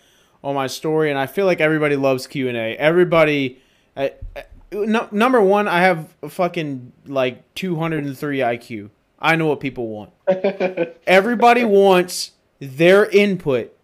on 0.45 0.55
my 0.55 0.67
story, 0.67 1.11
and 1.11 1.19
I 1.19 1.27
feel 1.27 1.47
like 1.47 1.61
everybody 1.61 1.97
loves 1.97 2.27
Q 2.27 2.49
and 2.49 2.57
A. 2.57 2.77
Everybody. 2.77 3.61
I, 3.97 4.13
I- 4.37 4.45
no, 4.75 5.07
number 5.13 5.39
one, 5.41 5.69
I 5.69 5.81
have 5.83 6.09
fucking 6.27 6.93
like 7.07 7.55
203 7.55 8.39
IQ. 8.39 8.89
I 9.19 9.37
know 9.37 9.47
what 9.47 9.61
people 9.61 9.89
want. 9.89 10.13
Everybody 11.07 11.65
wants 11.65 12.33
their 12.59 13.05
input 13.07 13.77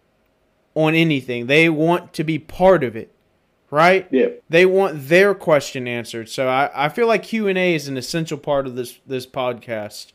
on 0.73 0.95
anything. 0.95 1.45
They 1.47 1.69
want 1.69 2.13
to 2.13 2.23
be 2.23 2.39
part 2.39 2.83
of 2.83 2.95
it, 2.95 3.13
right? 3.71 4.07
yeah. 4.11 4.27
They 4.49 4.65
want 4.65 5.07
their 5.07 5.35
question 5.35 5.87
answered. 5.87 6.29
So 6.29 6.47
I, 6.47 6.69
I 6.85 6.89
feel 6.89 7.07
like 7.07 7.23
Q 7.23 7.47
and 7.47 7.57
A 7.57 7.75
is 7.75 7.87
an 7.87 7.97
essential 7.97 8.37
part 8.37 8.67
of 8.67 8.75
this 8.75 8.99
this 9.05 9.25
podcast. 9.25 10.11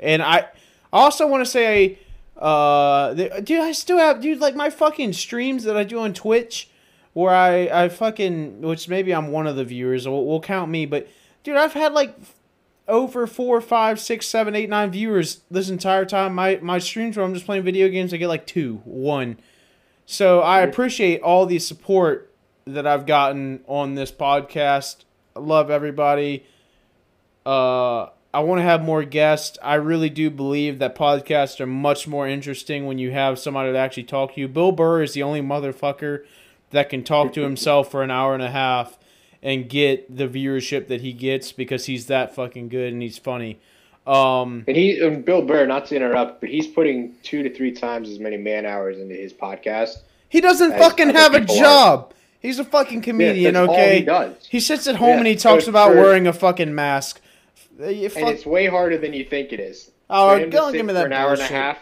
And 0.00 0.22
I 0.22 0.48
also 0.92 1.26
want 1.26 1.44
to 1.44 1.50
say, 1.50 1.98
uh, 2.36 3.14
the, 3.14 3.40
dude, 3.42 3.60
I 3.60 3.72
still 3.72 3.98
have 3.98 4.20
dude 4.20 4.40
like 4.40 4.54
my 4.54 4.70
fucking 4.70 5.12
streams 5.12 5.64
that 5.64 5.76
I 5.76 5.84
do 5.84 5.98
on 5.98 6.14
Twitch, 6.14 6.70
where 7.12 7.34
I 7.34 7.84
I 7.84 7.88
fucking 7.88 8.60
which 8.62 8.88
maybe 8.88 9.14
I'm 9.14 9.28
one 9.30 9.46
of 9.46 9.56
the 9.56 9.64
viewers. 9.64 10.06
Will 10.06 10.26
will 10.26 10.40
count 10.40 10.70
me, 10.70 10.86
but 10.86 11.08
dude, 11.42 11.56
I've 11.56 11.72
had 11.72 11.92
like 11.92 12.16
over 12.86 13.26
four, 13.26 13.60
five, 13.60 13.98
six, 13.98 14.26
seven, 14.26 14.54
eight, 14.54 14.68
nine 14.68 14.90
viewers 14.90 15.40
this 15.50 15.70
entire 15.70 16.04
time. 16.04 16.34
My 16.34 16.58
my 16.62 16.78
streams 16.78 17.16
where 17.16 17.24
I'm 17.24 17.34
just 17.34 17.46
playing 17.46 17.62
video 17.62 17.88
games, 17.88 18.12
I 18.12 18.18
get 18.18 18.28
like 18.28 18.46
two, 18.46 18.82
one. 18.84 19.38
So 20.06 20.40
I 20.40 20.60
appreciate 20.60 21.22
all 21.22 21.46
the 21.46 21.58
support 21.58 22.30
that 22.66 22.86
I've 22.86 23.06
gotten 23.06 23.60
on 23.66 23.94
this 23.94 24.10
podcast. 24.12 25.04
I 25.36 25.40
love 25.40 25.70
everybody. 25.70 26.44
Uh, 27.44 28.06
I 28.32 28.40
want 28.40 28.58
to 28.58 28.62
have 28.62 28.82
more 28.82 29.04
guests. 29.04 29.58
I 29.62 29.74
really 29.74 30.10
do 30.10 30.30
believe 30.30 30.78
that 30.78 30.96
podcasts 30.96 31.60
are 31.60 31.66
much 31.66 32.08
more 32.08 32.26
interesting 32.26 32.86
when 32.86 32.98
you 32.98 33.12
have 33.12 33.38
somebody 33.38 33.72
to 33.72 33.78
actually 33.78 34.04
talk 34.04 34.34
to 34.34 34.40
you. 34.40 34.48
Bill 34.48 34.72
Burr 34.72 35.02
is 35.02 35.12
the 35.12 35.22
only 35.22 35.40
motherfucker 35.40 36.24
that 36.70 36.88
can 36.88 37.04
talk 37.04 37.32
to 37.34 37.42
himself 37.42 37.90
for 37.90 38.02
an 38.02 38.10
hour 38.10 38.34
and 38.34 38.42
a 38.42 38.50
half 38.50 38.98
and 39.42 39.68
get 39.68 40.16
the 40.16 40.26
viewership 40.26 40.88
that 40.88 41.02
he 41.02 41.12
gets 41.12 41.52
because 41.52 41.86
he's 41.86 42.06
that 42.06 42.34
fucking 42.34 42.68
good 42.68 42.92
and 42.92 43.02
he's 43.02 43.18
funny. 43.18 43.60
Um, 44.06 44.64
And 44.66 44.76
he, 44.76 44.98
and 45.00 45.24
Bill 45.24 45.42
Burr, 45.42 45.66
not 45.66 45.86
to 45.86 45.96
interrupt, 45.96 46.40
but 46.40 46.50
he's 46.50 46.66
putting 46.66 47.14
two 47.22 47.42
to 47.42 47.54
three 47.54 47.72
times 47.72 48.08
as 48.08 48.18
many 48.18 48.36
man 48.36 48.66
hours 48.66 48.98
into 48.98 49.14
his 49.14 49.32
podcast. 49.32 49.98
he 50.28 50.40
doesn't 50.40 50.72
fucking 50.76 51.10
have 51.10 51.34
a 51.34 51.40
job. 51.40 52.10
are. 52.10 52.16
He's 52.44 52.58
a 52.58 52.64
fucking 52.64 53.00
comedian, 53.00 53.54
Yeah, 53.54 53.60
okay? 53.62 53.98
he 54.00 54.04
does. 54.04 54.34
He 54.46 54.60
sits 54.60 54.86
at 54.86 54.96
home 54.96 55.08
Yeah, 55.08 55.18
and 55.18 55.26
he 55.26 55.34
talks 55.34 55.66
about 55.66 55.92
for- 55.92 55.96
wearing 55.96 56.26
a 56.26 56.32
fucking 56.34 56.74
mask. 56.74 57.22
Uh, 57.80 57.88
you 57.88 58.10
And 58.14 58.28
it's 58.28 58.44
way 58.44 58.66
harder 58.66 58.98
than 58.98 59.14
you 59.14 59.24
think 59.24 59.52
it 59.54 59.60
is. 59.60 59.90
Oh, 60.10 60.38
don't 60.50 60.72
give 60.72 60.84
me 60.84 60.92
that 60.92 61.00
for 61.00 61.06
an 61.06 61.12
hour 61.14 61.32
and 61.32 61.40
a 61.40 61.44
half. 61.46 61.78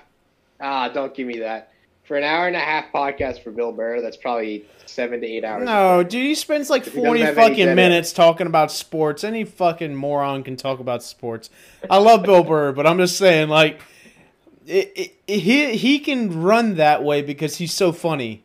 Ah, 0.60 0.88
don't 0.88 1.12
give 1.14 1.26
me 1.26 1.40
that. 1.40 1.70
For 2.04 2.16
an 2.16 2.22
hour 2.22 2.46
and 2.46 2.54
a 2.54 2.60
half 2.60 2.92
podcast 2.92 3.42
for 3.42 3.50
Bill 3.50 3.72
Burr, 3.72 4.00
that's 4.00 4.16
probably 4.16 4.64
seven 4.86 5.20
to 5.20 5.26
eight 5.26 5.44
hours. 5.44 5.64
no, 5.66 6.02
dude, 6.04 6.22
he 6.26 6.34
spends 6.36 6.70
like 6.70 6.86
If 6.86 6.94
forty 6.94 7.24
fucking 7.26 7.74
minutes 7.74 8.12
talking 8.12 8.46
about 8.46 8.70
sports. 8.70 9.24
Any 9.24 9.42
fucking 9.44 9.94
moron 9.96 10.44
can 10.44 10.56
talk 10.56 10.78
about 10.78 11.02
sports. 11.02 11.50
I 11.90 11.98
love 11.98 12.22
Bill 12.22 12.44
Burr, 12.44 12.70
but 12.72 12.86
I'm 12.86 12.98
just 12.98 13.16
saying, 13.18 13.48
like, 13.48 13.80
it, 14.66 14.92
it, 15.26 15.40
he 15.40 15.76
he 15.76 15.98
can 15.98 16.42
run 16.42 16.76
that 16.76 17.02
way 17.02 17.22
because 17.22 17.56
he's 17.56 17.72
so 17.72 17.90
funny. 17.92 18.44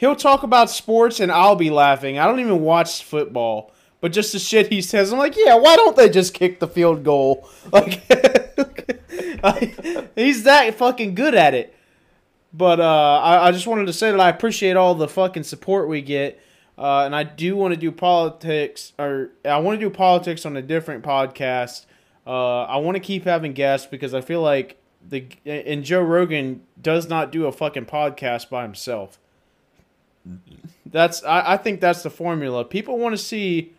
He'll 0.00 0.16
talk 0.16 0.42
about 0.42 0.70
sports 0.70 1.20
and 1.20 1.30
I'll 1.30 1.56
be 1.56 1.68
laughing. 1.68 2.18
I 2.18 2.24
don't 2.24 2.40
even 2.40 2.62
watch 2.62 3.04
football, 3.04 3.70
but 4.00 4.12
just 4.12 4.32
the 4.32 4.38
shit 4.38 4.72
he 4.72 4.80
says, 4.80 5.12
I'm 5.12 5.18
like, 5.18 5.36
yeah, 5.36 5.56
why 5.56 5.76
don't 5.76 5.94
they 5.94 6.08
just 6.08 6.32
kick 6.32 6.58
the 6.58 6.66
field 6.66 7.04
goal? 7.04 7.46
Like, 9.42 10.14
he's 10.16 10.44
that 10.44 10.74
fucking 10.74 11.14
good 11.14 11.34
at 11.34 11.54
it. 11.54 11.74
But 12.52 12.78
uh, 12.78 13.20
I, 13.22 13.48
I 13.48 13.52
just 13.52 13.66
wanted 13.66 13.86
to 13.86 13.92
say 13.92 14.10
that 14.10 14.20
I 14.20 14.28
appreciate 14.28 14.76
all 14.76 14.94
the 14.94 15.08
fucking 15.08 15.44
support 15.44 15.88
we 15.88 16.02
get. 16.02 16.40
Uh, 16.76 17.04
and 17.04 17.16
I 17.16 17.24
do 17.24 17.56
want 17.56 17.72
to 17.72 17.80
do 17.80 17.90
politics, 17.90 18.92
or 18.98 19.30
I 19.44 19.58
want 19.58 19.80
to 19.80 19.86
do 19.86 19.90
politics 19.90 20.44
on 20.44 20.56
a 20.56 20.62
different 20.62 21.04
podcast. 21.04 21.86
Uh, 22.26 22.62
I 22.64 22.76
want 22.78 22.96
to 22.96 23.00
keep 23.00 23.24
having 23.24 23.54
guests 23.54 23.86
because 23.86 24.12
I 24.12 24.20
feel 24.20 24.42
like 24.42 24.78
the 25.06 25.26
and 25.46 25.84
Joe 25.84 26.02
Rogan 26.02 26.62
does 26.80 27.08
not 27.08 27.32
do 27.32 27.46
a 27.46 27.52
fucking 27.52 27.86
podcast 27.86 28.50
by 28.50 28.62
himself. 28.62 29.18
That's 30.86 31.22
I, 31.24 31.52
I 31.52 31.56
think 31.56 31.80
that's 31.80 32.02
the 32.02 32.10
formula. 32.10 32.64
People 32.64 32.98
want 32.98 33.12
to 33.14 33.22
see 33.22 33.72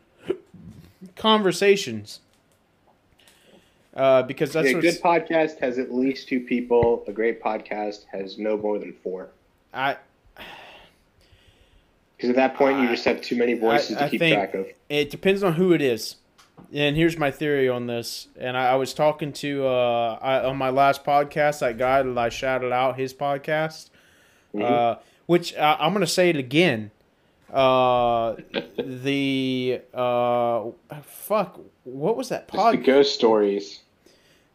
conversations. 1.16 2.20
Uh, 3.94 4.24
because 4.24 4.54
that's 4.54 4.70
a 4.70 4.74
good 4.76 5.02
podcast 5.02 5.60
has 5.60 5.78
at 5.78 5.94
least 5.94 6.30
two 6.30 6.40
people. 6.40 7.04
A 7.08 7.12
great 7.12 7.42
podcast 7.44 8.06
has 8.12 8.38
no 8.38 8.56
more 8.58 8.80
than 8.80 8.94
four. 9.04 9.30
I 9.74 9.98
Because 12.16 12.30
at 12.30 12.36
that 12.38 12.56
point, 12.56 12.80
you 12.80 12.88
just 12.88 13.04
have 13.06 13.22
too 13.22 13.36
many 13.36 13.54
voices 13.56 13.98
I- 13.98 14.06
I 14.06 14.10
to 14.10 14.18
keep 14.18 14.34
track 14.34 14.54
of. 14.54 14.68
It 14.90 15.10
depends 15.10 15.44
on 15.44 15.54
who 15.54 15.74
it 15.74 15.82
is. 15.82 16.16
And 16.72 16.96
here's 16.96 17.18
my 17.18 17.32
theory 17.32 17.68
on 17.68 17.88
this. 17.88 18.28
And 18.40 18.56
I, 18.56 18.70
I 18.70 18.76
was 18.76 18.94
talking 18.94 19.34
to 19.34 19.66
uh, 19.68 20.20
I, 20.22 20.46
on 20.46 20.56
my 20.58 20.70
last 20.70 21.04
podcast 21.04 21.60
that 21.60 21.78
guy 21.78 22.02
that 22.04 22.18
I 22.18 22.30
shouted 22.30 22.72
out 22.72 22.98
his 22.98 23.14
podcast, 23.14 23.90
Mhm. 24.56 24.64
uh, 24.64 24.96
which 25.32 25.56
uh, 25.56 25.78
I'm 25.80 25.94
gonna 25.94 26.08
say 26.08 26.30
it 26.30 26.36
again. 26.36 26.92
Uh, 27.50 28.36
the 28.78 29.80
uh, 29.94 30.72
fuck, 31.04 31.58
what 31.86 32.18
was 32.18 32.28
that 32.28 32.44
It's 32.44 32.52
the 32.52 32.58
podcast, 32.58 32.84
ghost 32.84 33.16
stories. 33.16 33.80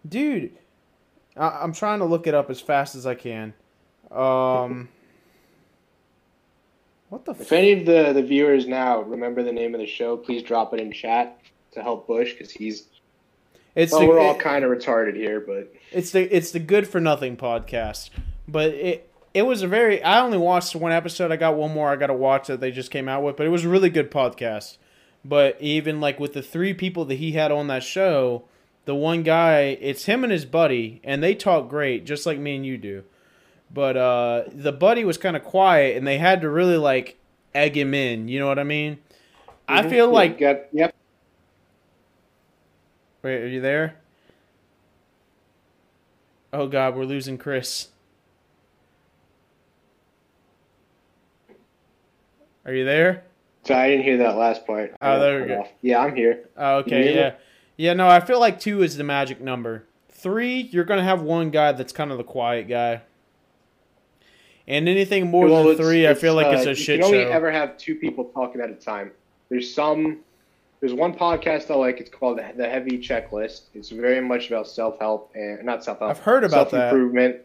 dude? 0.07 0.53
I, 1.35 1.61
I'm 1.63 1.73
trying 1.73 2.01
to 2.01 2.05
look 2.05 2.27
it 2.27 2.35
up 2.35 2.51
as 2.51 2.61
fast 2.61 2.95
as 2.95 3.07
I 3.07 3.15
can. 3.15 3.55
Um, 4.11 4.91
what 7.09 7.25
the 7.25 7.33
If 7.33 7.51
any 7.53 7.73
of 7.73 7.87
the, 7.87 8.13
the 8.13 8.23
viewers 8.23 8.67
now 8.67 9.01
remember 9.01 9.43
the 9.43 9.53
name 9.53 9.75
of 9.75 9.81
the 9.81 9.87
show, 9.87 10.15
please 10.19 10.43
drop 10.43 10.75
it 10.75 10.81
in 10.81 10.93
chat 10.93 11.41
to 11.73 11.83
help 11.83 12.07
Bush 12.07 12.33
because 12.33 12.51
he's. 12.51 12.85
It's 13.75 13.93
well, 13.93 14.03
the- 14.03 14.09
we're 14.09 14.21
all 14.21 14.35
kind 14.35 14.63
of 14.63 14.71
retarded 14.71 15.17
here, 15.17 15.41
but 15.41 15.75
It's 15.91 16.11
the 16.11 16.25
it's 16.37 16.51
the 16.51 16.61
Good 16.61 16.87
for 16.87 17.01
Nothing 17.01 17.39
podcast, 17.39 18.11
but 18.47 18.73
it 18.75 19.11
it 19.37 19.43
was 19.47 19.63
a 19.63 19.69
very. 19.69 20.03
I 20.03 20.21
only 20.21 20.39
watched 20.39 20.75
one 20.75 20.93
episode. 20.93 21.31
I 21.31 21.37
got 21.37 21.57
one 21.57 21.73
more. 21.73 21.91
I 21.91 21.97
got 21.97 22.07
to 22.09 22.15
watch 22.15 22.47
that 22.49 22.61
they 22.61 22.71
just 22.71 22.91
came 22.91 23.09
out 23.09 23.23
with, 23.23 23.37
but 23.37 23.47
it 23.47 23.51
was 23.51 23.65
a 23.65 23.69
really 23.69 23.91
good 23.91 24.11
podcast. 24.11 24.79
But 25.25 25.57
even 25.61 26.01
like 26.01 26.19
with 26.19 26.33
the 26.33 26.43
three 26.43 26.73
people 26.75 27.05
that 27.07 27.17
he 27.17 27.33
had 27.33 27.53
on 27.53 27.67
that 27.67 27.83
show, 27.83 28.45
the 28.87 28.95
one 28.95 29.23
guy, 29.23 29.77
it's 29.81 30.05
him 30.07 30.23
and 30.25 30.33
his 30.33 30.45
buddy, 30.45 31.01
and 31.05 31.23
they 31.23 31.35
talk 31.35 31.69
great, 31.69 32.07
just 32.07 32.25
like 32.27 32.39
me 32.39 32.57
and 32.57 32.65
you 32.67 32.79
do. 32.79 33.05
but 33.75 33.97
uh, 33.97 34.45
the 34.53 34.73
buddy 34.73 35.05
was 35.05 35.19
kind 35.19 35.37
of 35.37 35.43
quiet, 35.43 35.97
and 35.97 36.07
they 36.07 36.19
had 36.19 36.41
to 36.41 36.49
really 36.49 36.77
like 36.77 37.19
egg 37.55 37.77
him 37.77 37.93
in. 37.95 38.29
You 38.29 38.39
know 38.39 38.47
what 38.47 38.59
I 38.61 38.65
mean? 38.65 38.99
I 39.69 39.83
Mhm. 39.83 39.91
feel 39.91 40.11
like. 40.11 40.39
got, 40.39 40.61
yep. 40.73 40.95
Wait, 43.23 43.43
are 43.43 43.49
you 43.49 43.61
there? 43.61 43.97
Oh 46.53 46.69
God, 46.69 46.95
we're 46.97 47.05
losing 47.05 47.37
Chris. 47.39 47.89
Are 52.67 52.75
you 52.75 52.85
there? 52.85 53.25
So 53.65 53.75
I 53.75 53.89
didn't 53.89 54.05
hear 54.05 54.19
that 54.19 54.37
last 54.37 54.67
part. 54.67 54.95
Oh, 55.01 55.19
there 55.21 55.41
we 55.43 55.49
go. 55.49 55.61
off. 55.61 55.69
Yeah, 55.83 56.01
I'm 56.01 56.15
here. 56.15 56.49
Oh, 56.57 56.79
you 56.79 56.85
okay, 56.85 57.03
hear 57.05 57.13
me? 57.13 57.19
yeah, 57.21 57.33
yeah. 57.77 57.93
No, 57.95 58.07
I 58.09 58.21
feel 58.21 58.39
like 58.41 58.61
two 58.61 58.83
is 58.83 58.97
the 58.97 59.05
magic 59.05 59.41
number. 59.41 59.85
Three, 60.11 60.61
you're 60.73 60.85
gonna 60.85 61.03
have 61.05 61.23
one 61.23 61.51
guy 61.51 61.73
that's 61.73 61.93
kind 61.93 62.11
of 62.13 62.19
the 62.19 62.25
quiet 62.25 62.69
guy, 62.69 63.03
and 64.67 64.89
anything 64.89 65.31
more 65.31 65.47
Well, 65.47 65.65
than 65.65 65.73
it's- 65.73 65.87
three, 65.87 66.07
I 66.09 66.15
feel 66.15 66.35
like 66.35 66.47
it's 66.49 66.67
uh, 66.67 66.71
a 66.71 66.73
you 66.73 66.75
shit 66.77 67.01
can 67.01 67.07
only 67.07 67.25
show. 67.25 67.31
ever 67.31 67.51
have 67.51 67.77
two 67.77 67.95
people 67.95 68.25
talking 68.27 68.61
at 68.61 68.71
a 68.71 68.75
time. 68.75 69.13
There's 69.49 69.73
some. 69.73 70.19
There's 70.81 70.93
one 70.93 71.15
podcast 71.15 71.71
I 71.71 71.75
like. 71.75 72.01
It's 72.01 72.11
called 72.11 72.39
the, 72.39 72.69
Heavy 72.69 72.99
Checklist. 72.99 73.63
It's 73.75 73.89
very 73.89 74.21
much 74.21 74.49
about 74.49 74.69
self 74.69 74.99
help 74.99 75.31
and 75.35 75.65
not 75.65 75.83
self 75.83 76.01
help. 76.01 76.11
I've 76.11 76.19
heard 76.19 76.45
about 76.45 76.71
that. 76.71 76.91
self 76.91 76.93
improvement. 76.93 77.37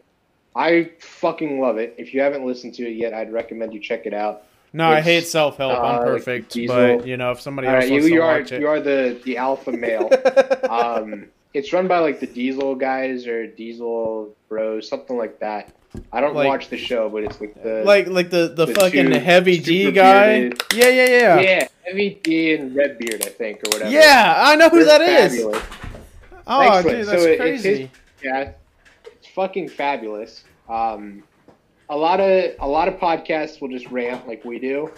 I 0.54 0.90
fucking 0.98 1.58
love 1.60 1.78
it. 1.78 1.94
If 1.96 2.12
you 2.12 2.20
haven't 2.20 2.44
listened 2.44 2.74
to 2.74 2.86
it 2.86 2.94
yet, 2.96 3.14
I'd 3.14 3.32
recommend 3.32 3.72
you 3.72 3.80
check 3.80 4.04
it 4.04 4.12
out. 4.12 4.42
No, 4.72 4.88
I 4.88 5.00
hate 5.00 5.26
self 5.26 5.58
help. 5.58 5.78
I'm 5.78 5.84
uh, 5.84 5.92
like 5.98 6.00
perfect, 6.06 6.52
Diesel. 6.52 6.74
but 6.98 7.06
you 7.06 7.16
know, 7.16 7.32
if 7.32 7.40
somebody 7.40 7.68
All 7.68 7.74
else 7.74 7.84
right, 7.84 7.92
you, 7.92 8.06
you 8.08 8.22
are 8.22 8.40
it, 8.40 8.50
you 8.52 8.66
are 8.68 8.80
the 8.80 9.20
the 9.24 9.36
alpha 9.36 9.72
male. 9.72 10.10
um, 10.70 11.26
it's 11.54 11.72
run 11.72 11.86
by 11.88 11.98
like 11.98 12.20
the 12.20 12.26
Diesel 12.26 12.74
guys 12.74 13.26
or 13.26 13.46
Diesel 13.46 14.34
Bros, 14.48 14.88
something 14.88 15.16
like 15.18 15.38
that. 15.40 15.74
I 16.10 16.22
don't 16.22 16.34
Like- 16.34 16.48
watch 16.48 16.68
the 16.70 16.78
show, 16.78 17.10
but 17.10 17.22
it's 17.24 17.38
like 17.38 17.62
the 17.62 17.82
like 17.84 18.06
like 18.06 18.30
the 18.30 18.48
the, 18.48 18.64
the 18.64 18.74
fucking 18.74 19.10
two 19.10 19.18
heavy 19.18 19.58
D 19.58 19.92
guy. 19.92 20.48
bearded- 20.48 20.62
Yeah, 20.72 20.88
yeah, 20.88 21.06
yeah. 21.06 21.40
yeah, 21.40 21.68
Heavy 21.84 22.18
D 22.22 22.54
and 22.54 22.74
Redbeard, 22.74 23.26
I 23.26 23.28
think, 23.28 23.58
or 23.58 23.70
whatever. 23.72 23.90
Yeah, 23.90 24.34
I 24.38 24.56
know 24.56 24.70
who 24.70 24.84
They're 24.84 24.98
that 24.98 25.02
is. 25.02 25.32
fabulous. 25.34 25.62
Oh, 26.46 26.60
Excellent. 26.62 26.96
dude, 26.96 27.04
So 27.06 27.10
that's 27.12 27.22
it- 27.24 27.30
it's 27.30 27.40
crazy. 27.40 27.76
his- 27.82 27.88
Yeah, 28.24 28.52
it's 29.14 29.26
fucking 29.28 29.68
fabulous. 29.68 30.44
Um, 30.70 31.24
a 31.92 31.96
lot 31.96 32.20
of 32.20 32.54
a 32.58 32.66
lot 32.66 32.88
of 32.88 32.94
podcasts 32.94 33.60
will 33.60 33.68
just 33.68 33.86
rant 33.90 34.26
like 34.26 34.44
we 34.46 34.58
do, 34.58 34.90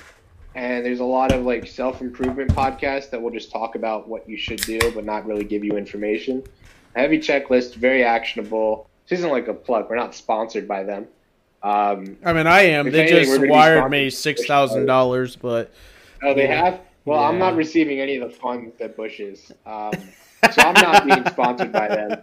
and 0.55 0.87
there's 0.87 1.01
a 1.01 1.05
lot 1.05 1.33
of 1.33 1.45
like 1.45 1.67
self 1.67 2.01
improvement 2.01 2.55
podcasts 2.55 3.11
that 3.11 3.21
will 3.21 3.33
just 3.33 3.51
talk 3.51 3.75
about 3.75 4.09
what 4.09 4.29
you 4.29 4.39
should 4.39 4.61
do, 4.61 4.79
but 4.93 5.05
not 5.05 5.27
really 5.27 5.43
give 5.43 5.65
you 5.65 5.77
information. 5.77 6.45
A 6.95 7.01
heavy 7.01 7.19
checklist, 7.19 7.75
very 7.75 8.05
actionable. 8.05 8.89
This 9.09 9.19
isn't 9.19 9.33
like 9.33 9.49
a 9.49 9.55
plug. 9.55 9.91
We're 9.91 9.97
not 9.97 10.15
sponsored 10.15 10.69
by 10.69 10.85
them. 10.85 11.09
Um, 11.65 12.17
I 12.25 12.33
mean, 12.33 12.47
I 12.47 12.63
am. 12.63 12.89
They 12.93 13.01
anything, 13.13 13.25
just 13.25 13.51
wired 13.51 13.91
me 13.91 14.09
six 14.09 14.47
thousand 14.47 14.87
dollars, 14.87 15.35
but 15.35 15.73
oh, 16.23 16.33
they 16.33 16.45
Yeah. 16.45 16.65
have. 16.65 16.81
Well, 17.07 17.19
I'm 17.19 17.39
not 17.39 17.57
receiving 17.57 18.01
any 18.01 18.17
of 18.17 18.31
the 18.31 18.35
funds 18.35 18.73
that 18.79 18.97
Bush 18.97 19.19
is. 19.19 19.51
Um, 19.67 19.93
so 20.53 20.63
I'm 20.63 20.75
not 20.75 21.07
being 21.07 21.27
sponsored 21.33 21.73
by 21.73 21.89
them. 21.89 22.23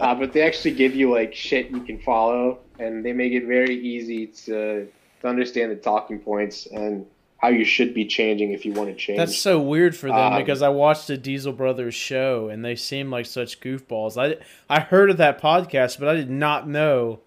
Uh, 0.00 0.14
but 0.14 0.32
they 0.32 0.42
actually 0.42 0.72
give 0.72 0.94
you 0.94 1.12
like 1.12 1.34
shit 1.34 1.70
you 1.70 1.80
can 1.80 1.98
follow, 2.00 2.58
and 2.78 3.04
they 3.04 3.12
make 3.12 3.32
it 3.32 3.44
very 3.46 3.74
easy 3.78 4.26
to, 4.26 4.88
to 5.22 5.28
understand 5.28 5.70
the 5.72 5.76
talking 5.76 6.18
points 6.18 6.66
and 6.66 7.06
how 7.38 7.48
you 7.48 7.64
should 7.64 7.94
be 7.94 8.04
changing 8.04 8.52
if 8.52 8.66
you 8.66 8.72
want 8.72 8.90
to 8.90 8.94
change. 8.94 9.16
That's 9.18 9.38
so 9.38 9.58
weird 9.60 9.96
for 9.96 10.08
them 10.08 10.34
Um, 10.34 10.38
because 10.38 10.60
I 10.60 10.68
watched 10.68 11.06
the 11.06 11.16
Diesel 11.16 11.52
Brothers 11.54 11.94
show 11.94 12.48
and 12.50 12.62
they 12.64 12.76
seem 12.76 13.10
like 13.10 13.24
such 13.26 13.60
goofballs. 13.60 14.16
I 14.20 14.36
I 14.68 14.80
heard 14.80 15.08
of 15.10 15.16
that 15.16 15.40
podcast, 15.40 15.98
but 15.98 16.08
I 16.08 16.14
did 16.14 16.28
not 16.30 16.68
know 16.68 17.20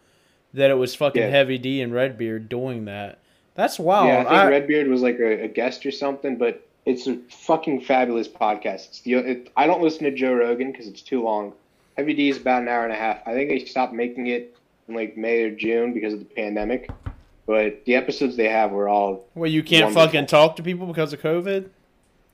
that 0.53 0.69
it 0.69 0.75
was 0.75 0.93
fucking 0.93 1.19
Yeah. 1.21 1.29
Heavy 1.29 1.57
D 1.57 1.81
and 1.81 1.91
Redbeard 1.93 2.47
doing 2.47 2.85
that. 2.85 3.17
That's 3.55 3.79
wild. 3.79 4.07
yeah, 4.07 4.19
I 4.19 4.23
think 4.23 4.29
I- 4.35 4.49
Redbeard 4.49 4.87
was 4.87 5.01
like 5.01 5.17
a, 5.19 5.45
a 5.45 5.47
guest 5.47 5.83
or 5.85 5.91
something, 5.91 6.37
but 6.37 6.63
it's 6.85 7.07
a 7.07 7.17
fucking 7.29 7.81
fabulous 7.81 8.27
podcast. 8.27 8.87
It's 8.87 9.01
the, 9.01 9.15
it, 9.15 9.51
I 9.55 9.67
don't 9.67 9.81
listen 9.81 10.03
to 10.03 10.11
Joe 10.11 10.33
Rogan 10.33 10.71
because 10.71 10.87
it's 10.87 11.01
too 11.01 11.23
long. 11.23 11.53
Heavy 11.97 12.13
D 12.13 12.29
is 12.29 12.37
about 12.37 12.63
an 12.63 12.67
hour 12.67 12.83
and 12.83 12.93
a 12.93 12.97
half. 12.97 13.19
I 13.25 13.33
think 13.33 13.49
they 13.49 13.65
stopped 13.65 13.93
making 13.93 14.27
it 14.27 14.55
in 14.87 14.95
like 14.95 15.15
May 15.15 15.43
or 15.43 15.51
June 15.51 15.93
because 15.93 16.13
of 16.13 16.19
the 16.19 16.25
pandemic. 16.25 16.89
But 17.45 17.83
the 17.85 17.95
episodes 17.95 18.37
they 18.37 18.47
have 18.49 18.71
were 18.71 18.87
all 18.87 19.27
well, 19.35 19.49
you 19.49 19.63
can't 19.63 19.85
wonderful. 19.85 20.05
fucking 20.07 20.25
talk 20.27 20.55
to 20.57 20.63
people 20.63 20.87
because 20.87 21.11
of 21.13 21.21
COVID. 21.21 21.69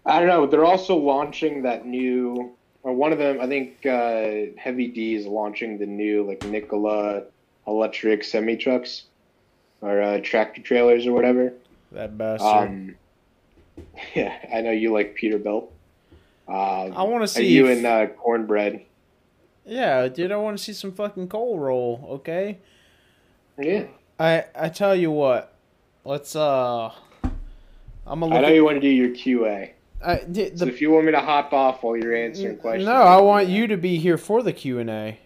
I 0.05 0.19
don't 0.19 0.27
know. 0.27 0.45
They're 0.45 0.65
also 0.65 0.95
launching 0.95 1.63
that 1.63 1.85
new, 1.85 2.51
or 2.83 2.93
one 2.93 3.11
of 3.11 3.17
them. 3.17 3.41
I 3.41 3.47
think 3.47 3.85
uh, 3.85 4.55
Heavy 4.57 4.87
D 4.87 5.15
is 5.15 5.25
launching 5.25 5.77
the 5.77 5.85
new 5.85 6.23
like 6.23 6.43
Nikola 6.45 7.23
electric 7.67 8.23
semi 8.23 8.55
trucks 8.55 9.05
or 9.81 10.01
uh, 10.01 10.19
tractor 10.23 10.61
trailers 10.61 11.07
or 11.07 11.13
whatever. 11.13 11.53
That 11.91 12.17
bastard. 12.17 12.69
Um, 12.69 12.95
yeah, 14.15 14.35
I 14.53 14.61
know 14.61 14.71
you 14.71 14.91
like 14.93 15.17
Peterbilt. 15.17 15.67
Uh, 16.47 16.85
I 16.87 17.03
want 17.03 17.23
to 17.23 17.27
see. 17.27 17.47
you 17.47 17.67
if- 17.67 17.77
and 17.77 17.85
uh, 17.85 18.07
cornbread. 18.07 18.85
yeah, 19.65 20.07
dude, 20.07 20.31
I 20.31 20.37
want 20.37 20.57
to 20.57 20.63
see 20.63 20.73
some 20.73 20.91
fucking 20.91 21.27
coal 21.29 21.59
roll. 21.59 22.07
Okay. 22.11 22.57
Yeah, 23.57 23.85
I 24.19 24.45
I 24.55 24.69
tell 24.69 24.95
you 24.95 25.11
what. 25.11 25.53
Let's 26.05 26.35
uh. 26.35 26.91
I'm 28.07 28.21
gonna 28.21 28.35
I 28.35 28.41
know 28.41 28.47
at, 28.47 28.53
you 28.55 28.63
want 28.65 28.77
to 28.77 28.81
do 28.81 28.87
your 28.89 29.09
QA. 29.09 29.71
I, 30.03 30.15
the, 30.27 30.51
So 30.55 30.65
if 30.65 30.81
you 30.81 30.89
want 30.91 31.05
me 31.05 31.11
to 31.11 31.19
hop 31.19 31.53
off 31.53 31.83
while 31.83 31.95
you're 31.97 32.15
answering 32.15 32.57
questions, 32.57 32.85
No, 32.87 32.93
I 32.93 33.21
want 33.21 33.47
you 33.49 33.67
to 33.67 33.77
be 33.77 33.97
here 33.97 34.17
for 34.17 34.41
the 34.41 34.53
Q 34.53 34.79
and 34.79 34.89
A. 34.89 35.19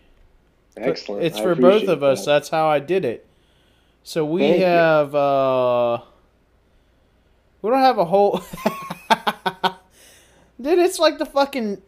Excellent. 0.76 1.24
It's 1.24 1.38
I 1.38 1.44
for 1.44 1.56
both 1.56 1.88
of 1.88 2.04
us. 2.04 2.26
that. 2.26 2.32
That's 2.32 2.50
how 2.50 2.68
I 2.68 2.80
did 2.80 3.06
it. 3.06 3.26
So 4.04 4.26
we 4.26 4.42
Thank 4.42 4.60
you. 4.60 4.66
have 4.66 5.16
uh 5.16 6.00
we 7.64 7.72
don't 7.72 7.80
have 7.80 7.98
a 7.98 8.06
whole 8.06 8.44
Dude, 10.62 10.78
it's 10.78 11.00
like 11.00 11.18
the 11.18 11.26
fucking 11.26 11.82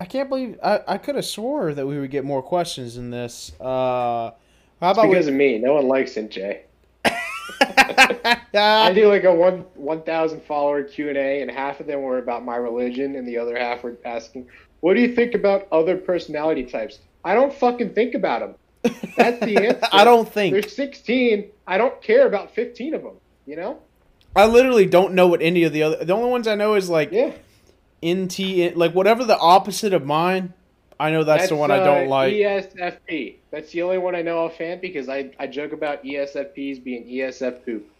I 0.00 0.06
can't 0.06 0.28
believe 0.28 0.58
I, 0.62 0.80
I 0.88 0.98
could 0.98 1.14
have 1.14 1.24
swore 1.24 1.72
that 1.72 1.86
we 1.86 2.00
would 2.00 2.10
get 2.10 2.24
more 2.24 2.42
questions 2.42 2.96
in 2.96 3.10
this. 3.10 3.52
Uh 3.60 4.32
how 4.80 4.90
It's 4.90 4.98
about 4.98 5.10
because 5.10 5.26
we 5.26 5.32
of 5.32 5.38
me. 5.38 5.58
No 5.58 5.74
one 5.74 5.88
likes 5.88 6.16
it, 6.16 6.30
Jay. 6.30 6.62
I 7.04 8.92
do 8.94 9.08
like 9.08 9.24
a 9.24 9.34
one 9.34 9.66
one 9.74 10.02
thousand 10.02 10.42
follower 10.42 10.82
Q 10.82 11.08
and 11.08 11.18
A, 11.18 11.42
and 11.42 11.50
half 11.50 11.80
of 11.80 11.86
them 11.86 12.02
were 12.02 12.18
about 12.18 12.44
my 12.44 12.56
religion, 12.56 13.16
and 13.16 13.28
the 13.28 13.36
other 13.36 13.58
half 13.58 13.82
were 13.82 13.98
asking, 14.04 14.48
"What 14.80 14.94
do 14.94 15.02
you 15.02 15.14
think 15.14 15.34
about 15.34 15.68
other 15.70 15.96
personality 15.96 16.64
types?" 16.64 17.00
I 17.24 17.34
don't 17.34 17.52
fucking 17.52 17.92
think 17.92 18.14
about 18.14 18.40
them. 18.40 18.54
That's 19.16 19.38
the 19.40 19.56
answer. 19.66 19.86
I 19.92 20.04
don't 20.04 20.26
think 20.26 20.54
There's 20.54 20.74
sixteen. 20.74 21.50
I 21.66 21.76
don't 21.76 22.00
care 22.00 22.26
about 22.26 22.54
fifteen 22.54 22.94
of 22.94 23.02
them. 23.02 23.16
You 23.46 23.56
know? 23.56 23.80
I 24.34 24.46
literally 24.46 24.86
don't 24.86 25.14
know 25.14 25.26
what 25.26 25.42
any 25.42 25.64
of 25.64 25.72
the 25.72 25.82
other 25.82 26.04
the 26.04 26.14
only 26.14 26.30
ones 26.30 26.46
I 26.46 26.54
know 26.54 26.74
is 26.74 26.88
like 26.88 27.10
Yeah. 27.12 27.32
NT 28.04 28.76
like 28.76 28.94
whatever 28.94 29.24
the 29.24 29.38
opposite 29.38 29.92
of 29.92 30.04
mine. 30.06 30.54
I 30.98 31.10
know 31.10 31.24
that's, 31.24 31.48
the 31.48 31.56
one 31.56 31.70
I 31.70 31.78
don't 31.82 32.08
uh, 32.08 32.10
like. 32.10 32.34
ESFP. 32.34 33.36
That's 33.50 33.72
the 33.72 33.80
only 33.80 33.96
one 33.96 34.14
I 34.14 34.20
know 34.20 34.40
offhand 34.40 34.82
because 34.82 35.08
I, 35.08 35.30
I 35.38 35.46
joke 35.46 35.72
about 35.72 36.04
ESFPs 36.04 36.84
being 36.84 37.06
ESF 37.06 37.64
poop. 37.64 37.90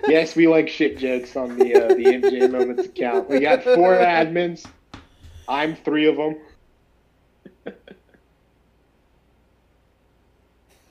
yes, 0.06 0.36
we 0.36 0.46
like 0.46 0.68
shit 0.68 0.98
jokes 0.98 1.34
on 1.34 1.56
the 1.56 1.74
uh, 1.74 1.88
the 1.88 2.04
INTJ 2.04 2.50
Moments 2.50 2.84
account. 2.84 3.30
We 3.30 3.40
got 3.40 3.64
four 3.64 3.94
admins. 3.94 4.66
I'm 5.48 5.76
three 5.76 6.08
of 6.08 6.16
them. 6.16 6.36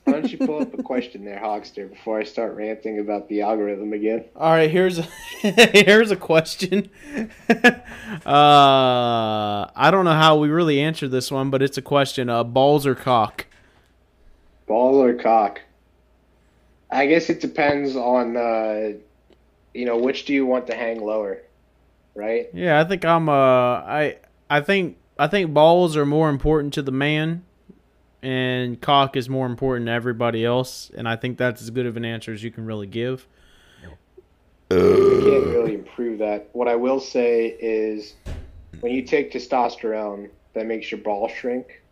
Why 0.04 0.12
don't 0.12 0.30
you 0.30 0.38
pull 0.38 0.60
up 0.60 0.78
a 0.78 0.82
question 0.82 1.24
there, 1.24 1.38
Hogster, 1.38 1.88
before 1.88 2.18
I 2.20 2.24
start 2.24 2.54
ranting 2.56 2.98
about 2.98 3.28
the 3.28 3.40
algorithm 3.40 3.94
again? 3.94 4.26
All 4.36 4.50
right, 4.50 4.70
here's 4.70 4.98
a, 4.98 5.02
here's 5.40 6.10
a 6.10 6.16
question. 6.16 6.90
uh, 7.48 8.26
I 8.26 9.88
don't 9.90 10.04
know 10.04 10.12
how 10.12 10.36
we 10.36 10.48
really 10.48 10.80
answered 10.80 11.10
this 11.10 11.30
one, 11.30 11.48
but 11.48 11.62
it's 11.62 11.78
a 11.78 11.82
question. 11.82 12.28
Uh, 12.28 12.44
balls 12.44 12.86
or 12.86 12.94
cock? 12.94 13.46
Ball 14.66 15.02
or 15.02 15.14
cock? 15.14 15.62
I 16.90 17.06
guess 17.06 17.30
it 17.30 17.40
depends 17.40 17.96
on, 17.96 18.36
uh, 18.36 18.92
you 19.72 19.86
know, 19.86 19.96
which 19.96 20.26
do 20.26 20.34
you 20.34 20.44
want 20.44 20.66
to 20.66 20.74
hang 20.74 21.00
lower, 21.00 21.40
right? 22.14 22.48
Yeah, 22.52 22.78
I 22.78 22.84
think 22.84 23.04
I'm. 23.04 23.28
Uh, 23.28 23.32
I 23.32 24.18
I 24.50 24.60
think 24.60 24.98
I 25.18 25.26
think 25.26 25.52
balls 25.52 25.96
are 25.96 26.06
more 26.06 26.28
important 26.28 26.74
to 26.74 26.82
the 26.82 26.92
man, 26.92 27.44
and 28.24 28.80
cock 28.80 29.16
is 29.16 29.28
more 29.28 29.44
important 29.44 29.86
to 29.86 29.92
everybody 29.92 30.46
else. 30.46 30.90
And 30.96 31.06
I 31.06 31.14
think 31.14 31.36
that's 31.36 31.60
as 31.60 31.68
good 31.68 31.84
of 31.84 31.98
an 31.98 32.06
answer 32.06 32.32
as 32.32 32.42
you 32.42 32.50
can 32.50 32.64
really 32.64 32.86
give. 32.86 33.26
You 34.70 34.78
can't 35.22 35.46
really 35.46 35.74
improve 35.74 36.18
that. 36.20 36.48
What 36.52 36.66
I 36.66 36.74
will 36.74 37.00
say 37.00 37.48
is 37.60 38.14
when 38.80 38.92
you 38.92 39.02
take 39.02 39.30
testosterone, 39.30 40.30
that 40.54 40.66
makes 40.66 40.90
your 40.90 41.00
ball 41.00 41.28
shrink. 41.28 41.82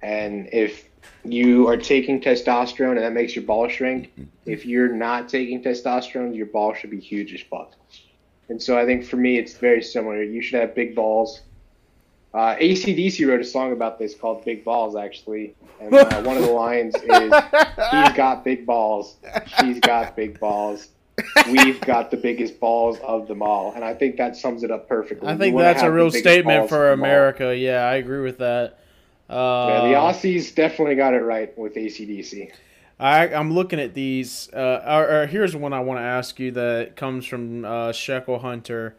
And 0.00 0.48
if 0.52 0.88
you 1.22 1.68
are 1.68 1.76
taking 1.76 2.20
testosterone 2.20 2.92
and 2.92 3.02
that 3.02 3.12
makes 3.12 3.36
your 3.36 3.44
ball 3.44 3.68
shrink, 3.68 4.10
if 4.46 4.64
you're 4.64 4.92
not 4.92 5.28
taking 5.28 5.62
testosterone, 5.62 6.34
your 6.34 6.46
ball 6.46 6.72
should 6.72 6.90
be 6.90 6.98
huge 6.98 7.34
as 7.34 7.42
fuck. 7.42 7.74
And 8.48 8.62
so 8.62 8.78
I 8.78 8.86
think 8.86 9.04
for 9.04 9.16
me, 9.16 9.38
it's 9.38 9.58
very 9.58 9.82
similar. 9.82 10.22
You 10.22 10.40
should 10.40 10.60
have 10.60 10.74
big 10.74 10.94
balls. 10.94 11.42
Uh, 12.34 12.56
ACDC 12.56 13.26
wrote 13.26 13.40
a 13.40 13.44
song 13.44 13.72
about 13.72 13.98
this 13.98 14.14
called 14.14 14.44
"Big 14.44 14.64
Balls," 14.64 14.96
actually, 14.96 15.54
and 15.80 15.92
uh, 15.94 16.22
one 16.22 16.36
of 16.36 16.42
the 16.42 16.50
lines 16.52 16.94
is, 16.94 17.02
"He's 17.02 18.12
got 18.16 18.44
big 18.44 18.66
balls, 18.66 19.16
she's 19.58 19.80
got 19.80 20.14
big 20.14 20.38
balls, 20.38 20.88
we've 21.50 21.80
got 21.80 22.10
the 22.10 22.18
biggest 22.18 22.60
balls 22.60 22.98
of 23.00 23.28
them 23.28 23.42
all," 23.42 23.72
and 23.74 23.82
I 23.82 23.94
think 23.94 24.18
that 24.18 24.36
sums 24.36 24.62
it 24.62 24.70
up 24.70 24.88
perfectly. 24.88 25.26
I 25.26 25.36
think 25.36 25.56
that's 25.56 25.82
a 25.82 25.90
real 25.90 26.10
statement 26.10 26.68
for. 26.68 26.92
America. 26.92 27.56
Yeah, 27.56 27.84
I 27.84 27.94
agree 27.96 28.20
with 28.20 28.38
that. 28.38 28.78
Uh, 29.30 29.68
Yeah, 29.68 29.88
the 29.88 29.94
Aussies 29.94 30.54
definitely 30.54 30.96
got 30.96 31.14
it 31.14 31.22
right 31.22 31.56
with 31.58 31.74
ACDC. 31.74 32.50
I, 33.00 33.28
I'm 33.32 33.52
looking 33.52 33.78
at 33.80 33.94
these. 33.94 34.50
Uh, 34.52 34.82
or, 34.86 35.22
or 35.22 35.26
here's 35.26 35.54
one 35.56 35.72
I 35.72 35.80
want 35.80 35.98
to 36.00 36.04
ask 36.04 36.38
you 36.40 36.50
that 36.52 36.96
comes 36.96 37.24
from 37.26 37.64
uh, 37.64 37.92
Shekel 37.92 38.40
Hunter, 38.40 38.96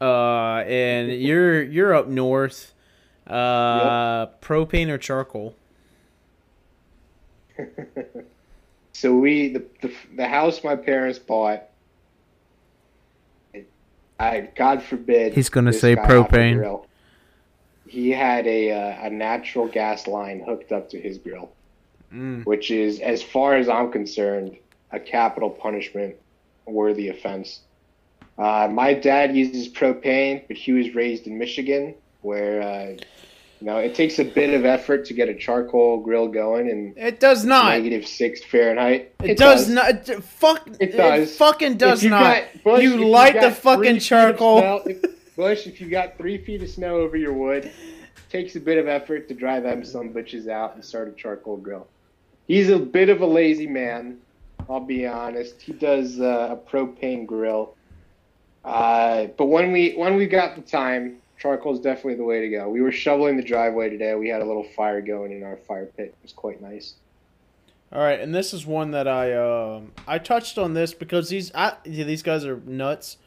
uh, 0.00 0.64
and 0.66 1.12
you're 1.12 1.62
you're 1.62 1.94
up 1.94 2.08
north. 2.08 2.72
Uh, 3.26 4.26
Propane 4.40 4.88
or 4.88 4.98
charcoal? 4.98 5.56
So 8.96 9.14
we 9.14 9.50
the, 9.50 9.62
the 9.82 9.92
the 10.16 10.26
house 10.26 10.64
my 10.64 10.74
parents 10.74 11.18
bought. 11.18 11.64
I 14.18 14.48
God 14.56 14.82
forbid. 14.82 15.34
He's 15.34 15.50
gonna 15.50 15.74
say 15.74 15.94
guy 15.94 16.00
have 16.00 16.10
a 16.10 16.24
propane. 16.24 16.86
He 17.86 18.10
had 18.10 18.46
a 18.46 18.72
uh, 18.72 19.06
a 19.06 19.10
natural 19.10 19.68
gas 19.68 20.06
line 20.06 20.40
hooked 20.40 20.72
up 20.72 20.88
to 20.90 20.98
his 20.98 21.18
grill, 21.18 21.52
Mm. 22.10 22.46
which 22.46 22.70
is, 22.70 23.00
as 23.00 23.22
far 23.22 23.56
as 23.56 23.68
I'm 23.68 23.92
concerned, 23.92 24.56
a 24.92 24.98
capital 24.98 25.50
punishment 25.50 26.16
worthy 26.64 27.08
offense. 27.08 27.60
Uh, 28.38 28.68
my 28.70 28.92
dad 28.94 29.34
uses 29.36 29.68
propane, 29.68 30.42
but 30.48 30.56
he 30.56 30.72
was 30.72 30.94
raised 30.94 31.26
in 31.26 31.38
Michigan, 31.38 31.94
where 32.20 32.60
uh, 32.62 32.86
you 33.60 33.66
know 33.66 33.78
it 33.78 33.94
takes 33.94 34.18
a 34.18 34.24
bit 34.24 34.52
of 34.52 34.64
effort 34.66 35.06
to 35.06 35.14
get 35.14 35.28
a 35.30 35.34
charcoal 35.34 35.98
grill 36.00 36.28
going, 36.28 36.68
and 36.70 36.96
It 36.98 37.18
does 37.18 37.44
not. 37.46 37.70
negative 37.70 38.06
six 38.06 38.44
Fahrenheit. 38.44 39.14
It, 39.22 39.38
does, 39.38 39.68
not. 39.70 40.08
it- 40.08 40.22
Fuck. 40.22 40.68
It 40.80 40.96
does. 40.96 41.34
fucking 41.36 41.78
does 41.78 42.02
you 42.04 42.10
not. 42.10 42.22
got- 42.54 42.62
Bush, 42.64 42.82
You 42.82 43.08
light 43.08 43.34
got 43.34 43.42
the 43.42 43.50
fucking 43.52 44.00
charcoal. 44.00 44.58
snow- 44.58 44.82
if- 44.86 45.34
Bush, 45.36 45.66
if 45.66 45.80
you 45.82 45.88
got 45.88 46.16
three 46.16 46.38
feet 46.38 46.62
of 46.62 46.68
snow 46.70 46.96
over 46.96 47.16
your 47.16 47.32
wood, 47.34 47.70
takes 48.30 48.56
a 48.56 48.60
bit 48.60 48.78
of 48.78 48.88
effort 48.88 49.28
to 49.28 49.34
dry 49.34 49.60
them 49.60 49.84
some 49.84 50.10
bitches 50.12 50.48
out 50.48 50.74
and 50.74 50.84
start 50.84 51.08
a 51.08 51.12
charcoal 51.12 51.56
grill. 51.58 51.86
He's 52.48 52.70
a 52.70 52.78
bit 52.78 53.08
of 53.10 53.20
a 53.22 53.26
lazy 53.26 53.66
man. 53.66 54.18
I'll 54.68 54.80
be 54.80 55.06
honest. 55.06 55.60
He 55.60 55.72
does 55.72 56.20
uh, 56.20 56.56
a 56.58 56.70
propane 56.70 57.26
grill. 57.26 57.75
Uh, 58.66 59.26
but 59.38 59.46
when 59.46 59.70
we 59.72 59.92
when 59.94 60.16
we 60.16 60.26
got 60.26 60.56
the 60.56 60.62
time, 60.62 61.18
charcoal 61.38 61.72
is 61.72 61.80
definitely 61.80 62.16
the 62.16 62.24
way 62.24 62.40
to 62.40 62.48
go. 62.48 62.68
We 62.68 62.80
were 62.80 62.90
shoveling 62.92 63.36
the 63.36 63.42
driveway 63.44 63.88
today. 63.90 64.14
We 64.16 64.28
had 64.28 64.42
a 64.42 64.44
little 64.44 64.64
fire 64.76 65.00
going 65.00 65.32
in 65.32 65.42
our 65.44 65.56
fire 65.56 65.86
pit. 65.86 66.06
It 66.06 66.16
was 66.22 66.32
quite 66.32 66.60
nice. 66.60 66.94
All 67.92 68.02
right, 68.02 68.18
and 68.20 68.34
this 68.34 68.52
is 68.52 68.66
one 68.66 68.90
that 68.90 69.06
I 69.06 69.32
um 69.34 69.92
I 70.08 70.18
touched 70.18 70.58
on 70.58 70.74
this 70.74 70.92
because 70.92 71.28
these 71.28 71.52
I, 71.54 71.74
yeah, 71.84 72.04
these 72.04 72.22
guys 72.24 72.44
are 72.44 72.60
nuts. 72.66 73.18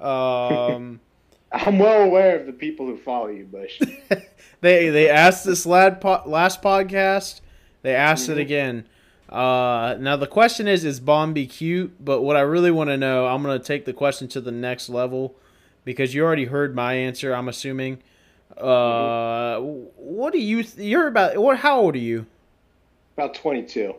Um, 0.00 1.00
I'm 1.52 1.78
well 1.78 2.02
aware 2.02 2.40
of 2.40 2.46
the 2.46 2.52
people 2.52 2.86
who 2.86 2.96
follow 2.96 3.28
you, 3.28 3.44
Bush. 3.44 3.78
they 4.62 4.88
they 4.88 5.10
asked 5.10 5.44
this 5.44 5.66
lad 5.66 6.00
po- 6.00 6.22
last 6.24 6.62
podcast. 6.62 7.42
They 7.82 7.94
asked 7.94 8.28
it 8.30 8.38
Mhm. 8.38 8.40
again. 8.40 8.88
Uh, 9.28 9.96
now 9.98 10.16
the 10.16 10.26
question 10.26 10.68
is, 10.68 10.84
is 10.84 11.00
Bombi 11.00 11.46
cute? 11.46 12.04
But 12.04 12.22
what 12.22 12.36
I 12.36 12.40
really 12.40 12.70
want 12.70 12.90
to 12.90 12.96
know, 12.96 13.26
I'm 13.26 13.42
gonna 13.42 13.58
take 13.58 13.84
the 13.84 13.92
question 13.92 14.28
to 14.28 14.40
the 14.40 14.52
next 14.52 14.88
level 14.88 15.34
because 15.84 16.14
you 16.14 16.24
already 16.24 16.44
heard 16.44 16.74
my 16.74 16.94
answer. 16.94 17.34
I'm 17.34 17.48
assuming. 17.48 18.02
Uh, 18.56 19.58
what 19.60 20.32
do 20.32 20.38
you? 20.38 20.62
Th- 20.62 20.88
you're 20.88 21.08
about 21.08 21.36
what? 21.38 21.58
How 21.58 21.80
old 21.80 21.94
are 21.96 21.98
you? 21.98 22.26
About 23.16 23.34
22. 23.34 23.94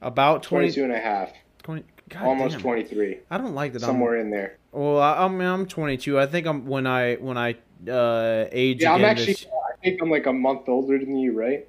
About 0.00 0.42
20, 0.42 0.66
22 0.66 0.84
and 0.84 0.92
a 0.92 0.98
half. 1.00 1.32
20 1.62 1.84
God 2.10 2.22
almost 2.24 2.52
damn. 2.52 2.60
23. 2.62 3.18
I 3.30 3.38
don't 3.38 3.54
like 3.54 3.72
that. 3.72 3.82
I'm 3.82 3.88
Somewhere 3.88 4.16
in 4.16 4.30
there. 4.30 4.58
Well, 4.72 5.00
I, 5.00 5.24
I 5.24 5.28
mean, 5.28 5.40
I'm 5.42 5.66
22. 5.66 6.18
I 6.18 6.26
think 6.26 6.46
I'm 6.46 6.66
when 6.66 6.86
I 6.86 7.16
when 7.16 7.36
I 7.36 7.56
uh 7.90 8.46
age 8.52 8.82
Yeah, 8.82 8.94
I'm 8.94 9.04
actually, 9.04 9.34
this- 9.34 9.46
I 9.46 9.76
think 9.82 10.00
I'm 10.00 10.10
like 10.10 10.26
a 10.26 10.32
month 10.32 10.68
older 10.68 10.98
than 10.98 11.16
you, 11.16 11.32
right? 11.38 11.66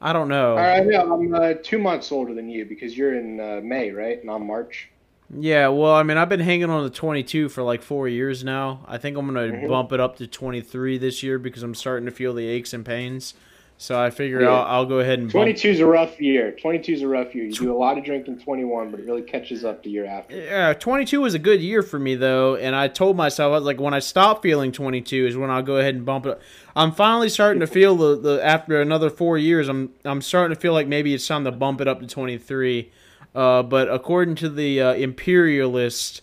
I 0.00 0.12
don't 0.12 0.28
know. 0.28 0.56
Right, 0.56 0.86
yeah, 0.90 1.02
I'm 1.02 1.34
uh, 1.34 1.54
two 1.62 1.78
months 1.78 2.12
older 2.12 2.34
than 2.34 2.48
you 2.48 2.64
because 2.64 2.96
you're 2.96 3.14
in 3.18 3.40
uh, 3.40 3.60
May, 3.62 3.90
right? 3.90 4.20
And 4.20 4.30
I'm 4.30 4.46
March. 4.46 4.90
Yeah, 5.34 5.68
well, 5.68 5.92
I 5.94 6.02
mean, 6.02 6.18
I've 6.18 6.28
been 6.28 6.40
hanging 6.40 6.70
on 6.70 6.84
to 6.84 6.90
22 6.90 7.48
for 7.48 7.62
like 7.62 7.82
four 7.82 8.06
years 8.06 8.44
now. 8.44 8.84
I 8.86 8.98
think 8.98 9.16
I'm 9.16 9.26
gonna 9.26 9.52
Mhm. 9.52 9.68
bump 9.68 9.92
it 9.92 9.98
up 9.98 10.16
to 10.16 10.26
23 10.26 10.98
this 10.98 11.22
year 11.22 11.38
because 11.38 11.62
I'm 11.62 11.74
starting 11.74 12.06
to 12.06 12.12
feel 12.12 12.32
the 12.34 12.46
aches 12.46 12.72
and 12.72 12.84
pains. 12.84 13.34
So 13.78 14.00
I 14.00 14.10
figure 14.10 14.40
Yeah. 14.40 14.50
I'll, 14.50 14.64
I'll 14.64 14.86
go 14.86 15.00
ahead 15.00 15.18
and 15.18 15.30
22 15.30 15.68
is 15.68 15.80
a 15.80 15.86
rough 15.86 16.20
year. 16.20 16.52
22 16.52 16.92
is 16.92 17.02
a 17.02 17.08
rough 17.08 17.34
year. 17.34 17.44
You 17.44 17.52
do 17.52 17.72
a 17.72 17.76
lot 17.76 17.98
of 17.98 18.04
drinking 18.04 18.40
21, 18.40 18.90
but 18.90 19.00
it 19.00 19.06
really 19.06 19.22
catches 19.22 19.64
up 19.64 19.82
the 19.82 19.90
year 19.90 20.06
after. 20.06 20.34
Yeah, 20.34 20.72
22 20.72 21.20
was 21.20 21.34
a 21.34 21.38
good 21.38 21.60
year 21.60 21.82
for 21.82 21.98
me 21.98 22.14
though, 22.14 22.56
and 22.56 22.74
I 22.74 22.88
told 22.88 23.16
myself 23.16 23.50
I 23.50 23.56
was 23.56 23.64
like, 23.64 23.78
when 23.78 23.92
I 23.92 23.98
stop 23.98 24.42
feeling 24.42 24.72
22 24.72 25.26
is 25.26 25.36
when 25.36 25.50
I'll 25.50 25.62
go 25.62 25.76
ahead 25.76 25.94
and 25.94 26.06
bump 26.06 26.24
it. 26.26 26.40
I'm 26.74 26.92
finally 26.92 27.28
starting 27.28 27.60
to 27.60 27.66
feel 27.66 27.96
the, 27.96 28.16
the 28.16 28.44
after 28.44 28.80
another 28.80 29.10
four 29.10 29.36
years, 29.36 29.68
I'm 29.68 29.92
I'm 30.04 30.22
starting 30.22 30.54
to 30.54 30.60
feel 30.60 30.72
like 30.72 30.86
maybe 30.86 31.12
it's 31.12 31.26
time 31.26 31.44
to 31.44 31.52
bump 31.52 31.80
it 31.80 31.88
up 31.88 32.00
to 32.00 32.06
23. 32.06 32.90
Uh, 33.34 33.62
but 33.62 33.92
according 33.92 34.34
to 34.36 34.48
the 34.48 34.80
uh, 34.80 34.94
imperialist, 34.94 36.22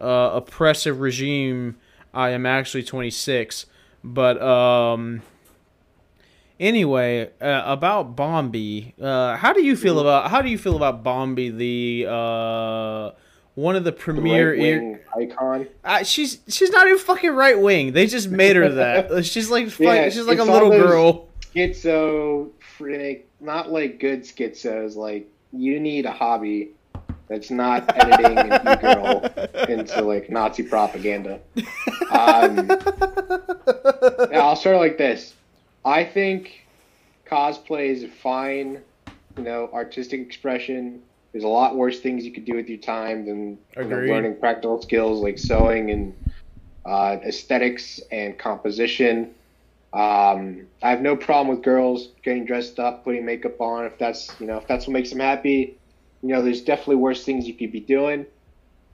uh, 0.00 0.30
oppressive 0.34 1.00
regime, 1.00 1.76
I 2.14 2.30
am 2.30 2.46
actually 2.46 2.84
26. 2.84 3.66
But 4.04 4.40
um, 4.40 5.22
anyway, 6.62 7.30
uh, 7.40 7.62
about 7.66 8.14
Bombi, 8.16 8.94
uh, 9.00 9.36
how 9.36 9.52
do 9.52 9.62
you 9.62 9.76
feel 9.76 9.98
about 10.00 10.30
how 10.30 10.40
do 10.40 10.48
you 10.48 10.56
feel 10.58 10.76
about 10.76 11.02
Bombi, 11.02 11.50
the 11.50 12.06
uh, 12.08 13.10
one 13.54 13.76
of 13.76 13.84
the 13.84 13.90
The 13.90 13.96
premier 13.96 15.00
icon. 15.20 15.66
uh, 15.84 16.02
she's 16.04 16.38
she's 16.48 16.70
not 16.70 16.86
even 16.86 16.98
fucking 16.98 17.32
right 17.34 17.60
wing. 17.60 17.92
They 17.92 18.06
just 18.06 18.28
made 18.30 18.56
her 18.56 18.68
that. 18.70 19.24
She's 19.26 19.50
like 19.50 19.68
fuck- 19.68 19.80
Yeah, 19.80 20.08
she's 20.08 20.24
like 20.26 20.38
a 20.38 20.44
little 20.44 20.70
girl. 20.70 21.28
Schizo, 21.54 22.48
freak, 22.78 23.28
not 23.40 23.70
like 23.70 23.98
good 24.00 24.22
schizos. 24.22 24.96
Like, 24.96 25.28
you 25.52 25.78
need 25.80 26.06
a 26.06 26.12
hobby 26.12 26.70
that's 27.28 27.50
not 27.50 27.84
editing 27.94 28.38
an 28.38 28.68
e-girl 28.78 29.26
into 29.68 30.00
like 30.02 30.30
Nazi 30.30 30.62
propaganda. 30.62 31.40
Um, 32.10 32.68
Yeah, 34.30 34.40
I'll 34.40 34.56
start 34.56 34.78
like 34.78 34.96
this. 34.96 35.34
I 35.84 36.04
think 36.04 36.52
cosplay 37.30 37.88
is 37.90 38.02
a 38.04 38.08
fine, 38.08 38.82
you 39.36 39.44
know, 39.44 39.70
artistic 39.72 40.20
expression. 40.20 41.02
There's 41.32 41.44
a 41.44 41.48
lot 41.48 41.76
worse 41.76 42.00
things 42.00 42.24
you 42.24 42.32
could 42.32 42.44
do 42.44 42.56
with 42.56 42.68
your 42.68 42.78
time 42.78 43.24
than 43.26 43.58
you 43.82 43.88
know, 43.88 44.00
learning 44.00 44.38
practical 44.38 44.80
skills 44.82 45.20
like 45.20 45.38
sewing 45.38 45.90
and 45.90 46.14
uh, 46.84 47.18
aesthetics 47.26 48.00
and 48.10 48.38
composition. 48.38 49.34
Um, 49.92 50.68
I 50.82 50.90
have 50.90 51.02
no 51.02 51.16
problem 51.16 51.54
with 51.54 51.64
girls 51.64 52.08
getting 52.24 52.46
dressed 52.46 52.78
up, 52.78 53.04
putting 53.04 53.24
makeup 53.26 53.60
on. 53.60 53.86
If 53.86 53.98
that's 53.98 54.36
you 54.40 54.46
know 54.46 54.58
if 54.58 54.66
that's 54.66 54.86
what 54.86 54.92
makes 54.94 55.10
them 55.10 55.20
happy, 55.20 55.80
you 56.22 56.28
know, 56.28 56.42
there's 56.42 56.62
definitely 56.62 56.96
worse 56.96 57.24
things 57.24 57.46
you 57.46 57.54
could 57.54 57.72
be 57.72 57.80
doing. 57.80 58.26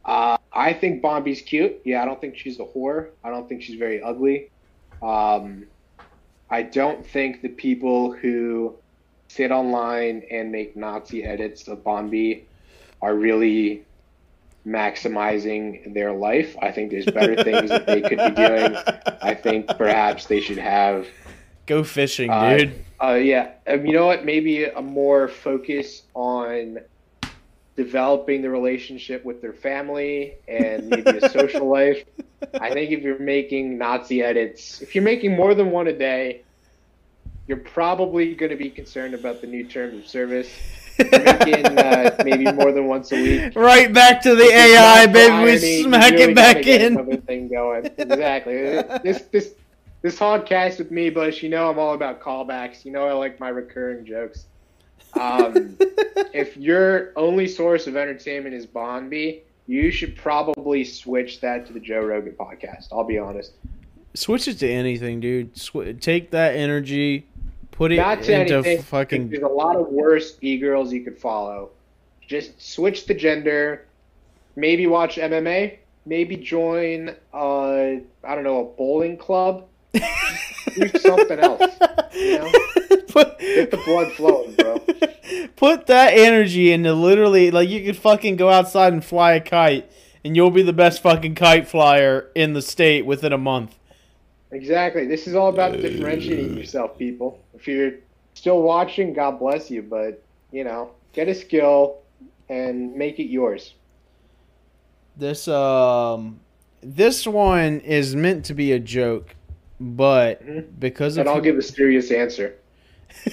Uh, 0.05 0.37
I 0.53 0.73
think 0.73 1.03
Bombi's 1.03 1.43
cute. 1.43 1.81
Yeah, 1.85 2.03
I 2.03 2.07
don't 2.07 2.21
think 2.21 2.37
she's 2.37 2.59
a 2.61 2.65
whore. 2.65 3.11
I 3.23 3.31
don't 3.31 3.49
think 3.49 3.63
she's 3.63 3.79
very 3.79 4.03
ugly. 4.03 4.51
Um, 5.03 5.67
I 6.51 6.63
don't 6.63 7.07
think 7.07 7.43
the 7.43 7.49
people 7.49 8.13
who 8.13 8.75
sit 9.29 9.51
online 9.51 10.23
and 10.31 10.51
make 10.51 10.77
Nazi 10.77 11.25
edits 11.25 11.69
of 11.69 11.85
Bombi 11.85 12.47
are 13.03 13.15
really 13.15 13.85
maximizing 14.67 15.93
their 15.95 16.13
life. 16.13 16.57
I 16.61 16.71
think 16.71 16.91
there's 16.91 17.07
better 17.07 17.37
things 17.45 17.69
that 17.71 17.87
they 17.87 18.01
could 18.01 18.19
be 18.19 18.31
doing. 18.31 18.77
I 19.23 19.35
think 19.35 19.67
perhaps 19.77 20.27
they 20.27 20.41
should 20.41 20.59
have 20.59 21.07
Go 21.67 21.85
fishing, 21.85 22.31
Uh, 22.31 22.57
dude. 22.57 22.85
uh, 23.03 23.13
yeah, 23.13 23.51
um, 23.67 23.85
you 23.85 23.93
know 23.93 24.07
what? 24.07 24.25
Maybe 24.25 24.65
a 24.65 24.81
more 24.81 25.29
focus 25.29 26.05
on 26.15 26.79
developing 27.79 28.43
the 28.43 28.51
relationship 28.51 29.25
with 29.25 29.41
their 29.41 29.53
family 29.53 30.35
and 30.49 30.89
maybe 30.89 31.11
a 31.11 31.31
social 31.31 31.69
life. 31.79 32.05
I 32.61 32.73
think 32.73 32.91
if 32.91 33.03
you're 33.03 33.21
making 33.21 33.79
Nazi 33.79 34.21
edits, 34.21 34.83
if 34.83 34.97
you're 34.97 35.05
making 35.05 35.37
more 35.37 35.55
than 35.55 35.71
one 35.71 35.87
a 35.87 35.97
day, 35.97 36.43
you're 37.47 37.59
probably 37.59 38.35
going 38.35 38.51
to 38.51 38.57
be 38.57 38.69
concerned 38.69 39.15
about 39.15 39.41
the 39.41 39.47
new 39.47 39.65
terms 39.65 39.97
of 39.97 40.09
service. 40.09 40.51
Making 40.99 41.67
uh, 41.67 42.17
maybe 42.25 42.51
more 42.51 42.73
than 42.73 42.89
once 42.89 43.13
a 43.13 43.23
week. 43.23 43.55
Right 43.55 43.93
back 43.93 44.21
to 44.23 44.35
the 44.35 44.43
AI, 44.43 45.07
baby. 45.07 45.45
We 45.53 45.83
smack 45.85 46.15
really 46.15 46.33
it 46.33 46.35
back 46.35 46.67
in. 46.67 46.99
another 46.99 47.19
Thing 47.19 47.47
going. 47.47 47.87
Exactly. 47.97 48.55
this 49.05 49.23
this 49.31 49.55
this 50.03 50.19
podcast 50.19 50.79
with 50.79 50.91
me, 50.91 51.11
Bush. 51.11 51.45
You 51.45 51.51
know 51.51 51.71
I'm 51.71 51.79
all 51.79 51.95
about 51.95 52.21
callbacks. 52.21 52.85
You 52.85 52.91
know 52.91 53.07
I 53.07 53.13
like 53.13 53.39
my 53.39 53.51
recurring 53.51 54.05
jokes. 54.05 54.47
Um, 55.19 55.77
if 56.33 56.57
your 56.57 57.13
only 57.17 57.49
source 57.49 57.87
of 57.87 57.97
entertainment 57.97 58.55
is 58.55 58.67
Bombi, 58.67 59.43
you 59.67 59.91
should 59.91 60.17
probably 60.17 60.85
switch 60.85 61.41
that 61.41 61.67
to 61.67 61.73
the 61.73 61.81
Joe 61.81 62.01
Rogan 62.01 62.33
podcast. 62.33 62.89
I'll 62.93 63.05
be 63.05 63.19
honest. 63.19 63.53
Switch 64.15 64.49
it 64.49 64.59
to 64.61 64.69
anything, 64.71 65.21
dude. 65.21 65.57
Sw- 65.57 65.95
take 66.01 66.31
that 66.31 66.57
energy, 66.57 67.27
put 67.71 67.93
it 67.93 67.97
Not 67.97 68.23
to 68.23 68.41
into 68.41 68.55
anything. 68.57 68.83
fucking. 68.83 69.29
There's 69.31 69.43
a 69.43 69.49
lot 69.49 69.77
of 69.77 69.89
worse 69.89 70.39
e-girls 70.41 70.93
you 70.93 71.03
could 71.03 71.19
follow. 71.19 71.71
Just 72.27 72.61
switch 72.61 73.07
the 73.07 73.15
gender. 73.15 73.85
Maybe 74.57 74.87
watch 74.87 75.17
MMA. 75.17 75.79
Maybe 76.07 76.37
join, 76.37 77.15
uh, 77.35 77.97
I 78.25 78.35
don't 78.35 78.45
know, 78.45 78.61
a 78.61 78.65
bowling 78.77 79.17
club. 79.19 79.67
Do 79.93 80.89
something 80.99 81.39
else. 81.39 81.63
You 82.15 82.39
know? 82.39 82.53
put, 83.09 83.39
Get 83.39 83.71
the 83.71 83.83
blood 83.85 84.13
flowing, 84.13 84.55
bro. 84.55 84.79
put 85.57 85.87
that 85.87 86.15
energy 86.15 86.73
into 86.73 86.93
literally 86.93 87.51
like 87.51 87.69
you 87.69 87.85
could 87.85 87.97
fucking 87.97 88.37
go 88.37 88.51
outside 88.51 88.93
and 88.93 89.05
fly 89.05 89.33
a 89.33 89.41
kite, 89.41 89.91
and 90.25 90.37
you'll 90.37 90.51
be 90.51 90.63
the 90.63 90.73
best 90.73 91.03
fucking 91.03 91.35
kite 91.35 91.67
flyer 91.69 92.31
in 92.35 92.53
the 92.53 92.63
state 92.63 93.07
within 93.07 93.33
a 93.33 93.39
month. 93.39 93.79
Exactly. 94.51 95.07
This 95.07 95.27
is 95.27 95.35
all 95.35 95.49
about 95.49 95.73
differentiating 95.73 96.57
yourself, 96.57 96.99
people. 96.99 97.43
If 97.55 97.69
you're 97.69 97.93
still 98.35 98.63
watching, 98.63 99.13
God 99.13 99.39
bless 99.39 99.71
you, 99.71 99.83
but 99.83 100.23
you 100.53 100.65
know, 100.65 100.93
get 101.13 101.29
a 101.29 101.35
skill 101.35 101.99
and 102.49 102.95
make 102.95 103.19
it 103.19 103.27
yours. 103.27 103.75
This 105.17 105.49
um, 105.49 106.41
this 106.81 107.27
one 107.27 107.81
is 107.81 108.15
meant 108.15 108.45
to 108.47 108.55
be 108.55 108.73
a 108.73 108.79
joke, 108.79 109.35
but 109.81 110.45
Mhm. 110.47 110.65
because 110.79 111.17
of 111.17 111.21
And 111.23 111.29
I'll 111.29 111.41
give 111.41 111.57
a 111.59 111.63
serious 111.63 112.11
answer. 112.11 112.55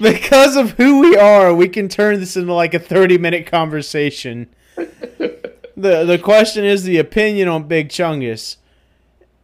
because 0.00 0.56
of 0.56 0.72
who 0.72 1.00
we 1.00 1.16
are, 1.16 1.54
we 1.54 1.68
can 1.68 1.88
turn 1.88 2.20
this 2.20 2.36
into 2.36 2.52
like 2.52 2.74
a 2.74 2.78
thirty-minute 2.78 3.46
conversation. 3.46 4.48
the 4.76 6.04
The 6.04 6.18
question 6.22 6.64
is 6.64 6.84
the 6.84 6.98
opinion 6.98 7.48
on 7.48 7.64
Big 7.64 7.88
Chungus, 7.88 8.56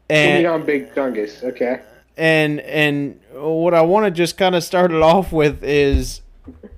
Opinion 0.09 0.37
and 0.37 0.47
on 0.47 0.65
Big 0.67 0.95
Chungus. 0.95 1.43
Okay. 1.43 1.81
and 2.17 2.61
and 2.61 3.21
what 3.33 3.75
I 3.75 3.83
want 3.83 4.07
to 4.07 4.11
just 4.11 4.37
kind 4.37 4.55
of 4.55 4.63
start 4.63 4.93
it 4.93 5.03
off 5.03 5.33
with 5.33 5.63
is 5.65 6.21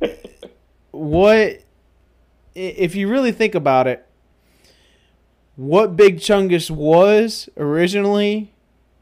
what 0.91 1.61
if 2.55 2.95
you 2.95 3.09
really 3.09 3.33
think 3.33 3.55
about 3.55 3.87
it 3.87 4.07
what 5.63 5.97
big 5.97 6.19
chungus 6.19 6.71
was 6.71 7.49
originally 7.57 8.53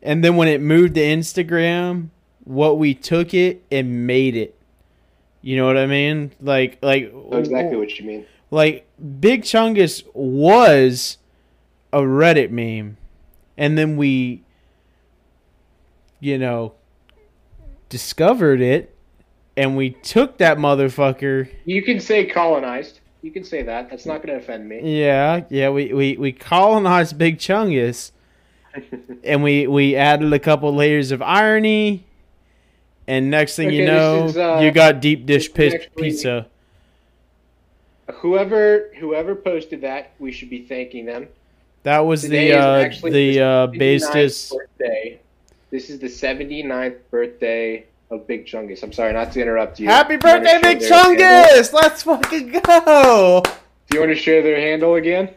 and 0.03 0.25
then 0.25 0.37
when 0.37 0.49
it 0.49 0.61
moved 0.61 0.95
to 0.95 1.01
instagram 1.01 2.09
what 2.45 2.79
we 2.79 2.95
took 2.95 3.33
it 3.33 3.63
and 3.71 4.07
made 4.07 4.37
it 4.37 4.57
you 5.43 5.57
know 5.57 5.67
what 5.67 5.77
i 5.77 5.87
mean 5.87 6.33
like 6.41 6.79
like 6.83 7.13
know 7.13 7.39
exactly 7.39 7.77
what 7.77 7.99
you 7.99 8.07
mean. 8.07 8.27
like 8.51 8.87
Big 9.01 9.43
Chungus 9.43 10.05
was 10.13 11.17
a 11.93 12.01
Reddit 12.01 12.51
meme, 12.51 12.99
and 13.57 13.79
then 13.79 13.97
we, 13.97 14.43
you 16.21 16.37
know, 16.37 16.75
discovered 17.89 18.61
it, 18.61 18.95
and 19.57 19.77
we 19.77 19.91
took 19.91 20.39
that 20.39 20.59
motherfucker. 20.59 21.51
You 21.65 21.83
can 21.83 21.99
say 21.99 22.27
colonized. 22.27 23.00
You 23.23 23.31
can 23.31 23.45
say 23.45 23.63
that. 23.63 23.91
That's 23.91 24.07
not 24.07 24.23
going 24.23 24.39
to 24.39 24.43
offend 24.43 24.69
me. 24.69 24.99
Yeah, 24.99 25.45
yeah, 25.51 25.69
we 25.71 25.93
we 25.93 26.17
we 26.17 26.33
colonized 26.33 27.19
Big 27.19 27.39
Chungus, 27.39 28.13
and 29.25 29.43
we 29.43 29.67
we 29.67 29.95
added 29.97 30.33
a 30.33 30.39
couple 30.39 30.75
layers 30.75 31.11
of 31.13 31.21
irony, 31.21 32.05
and 33.07 33.31
next 33.31 33.57
thing 33.57 33.71
you 33.71 33.83
Okay, 33.85 33.93
this 33.93 33.97
know, 34.01 34.25
is, 34.25 34.37
uh, 34.37 34.61
you 34.63 34.71
got 34.73 35.01
deep 35.01 35.27
dish 35.27 35.49
actually- 35.51 35.91
pizza. 35.97 36.47
whoever 38.15 38.91
whoever 38.99 39.35
posted 39.35 39.83
that, 39.83 40.13
we 40.19 40.33
should 40.33 40.51
be 40.51 40.63
thanking 40.65 41.05
them. 41.05 41.29
That 41.83 42.01
was 42.01 42.23
Today 42.23 42.51
the 42.51 42.59
uh, 42.59 42.87
the 42.87 43.41
uh, 43.41 43.69
79th 43.69 44.51
birthday. 44.57 45.21
This 45.71 45.89
is 45.89 45.99
the 46.01 46.09
79th 46.09 46.97
birthday 47.11 47.85
of 48.11 48.27
Big 48.27 48.47
Chungus. 48.47 48.83
I'm 48.83 48.93
sorry 48.93 49.13
not 49.13 49.33
to 49.33 49.41
interrupt 49.41 49.79
you. 49.79 49.87
Happy 49.87 50.15
Do 50.17 50.19
birthday, 50.23 50.59
Big? 50.63 50.79
Chungus! 50.81 51.73
Let's 51.73 52.03
fucking 52.03 52.61
go! 52.65 53.43
Do 53.45 53.97
you 53.97 54.01
want 54.01 54.11
to 54.11 54.17
share 54.17 54.43
their 54.43 54.61
handle 54.61 54.95
again? 54.97 55.31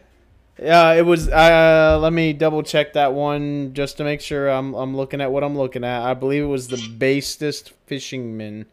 Yeah, 0.59 0.93
it 0.93 1.05
was. 1.05 1.29
Uh, 1.29 1.97
let 2.01 2.13
me 2.13 2.31
double 2.33 2.61
check 2.63 2.93
that 2.93 3.13
one 3.13 3.73
just 3.73 3.97
to 3.97 4.03
make 4.03 4.21
sure 4.21 4.49
I'm 4.49 4.73
I'm 4.75 4.95
looking 4.95 5.19
at 5.21 5.31
what 5.31 5.43
I'm 5.43 5.57
looking 5.57 5.83
at. 5.83 6.03
I 6.03 6.13
believe 6.13 6.43
it 6.43 6.47
was 6.47 6.67
the 6.67 6.77
basest 6.97 7.73
fishingman. 7.87 8.65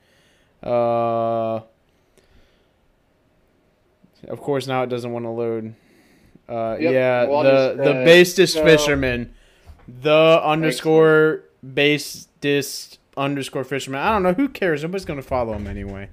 Uh, 0.62 1.60
of 4.28 4.40
course, 4.40 4.66
now 4.66 4.82
it 4.82 4.88
doesn't 4.90 5.10
want 5.10 5.24
to 5.24 5.30
load. 5.30 5.74
Uh, 6.46 6.76
Yep, 6.80 6.92
yeah, 6.92 7.24
well, 7.26 7.44
the 7.44 7.50
just, 7.50 7.76
the 7.78 7.90
uh, 8.00 8.04
basest 8.04 8.52
so- 8.54 8.64
fisherman, 8.64 9.32
the 9.88 10.40
underscore 10.44 11.44
basest 11.62 12.98
underscore 13.20 13.64
fisherman. 13.64 14.00
I 14.00 14.12
don't 14.12 14.22
know 14.22 14.32
who 14.32 14.48
cares. 14.48 14.82
Nobody's 14.82 15.04
gonna 15.04 15.22
follow 15.22 15.52
him 15.52 15.66
anyway. 15.66 16.08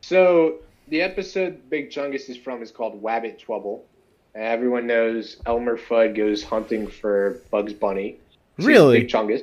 So 0.00 0.56
the 0.88 1.02
episode 1.02 1.68
Big 1.70 1.90
Chungus 1.90 2.28
is 2.28 2.36
from 2.36 2.62
is 2.62 2.70
called 2.70 3.02
Wabbit 3.02 3.38
Twubble. 3.38 3.80
Uh, 4.34 4.40
everyone 4.40 4.86
knows 4.86 5.36
Elmer 5.46 5.76
Fudd 5.76 6.16
goes 6.16 6.42
hunting 6.42 6.86
for 6.86 7.40
Bugs 7.50 7.72
Bunny. 7.72 8.16
Really? 8.58 9.00
Big 9.00 9.08
Chungus. 9.08 9.42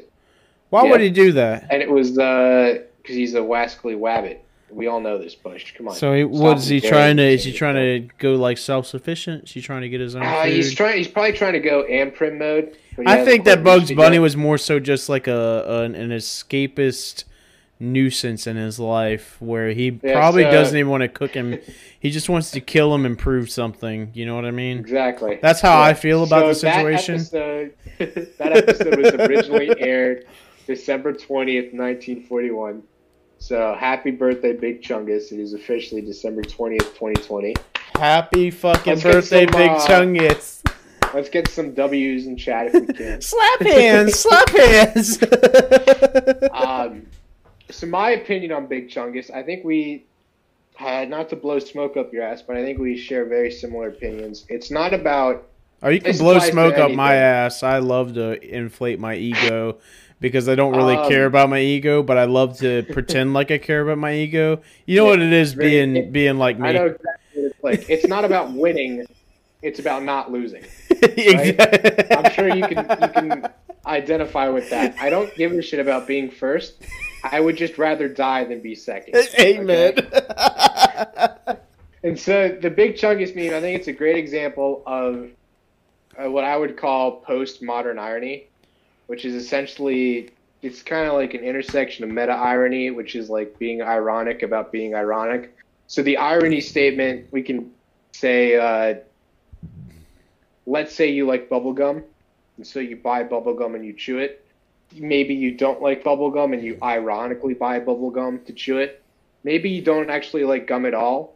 Why 0.69 0.83
would 0.83 1.01
he 1.01 1.09
do 1.09 1.33
that? 1.33 1.67
And 1.69 1.81
it 1.81 1.89
was 1.89 2.17
uh, 2.17 2.79
because 3.01 3.15
he's 3.15 3.35
a 3.35 3.39
wascally 3.39 3.97
wabbit. 3.97 4.37
We 4.71 4.87
all 4.87 4.99
know 5.01 5.17
this, 5.17 5.35
Bush. 5.35 5.73
Come 5.77 5.89
on. 5.89 5.95
So 5.95 6.13
he, 6.13 6.23
what 6.23 6.57
is 6.57 6.67
he 6.67 6.79
trying 6.81 7.17
to? 7.17 7.23
Is 7.23 7.43
he 7.43 7.51
trying 7.53 7.75
to 7.75 8.13
go 8.17 8.35
like 8.35 8.57
self 8.57 8.85
sufficient? 8.87 9.43
Is 9.45 9.51
he 9.51 9.61
trying 9.61 9.81
to 9.81 9.89
get 9.89 9.99
his 9.99 10.15
own 10.15 10.23
Uh, 10.23 10.43
food? 10.43 10.53
he's 10.53 10.73
trying. 10.73 10.97
He's 10.97 11.07
probably 11.07 11.33
trying 11.33 11.53
to 11.53 11.59
go 11.59 11.83
anprim 11.89 12.37
mode. 12.39 12.77
I 13.05 13.23
think 13.25 13.45
that 13.45 13.63
Bugs 13.63 13.91
Bunny 13.91 14.19
was 14.19 14.35
more 14.37 14.57
so 14.57 14.79
just 14.79 15.09
like 15.09 15.27
a 15.27 15.83
an, 15.85 15.95
an 15.95 16.09
escapist 16.11 17.23
nuisance 17.79 18.45
in 18.45 18.57
his 18.57 18.79
life, 18.79 19.37
where 19.39 19.69
he 19.71 19.99
Yeah, 20.03 20.13
probably 20.13 20.43
so- 20.43 20.51
doesn't 20.51 20.77
even 20.77 20.89
want 20.89 21.01
to 21.01 21.07
cook 21.07 21.31
him. 21.33 21.57
He 21.99 22.11
just 22.11 22.29
wants 22.29 22.51
to 22.51 22.61
kill 22.61 22.93
him 22.93 23.05
and 23.05 23.17
prove 23.17 23.49
something. 23.49 24.11
You 24.13 24.25
know 24.25 24.35
what 24.35 24.45
I 24.45 24.51
mean? 24.51 24.77
Exactly. 24.77 25.39
That's 25.41 25.61
how 25.61 25.81
I 25.81 25.93
feel 25.93 26.23
about 26.23 26.47
the 26.47 26.53
So 26.55 26.67
that 26.67 26.75
situation. 26.75 27.15
episode- 27.15 27.73
That 28.37 28.57
episode, 28.57 28.97
was 28.97 29.13
originally 29.13 29.71
aired 29.79 30.25
December 30.67 31.13
twentieth, 31.13 31.73
nineteen 31.73 32.23
forty-one. 32.23 32.83
So 33.41 33.73
happy 33.73 34.11
birthday, 34.11 34.53
Big 34.53 34.83
Chungus! 34.83 35.31
It 35.31 35.39
is 35.39 35.55
officially 35.55 35.99
December 35.99 36.43
twentieth, 36.43 36.95
twenty 36.95 37.19
twenty. 37.23 37.55
Happy 37.95 38.51
fucking 38.51 38.93
Let's 38.93 39.03
birthday, 39.03 39.47
some, 39.47 39.57
Big 39.57 39.71
uh, 39.71 39.87
Chungus! 39.87 40.61
Let's 41.11 41.27
get 41.27 41.47
some 41.47 41.73
W's 41.73 42.27
in 42.27 42.37
chat 42.37 42.67
if 42.67 42.87
we 42.87 42.93
can. 42.93 43.19
Slap 43.21 43.61
hands, 43.61 44.19
slap 44.19 44.49
hands. 44.55 45.23
um, 46.51 47.07
so 47.71 47.87
my 47.87 48.11
opinion 48.11 48.51
on 48.51 48.67
Big 48.67 48.89
Chungus, 48.89 49.31
I 49.31 49.41
think 49.41 49.65
we, 49.65 50.05
uh, 50.79 51.05
not 51.05 51.27
to 51.29 51.35
blow 51.35 51.57
smoke 51.57 51.97
up 51.97 52.13
your 52.13 52.21
ass, 52.21 52.43
but 52.43 52.57
I 52.57 52.63
think 52.63 52.77
we 52.77 52.95
share 52.95 53.25
very 53.25 53.49
similar 53.49 53.87
opinions. 53.87 54.45
It's 54.49 54.69
not 54.69 54.93
about 54.93 55.47
Oh, 55.81 55.89
you 55.89 55.99
can 55.99 56.15
blow 56.15 56.37
smoke 56.37 56.77
up 56.77 56.91
my 56.91 57.15
ass. 57.15 57.63
I 57.63 57.79
love 57.79 58.13
to 58.13 58.39
inflate 58.43 58.99
my 58.99 59.15
ego 59.15 59.79
because 60.21 60.47
I 60.47 60.55
don't 60.55 60.73
really 60.77 60.95
Um, 60.95 61.09
care 61.09 61.25
about 61.25 61.49
my 61.49 61.59
ego, 61.59 62.01
but 62.01 62.17
I 62.17 62.23
love 62.23 62.57
to 62.59 62.83
pretend 62.93 63.33
like 63.33 63.51
I 63.51 63.57
care 63.57 63.81
about 63.81 63.97
my 63.97 64.13
ego. 64.13 64.61
You 64.85 64.95
know 64.97 65.05
what 65.05 65.21
it 65.21 65.33
is 65.33 65.53
being 65.53 65.97
it- 65.97 66.13
being 66.13 66.37
like 66.37 66.55
I 66.57 66.59
me. 66.59 66.73
know 66.73 66.85
exactly 66.85 67.41
what 67.41 67.45
it's 67.51 67.63
like. 67.63 67.89
It's 67.89 68.07
not 68.07 68.23
about 68.23 68.53
winning; 68.63 69.05
it's 69.61 69.79
about 69.79 70.03
not 70.03 70.31
losing. 70.31 70.63
Exactly. 71.01 72.15
I'm 72.15 72.31
sure 72.31 72.55
you 72.55 72.67
can 72.67 72.77
you 73.01 73.07
can 73.09 73.49
identify 73.87 74.47
with 74.49 74.69
that. 74.69 74.95
I 74.99 75.09
don't 75.09 75.33
give 75.35 75.51
a 75.51 75.61
shit 75.61 75.79
about 75.79 76.05
being 76.07 76.29
first. 76.29 76.75
I 77.23 77.39
would 77.39 77.57
just 77.57 77.77
rather 77.79 78.07
die 78.07 78.43
than 78.45 78.61
be 78.61 78.75
second. 78.75 79.15
Amen. 79.39 79.93
okay? 79.97 81.57
And 82.03 82.19
so 82.19 82.55
the 82.61 82.69
big 82.69 82.95
chungus 82.95 83.35
meme, 83.35 83.53
I 83.53 83.61
think 83.61 83.79
it's 83.79 83.87
a 83.87 83.93
great 83.93 84.17
example 84.17 84.83
of 84.85 85.29
uh, 86.23 86.29
what 86.29 86.43
I 86.43 86.55
would 86.57 86.77
call 86.77 87.23
postmodern 87.23 87.97
irony, 87.99 88.47
which 89.11 89.25
is 89.25 89.35
essentially 89.35 90.29
it's 90.61 90.81
kind 90.81 91.05
of 91.05 91.15
like 91.15 91.33
an 91.33 91.43
intersection 91.43 92.05
of 92.05 92.09
meta 92.09 92.31
irony, 92.31 92.91
which 92.91 93.13
is 93.13 93.29
like 93.29 93.59
being 93.59 93.81
ironic 93.81 94.41
about 94.41 94.71
being 94.71 94.95
ironic. 94.95 95.53
So 95.87 96.01
the 96.01 96.15
irony 96.15 96.61
statement, 96.61 97.27
we 97.29 97.43
can 97.43 97.71
say, 98.13 98.55
uh, 98.55 98.99
let's 100.65 100.95
say 100.95 101.11
you 101.11 101.27
like 101.27 101.49
bubblegum, 101.49 102.03
and 102.55 102.65
so 102.65 102.79
you 102.79 102.95
buy 102.95 103.25
bubblegum 103.25 103.75
and 103.75 103.85
you 103.85 103.91
chew 103.91 104.19
it. 104.19 104.45
Maybe 104.95 105.33
you 105.33 105.57
don't 105.57 105.81
like 105.81 106.05
bubblegum 106.05 106.53
and 106.53 106.63
you 106.63 106.77
ironically 106.81 107.53
buy 107.53 107.81
bubblegum 107.81 108.45
to 108.45 108.53
chew 108.53 108.77
it. 108.77 109.03
Maybe 109.43 109.71
you 109.71 109.81
don't 109.81 110.09
actually 110.09 110.45
like 110.45 110.67
gum 110.67 110.85
at 110.85 110.93
all, 110.93 111.35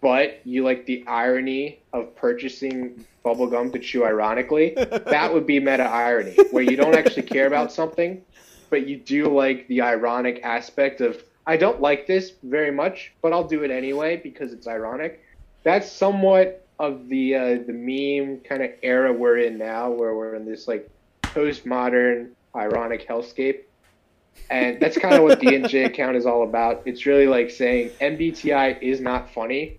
but 0.00 0.40
you 0.44 0.64
like 0.64 0.86
the 0.86 1.04
irony 1.06 1.80
of 1.92 2.14
purchasing 2.14 3.04
bubblegum 3.24 3.72
to 3.72 3.78
chew 3.78 4.04
ironically. 4.04 4.74
that 4.76 5.32
would 5.32 5.46
be 5.46 5.58
meta 5.58 5.84
irony, 5.84 6.36
where 6.50 6.62
you 6.62 6.76
don't 6.76 6.94
actually 6.94 7.22
care 7.22 7.46
about 7.46 7.72
something, 7.72 8.22
but 8.70 8.86
you 8.86 8.96
do 8.96 9.28
like 9.34 9.66
the 9.68 9.80
ironic 9.80 10.40
aspect 10.44 11.00
of, 11.00 11.22
I 11.46 11.56
don't 11.56 11.80
like 11.80 12.06
this 12.06 12.32
very 12.42 12.70
much, 12.70 13.12
but 13.22 13.32
I'll 13.32 13.48
do 13.48 13.64
it 13.64 13.70
anyway 13.70 14.16
because 14.16 14.52
it's 14.52 14.66
ironic. 14.66 15.24
That's 15.62 15.90
somewhat 15.90 16.66
of 16.78 17.08
the 17.08 17.34
uh, 17.34 17.58
the 17.66 17.72
meme 17.72 18.40
kind 18.40 18.62
of 18.62 18.70
era 18.82 19.12
we're 19.12 19.38
in 19.38 19.58
now, 19.58 19.90
where 19.90 20.14
we're 20.14 20.34
in 20.34 20.44
this 20.44 20.68
like 20.68 20.88
postmodern, 21.22 22.30
ironic 22.54 23.06
hellscape. 23.06 23.62
And 24.50 24.78
that's 24.80 24.96
kind 24.96 25.14
of 25.14 25.24
what 25.24 25.40
the 25.40 25.46
INTJ 25.46 25.86
account 25.86 26.16
is 26.16 26.24
all 26.24 26.44
about. 26.44 26.82
It's 26.84 27.06
really 27.06 27.26
like 27.26 27.50
saying 27.50 27.90
MBTI 28.00 28.80
is 28.80 29.00
not 29.00 29.30
funny, 29.30 29.78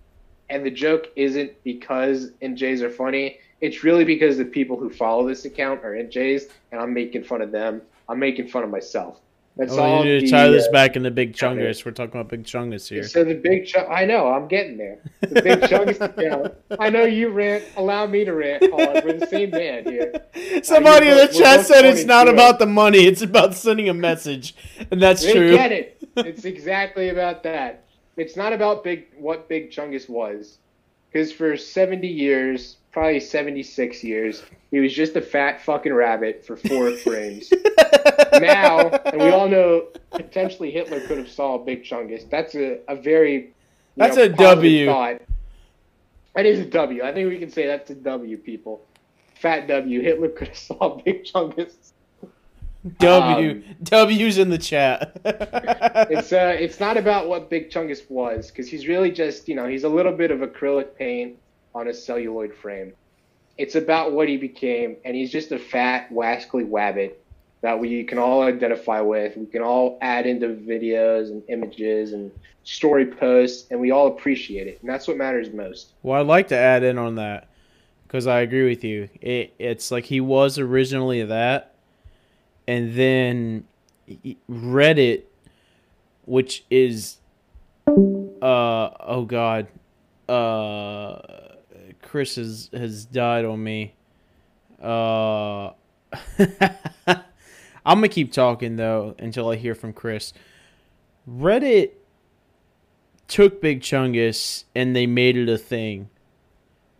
and 0.50 0.64
the 0.66 0.70
joke 0.70 1.06
isn't 1.16 1.52
because 1.64 2.30
NJs 2.42 2.82
are 2.82 2.90
funny. 2.90 3.38
It's 3.60 3.84
really 3.84 4.04
because 4.04 4.36
the 4.38 4.44
people 4.44 4.76
who 4.78 4.90
follow 4.90 5.26
this 5.28 5.44
account 5.44 5.84
are 5.84 5.92
NJs, 5.92 6.50
and 6.72 6.80
I'm 6.80 6.92
making 6.94 7.24
fun 7.24 7.42
of 7.42 7.50
them. 7.52 7.82
I'm 8.08 8.18
making 8.18 8.48
fun 8.48 8.64
of 8.64 8.70
myself. 8.70 9.20
That's 9.56 9.72
Oh, 9.72 9.82
all. 9.82 10.04
you 10.06 10.12
need 10.14 10.20
to 10.20 10.26
the, 10.26 10.30
tie 10.30 10.48
this 10.48 10.66
uh, 10.68 10.72
back 10.72 10.96
into 10.96 11.10
Big. 11.10 11.34
Chungus. 11.34 11.84
We're 11.84 11.90
talking 11.90 12.12
about 12.18 12.28
Big 12.28 12.44
Chungus 12.44 12.88
here. 12.88 13.02
So 13.02 13.24
the 13.24 13.34
big 13.34 13.66
chunk, 13.66 13.88
I 13.90 14.04
know, 14.06 14.28
I'm 14.28 14.48
getting 14.48 14.78
there. 14.78 14.98
The 15.20 15.42
big 15.42 15.60
chungus 15.68 16.00
account. 16.00 16.54
I 16.78 16.88
know 16.88 17.04
you 17.04 17.28
rant. 17.28 17.64
Allow 17.76 18.06
me 18.06 18.24
to 18.24 18.32
rant. 18.32 18.62
Colin. 18.70 19.02
We're 19.04 19.18
the 19.18 19.26
same 19.26 19.50
band 19.50 19.88
here. 19.88 20.12
Somebody 20.62 21.08
in 21.08 21.16
the 21.16 21.26
chat 21.28 21.66
said 21.66 21.84
it's 21.84 22.04
not 22.04 22.24
22. 22.24 22.34
about 22.34 22.58
the 22.60 22.66
money; 22.66 23.00
it's 23.06 23.22
about 23.22 23.54
sending 23.54 23.88
a 23.88 23.94
message, 23.94 24.54
and 24.90 25.02
that's 25.02 25.22
They 25.22 25.32
true. 25.32 25.50
get 25.50 25.72
it. 25.72 26.02
It's 26.16 26.44
exactly 26.44 27.10
about 27.10 27.42
that. 27.42 27.84
It's 28.20 28.36
not 28.36 28.52
about 28.52 28.84
big 28.84 29.06
what 29.16 29.48
Big 29.48 29.70
Chungus 29.70 30.06
was, 30.06 30.58
because 31.10 31.32
for 31.32 31.56
70 31.56 32.06
years, 32.06 32.76
probably 32.92 33.18
76 33.18 34.04
years, 34.04 34.42
he 34.70 34.78
was 34.78 34.92
just 34.92 35.16
a 35.16 35.22
fat 35.22 35.62
fucking 35.62 35.94
rabbit 35.94 36.44
for 36.44 36.58
four 36.58 36.90
frames. 37.04 37.50
now, 38.34 38.90
and 38.90 39.22
we 39.22 39.30
all 39.30 39.48
know 39.48 39.86
potentially 40.10 40.70
Hitler 40.70 41.00
could 41.00 41.16
have 41.16 41.30
saw 41.30 41.56
Big 41.56 41.82
Chungus. 41.82 42.28
That's 42.28 42.54
a, 42.54 42.80
a 42.88 42.94
very 42.94 43.54
That's 43.96 44.18
know, 44.18 44.24
a 44.24 44.28
W. 44.28 44.84
Thought. 44.84 45.22
That 46.34 46.44
is 46.44 46.58
a 46.60 46.66
W. 46.66 47.02
I 47.02 47.14
think 47.14 47.26
we 47.30 47.38
can 47.38 47.50
say 47.50 47.66
that's 47.66 47.88
a 47.88 47.94
W, 47.94 48.36
people. 48.36 48.82
Fat 49.36 49.66
W. 49.66 50.02
Hitler 50.02 50.28
could 50.28 50.48
have 50.48 50.58
saw 50.58 51.00
Big 51.02 51.24
Chungus. 51.24 51.92
W 52.98 53.50
Um, 53.50 53.64
W's 53.82 54.38
in 54.38 54.50
the 54.50 54.58
chat. 54.58 55.16
It's 56.10 56.32
uh, 56.32 56.56
it's 56.58 56.80
not 56.80 56.96
about 56.96 57.28
what 57.28 57.50
Big 57.50 57.70
Chungus 57.70 58.08
was, 58.10 58.48
because 58.50 58.68
he's 58.68 58.88
really 58.88 59.10
just 59.10 59.48
you 59.48 59.54
know 59.54 59.66
he's 59.66 59.84
a 59.84 59.88
little 59.88 60.12
bit 60.12 60.30
of 60.30 60.40
acrylic 60.40 60.94
paint 60.96 61.36
on 61.74 61.88
a 61.88 61.94
celluloid 61.94 62.54
frame. 62.54 62.92
It's 63.58 63.74
about 63.74 64.12
what 64.12 64.28
he 64.28 64.36
became, 64.36 64.96
and 65.04 65.14
he's 65.14 65.30
just 65.30 65.52
a 65.52 65.58
fat, 65.58 66.10
wascally 66.10 66.66
wabbit 66.66 67.12
that 67.60 67.78
we 67.78 68.02
can 68.04 68.18
all 68.18 68.42
identify 68.42 69.00
with. 69.02 69.36
We 69.36 69.44
can 69.46 69.62
all 69.62 69.98
add 70.00 70.26
into 70.26 70.48
videos 70.48 71.30
and 71.30 71.42
images 71.48 72.14
and 72.14 72.30
story 72.64 73.04
posts, 73.06 73.66
and 73.70 73.78
we 73.78 73.90
all 73.90 74.06
appreciate 74.06 74.66
it, 74.66 74.78
and 74.80 74.88
that's 74.88 75.06
what 75.06 75.16
matters 75.18 75.52
most. 75.52 75.92
well, 76.02 76.20
I'd 76.20 76.26
like 76.26 76.48
to 76.48 76.56
add 76.56 76.82
in 76.82 76.96
on 76.96 77.16
that 77.16 77.48
because 78.06 78.26
I 78.26 78.40
agree 78.40 78.68
with 78.68 78.82
you. 78.82 79.08
It 79.20 79.54
it's 79.58 79.90
like 79.90 80.06
he 80.06 80.20
was 80.20 80.58
originally 80.58 81.22
that, 81.24 81.74
and 82.66 82.94
then 82.94 83.64
Reddit, 84.50 85.22
which 86.24 86.64
is, 86.70 87.18
uh, 87.86 87.90
oh 88.42 89.24
god, 89.26 89.68
uh, 90.28 91.18
Chris 92.02 92.36
has 92.36 92.70
has 92.72 93.04
died 93.04 93.44
on 93.44 93.62
me. 93.62 93.94
Uh, 94.80 95.70
I'm 97.86 97.96
gonna 97.96 98.08
keep 98.08 98.32
talking 98.32 98.76
though 98.76 99.14
until 99.18 99.50
I 99.50 99.56
hear 99.56 99.74
from 99.74 99.92
Chris. 99.92 100.32
Reddit 101.28 101.92
took 103.28 103.60
Big 103.60 103.80
Chungus 103.80 104.64
and 104.74 104.94
they 104.94 105.06
made 105.06 105.36
it 105.36 105.48
a 105.48 105.58
thing, 105.58 106.10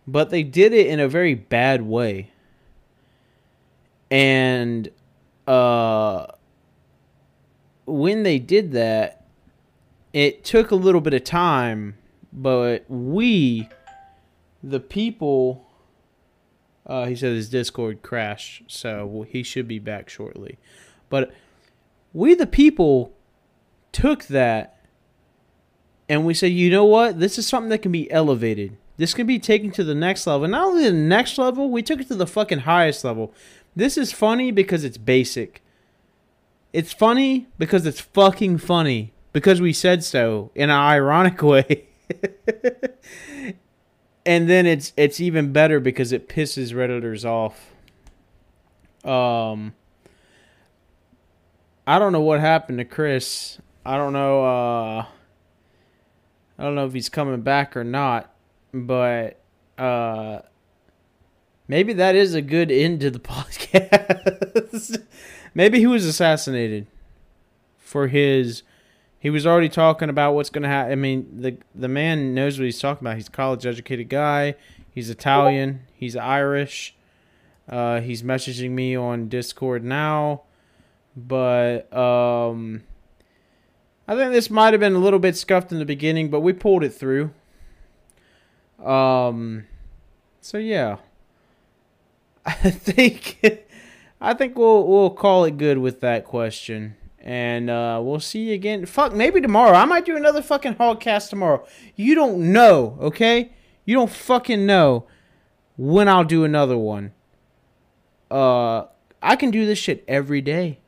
but 0.07 0.31
they 0.31 0.43
did 0.43 0.73
it 0.73 0.87
in 0.87 1.01
a 1.01 1.09
very 1.09 1.35
bad 1.35 1.83
way. 1.83 2.31
And 4.11 4.89
uh, 5.51 6.27
when 7.87 8.23
they 8.23 8.39
did 8.39 8.71
that, 8.71 9.25
it 10.13 10.45
took 10.45 10.71
a 10.71 10.77
little 10.77 11.01
bit 11.01 11.13
of 11.13 11.25
time, 11.25 11.97
but 12.33 12.85
we, 12.89 13.69
the 14.63 14.79
people, 14.79 15.67
uh, 16.87 17.07
he 17.07 17.17
said 17.17 17.33
his 17.33 17.49
Discord 17.49 18.01
crashed, 18.03 18.63
so 18.69 19.27
he 19.29 19.43
should 19.43 19.67
be 19.67 19.81
back 19.81 20.09
shortly. 20.09 20.57
But 21.09 21.33
we, 22.13 22.35
the 22.35 22.47
people, 22.47 23.13
took 23.91 24.27
that 24.27 24.77
and 26.09 26.25
we 26.25 26.33
said, 26.33 26.53
you 26.53 26.71
know 26.71 26.85
what? 26.85 27.19
This 27.19 27.39
is 27.39 27.47
something 27.49 27.71
that 27.71 27.83
can 27.83 27.91
be 27.91 28.09
elevated. 28.13 28.77
This 29.01 29.15
can 29.15 29.27
be 29.27 29.39
taken 29.39 29.71
to 29.73 29.83
the 29.83 29.95
next 29.95 30.27
level. 30.27 30.47
Not 30.47 30.69
only 30.69 30.85
the 30.85 30.93
next 30.93 31.39
level, 31.39 31.71
we 31.71 31.83
took 31.83 32.01
it 32.01 32.09
to 32.09 32.15
the 32.15 32.27
fucking 32.27 32.61
highest 32.61 33.03
level. 33.03 33.33
This 33.75 33.97
is 33.97 34.13
funny 34.13 34.51
because 34.51 34.85
it's 34.85 34.99
basic. 34.99 35.63
It's 36.73 36.93
funny 36.93 37.49
because 37.59 37.87
it's 37.87 38.01
fucking 38.01 38.59
funny. 38.59 39.13
Because 39.33 39.61
we 39.61 39.73
said 39.73 40.03
so 40.03 40.51
in 40.55 40.71
an 40.71 40.77
ironic 40.77 41.43
way. 41.43 41.87
and 44.27 44.49
then 44.51 44.67
it's 44.67 44.93
it's 44.97 45.21
even 45.21 45.53
better 45.53 45.81
because 45.81 46.13
it 46.13 46.29
pisses 46.29 46.73
redditors 46.73 47.25
off. 47.25 47.71
Um 49.09 49.75
I 51.87 51.99
don't 51.99 52.13
know 52.13 52.21
what 52.21 52.41
happened 52.41 52.79
to 52.79 52.85
Chris. 52.85 53.59
I 53.85 53.97
don't 53.97 54.13
know 54.13 54.45
uh 54.45 55.07
I 56.59 56.63
don't 56.63 56.75
know 56.75 56.87
if 56.87 56.93
he's 56.93 57.09
coming 57.09 57.41
back 57.41 57.77
or 57.77 57.85
not, 57.85 58.35
but 58.75 59.41
uh 59.79 60.41
maybe 61.71 61.93
that 61.93 62.17
is 62.17 62.35
a 62.35 62.43
good 62.43 62.73
end 62.73 62.99
to 63.01 63.11
the 63.11 63.19
podcast. 63.21 65.03
maybe 65.55 65.79
he 65.79 65.87
was 65.87 66.05
assassinated 66.05 66.89
for 67.79 68.09
his 68.09 68.65
he 69.21 69.31
was 69.31 69.47
already 69.47 69.69
talking 69.69 70.09
about 70.09 70.35
what's 70.35 70.51
going 70.51 70.63
to 70.63 70.69
happen. 70.69 70.93
I 70.93 70.95
mean, 70.97 71.41
the 71.41 71.57
the 71.75 71.89
man 71.89 72.35
knows 72.35 72.59
what 72.59 72.65
he's 72.65 72.81
talking 72.81 73.07
about. 73.07 73.17
He's 73.17 73.29
a 73.29 73.31
college 73.31 73.65
educated 73.67 74.09
guy. 74.09 74.57
He's 74.91 75.11
Italian. 75.11 75.83
He's 75.95 76.17
Irish. 76.17 76.97
Uh, 77.69 78.01
he's 78.01 78.23
messaging 78.23 78.71
me 78.71 78.97
on 78.97 79.29
Discord 79.29 79.85
now, 79.85 80.43
but 81.17 81.93
um, 81.97 82.83
I 84.09 84.17
think 84.17 84.33
this 84.33 84.51
might 84.51 84.73
have 84.73 84.81
been 84.81 84.97
a 84.97 84.99
little 84.99 85.21
bit 85.21 85.37
scuffed 85.37 85.71
in 85.71 85.79
the 85.79 85.85
beginning, 85.85 86.31
but 86.31 86.41
we 86.41 86.53
pulled 86.53 86.83
it 86.83 86.91
through. 86.91 87.31
Um, 88.85 89.67
so 90.41 90.59
yeah, 90.59 90.97
I 92.47 92.71
think 92.71 93.67
I 94.21 94.35
think 94.35 94.57
we'll 94.57 94.87
we'll 94.87 95.11
call 95.11 95.45
it 95.45 95.57
good 95.57 95.79
with 95.79 96.01
that 96.01 96.25
question. 96.25 96.97
And 97.23 97.69
uh, 97.69 98.01
we'll 98.03 98.21
see 98.21 98.49
you 98.49 98.55
again. 98.55 98.87
Fuck, 98.87 99.13
maybe 99.13 99.43
tomorrow. 99.43 99.77
I 99.77 99.85
might 99.85 100.07
do 100.07 100.17
another 100.17 100.41
fucking 100.41 100.77
hogcast 100.77 101.29
tomorrow. 101.29 101.67
You 101.95 102.15
don't 102.15 102.51
know, 102.53 102.97
okay? 102.99 103.53
You 103.85 103.95
don't 103.95 104.11
fucking 104.11 104.65
know 104.65 105.07
when 105.77 106.09
I'll 106.09 106.25
do 106.25 106.45
another 106.45 106.79
one. 106.79 107.13
Uh, 108.31 108.87
I 109.21 109.37
can 109.37 109.51
do 109.51 109.67
this 109.67 109.79
shit 109.79 110.03
every 110.09 110.41
day. 110.41 110.81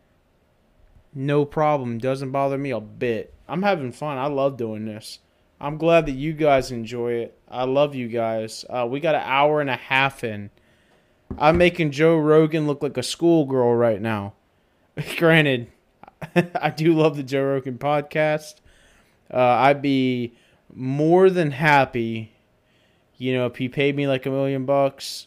No 1.14 1.44
problem. 1.44 1.98
Doesn't 1.98 2.30
bother 2.30 2.56
me 2.56 2.70
a 2.70 2.80
bit. 2.80 3.34
I'm 3.46 3.62
having 3.62 3.92
fun. 3.92 4.16
I 4.16 4.26
love 4.28 4.56
doing 4.56 4.86
this. 4.86 5.18
I'm 5.60 5.76
glad 5.76 6.06
that 6.06 6.12
you 6.12 6.32
guys 6.32 6.72
enjoy 6.72 7.12
it. 7.12 7.38
I 7.48 7.64
love 7.64 7.94
you 7.94 8.08
guys. 8.08 8.64
Uh, 8.68 8.86
we 8.88 9.00
got 9.00 9.14
an 9.14 9.22
hour 9.24 9.60
and 9.60 9.70
a 9.70 9.76
half 9.76 10.24
in. 10.24 10.50
I'm 11.38 11.59
making 11.59 11.90
Joe 11.90 12.18
Rogan 12.18 12.66
look 12.66 12.82
like 12.82 12.96
a 12.96 13.02
schoolgirl 13.02 13.74
right 13.74 14.00
now. 14.00 14.34
Granted, 15.16 15.70
I 16.54 16.70
do 16.70 16.94
love 16.94 17.16
the 17.16 17.22
Joe 17.22 17.44
Rogan 17.44 17.78
podcast. 17.78 18.56
Uh, 19.32 19.38
I'd 19.38 19.82
be 19.82 20.34
more 20.74 21.30
than 21.30 21.52
happy, 21.52 22.32
you 23.16 23.34
know, 23.34 23.46
if 23.46 23.56
he 23.56 23.68
paid 23.68 23.96
me 23.96 24.06
like 24.06 24.26
a 24.26 24.30
million 24.30 24.66
bucks 24.66 25.26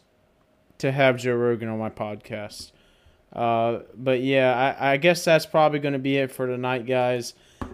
to 0.80 0.92
have 0.92 1.18
Joe 1.18 1.36
Rogan 1.36 1.70
on 1.70 1.80
my 1.80 1.90
podcast. 1.90 2.72
Uh, 3.34 3.80
but 3.96 4.22
yeah, 4.22 4.76
I, 4.80 4.94
I 4.94 4.98
guess 4.98 5.26
that's 5.26 5.46
probably 5.46 5.80
going 5.80 5.94
to 5.94 6.00
be 6.00 6.18
it 6.18 6.32
for 6.32 6.48
tonight, 6.48 6.86
guys. 6.86 7.34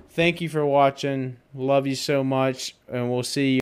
Thank 0.10 0.41
you 0.41 0.49
for 0.49 0.66
watching. 0.66 1.38
Love 1.53 1.88
you 1.88 1.95
so 1.95 2.24
much, 2.24 2.76
and 2.88 3.12
we'll 3.12 3.24
see 3.24 3.45
you. 3.45 3.49